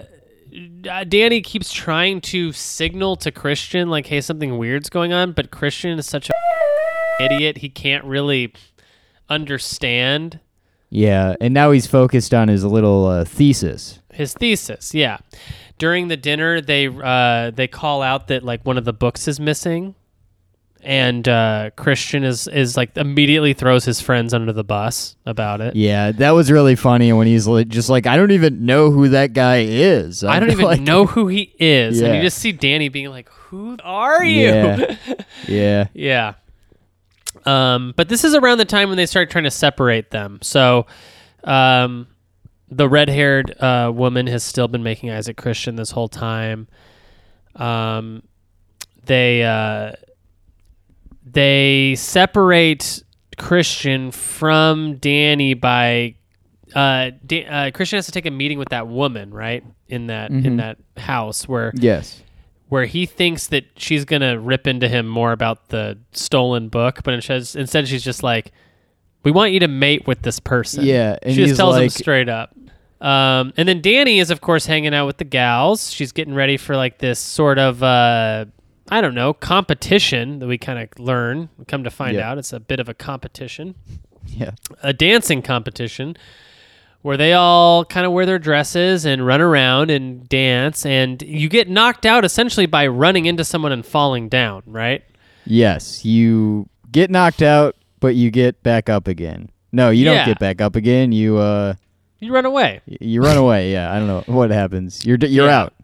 Dani 0.54 1.42
keeps 1.42 1.72
trying 1.72 2.20
to 2.22 2.52
signal 2.52 3.16
to 3.16 3.32
Christian 3.32 3.88
like 3.90 4.06
hey 4.06 4.20
something 4.20 4.56
weird's 4.56 4.88
going 4.88 5.12
on, 5.12 5.32
but 5.32 5.50
Christian 5.50 5.98
is 5.98 6.06
such 6.06 6.30
a 6.30 6.32
idiot 7.20 7.58
he 7.58 7.68
can't 7.68 8.04
really 8.04 8.52
understand 9.28 10.40
Yeah, 10.90 11.34
and 11.40 11.52
now 11.54 11.70
he's 11.72 11.86
focused 11.86 12.32
on 12.34 12.48
his 12.48 12.64
little 12.64 13.06
uh, 13.06 13.24
thesis. 13.24 13.98
his 14.12 14.32
thesis 14.34 14.94
yeah 14.94 15.18
during 15.78 16.06
the 16.08 16.16
dinner 16.16 16.60
they 16.60 16.86
uh 16.86 17.50
they 17.50 17.66
call 17.66 18.00
out 18.02 18.28
that 18.28 18.44
like 18.44 18.64
one 18.64 18.78
of 18.78 18.84
the 18.84 18.92
books 18.92 19.26
is 19.26 19.40
missing 19.40 19.94
and 20.84 21.26
uh 21.28 21.70
christian 21.76 22.22
is 22.24 22.46
is 22.48 22.76
like 22.76 22.96
immediately 22.96 23.52
throws 23.54 23.84
his 23.84 24.00
friends 24.00 24.32
under 24.34 24.52
the 24.52 24.62
bus 24.64 25.16
about 25.26 25.60
it 25.60 25.74
Yeah, 25.74 26.12
that 26.12 26.30
was 26.32 26.50
really 26.50 26.76
funny 26.76 27.12
when 27.12 27.26
he's 27.26 27.46
like, 27.46 27.68
just 27.68 27.88
like, 27.88 28.06
I 28.06 28.16
don't 28.16 28.30
even 28.32 28.64
know 28.66 28.90
who 28.90 29.08
that 29.10 29.32
guy 29.32 29.64
is. 29.66 30.22
i 30.24 30.38
don't 30.38 30.50
even 30.52 30.64
Like, 30.64 30.80
know 30.80 31.06
who 31.06 31.26
he 31.28 31.54
is 31.58 32.00
and 32.00 32.14
you 32.16 32.22
just 32.22 32.38
see 32.38 32.52
dani 32.52 32.90
being 32.92 33.08
like 33.10 33.28
who 33.30 33.76
are 33.82 34.22
you 34.24 34.42
Yeah. 34.44 34.96
Yeah, 35.48 35.86
Yeah. 35.94 36.34
Um, 37.46 37.92
but 37.96 38.08
this 38.08 38.24
is 38.24 38.34
around 38.34 38.58
the 38.58 38.64
time 38.64 38.88
when 38.88 38.96
they 38.96 39.04
start 39.06 39.30
trying 39.30 39.44
to 39.44 39.50
separate 39.50 40.10
them. 40.10 40.38
So, 40.40 40.86
um, 41.44 42.06
the 42.70 42.88
red-haired 42.88 43.60
uh, 43.60 43.92
woman 43.94 44.26
has 44.28 44.42
still 44.42 44.66
been 44.66 44.82
making 44.82 45.10
Isaac 45.10 45.36
Christian 45.36 45.76
this 45.76 45.90
whole 45.90 46.08
time. 46.08 46.68
Um, 47.54 48.22
they 49.04 49.42
uh, 49.44 49.92
they 51.34 51.94
separate 51.96 53.02
Christian 53.36 54.10
from 54.10 54.96
Dani 54.96 55.60
by 55.60 56.14
uh, 56.74 57.10
uh, 57.48 57.70
Christian 57.72 57.98
has 57.98 58.06
to 58.06 58.12
take 58.12 58.26
a 58.26 58.30
meeting 58.32 58.58
with 58.58 58.70
that 58.70 58.88
woman, 58.88 59.32
right? 59.32 59.62
In 59.88 60.08
that 60.08 60.30
in 60.30 60.42
Mhm. 60.42 60.56
that 60.58 60.78
house 61.00 61.46
where 61.46 61.72
yes, 61.76 62.22
where 62.68 62.84
he 62.86 63.06
thinks 63.06 63.46
that 63.48 63.64
she's 63.76 64.04
gonna 64.04 64.38
rip 64.40 64.66
into 64.66 64.88
him 64.88 65.06
more 65.06 65.30
about 65.32 65.68
the 65.68 65.98
stolen 66.12 66.68
book, 66.68 67.00
but 67.04 67.14
instead, 67.14 67.46
instead 67.54 67.86
she's 67.86 68.02
just 68.02 68.22
like, 68.24 68.50
"We 69.22 69.30
want 69.30 69.52
you 69.52 69.60
to 69.60 69.68
mate 69.68 70.06
with 70.06 70.22
this 70.22 70.40
person." 70.40 70.84
Yeah, 70.84 71.16
and 71.22 71.34
she 71.34 71.44
just 71.44 71.56
tells 71.56 71.76
him 71.76 71.88
straight 71.90 72.28
up. 72.28 72.56
Um, 73.00 73.52
and 73.58 73.68
then 73.68 73.80
Danny 73.82 74.18
is, 74.18 74.30
of 74.30 74.40
course, 74.40 74.64
hanging 74.66 74.94
out 74.94 75.06
with 75.06 75.18
the 75.18 75.24
gals. 75.24 75.92
She's 75.92 76.10
getting 76.10 76.34
ready 76.34 76.56
for 76.56 76.74
like 76.74 76.98
this 76.98 77.18
sort 77.18 77.58
of, 77.58 77.82
uh, 77.82 78.46
I 78.90 79.00
don't 79.00 79.14
know, 79.14 79.32
competition 79.32 80.38
that 80.40 80.46
we 80.46 80.58
kind 80.58 80.78
of 80.78 80.98
learn. 80.98 81.48
Come 81.68 81.84
to 81.84 81.90
find 81.90 82.16
Yeah. 82.16 82.30
out, 82.30 82.38
it's 82.38 82.52
a 82.52 82.60
bit 82.60 82.80
of 82.80 82.88
a 82.88 82.94
competition 82.94 83.74
yeah, 84.26 84.52
a 84.82 84.92
dancing 84.92 85.42
competition 85.42 86.16
where 87.02 87.16
they 87.18 87.34
all 87.34 87.84
kind 87.84 88.06
of 88.06 88.12
wear 88.12 88.24
their 88.24 88.38
dresses 88.38 89.04
and 89.04 89.26
run 89.26 89.40
around 89.42 89.90
and 89.90 90.26
dance, 90.28 90.86
and 90.86 91.20
you 91.22 91.48
get 91.50 91.68
knocked 91.68 92.06
out 92.06 92.24
essentially 92.24 92.64
by 92.66 92.86
running 92.86 93.26
into 93.26 93.44
someone 93.44 93.72
and 93.72 93.84
falling 93.84 94.28
down, 94.30 94.62
right? 94.66 95.02
Yes, 95.44 96.04
you 96.06 96.68
get 96.90 97.10
knocked 97.10 97.42
out, 97.42 97.76
but 98.00 98.14
you 98.14 98.30
get 98.30 98.62
back 98.62 98.88
up 98.88 99.06
again. 99.06 99.50
No, 99.72 99.90
you 99.90 100.04
don't 100.06 100.24
get 100.24 100.38
back 100.38 100.62
up 100.62 100.76
again. 100.76 101.12
You 101.12 101.36
uh, 101.36 101.74
You 102.20 102.32
run 102.32 102.46
away. 102.46 102.80
you 102.86 103.20
run 103.22 103.36
away. 103.36 103.72
Yeah, 103.72 103.92
I 103.92 103.98
don't 103.98 104.06
know 104.08 104.24
what 104.34 104.50
happens. 104.50 105.04
You're 105.04 105.18
you're 105.20 105.46
Yeah. 105.48 105.58
out. 105.60 105.74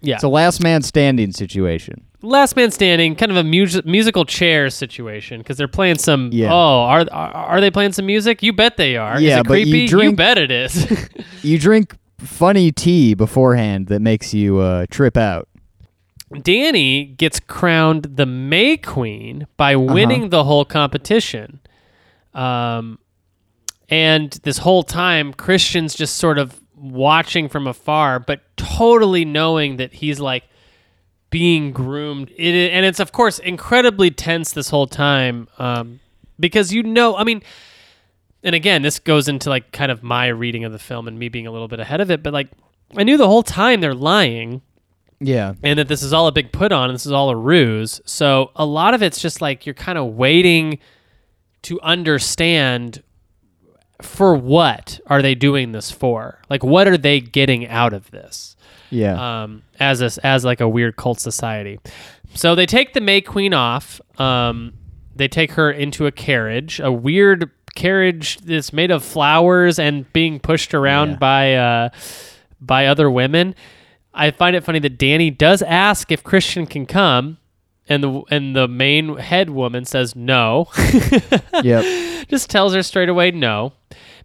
Yeah. 0.00 0.14
It's 0.14 0.24
a 0.24 0.28
last 0.28 0.62
man 0.62 0.80
standing 0.80 1.32
situation. 1.32 2.02
Last 2.22 2.54
man 2.54 2.70
standing, 2.70 3.16
kind 3.16 3.32
of 3.32 3.36
a 3.38 3.42
mus- 3.44 3.84
musical 3.84 4.24
chair 4.24 4.70
situation 4.70 5.38
because 5.40 5.56
they're 5.56 5.66
playing 5.68 5.98
some. 5.98 6.30
Yeah. 6.32 6.52
Oh, 6.52 6.82
are, 6.82 7.00
are 7.10 7.32
are 7.34 7.60
they 7.60 7.70
playing 7.70 7.92
some 7.92 8.06
music? 8.06 8.42
You 8.42 8.52
bet 8.52 8.76
they 8.76 8.96
are. 8.96 9.20
Yeah, 9.20 9.42
but 9.42 9.54
you 9.54 9.64
creepy? 9.64 9.86
drink- 9.88 10.16
bet 10.16 10.38
it 10.38 10.50
is. 10.50 10.86
You 11.42 11.58
drink 11.58 11.96
funny 12.18 12.70
tea 12.70 13.14
beforehand 13.14 13.88
that 13.88 13.98
makes 13.98 14.32
you 14.32 14.58
uh, 14.58 14.86
trip 14.90 15.16
out. 15.16 15.48
Dani 16.32 17.16
gets 17.16 17.40
crowned 17.40 18.04
the 18.16 18.26
May 18.26 18.76
Queen 18.76 19.48
by 19.56 19.74
Uh-huh. 19.74 19.92
winning 19.92 20.30
the 20.30 20.44
whole 20.44 20.64
competition. 20.64 21.58
Um, 22.32 22.98
and 23.88 24.30
this 24.44 24.58
whole 24.58 24.84
time, 24.84 25.34
Christian's 25.34 25.94
just 25.94 26.16
sort 26.16 26.38
of 26.38 26.60
watching 26.76 27.48
from 27.48 27.66
afar, 27.66 28.20
but 28.20 28.40
totally 28.56 29.24
knowing 29.24 29.76
that 29.78 29.92
he's 29.94 30.20
like 30.20 30.44
being 31.32 31.72
groomed. 31.72 32.30
It 32.36 32.70
and 32.70 32.86
it's 32.86 33.00
of 33.00 33.10
course 33.10 33.40
incredibly 33.40 34.12
tense 34.12 34.52
this 34.52 34.70
whole 34.70 34.86
time 34.86 35.48
um, 35.58 35.98
because 36.38 36.72
you 36.72 36.84
know, 36.84 37.16
I 37.16 37.24
mean, 37.24 37.42
and 38.44 38.54
again, 38.54 38.82
this 38.82 39.00
goes 39.00 39.26
into 39.26 39.48
like 39.48 39.72
kind 39.72 39.90
of 39.90 40.04
my 40.04 40.28
reading 40.28 40.62
of 40.64 40.70
the 40.70 40.78
film 40.78 41.08
and 41.08 41.18
me 41.18 41.28
being 41.28 41.48
a 41.48 41.50
little 41.50 41.66
bit 41.68 41.80
ahead 41.80 42.00
of 42.00 42.10
it, 42.12 42.22
but 42.22 42.32
like 42.32 42.48
I 42.96 43.02
knew 43.02 43.16
the 43.16 43.26
whole 43.26 43.42
time 43.42 43.80
they're 43.80 43.94
lying 43.94 44.60
Yeah. 45.20 45.54
and 45.62 45.78
that 45.78 45.88
this 45.88 46.02
is 46.02 46.12
all 46.12 46.26
a 46.26 46.32
big 46.32 46.52
put 46.52 46.70
on 46.70 46.90
and 46.90 46.94
this 46.94 47.06
is 47.06 47.12
all 47.12 47.30
a 47.30 47.36
ruse. 47.36 48.00
So 48.04 48.50
a 48.54 48.66
lot 48.66 48.92
of 48.94 49.02
it's 49.02 49.20
just 49.20 49.40
like 49.40 49.64
you're 49.66 49.74
kind 49.74 49.96
of 49.98 50.06
waiting 50.14 50.78
to 51.62 51.80
understand 51.80 53.02
for 54.02 54.34
what 54.34 55.00
are 55.06 55.22
they 55.22 55.34
doing 55.34 55.72
this 55.72 55.90
for? 55.90 56.40
Like 56.50 56.62
what 56.64 56.86
are 56.88 56.98
they 56.98 57.20
getting 57.20 57.66
out 57.68 57.92
of 57.92 58.10
this? 58.10 58.51
Yeah. 58.92 59.42
Um, 59.42 59.62
as 59.80 60.02
a, 60.02 60.10
as 60.26 60.44
like 60.44 60.60
a 60.60 60.68
weird 60.68 60.96
cult 60.96 61.18
society. 61.18 61.80
So 62.34 62.54
they 62.54 62.66
take 62.66 62.92
the 62.92 63.00
May 63.00 63.20
Queen 63.20 63.52
off. 63.54 64.00
Um, 64.20 64.74
they 65.16 65.28
take 65.28 65.52
her 65.52 65.70
into 65.70 66.06
a 66.06 66.12
carriage, 66.12 66.78
a 66.80 66.92
weird 66.92 67.50
carriage 67.74 68.38
that's 68.38 68.72
made 68.72 68.90
of 68.90 69.02
flowers 69.02 69.78
and 69.78 70.10
being 70.12 70.38
pushed 70.38 70.74
around 70.74 71.10
Yeah. 71.12 71.16
by 71.16 71.54
uh, 71.54 71.88
by 72.60 72.86
other 72.86 73.10
women. 73.10 73.54
I 74.14 74.30
find 74.30 74.54
it 74.54 74.62
funny 74.62 74.78
that 74.80 74.98
Dani 74.98 75.36
does 75.36 75.62
ask 75.62 76.12
if 76.12 76.22
Christian 76.22 76.66
can 76.66 76.84
come, 76.86 77.38
and 77.88 78.04
the 78.04 78.22
and 78.30 78.54
the 78.54 78.68
main 78.68 79.16
head 79.16 79.48
woman 79.50 79.84
says 79.86 80.14
no. 80.14 80.68
yep. 81.62 82.28
Just 82.28 82.50
tells 82.50 82.74
her 82.74 82.82
straight 82.82 83.08
away 83.08 83.30
no, 83.30 83.72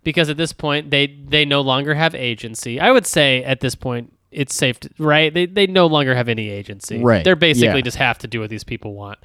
because 0.03 0.29
at 0.29 0.37
this 0.37 0.51
point 0.53 0.91
they 0.91 1.07
they 1.07 1.45
no 1.45 1.61
longer 1.61 1.93
have 1.95 2.13
agency. 2.15 2.79
I 2.79 2.91
would 2.91 3.05
say 3.05 3.43
at 3.43 3.59
this 3.61 3.75
point 3.75 4.13
it's 4.31 4.53
safe, 4.53 4.79
to, 4.81 4.89
right? 4.97 5.33
They 5.33 5.45
they 5.45 5.67
no 5.67 5.87
longer 5.87 6.15
have 6.15 6.29
any 6.29 6.49
agency. 6.49 6.99
Right, 6.99 7.23
They're 7.23 7.35
basically 7.35 7.77
yeah. 7.79 7.81
just 7.81 7.97
have 7.97 8.17
to 8.19 8.27
do 8.27 8.39
what 8.39 8.49
these 8.49 8.63
people 8.63 8.93
want. 8.93 9.19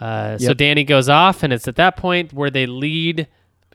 Uh, 0.00 0.38
So 0.38 0.54
Dani 0.54 0.86
goes 0.86 1.08
off, 1.08 1.42
and 1.42 1.52
it's 1.52 1.68
at 1.68 1.76
that 1.76 1.96
point 1.96 2.32
where 2.32 2.50
they 2.50 2.66
lead 2.66 3.28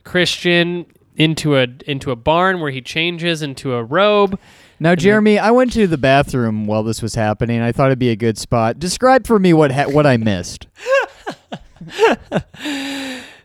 Christian 0.03 0.85
into 1.15 1.57
a 1.57 1.68
into 1.85 2.11
a 2.11 2.15
barn 2.15 2.59
where 2.61 2.72
he 2.72 2.81
changes 2.81 3.41
into 3.41 3.73
a 3.73 3.84
robe. 3.84 4.39
Now, 4.80 4.93
Jeremy, 4.93 5.39
I 5.39 5.49
went 5.49 5.73
to 5.73 5.88
the 5.88 5.97
bathroom 5.97 6.68
while 6.68 6.84
this 6.84 7.01
was 7.01 7.15
happening. 7.15 7.61
I 7.61 7.72
thought 7.72 7.88
it'd 7.88 7.97
be 7.97 8.09
a 8.11 8.15
good 8.15 8.38
spot. 8.38 8.77
Describe 8.77 9.26
for 9.26 9.39
me 9.39 9.51
what 9.53 9.72
ha- 9.72 9.89
what 9.89 10.05
I 10.05 10.18
missed. 10.18 10.68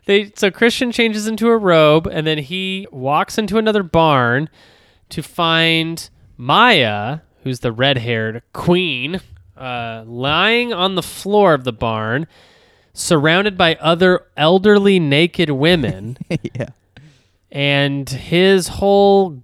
They 0.05 0.31
so 0.35 0.51
Christian 0.51 0.91
changes 0.91 1.27
into 1.27 1.47
a 1.47 1.57
robe 1.57 2.07
and 2.07 2.27
then 2.27 2.37
he 2.37 2.87
walks 2.91 3.37
into 3.37 3.57
another 3.57 3.83
barn 3.83 4.49
to 5.09 5.23
find 5.23 6.09
Maja, 6.37 7.19
who's 7.43 7.59
the 7.59 7.71
red-haired 7.71 8.41
queen, 8.53 9.19
uh, 9.57 10.03
lying 10.05 10.73
on 10.73 10.95
the 10.95 11.03
floor 11.03 11.53
of 11.53 11.63
the 11.63 11.73
barn, 11.73 12.27
surrounded 12.93 13.57
by 13.57 13.75
other 13.75 14.25
elderly 14.37 14.99
naked 14.99 15.49
women, 15.49 16.17
yeah. 16.53 16.67
and 17.51 18.09
his 18.09 18.67
whole 18.67 19.41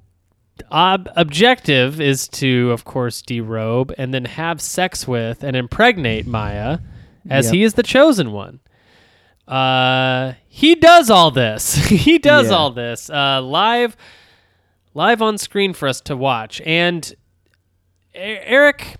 ob- 0.71 1.09
objective 1.15 1.99
is 2.01 2.27
to, 2.27 2.71
of 2.71 2.83
course, 2.85 3.21
derobe 3.21 3.93
and 3.97 4.13
then 4.13 4.25
have 4.25 4.59
sex 4.61 5.07
with 5.07 5.43
and 5.43 5.55
impregnate 5.55 6.25
Maja, 6.27 6.79
as 7.29 7.45
Yep. 7.47 7.53
he 7.53 7.63
is 7.63 7.73
the 7.75 7.83
chosen 7.83 8.31
one. 8.31 8.59
Uh, 9.47 10.33
he 10.47 10.75
does 10.75 11.09
all 11.09 11.31
this. 11.31 11.73
he 11.87 12.19
does 12.19 12.49
Yeah. 12.49 12.55
all 12.55 12.71
this 12.71 13.09
uh, 13.09 13.41
live, 13.41 13.97
live 14.93 15.21
on 15.21 15.37
screen 15.37 15.73
for 15.73 15.87
us 15.87 16.01
to 16.01 16.15
watch. 16.15 16.61
And 16.61 17.13
Eric, 18.13 18.95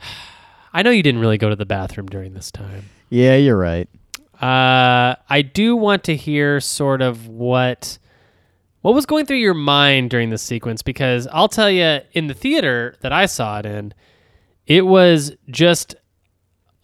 I 0.72 0.82
know 0.82 0.90
you 0.90 1.02
didn't 1.02 1.20
really 1.20 1.38
go 1.38 1.48
to 1.48 1.56
the 1.56 1.66
bathroom 1.66 2.06
during 2.06 2.34
this 2.34 2.50
time. 2.50 2.84
Yeah, 3.08 3.36
you're 3.36 3.56
right. 3.56 3.88
Uh, 4.40 5.16
I 5.28 5.42
do 5.42 5.76
want 5.76 6.04
to 6.04 6.16
hear 6.16 6.60
sort 6.60 7.02
of 7.02 7.28
what 7.28 7.98
what 8.80 8.94
was 8.94 9.04
going 9.04 9.26
through 9.26 9.36
your 9.36 9.52
mind 9.52 10.08
during 10.08 10.30
this 10.30 10.42
sequence 10.42 10.80
because 10.80 11.26
I'll 11.30 11.48
tell 11.48 11.70
you 11.70 12.00
in 12.12 12.28
the 12.28 12.34
theater 12.34 12.96
that 13.02 13.12
I 13.12 13.26
saw 13.26 13.58
it 13.58 13.66
in, 13.66 13.92
it 14.66 14.86
was 14.86 15.36
just 15.50 15.96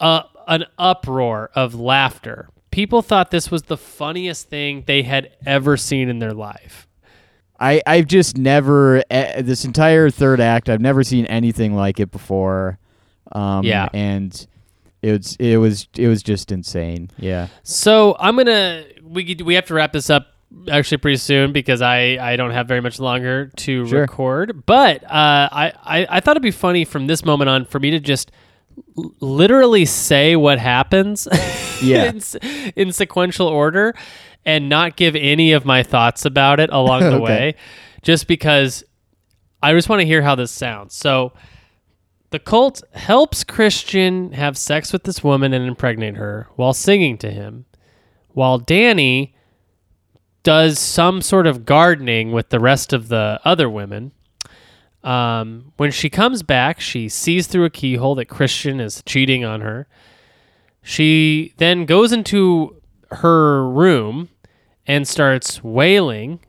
a, 0.00 0.24
an 0.46 0.64
uproar 0.78 1.50
of 1.54 1.74
laughter. 1.74 2.50
People 2.70 3.00
thought 3.00 3.30
this 3.30 3.50
was 3.50 3.62
the 3.62 3.78
funniest 3.78 4.50
thing 4.50 4.84
they 4.86 5.02
had 5.02 5.30
ever 5.46 5.78
seen 5.78 6.10
in 6.10 6.18
their 6.18 6.34
life. 6.34 6.86
I 7.60 7.82
I've 7.86 8.06
just 8.06 8.36
never 8.36 9.02
eh, 9.10 9.42
this 9.42 9.64
entire 9.64 10.10
third 10.10 10.40
act. 10.40 10.68
I've 10.68 10.80
never 10.80 11.02
seen 11.02 11.26
anything 11.26 11.74
like 11.74 12.00
it 12.00 12.10
before. 12.10 12.78
Um, 13.32 13.64
Yeah. 13.64 13.88
and 13.92 14.46
it 15.02 15.12
was 15.12 15.36
it 15.38 15.56
was 15.58 15.88
it 15.96 16.08
was 16.08 16.22
just 16.22 16.52
insane. 16.52 17.10
Yeah. 17.18 17.48
So 17.62 18.16
I'm 18.18 18.36
gonna 18.36 18.84
we 19.02 19.36
we 19.44 19.54
have 19.54 19.66
to 19.66 19.74
wrap 19.74 19.92
this 19.92 20.10
up 20.10 20.28
actually 20.70 20.98
pretty 20.98 21.16
soon 21.16 21.52
because 21.52 21.82
I 21.82 22.18
I 22.20 22.36
don't 22.36 22.52
have 22.52 22.66
very 22.68 22.80
much 22.80 22.98
longer 23.00 23.46
to 23.56 23.86
Sure. 23.86 24.00
record. 24.00 24.64
But 24.66 25.04
uh, 25.04 25.08
I, 25.52 25.72
I 25.84 26.06
I 26.08 26.20
thought 26.20 26.32
it'd 26.32 26.42
be 26.42 26.50
funny 26.50 26.84
from 26.84 27.06
this 27.06 27.24
moment 27.24 27.48
on 27.50 27.64
for 27.64 27.78
me 27.80 27.90
to 27.92 28.00
just 28.00 28.30
l- 28.96 29.12
literally 29.20 29.84
say 29.84 30.36
what 30.36 30.58
happens. 30.58 31.26
Yeah. 31.82 32.04
in, 32.10 32.22
in 32.74 32.90
sequential 32.90 33.46
order 33.48 33.94
and 34.46 34.70
not 34.70 34.96
give 34.96 35.14
any 35.16 35.52
of 35.52 35.66
my 35.66 35.82
thoughts 35.82 36.24
about 36.24 36.58
it 36.60 36.70
along 36.72 37.00
the 37.10 37.16
Okay. 37.16 37.22
way, 37.22 37.54
just 38.02 38.26
because 38.26 38.82
I 39.62 39.72
just 39.74 39.88
want 39.90 40.00
to 40.00 40.06
hear 40.06 40.22
how 40.22 40.34
this 40.34 40.50
sounds. 40.50 40.94
So. 40.94 41.32
The 42.30 42.40
cult 42.40 42.82
helps 42.92 43.44
Christian 43.44 44.32
have 44.32 44.58
sex 44.58 44.92
with 44.92 45.04
this 45.04 45.22
woman 45.22 45.54
and 45.54 45.64
impregnate 45.64 46.16
her 46.16 46.48
while 46.56 46.74
singing 46.74 47.16
to 47.18 47.30
him, 47.30 47.66
while 48.32 48.60
Dani 48.60 49.32
does 50.42 50.80
some 50.80 51.22
sort 51.22 51.46
of 51.46 51.64
gardening 51.64 52.32
with 52.32 52.48
the 52.48 52.58
rest 52.58 52.92
of 52.92 53.08
the 53.08 53.40
other 53.44 53.70
women. 53.70 54.10
Um, 55.04 55.72
when 55.76 55.92
she 55.92 56.10
comes 56.10 56.42
back, 56.42 56.80
she 56.80 57.08
sees 57.08 57.46
through 57.46 57.64
a 57.64 57.70
keyhole 57.70 58.16
that 58.16 58.26
Christian 58.26 58.80
is 58.80 59.04
cheating 59.06 59.44
on 59.44 59.60
her. 59.60 59.86
She 60.82 61.54
then 61.58 61.84
goes 61.86 62.10
into 62.12 62.82
her 63.12 63.66
room 63.68 64.30
and 64.86 65.06
starts 65.06 65.62
wailing, 65.62 66.40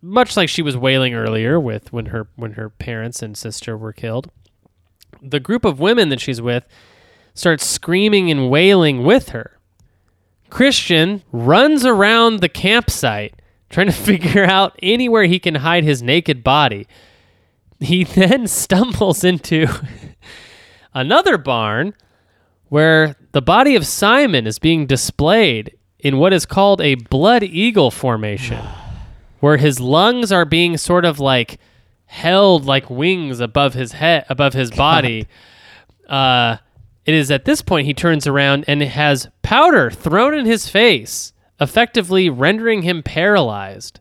much 0.00 0.36
like 0.36 0.48
she 0.48 0.62
was 0.62 0.76
wailing 0.76 1.14
earlier 1.14 1.58
with 1.58 1.92
when 1.92 2.06
her 2.06 2.28
when 2.36 2.52
her 2.52 2.70
parents 2.70 3.22
and 3.22 3.36
sister 3.36 3.76
were 3.76 3.92
killed 3.92 4.30
the 5.22 5.40
group 5.40 5.64
of 5.64 5.80
women 5.80 6.08
that 6.08 6.20
she's 6.20 6.40
with 6.40 6.66
starts 7.34 7.66
screaming 7.66 8.30
and 8.30 8.50
wailing 8.50 9.04
with 9.04 9.30
her. 9.30 9.58
Christian 10.48 11.22
runs 11.30 11.84
around 11.84 12.40
the 12.40 12.48
campsite 12.48 13.40
trying 13.68 13.86
to 13.86 13.92
figure 14.10 14.44
out 14.44 14.78
anywhere 14.82 15.24
he 15.24 15.38
can 15.38 15.56
hide 15.56 15.84
his 15.84 16.02
naked 16.02 16.42
body. 16.42 16.86
He 17.78 18.04
then 18.04 18.46
stumbles 18.46 19.24
into 19.24 19.66
another 20.94 21.38
barn 21.38 21.94
where 22.68 23.16
the 23.32 23.42
body 23.42 23.74
of 23.74 23.86
Simon 23.86 24.46
is 24.46 24.58
being 24.58 24.86
displayed 24.86 25.76
in 26.02 26.18
what 26.18 26.32
is 26.32 26.46
called 26.46 26.80
a 26.80 26.94
blood 26.94 27.42
eagle 27.42 27.90
formation, 27.90 28.64
where 29.40 29.56
his 29.56 29.80
lungs 29.80 30.32
are 30.32 30.44
being 30.44 30.76
sort 30.76 31.04
of 31.04 31.18
like 31.20 31.58
held 32.06 32.64
like 32.64 32.90
wings 32.90 33.40
above 33.40 33.74
his 33.74 33.92
head, 33.92 34.24
above 34.28 34.52
his 34.52 34.70
body. 34.70 35.26
Uh, 36.08 36.56
it 37.04 37.14
is 37.14 37.30
at 37.30 37.44
this 37.44 37.62
point 37.62 37.86
he 37.86 37.94
turns 37.94 38.26
around 38.26 38.64
and 38.66 38.82
has 38.82 39.28
powder 39.42 39.90
thrown 39.90 40.34
in 40.34 40.44
his 40.44 40.68
face, 40.68 41.32
effectively 41.60 42.28
rendering 42.28 42.82
him 42.82 43.02
paralyzed. 43.02 44.00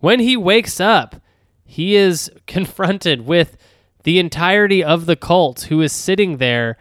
When 0.00 0.20
he 0.20 0.36
wakes 0.36 0.80
up, 0.80 1.16
he 1.64 1.94
is 1.94 2.30
confronted 2.46 3.26
with 3.26 3.56
the 4.02 4.18
entirety 4.18 4.84
of 4.84 5.06
the 5.06 5.16
cult 5.16 5.62
who 5.62 5.80
is 5.80 5.92
sitting 5.92 6.36
there 6.36 6.76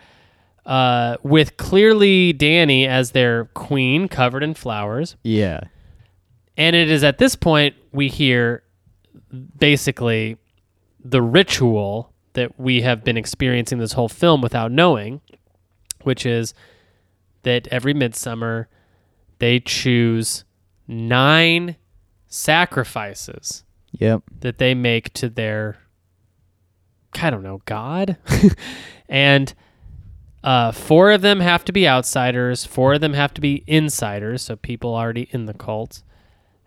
uh, 0.66 1.18
with 1.24 1.58
clearly 1.58 2.34
Dani 2.34 2.88
as 2.88 3.12
their 3.12 3.46
queen 3.54 4.08
covered 4.08 4.44
in 4.44 4.54
flowers. 4.54 5.16
Yeah. 5.24 5.62
And 6.58 6.76
it 6.76 6.90
is 6.90 7.04
at 7.04 7.18
this 7.18 7.36
point 7.36 7.76
we 7.92 8.08
hear 8.10 8.64
basically 9.58 10.38
the 11.04 11.22
ritual 11.22 12.14
that 12.34 12.60
we 12.60 12.82
have 12.82 13.04
been 13.04 13.18
experiencing 13.18 13.78
this 13.80 13.94
whole 13.94 14.10
film 14.10 14.42
without 14.42 14.72
knowing, 14.72 15.22
which 16.04 16.26
is 16.26 16.54
that 17.44 17.68
every 17.68 17.94
midsummer 17.94 18.68
they 19.40 19.60
choose 19.60 20.46
nine 20.88 21.76
sacrifices 22.28 23.64
Yep. 24.00 24.24
that 24.40 24.58
they 24.58 24.74
make 24.74 25.14
to 25.14 25.30
their 25.30 25.78
I 27.22 27.30
don't 27.30 27.44
know, 27.44 27.62
God. 27.66 28.18
and 29.10 29.54
uh, 30.44 30.72
four 30.72 31.12
of 31.12 31.22
them 31.22 31.40
have 31.40 31.64
to 31.66 31.72
be 31.72 31.88
outsiders, 31.88 32.66
four 32.66 32.96
of 32.96 33.02
them 33.02 33.14
have 33.14 33.34
to 33.36 33.42
be 33.42 33.64
insiders, 33.66 34.42
so 34.42 34.56
people 34.56 34.94
already 34.94 35.30
in 35.32 35.46
the 35.46 35.54
cult. 35.54 36.04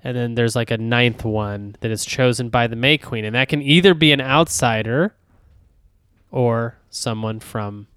And 0.02 0.16
then 0.16 0.34
there's 0.34 0.56
like 0.56 0.70
a 0.70 0.78
ninth 0.78 1.24
one 1.24 1.76
that 1.80 1.90
is 1.90 2.04
chosen 2.04 2.48
by 2.48 2.68
the 2.68 2.76
May 2.76 2.96
Queen, 2.96 3.24
and 3.24 3.34
that 3.34 3.48
can 3.48 3.60
either 3.60 3.92
be 3.92 4.12
an 4.12 4.20
outsider 4.20 5.14
or 6.30 6.78
someone 6.90 7.40
from 7.40 7.88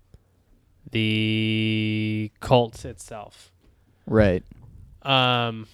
the 0.91 2.31
cult 2.39 2.83
itself. 2.83 3.51
Right. 4.05 4.43
Um, 5.03 5.67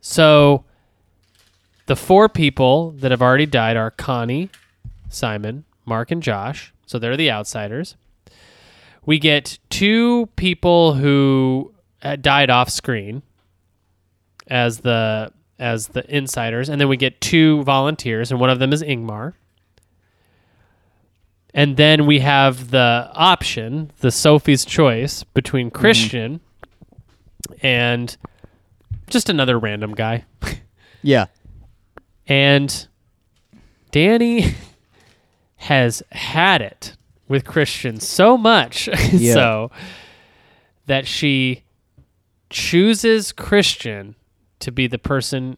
so 0.00 0.64
the 1.86 1.96
four 1.96 2.28
people 2.28 2.92
that 2.92 3.10
have 3.10 3.22
already 3.22 3.46
died 3.46 3.76
are 3.76 3.90
Connie, 3.90 4.50
Simon, 5.08 5.64
Mark, 5.84 6.10
and 6.10 6.22
Josh. 6.22 6.72
So 6.86 6.98
they're 6.98 7.16
the 7.16 7.30
outsiders. 7.30 7.96
We 9.08 9.18
get 9.18 9.58
two 9.70 10.26
people 10.36 10.92
who 10.92 11.72
uh, 12.02 12.16
died 12.16 12.50
off 12.50 12.68
screen 12.68 13.22
as 14.48 14.80
the 14.80 15.32
as 15.58 15.86
the 15.86 16.04
insiders, 16.14 16.68
and 16.68 16.78
then 16.78 16.88
we 16.88 16.98
get 16.98 17.18
two 17.18 17.62
volunteers, 17.62 18.30
and 18.30 18.38
one 18.38 18.50
of 18.50 18.58
them 18.58 18.70
is 18.70 18.82
Ingmar. 18.82 19.32
And 21.54 21.78
then 21.78 22.04
we 22.04 22.18
have 22.18 22.70
the 22.70 23.10
option, 23.14 23.92
the 24.00 24.10
Sophie's 24.10 24.66
choice 24.66 25.24
between 25.24 25.70
Christian 25.70 26.40
and 27.62 28.14
just 29.06 29.30
another 29.30 29.58
random 29.58 29.94
guy. 29.94 30.26
Yeah. 31.00 31.28
And 32.26 32.86
Dani 33.90 34.52
has 35.56 36.02
had 36.12 36.60
it 36.60 36.97
with 37.28 37.44
Christian 37.44 38.00
so 38.00 38.36
much 38.38 38.88
Yeah. 39.12 39.34
so 39.34 39.70
that 40.86 41.06
she 41.06 41.64
chooses 42.50 43.32
Christian 43.32 44.14
to 44.60 44.72
be 44.72 44.86
the 44.86 44.98
person 44.98 45.56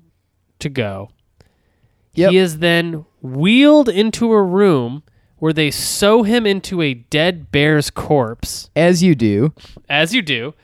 to 0.58 0.68
go. 0.68 1.10
Yep. 2.14 2.30
He 2.32 2.36
is 2.38 2.58
then 2.58 3.04
wheeled 3.22 3.88
into 3.88 4.32
a 4.32 4.42
room 4.42 5.02
where 5.38 5.52
they 5.52 5.70
sew 5.70 6.22
him 6.22 6.44
into 6.46 6.82
a 6.82 6.92
dead 6.94 7.50
bear's 7.50 7.88
corpse 7.90 8.68
As 8.76 9.02
you 9.02 9.14
do. 9.14 9.54
as 9.88 10.14
you 10.14 10.20
do. 10.22 10.54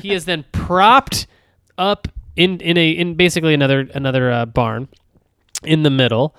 He 0.00 0.12
is 0.12 0.24
then 0.24 0.44
propped 0.52 1.26
up 1.76 2.08
in 2.36 2.60
in 2.60 2.76
a 2.78 2.90
in 2.90 3.14
basically 3.16 3.52
another 3.54 3.80
another 3.94 4.30
uh, 4.32 4.46
barn 4.46 4.88
in 5.62 5.82
the 5.82 5.90
middle 5.90 6.34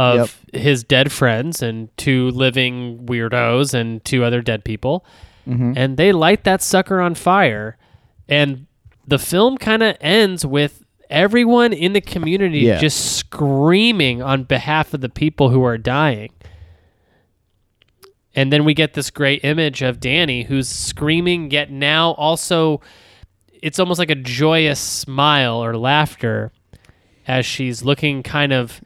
of 0.00 0.44
his 0.52 0.82
dead 0.84 1.12
friends 1.12 1.62
and 1.62 1.94
two 1.96 2.30
living 2.30 3.06
weirdos 3.06 3.74
and 3.74 4.04
two 4.04 4.24
other 4.24 4.40
dead 4.40 4.64
people, 4.64 5.04
Mhm. 5.46 5.74
and 5.76 5.96
they 5.96 6.12
light 6.12 6.44
that 6.44 6.62
sucker 6.62 7.00
on 7.00 7.14
fire, 7.14 7.76
and 8.28 8.66
the 9.06 9.18
film 9.18 9.58
kind 9.58 9.82
of 9.82 9.96
ends 10.00 10.44
with 10.46 10.84
everyone 11.10 11.72
in 11.72 11.92
the 11.92 12.00
community 12.00 12.60
Yeah. 12.60 12.78
just 12.78 13.16
screaming 13.16 14.22
on 14.22 14.44
behalf 14.44 14.94
of 14.94 15.00
the 15.00 15.08
people 15.08 15.50
who 15.50 15.62
are 15.64 15.76
dying. 15.78 16.30
And 18.34 18.52
then 18.52 18.64
we 18.64 18.74
get 18.74 18.94
this 18.94 19.10
great 19.10 19.44
image 19.44 19.82
of 19.82 19.98
Dani 19.98 20.46
who's 20.46 20.68
screaming, 20.68 21.50
yet 21.50 21.70
now 21.70 22.12
also 22.12 22.80
it's 23.60 23.78
almost 23.78 23.98
like 23.98 24.10
a 24.10 24.14
joyous 24.14 24.78
smile 24.78 25.62
or 25.62 25.76
laughter 25.76 26.52
as 27.26 27.44
she's 27.44 27.82
looking 27.84 28.22
kind 28.22 28.52
of 28.52 28.80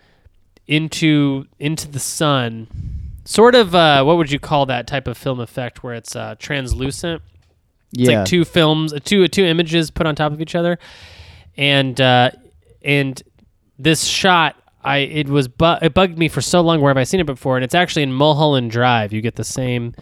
into 0.66 1.46
into 1.58 1.88
the 1.90 2.00
sun. 2.00 2.66
Sort 3.24 3.54
of 3.54 3.74
uh, 3.74 4.02
what 4.04 4.16
would 4.18 4.30
you 4.30 4.38
call 4.38 4.66
that 4.66 4.86
type 4.86 5.06
of 5.08 5.16
film 5.16 5.40
effect 5.40 5.82
where 5.82 5.94
it's 5.94 6.14
uh, 6.14 6.34
translucent? 6.38 7.22
It's 7.92 8.08
Yeah. 8.10 8.18
like 8.20 8.26
two 8.28 8.44
films, 8.44 8.92
uh, 8.92 8.98
two 9.02 9.26
two 9.28 9.44
images 9.44 9.90
put 9.90 10.06
on 10.06 10.14
top 10.14 10.32
of 10.32 10.40
each 10.40 10.54
other, 10.54 10.78
and 11.56 11.98
uh, 12.00 12.30
and 12.84 13.22
this 13.78 14.04
shot, 14.04 14.56
I 14.82 14.98
it 14.98 15.28
was 15.28 15.48
bu- 15.48 15.78
it 15.82 15.94
bugged 15.94 16.18
me 16.18 16.28
for 16.28 16.40
so 16.42 16.60
long. 16.60 16.80
Where 16.80 16.90
have 16.90 16.98
I 16.98 17.04
seen 17.04 17.20
it 17.20 17.26
before? 17.26 17.56
And 17.56 17.64
it's 17.64 17.74
actually 17.74 18.02
in 18.02 18.12
Mulholland 18.12 18.70
Drive. 18.70 19.12
You 19.12 19.20
get 19.22 19.36
the 19.36 19.44
same 19.44 19.94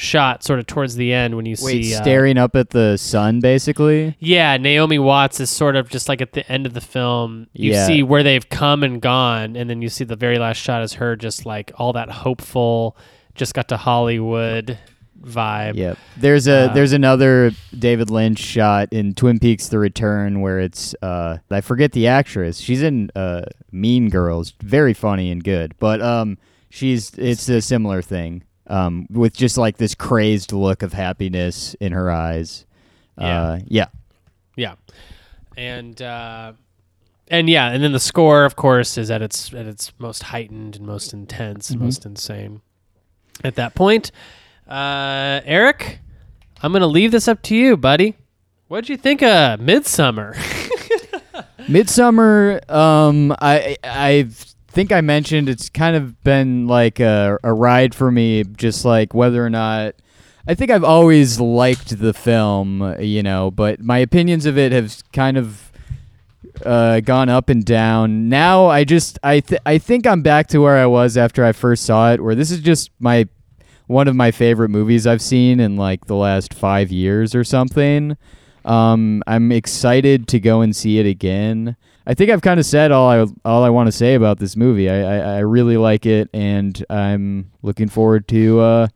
shot 0.00 0.42
sort 0.42 0.58
of 0.58 0.66
towards 0.66 0.96
the 0.96 1.12
end 1.12 1.36
when 1.36 1.44
you 1.44 1.56
Wait, 1.60 1.84
see 1.84 1.94
uh, 1.94 2.02
staring 2.02 2.38
up 2.38 2.56
at 2.56 2.70
the 2.70 2.96
sun, 2.96 3.40
basically. 3.40 4.16
yeah, 4.18 4.56
Naomi 4.56 4.98
Watts 4.98 5.40
is 5.40 5.50
sort 5.50 5.76
of 5.76 5.88
just 5.90 6.08
like 6.08 6.20
at 6.22 6.32
the 6.32 6.50
end 6.50 6.64
of 6.66 6.72
the 6.74 6.80
film. 6.80 7.46
You 7.52 7.72
Yeah. 7.72 7.86
see 7.86 8.02
where 8.02 8.22
they've 8.22 8.48
come 8.48 8.82
and 8.82 9.00
gone, 9.00 9.56
and 9.56 9.68
then 9.68 9.82
you 9.82 9.88
see 9.88 10.04
the 10.04 10.16
very 10.16 10.38
last 10.38 10.56
shot 10.56 10.82
is 10.82 10.94
her 10.94 11.16
just 11.16 11.44
like 11.44 11.70
all 11.76 11.92
that 11.92 12.10
hopeful, 12.10 12.96
just 13.34 13.52
got 13.54 13.68
to 13.68 13.76
Hollywood 13.76 14.78
vibe. 15.22 15.76
Yep. 15.76 15.98
There's 16.16 16.48
a 16.48 16.70
Uh, 16.70 16.72
there's 16.72 16.94
another 16.94 17.52
David 17.78 18.08
Lynch 18.10 18.38
shot 18.38 18.88
in 18.90 19.12
Twin 19.14 19.38
Peaks: 19.38 19.68
The 19.68 19.78
Return 19.78 20.40
where 20.40 20.58
it's 20.60 20.94
uh 21.02 21.36
I 21.50 21.60
forget 21.60 21.92
the 21.92 22.06
actress. 22.06 22.58
She's 22.58 22.82
in 22.82 23.10
uh 23.14 23.42
Mean 23.70 24.08
Girls, 24.08 24.54
very 24.62 24.94
funny 24.94 25.30
and 25.30 25.44
good. 25.44 25.74
But 25.78 26.00
um 26.00 26.38
she's 26.70 27.12
it's 27.18 27.48
a 27.50 27.60
similar 27.60 28.00
thing. 28.00 28.44
Um 28.70 29.06
with 29.10 29.36
just 29.36 29.58
like 29.58 29.76
this 29.76 29.94
crazed 29.94 30.52
look 30.52 30.82
of 30.82 30.92
happiness 30.94 31.74
in 31.80 31.92
her 31.92 32.10
eyes. 32.10 32.64
Uh 33.18 33.58
yeah. 33.66 33.86
Yeah, 34.56 34.74
and 35.56 36.00
uh, 36.02 36.52
and 37.28 37.48
yeah, 37.48 37.70
and 37.70 37.82
then 37.82 37.92
the 37.92 38.00
score, 38.00 38.44
of 38.44 38.56
course, 38.56 38.98
is 38.98 39.10
at 39.10 39.22
its 39.22 39.54
at 39.54 39.64
its 39.66 39.92
most 39.98 40.22
heightened 40.24 40.76
and 40.76 40.86
most 40.86 41.12
intense, 41.14 41.70
and 41.70 41.80
Mhm. 41.80 41.84
most 41.84 42.04
insane. 42.04 42.60
At 43.42 43.54
that 43.54 43.74
point, 43.74 44.10
uh, 44.68 45.40
Eric, 45.46 46.00
I'm 46.62 46.72
gonna 46.72 46.86
leave 46.88 47.10
this 47.12 47.26
up 47.28 47.40
to 47.42 47.56
you, 47.56 47.76
buddy. 47.78 48.16
What'd 48.68 48.90
you 48.90 48.98
think 48.98 49.22
of 49.22 49.60
Midsommar? 49.60 50.34
Midsommar, 51.68 52.68
um, 52.70 53.34
I 53.40 53.76
I 53.84 54.28
think 54.70 54.92
I 54.92 55.00
mentioned 55.00 55.48
it's 55.48 55.68
kind 55.68 55.96
of 55.96 56.22
been 56.22 56.66
like 56.66 57.00
a, 57.00 57.38
a 57.42 57.52
ride 57.52 57.94
for 57.94 58.10
me, 58.10 58.44
just 58.44 58.84
like 58.84 59.14
whether 59.14 59.44
or 59.44 59.50
not. 59.50 59.94
I 60.46 60.54
think 60.54 60.70
I've 60.70 60.84
always 60.84 61.38
liked 61.38 61.98
the 61.98 62.14
film, 62.14 62.96
you 62.98 63.22
know, 63.22 63.50
but 63.50 63.80
my 63.80 63.98
opinions 63.98 64.46
of 64.46 64.56
it 64.56 64.72
have 64.72 64.96
kind 65.12 65.36
of 65.36 65.70
uh, 66.64 67.00
gone 67.00 67.28
up 67.28 67.48
and 67.48 67.64
down. 67.64 68.28
Now 68.28 68.66
I 68.66 68.84
just 68.84 69.18
I 69.22 69.40
th- 69.40 69.60
I 69.66 69.78
think 69.78 70.06
I'm 70.06 70.22
back 70.22 70.48
to 70.48 70.58
where 70.58 70.76
I 70.76 70.86
was 70.86 71.16
after 71.16 71.44
I 71.44 71.52
first 71.52 71.84
saw 71.84 72.12
it, 72.12 72.22
where 72.22 72.34
this 72.34 72.50
is 72.50 72.60
just 72.60 72.90
my 72.98 73.28
one 73.86 74.08
of 74.08 74.14
my 74.14 74.30
favorite 74.30 74.68
movies 74.68 75.06
I've 75.06 75.22
seen 75.22 75.58
in 75.60 75.76
like 75.76 76.06
the 76.06 76.14
last 76.14 76.54
five 76.54 76.90
years 76.92 77.34
or 77.34 77.44
something. 77.44 78.16
Um, 78.64 79.22
I'm 79.26 79.52
excited 79.52 80.28
to 80.28 80.40
go 80.40 80.60
and 80.60 80.74
see 80.76 80.98
it 80.98 81.06
again. 81.06 81.76
I 82.06 82.14
think 82.14 82.30
I've 82.30 82.42
kind 82.42 82.58
of 82.58 82.66
said 82.66 82.92
all 82.92 83.08
I 83.08 83.26
all 83.44 83.62
I 83.62 83.70
want 83.70 83.88
to 83.88 83.92
say 83.92 84.14
about 84.14 84.38
this 84.38 84.56
movie. 84.56 84.88
I, 84.88 85.00
I, 85.00 85.16
I 85.18 85.38
really 85.40 85.76
like 85.76 86.06
it, 86.06 86.28
and 86.32 86.84
I'm 86.88 87.50
looking 87.62 87.88
forward 87.88 88.26
to 88.28 88.60
uh, 88.60 88.88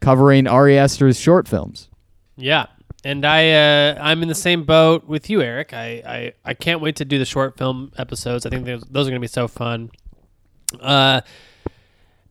covering 0.00 0.46
Ari 0.46 0.78
Aster's 0.78 1.18
short 1.18 1.48
films. 1.48 1.88
Yeah, 2.36 2.66
and 3.04 3.24
I 3.24 3.50
uh, 3.52 3.98
I'm 4.00 4.22
in 4.22 4.28
the 4.28 4.34
same 4.34 4.64
boat 4.64 5.06
with 5.06 5.28
you, 5.28 5.42
Eric. 5.42 5.72
I, 5.72 6.02
I 6.06 6.32
I 6.44 6.54
can't 6.54 6.80
wait 6.80 6.96
to 6.96 7.04
do 7.04 7.18
the 7.18 7.24
short 7.24 7.56
film 7.56 7.92
episodes. 7.98 8.46
I 8.46 8.50
think 8.50 8.64
those 8.64 9.06
are 9.06 9.10
gonna 9.10 9.20
be 9.20 9.26
so 9.26 9.48
fun. 9.48 9.90
Uh, 10.80 11.22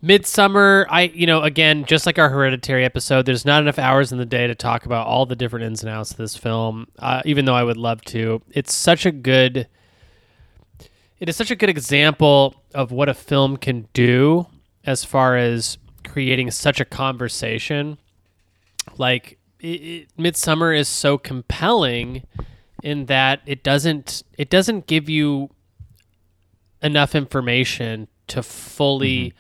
Midsommar, 0.04 0.86
I 0.90 1.04
you 1.04 1.28
know 1.28 1.42
again 1.42 1.86
just 1.86 2.06
like 2.06 2.20
our 2.20 2.30
Hereditary 2.30 2.86
episode, 2.86 3.26
there's 3.26 3.46
not 3.46 3.62
enough 3.62 3.80
hours 3.80 4.12
in 4.12 4.18
the 4.18 4.26
day 4.26 4.48
to 4.48 4.56
talk 4.56 4.86
about 4.86 5.08
all 5.08 5.26
the 5.26 5.36
different 5.36 5.66
ins 5.66 5.84
and 5.84 5.90
outs 5.90 6.12
of 6.12 6.18
this 6.18 6.36
film. 6.36 6.88
Uh, 7.00 7.22
even 7.26 7.46
though 7.46 7.56
I 7.56 7.64
would 7.64 7.78
love 7.78 8.02
to, 8.06 8.42
it's 8.52 8.74
such 8.74 9.06
a 9.06 9.12
good. 9.12 9.68
It 11.20 11.30
is 11.30 11.36
such 11.36 11.52
a 11.52 11.56
good 11.56 11.70
example 11.70 12.56
of 12.74 12.92
what 12.92 13.10
a 13.10 13.14
film 13.14 13.58
can 13.58 13.88
do 13.94 14.48
as 14.86 15.04
far 15.04 15.38
as 15.38 15.78
creating 16.04 16.52
such 16.52 16.80
a 16.80 16.86
conversation. 16.86 17.98
Like 18.98 19.38
it, 19.60 19.66
it, 19.66 20.18
midsommar 20.18 20.78
is 20.78 20.88
so 20.88 21.18
compelling 21.18 22.24
in 22.84 23.06
that 23.06 23.42
it 23.46 23.64
doesn't 23.64 24.24
it 24.38 24.50
doesn't 24.50 24.88
give 24.88 25.10
you 25.10 25.50
enough 26.82 27.16
information 27.16 28.08
to 28.28 28.44
fully 28.44 29.30
mm-hmm. 29.30 29.38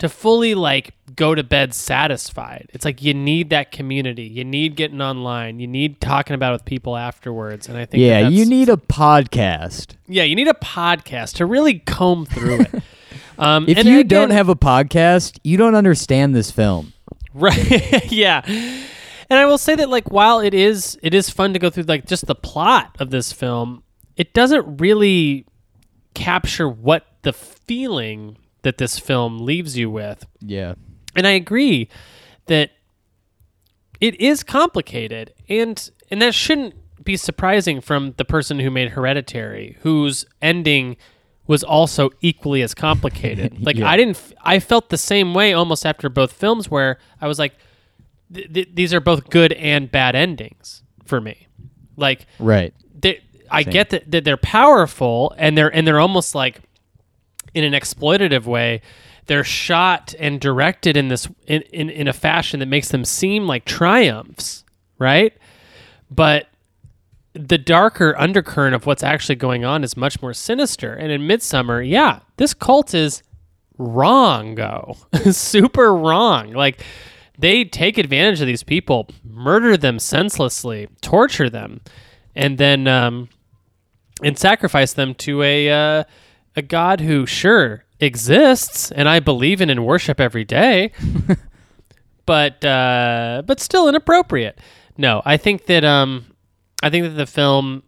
To 0.00 0.08
fully 0.08 0.54
like 0.54 0.94
go 1.14 1.34
to 1.34 1.42
bed 1.44 1.72
satisfied. 1.74 2.68
It's 2.74 2.84
like 2.84 3.02
you 3.02 3.14
need 3.14 3.50
that 3.50 3.70
community. 3.70 4.24
You 4.24 4.44
need 4.44 4.74
getting 4.76 5.00
online. 5.00 5.60
You 5.60 5.66
need 5.68 6.00
talking 6.00 6.34
about 6.34 6.50
it 6.50 6.52
with 6.54 6.64
people 6.64 6.96
afterwards. 6.96 7.68
And 7.68 7.76
I 7.78 7.82
think 7.86 8.00
that 8.02 8.06
Yeah, 8.06 8.28
you 8.28 8.44
need 8.46 8.68
a 8.68 8.76
podcast. 8.76 9.94
yeah 10.08 10.24
you 10.24 10.34
need 10.34 10.48
a 10.48 10.54
podcast 10.54 11.34
to 11.36 11.46
really 11.46 11.78
comb 11.80 12.26
through 12.26 12.60
it. 12.62 12.82
Um, 13.38 13.64
If 13.66 13.84
you 13.86 14.00
again- 14.00 14.06
don't 14.08 14.30
have 14.32 14.50
a 14.50 14.54
podcast, 14.54 15.38
you 15.42 15.56
don't 15.56 15.74
understand 15.74 16.34
this 16.34 16.50
film. 16.50 16.92
Right. 17.32 18.12
yeah. 18.12 18.42
And 18.46 19.38
I 19.38 19.46
will 19.46 19.56
say 19.56 19.74
that 19.76 19.88
like 19.88 20.10
while 20.10 20.40
it 20.40 20.52
is 20.52 20.98
it 21.02 21.14
is 21.14 21.30
fun 21.30 21.54
to 21.54 21.58
go 21.58 21.70
through 21.70 21.84
like 21.84 22.04
just 22.04 22.26
the 22.26 22.34
plot 22.34 22.94
of 23.00 23.08
this 23.08 23.32
film, 23.32 23.82
it 24.18 24.34
doesn't 24.34 24.78
really 24.78 25.46
capture 26.12 26.68
what 26.68 27.06
the 27.22 27.32
feeling 27.32 28.36
that 28.62 28.78
this 28.78 28.98
film 28.98 29.38
leaves 29.38 29.76
you 29.76 29.90
with. 29.90 30.26
Yeah. 30.40 30.74
And 31.16 31.26
I 31.26 31.30
agree 31.32 31.88
that 32.46 32.70
it 34.00 34.20
is 34.20 34.42
complicated 34.42 35.32
and 35.48 35.90
and 36.10 36.20
that 36.22 36.34
shouldn't 36.34 36.74
be 37.04 37.16
surprising 37.16 37.80
from 37.80 38.14
the 38.18 38.24
person 38.24 38.58
who 38.58 38.70
made 38.70 38.90
Hereditary, 38.90 39.76
whose 39.80 40.24
ending 40.42 40.96
was 41.46 41.62
also 41.64 42.10
equally 42.20 42.62
as 42.62 42.74
complicated. 42.74 43.64
like 43.64 43.76
Yeah. 43.76 43.88
I 43.88 43.96
didn't 43.96 44.16
f- 44.16 44.32
I 44.42 44.58
felt 44.58 44.88
the 44.90 44.98
same 44.98 45.34
way 45.34 45.52
almost 45.52 45.84
after 45.86 46.08
both 46.08 46.32
films 46.32 46.70
where 46.70 46.98
I 47.20 47.26
was 47.26 47.38
like 47.38 47.54
th- 48.32 48.52
th- 48.52 48.68
these 48.74 48.94
are 48.94 49.00
both 49.00 49.30
good 49.30 49.52
and 49.54 49.90
bad 49.90 50.14
endings 50.14 50.82
for 51.04 51.20
me. 51.20 51.48
Like 51.96 52.26
Right. 52.38 52.72
they, 52.98 53.20
I 53.50 53.64
Same. 53.64 53.72
get 53.72 53.90
that, 53.90 54.10
that 54.12 54.24
they're 54.24 54.36
powerful 54.36 55.34
and 55.36 55.58
they're 55.58 55.74
and 55.74 55.86
they're 55.86 56.00
almost 56.00 56.34
like 56.34 56.60
in 57.54 57.64
an 57.64 57.72
exploitative 57.72 58.44
way. 58.44 58.80
They're 59.26 59.44
shot 59.44 60.14
and 60.18 60.40
directed 60.40 60.96
in 60.96 61.08
this 61.08 61.28
in, 61.46 61.62
in, 61.62 61.88
in 61.90 62.08
a 62.08 62.12
fashion 62.12 62.60
that 62.60 62.66
makes 62.66 62.88
them 62.88 63.04
seem 63.04 63.46
like 63.46 63.64
triumphs, 63.64 64.64
right? 64.98 65.32
But 66.10 66.48
the 67.32 67.58
darker 67.58 68.14
undercurrent 68.18 68.74
of 68.74 68.86
what's 68.86 69.02
actually 69.02 69.36
going 69.36 69.64
on 69.64 69.84
is 69.84 69.96
much 69.96 70.20
more 70.20 70.34
sinister. 70.34 70.94
And 70.94 71.12
in 71.12 71.22
Midsommar, 71.22 71.88
yeah, 71.88 72.20
this 72.38 72.54
cult 72.54 72.92
is 72.92 73.22
wrong, 73.78 74.54
go 74.54 74.96
super 75.30 75.94
wrong. 75.94 76.52
Like 76.52 76.84
they 77.38 77.64
take 77.64 77.98
advantage 77.98 78.40
of 78.40 78.46
these 78.46 78.62
people, 78.62 79.08
murder 79.24 79.76
them 79.76 79.98
senselessly, 79.98 80.88
torture 81.00 81.48
them, 81.48 81.80
and 82.34 82.58
then 82.58 82.86
um, 82.86 83.28
and 84.22 84.38
sacrifice 84.38 84.92
them 84.92 85.14
to 85.14 85.42
a 85.42 85.70
uh, 85.70 86.04
a 86.56 86.62
god 86.62 87.00
who 87.00 87.26
sure 87.26 87.84
exists 88.00 88.90
and 88.90 89.08
I 89.08 89.20
believe 89.20 89.60
in 89.60 89.70
and 89.70 89.84
worship 89.84 90.20
every 90.20 90.44
day, 90.44 90.92
but 92.26 92.64
uh, 92.64 93.42
but 93.46 93.60
still 93.60 93.88
inappropriate. 93.88 94.58
No, 94.96 95.22
I 95.24 95.36
think 95.36 95.66
that 95.66 95.84
um, 95.84 96.26
I 96.82 96.90
think 96.90 97.04
that 97.04 97.10
the 97.10 97.26
film's 97.26 97.82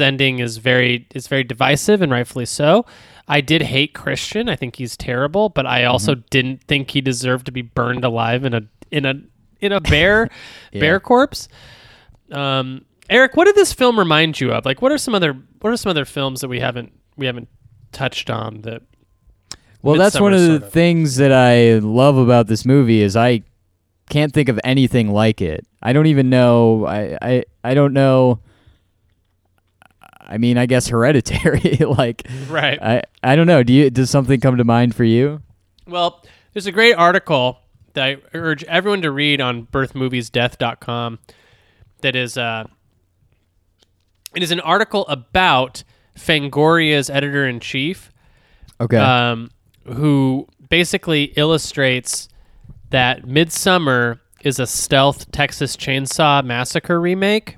ending 0.00 0.38
is 0.38 0.58
very 0.58 1.06
is 1.14 1.28
very 1.28 1.44
divisive 1.44 2.02
and 2.02 2.12
rightfully 2.12 2.46
so. 2.46 2.84
I 3.30 3.40
did 3.42 3.62
hate 3.62 3.92
Christian. 3.94 4.48
I 4.48 4.56
think 4.56 4.76
he's 4.76 4.96
terrible, 4.96 5.50
but 5.50 5.66
I 5.66 5.84
also 5.84 6.14
didn't 6.14 6.64
think 6.64 6.90
he 6.90 7.00
deserved 7.00 7.46
to 7.46 7.52
be 7.52 7.62
burned 7.62 8.04
alive 8.04 8.44
in 8.44 8.54
a 8.54 8.62
in 8.90 9.04
a 9.04 9.14
in 9.60 9.72
a 9.72 9.80
bear 9.80 10.28
Yeah. 10.72 10.80
bear 10.80 11.00
corpse. 11.00 11.48
Um, 12.32 12.84
Eric, 13.10 13.36
what 13.36 13.46
did 13.46 13.54
this 13.54 13.72
film 13.72 13.98
remind 13.98 14.38
you 14.40 14.52
of? 14.52 14.64
Like, 14.66 14.82
what 14.82 14.92
are 14.92 14.98
some 14.98 15.14
other 15.14 15.36
what 15.60 15.72
are 15.72 15.76
some 15.76 15.90
other 15.90 16.04
films 16.04 16.40
that 16.40 16.48
we 16.48 16.60
haven't 16.60 16.92
we 17.16 17.26
haven't 17.26 17.48
touched 17.92 18.30
on 18.30 18.62
that? 18.62 18.82
Well, 19.82 19.96
that's 19.96 20.18
one 20.20 20.34
of 20.34 20.40
the 20.40 20.46
sort 20.58 20.62
of. 20.64 20.72
things 20.72 21.16
that 21.16 21.32
I 21.32 21.74
love 21.78 22.16
about 22.16 22.48
this 22.48 22.64
movie 22.64 23.00
is 23.00 23.14
I 23.16 23.42
can't 24.10 24.32
think 24.32 24.48
of 24.48 24.58
anything 24.64 25.12
like 25.12 25.40
it. 25.40 25.66
I 25.82 25.92
don't 25.92 26.06
even 26.06 26.28
know. 26.30 26.84
I 26.86 27.16
I, 27.22 27.44
I 27.62 27.74
don't 27.74 27.92
know. 27.92 28.40
I 30.20 30.36
mean, 30.38 30.58
I 30.58 30.66
guess 30.66 30.88
Hereditary. 30.88 31.76
like, 31.80 32.26
Right. 32.48 32.78
I 32.82 33.02
I 33.22 33.36
don't 33.36 33.46
know. 33.46 33.62
Do 33.62 33.72
you 33.72 33.90
does 33.90 34.10
something 34.10 34.40
come 34.40 34.56
to 34.56 34.64
mind 34.64 34.94
for 34.94 35.04
you? 35.04 35.42
Well, 35.86 36.24
there's 36.52 36.66
a 36.66 36.72
great 36.72 36.94
article 36.94 37.60
that 37.94 38.04
I 38.04 38.16
urge 38.34 38.64
everyone 38.64 39.02
to 39.02 39.10
read 39.10 39.40
on 39.40 39.66
birthmoviesdeath.com 39.66 41.18
that 42.00 42.14
is 42.16 42.36
uh 42.36 42.64
it 44.34 44.42
is 44.42 44.50
an 44.50 44.60
article 44.60 45.06
about 45.08 45.82
Fangoria's 46.18 47.08
editor 47.10 47.46
in 47.46 47.60
chief 47.60 48.12
Okay. 48.80 48.96
um, 48.96 49.50
who 49.86 50.46
basically 50.68 51.24
illustrates 51.36 52.28
that 52.90 53.22
Midsommar 53.22 54.18
is 54.42 54.58
a 54.58 54.66
stealth 54.66 55.30
Texas 55.32 55.76
Chainsaw 55.76 56.44
Massacre 56.44 57.00
remake. 57.00 57.56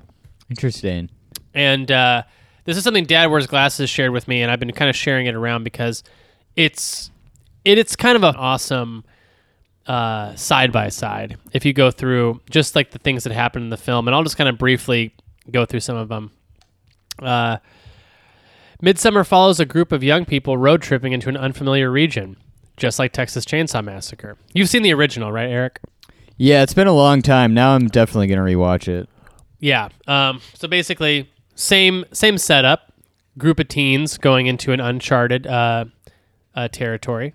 Interesting. 0.49 1.09
And 1.53 1.91
uh, 1.91 2.23
this 2.65 2.77
is 2.77 2.83
something 2.83 3.05
Dad 3.05 3.27
Wears 3.29 3.47
Glasses 3.47 3.89
shared 3.89 4.11
with 4.11 4.27
me, 4.27 4.41
and 4.41 4.51
I've 4.51 4.59
been 4.59 4.71
kind 4.71 4.89
of 4.89 4.95
sharing 4.95 5.25
it 5.27 5.35
around 5.35 5.63
because 5.63 6.03
it's 6.55 7.11
it, 7.63 7.77
it's 7.77 7.95
kind 7.95 8.15
of 8.15 8.23
an 8.23 8.35
awesome 8.35 9.03
uh, 9.85 10.35
side 10.35 10.71
by 10.71 10.89
side. 10.89 11.37
If 11.53 11.65
you 11.65 11.73
go 11.73 11.91
through 11.91 12.41
just 12.49 12.75
like 12.75 12.91
the 12.91 12.99
things 12.99 13.23
that 13.25 13.33
happen 13.33 13.61
in 13.61 13.69
the 13.69 13.77
film, 13.77 14.07
and 14.07 14.15
I'll 14.15 14.23
just 14.23 14.37
kind 14.37 14.49
of 14.49 14.57
briefly 14.57 15.13
go 15.51 15.65
through 15.65 15.81
some 15.81 15.97
of 15.97 16.09
them. 16.09 16.31
Uh, 17.21 17.57
Midsommar 18.81 19.25
follows 19.25 19.59
a 19.59 19.65
group 19.65 19.91
of 19.91 20.03
young 20.03 20.25
people 20.25 20.57
road 20.57 20.81
tripping 20.81 21.13
into 21.13 21.29
an 21.29 21.37
unfamiliar 21.37 21.91
region, 21.91 22.37
just 22.77 22.97
like 22.99 23.11
Texas 23.11 23.45
Chainsaw 23.45 23.83
Massacre. 23.83 24.37
You've 24.53 24.69
seen 24.69 24.81
the 24.81 24.93
original, 24.93 25.31
right, 25.31 25.49
Eric? 25.49 25.79
Yeah, 26.37 26.63
it's 26.63 26.73
been 26.73 26.87
a 26.87 26.93
long 26.93 27.21
time. 27.21 27.53
Now 27.53 27.75
I'm 27.75 27.87
definitely 27.87 28.27
gonna 28.27 28.41
rewatch 28.41 28.87
it. 28.87 29.07
Yeah. 29.59 29.89
Um, 30.07 30.41
so 30.55 30.67
basically, 30.67 31.31
same 31.53 32.05
same 32.11 32.37
setup. 32.37 32.91
Group 33.37 33.59
of 33.59 33.67
teens 33.67 34.17
going 34.17 34.47
into 34.47 34.73
an 34.73 34.79
uncharted 34.79 35.47
uh, 35.47 35.85
uh, 36.55 36.67
territory. 36.67 37.33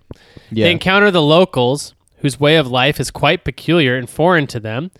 Yeah. 0.51 0.65
They 0.65 0.71
encounter 0.71 1.09
the 1.09 1.21
locals, 1.21 1.95
whose 2.17 2.39
way 2.39 2.57
of 2.57 2.67
life 2.67 2.99
is 2.99 3.09
quite 3.09 3.43
peculiar 3.43 3.95
and 3.95 4.09
foreign 4.09 4.47
to 4.47 4.59
them. 4.59 4.91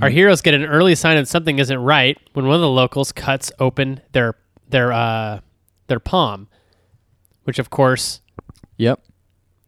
Our 0.00 0.08
heroes 0.08 0.40
get 0.40 0.54
an 0.54 0.64
early 0.64 0.96
sign 0.96 1.16
that 1.16 1.28
something 1.28 1.60
isn't 1.60 1.78
right 1.78 2.18
when 2.32 2.46
one 2.46 2.56
of 2.56 2.62
the 2.62 2.68
locals 2.68 3.12
cuts 3.12 3.52
open 3.60 4.00
their 4.12 4.34
their 4.68 4.92
uh, 4.92 5.40
their 5.86 6.00
palm, 6.00 6.48
which 7.44 7.58
of 7.58 7.70
course 7.70 8.20
Yep. 8.76 9.00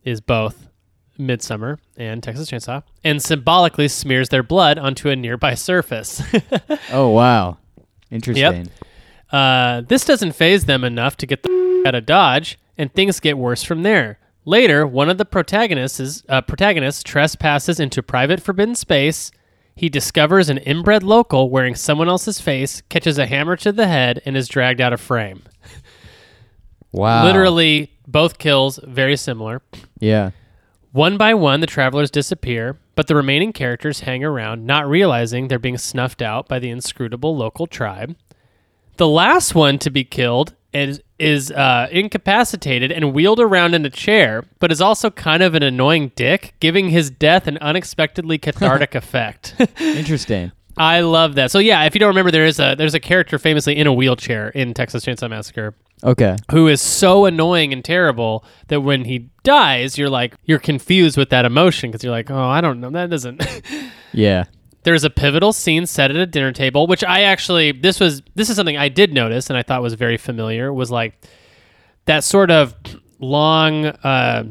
is 0.05 0.21
both 0.21 0.69
Midsommar 1.19 1.79
and 1.97 2.23
Texas 2.23 2.51
Chainsaw, 2.51 2.83
and 3.05 3.23
symbolically 3.23 3.89
smears 3.89 4.29
their 4.29 4.43
blood 4.43 4.79
onto 4.79 5.09
a 5.09 5.17
nearby 5.17 5.55
surface. 5.55 6.23
Oh 6.93 7.09
wow. 7.11 7.59
Interesting. 8.11 8.69
Uh, 9.33 9.81
this 9.89 10.05
doesn't 10.05 10.33
phase 10.33 10.67
them 10.67 10.85
enough 10.85 11.17
to 11.17 11.27
get 11.27 11.43
the 11.43 11.83
out 11.87 11.95
of 11.95 12.07
Dodge, 12.07 12.59
and 12.79 12.93
things 12.93 13.19
get 13.21 13.37
worse 13.39 13.63
from 13.63 13.83
there. 13.83 14.19
Later, 14.45 14.87
one 14.87 15.09
of 15.11 15.19
the 15.19 15.25
protagonists, 15.25 15.99
is, 15.99 16.23
uh, 16.29 16.41
protagonists 16.43 17.03
trespasses 17.03 17.81
into 17.81 18.03
private 18.03 18.41
forbidden 18.41 18.75
space. 18.77 19.33
He 19.75 19.89
discovers 19.89 20.49
an 20.49 20.59
inbred 20.59 21.03
local 21.03 21.51
wearing 21.51 21.75
someone 21.75 22.09
else's 22.09 22.41
face, 22.41 22.81
catches 22.89 23.19
a 23.19 23.27
hammer 23.27 23.57
to 23.57 23.73
the 23.73 23.89
head, 23.89 24.23
and 24.25 24.37
is 24.37 24.47
dragged 24.49 24.81
out 24.81 24.93
of 24.93 25.01
frame. 25.01 25.43
Wow. 26.97 27.25
Literally, 27.25 27.93
both 28.09 28.39
kills 28.39 28.81
very 28.83 29.17
similar. 29.17 29.61
Yeah. 30.01 30.31
One 30.93 31.19
by 31.19 31.35
one, 31.35 31.61
the 31.61 31.67
travelers 31.67 32.11
disappear, 32.11 32.79
but 32.95 33.07
the 33.07 33.15
remaining 33.15 33.53
characters 33.53 34.01
hang 34.01 34.25
around, 34.25 34.65
not 34.65 34.89
realizing 34.89 35.49
they're 35.49 35.59
being 35.59 35.77
snuffed 35.77 36.23
out 36.23 36.49
by 36.49 36.59
the 36.59 36.71
inscrutable 36.71 37.37
local 37.37 37.67
tribe. 37.67 38.17
The 38.97 39.07
last 39.07 39.55
one 39.55 39.79
to 39.81 39.91
be 39.91 40.05
killed 40.05 40.55
is 40.73 41.03
is 41.19 41.51
uh, 41.51 41.89
incapacitated 41.91 42.91
and 42.91 43.13
wheeled 43.13 43.41
around 43.41 43.75
in 43.75 43.85
a 43.85 43.91
chair, 43.91 44.45
but 44.59 44.73
is 44.73 44.81
also 44.81 45.11
kind 45.11 45.43
of 45.43 45.55
an 45.55 45.63
annoying 45.63 46.13
dick, 46.15 46.55
giving 46.61 46.89
his 46.89 47.11
death 47.11 47.47
an 47.47 47.59
unexpectedly 47.59 48.39
cathartic 48.47 48.95
effect. 48.95 49.55
Interesting. 49.81 50.53
I 50.77 51.01
love 51.01 51.35
that. 51.37 51.51
So 51.51 51.59
yeah, 51.59 51.85
if 51.85 51.95
you 51.95 51.99
don't 52.01 52.09
remember, 52.09 52.31
there 52.31 52.45
is 52.47 52.59
a 52.61 52.75
there's 52.77 52.95
a 52.95 53.01
character 53.01 53.39
famously 53.39 53.77
in 53.77 53.87
a 53.87 53.93
wheelchair 53.93 54.49
in 54.51 54.75
Texas 54.75 55.05
Chainsaw 55.05 55.31
Massacre 55.31 55.75
Okay. 56.05 56.37
who 56.51 56.69
is 56.69 56.83
so 56.83 57.25
annoying 57.25 57.73
and 57.73 57.83
terrible 57.85 58.45
that 58.69 58.83
when 58.83 59.05
he 59.07 59.31
dies, 59.43 59.97
you're 59.97 60.11
like 60.11 60.35
you're 60.45 60.59
confused 60.59 61.17
with 61.17 61.31
that 61.31 61.45
emotion 61.47 61.91
because 61.91 62.05
you're 62.05 62.13
like, 62.13 62.31
oh, 62.31 62.39
I 62.49 62.61
don't 62.61 62.81
know, 62.81 62.91
that 62.91 63.11
doesn't. 63.11 63.43
Yeah. 64.13 64.45
There's 64.85 65.05
a 65.05 65.11
pivotal 65.11 65.53
scene 65.53 65.85
set 65.85 66.11
at 66.11 66.17
a 66.17 66.27
dinner 66.27 66.53
table, 66.53 66.87
which 66.87 67.03
I 67.05 67.23
actually 67.23 67.73
this 67.73 67.99
was 68.01 68.23
this 68.35 68.49
is 68.51 68.57
something 68.57 68.77
I 68.77 68.89
did 68.89 69.13
notice 69.13 69.51
and 69.51 69.57
I 69.59 69.63
thought 69.63 69.83
was 69.83 69.95
very 69.95 70.17
familiar. 70.17 70.73
Was 70.73 70.91
like 70.91 71.21
that 72.05 72.23
sort 72.25 72.51
of 72.51 72.75
long 73.19 73.87
uh, 73.87 74.45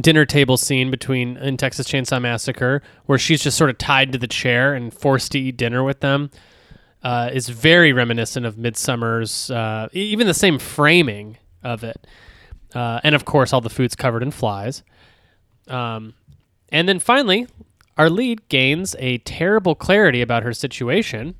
dinner 0.00 0.24
table 0.24 0.56
scene 0.56 0.90
between 0.90 1.36
in 1.36 1.56
Texas 1.56 1.86
Chainsaw 1.86 2.20
Massacre, 2.20 2.82
where 3.06 3.18
she's 3.18 3.42
just 3.42 3.56
sort 3.58 3.70
of 3.70 3.78
tied 3.78 4.12
to 4.12 4.18
the 4.18 4.26
chair 4.26 4.74
and 4.74 4.92
forced 4.92 5.32
to 5.32 5.38
eat 5.38 5.56
dinner 5.56 5.82
with 5.84 6.00
them. 6.00 6.30
Uh, 7.02 7.28
is 7.32 7.48
very 7.48 7.92
reminiscent 7.92 8.46
of 8.46 8.54
Midsommar's, 8.56 9.50
uh, 9.50 9.88
even 9.92 10.28
the 10.28 10.34
same 10.34 10.58
framing 10.58 11.36
of 11.64 11.82
it. 11.82 12.06
uh, 12.74 13.00
and 13.02 13.14
of 13.16 13.24
course, 13.24 13.52
all 13.52 13.60
the 13.60 13.68
food's 13.68 13.96
covered 13.96 14.22
in 14.22 14.30
flies. 14.30 14.82
Um, 15.68 16.14
and 16.70 16.88
then 16.88 16.98
finally, 17.00 17.46
our 17.98 18.08
lead 18.08 18.48
gains 18.48 18.94
a 18.98 19.18
terrible 19.18 19.74
clarity 19.74 20.22
about 20.22 20.42
her 20.44 20.52
situation. 20.52 21.34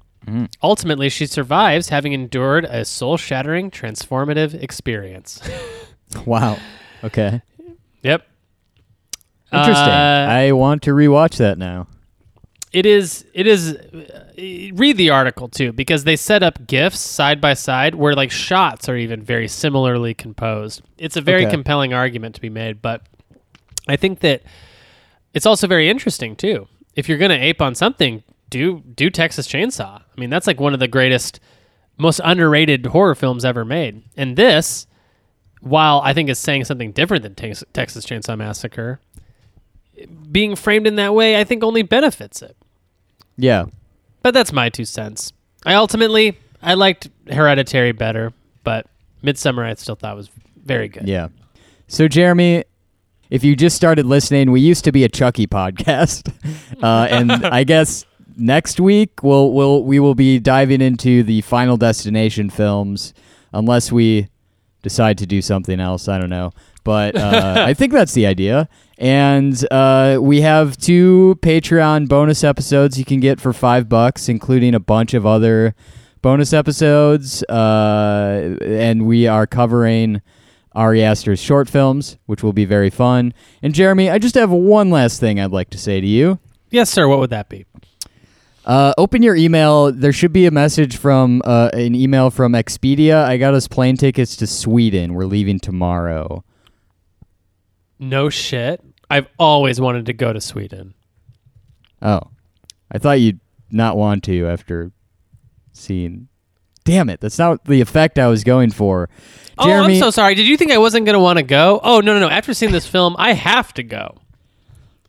Ultimately, 0.62 1.08
she 1.08 1.26
survives, 1.26 1.88
having 1.88 2.12
endured 2.12 2.64
a 2.66 2.84
soul-shattering, 2.84 3.70
transformative 3.70 4.54
experience. 4.60 5.40
Wow. 6.26 6.58
Okay. 7.02 7.40
yep. 8.02 8.26
Interesting. 9.52 9.88
Uh, 9.88 10.26
I 10.30 10.52
want 10.52 10.82
to 10.82 10.90
rewatch 10.90 11.36
that 11.38 11.58
now. 11.58 11.86
it 12.72 12.86
is 12.86 13.24
it 13.34 13.46
is 13.46 13.74
uh, 13.76 14.24
read 14.74 14.96
the 14.96 15.10
article 15.10 15.48
too 15.48 15.72
because 15.72 16.04
they 16.04 16.16
set 16.16 16.42
up 16.42 16.66
gifs 16.66 16.98
side 16.98 17.38
by 17.40 17.52
side 17.54 17.94
where 17.94 18.14
like 18.14 18.30
shots 18.30 18.88
are 18.88 18.96
even 18.96 19.22
very 19.22 19.46
similarly 19.46 20.14
composed 20.14 20.80
it's 20.96 21.16
a 21.16 21.20
very 21.20 21.42
Okay. 21.42 21.50
compelling 21.50 21.92
argument 21.92 22.34
to 22.34 22.40
be 22.40 22.48
made 22.48 22.80
but 22.80 23.02
i 23.88 23.96
think 23.96 24.20
that 24.20 24.42
it's 25.34 25.44
also 25.44 25.66
very 25.66 25.90
interesting 25.90 26.34
too 26.34 26.66
if 26.96 27.08
you're 27.10 27.18
going 27.18 27.30
to 27.30 27.36
ape 27.36 27.60
on 27.60 27.74
something 27.74 28.22
do 28.48 28.80
do 28.96 29.10
texas 29.10 29.46
chainsaw 29.46 29.96
i 30.00 30.20
mean 30.20 30.30
that's 30.30 30.46
like 30.46 30.58
one 30.58 30.72
of 30.72 30.80
the 30.80 30.88
greatest 30.88 31.40
most 31.98 32.22
underrated 32.24 32.86
horror 32.86 33.14
films 33.14 33.44
ever 33.44 33.66
made 33.66 34.02
and 34.16 34.36
this 34.38 34.86
while 35.60 36.00
i 36.04 36.14
think 36.14 36.30
is 36.30 36.38
saying 36.38 36.64
something 36.64 36.90
different 36.90 37.22
than 37.22 37.34
texas 37.34 38.06
chainsaw 38.06 38.36
massacre 38.38 38.98
being 40.30 40.56
framed 40.56 40.86
in 40.86 40.96
that 40.96 41.14
way 41.14 41.38
i 41.40 41.44
think 41.44 41.62
only 41.62 41.82
benefits 41.82 42.42
it 42.42 42.56
Yeah. 43.36 43.66
but 44.22 44.34
that's 44.34 44.52
my 44.52 44.68
two 44.68 44.84
cents. 44.84 45.32
I 45.64 45.74
ultimately 45.74 46.38
I 46.62 46.74
liked 46.74 47.08
Hereditary 47.30 47.92
better, 47.92 48.32
but 48.64 48.86
Midsommar 49.22 49.64
I 49.64 49.74
still 49.74 49.94
thought 49.96 50.16
was 50.16 50.28
very 50.64 50.88
good. 50.88 51.08
Yeah. 51.08 51.28
So, 51.88 52.08
Jeremy, 52.08 52.64
if 53.30 53.42
you 53.44 53.54
just 53.56 53.76
started 53.76 54.06
listening, 54.06 54.50
we 54.50 54.60
used 54.60 54.84
to 54.84 54.92
be 54.92 55.04
a 55.04 55.08
Chucky 55.08 55.46
podcast, 55.46 56.32
uh, 56.82 57.06
and 57.10 57.30
I 57.46 57.64
guess 57.64 58.04
next 58.36 58.80
week 58.80 59.22
we'll 59.22 59.52
we'll 59.52 59.82
we 59.84 59.98
will 60.00 60.14
be 60.14 60.38
diving 60.38 60.80
into 60.80 61.22
the 61.22 61.40
Final 61.42 61.76
Destination 61.76 62.50
films, 62.50 63.12
unless 63.52 63.90
we 63.92 64.28
decide 64.82 65.18
to 65.18 65.26
do 65.26 65.40
something 65.42 65.78
else. 65.80 66.08
I 66.08 66.18
don't 66.18 66.30
know, 66.30 66.52
but 66.84 67.16
uh, 67.16 67.64
I 67.66 67.74
think 67.74 67.92
that's 67.92 68.14
the 68.14 68.26
idea. 68.26 68.68
And 69.02 69.66
uh, 69.72 70.18
we 70.22 70.42
have 70.42 70.76
two 70.76 71.36
Patreon 71.42 72.08
bonus 72.08 72.44
episodes 72.44 73.00
you 73.00 73.04
can 73.04 73.18
get 73.18 73.40
for 73.40 73.52
five 73.52 73.88
bucks, 73.88 74.28
including 74.28 74.76
a 74.76 74.80
bunch 74.80 75.12
of 75.12 75.26
other 75.26 75.74
bonus 76.22 76.52
episodes. 76.52 77.42
Uh, 77.44 78.56
and 78.62 79.04
we 79.04 79.26
are 79.26 79.44
covering 79.44 80.22
Ari 80.70 81.02
Aster's 81.02 81.40
short 81.40 81.68
films, 81.68 82.16
which 82.26 82.44
will 82.44 82.52
be 82.52 82.64
very 82.64 82.90
fun. 82.90 83.34
And 83.60 83.74
Jeremy, 83.74 84.08
I 84.08 84.18
just 84.18 84.36
have 84.36 84.52
one 84.52 84.90
last 84.90 85.18
thing 85.18 85.40
I'd 85.40 85.50
like 85.50 85.70
to 85.70 85.78
say 85.78 86.00
to 86.00 86.06
you. 86.06 86.38
Yes, 86.70 86.88
sir. 86.88 87.08
What 87.08 87.18
would 87.18 87.30
that 87.30 87.48
be? 87.48 87.66
Uh, 88.64 88.94
open 88.96 89.24
your 89.24 89.34
email. 89.34 89.90
There 89.90 90.12
should 90.12 90.32
be 90.32 90.46
a 90.46 90.52
message 90.52 90.96
from 90.96 91.42
uh, 91.44 91.70
an 91.72 91.96
email 91.96 92.30
from 92.30 92.52
Expedia. 92.52 93.24
I 93.24 93.36
got 93.36 93.52
us 93.52 93.66
plane 93.66 93.96
tickets 93.96 94.36
to 94.36 94.46
Sweden. 94.46 95.14
We're 95.14 95.24
leaving 95.24 95.58
tomorrow. 95.58 96.44
No 97.98 98.30
shit. 98.30 98.80
I've 99.12 99.28
always 99.38 99.78
wanted 99.78 100.06
to 100.06 100.14
go 100.14 100.32
to 100.32 100.40
Sweden. 100.40 100.94
Oh, 102.00 102.20
I 102.90 102.96
thought 102.96 103.20
you'd 103.20 103.40
not 103.70 103.98
want 103.98 104.24
to 104.24 104.46
after 104.46 104.90
seeing. 105.72 106.28
Damn 106.84 107.10
it! 107.10 107.20
That's 107.20 107.38
not 107.38 107.66
the 107.66 107.82
effect 107.82 108.18
I 108.18 108.28
was 108.28 108.42
going 108.42 108.70
for. 108.70 109.10
oh, 109.58 109.70
I'm 109.70 109.96
so 109.96 110.10
sorry. 110.10 110.34
Did 110.34 110.48
you 110.48 110.56
think 110.56 110.72
I 110.72 110.78
wasn't 110.78 111.04
going 111.04 111.12
to 111.12 111.20
want 111.20 111.36
to 111.38 111.42
go? 111.42 111.78
Oh, 111.82 112.00
no, 112.00 112.14
no, 112.14 112.20
no. 112.20 112.30
After 112.30 112.54
seeing 112.54 112.72
this 112.72 112.86
film, 112.86 113.14
I 113.18 113.34
have 113.34 113.74
to 113.74 113.82
go. 113.82 114.16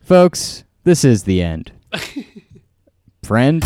folks, 0.02 0.64
this 0.84 1.02
is 1.02 1.24
the 1.24 1.42
end. 1.42 1.72
Friend. 3.24 3.64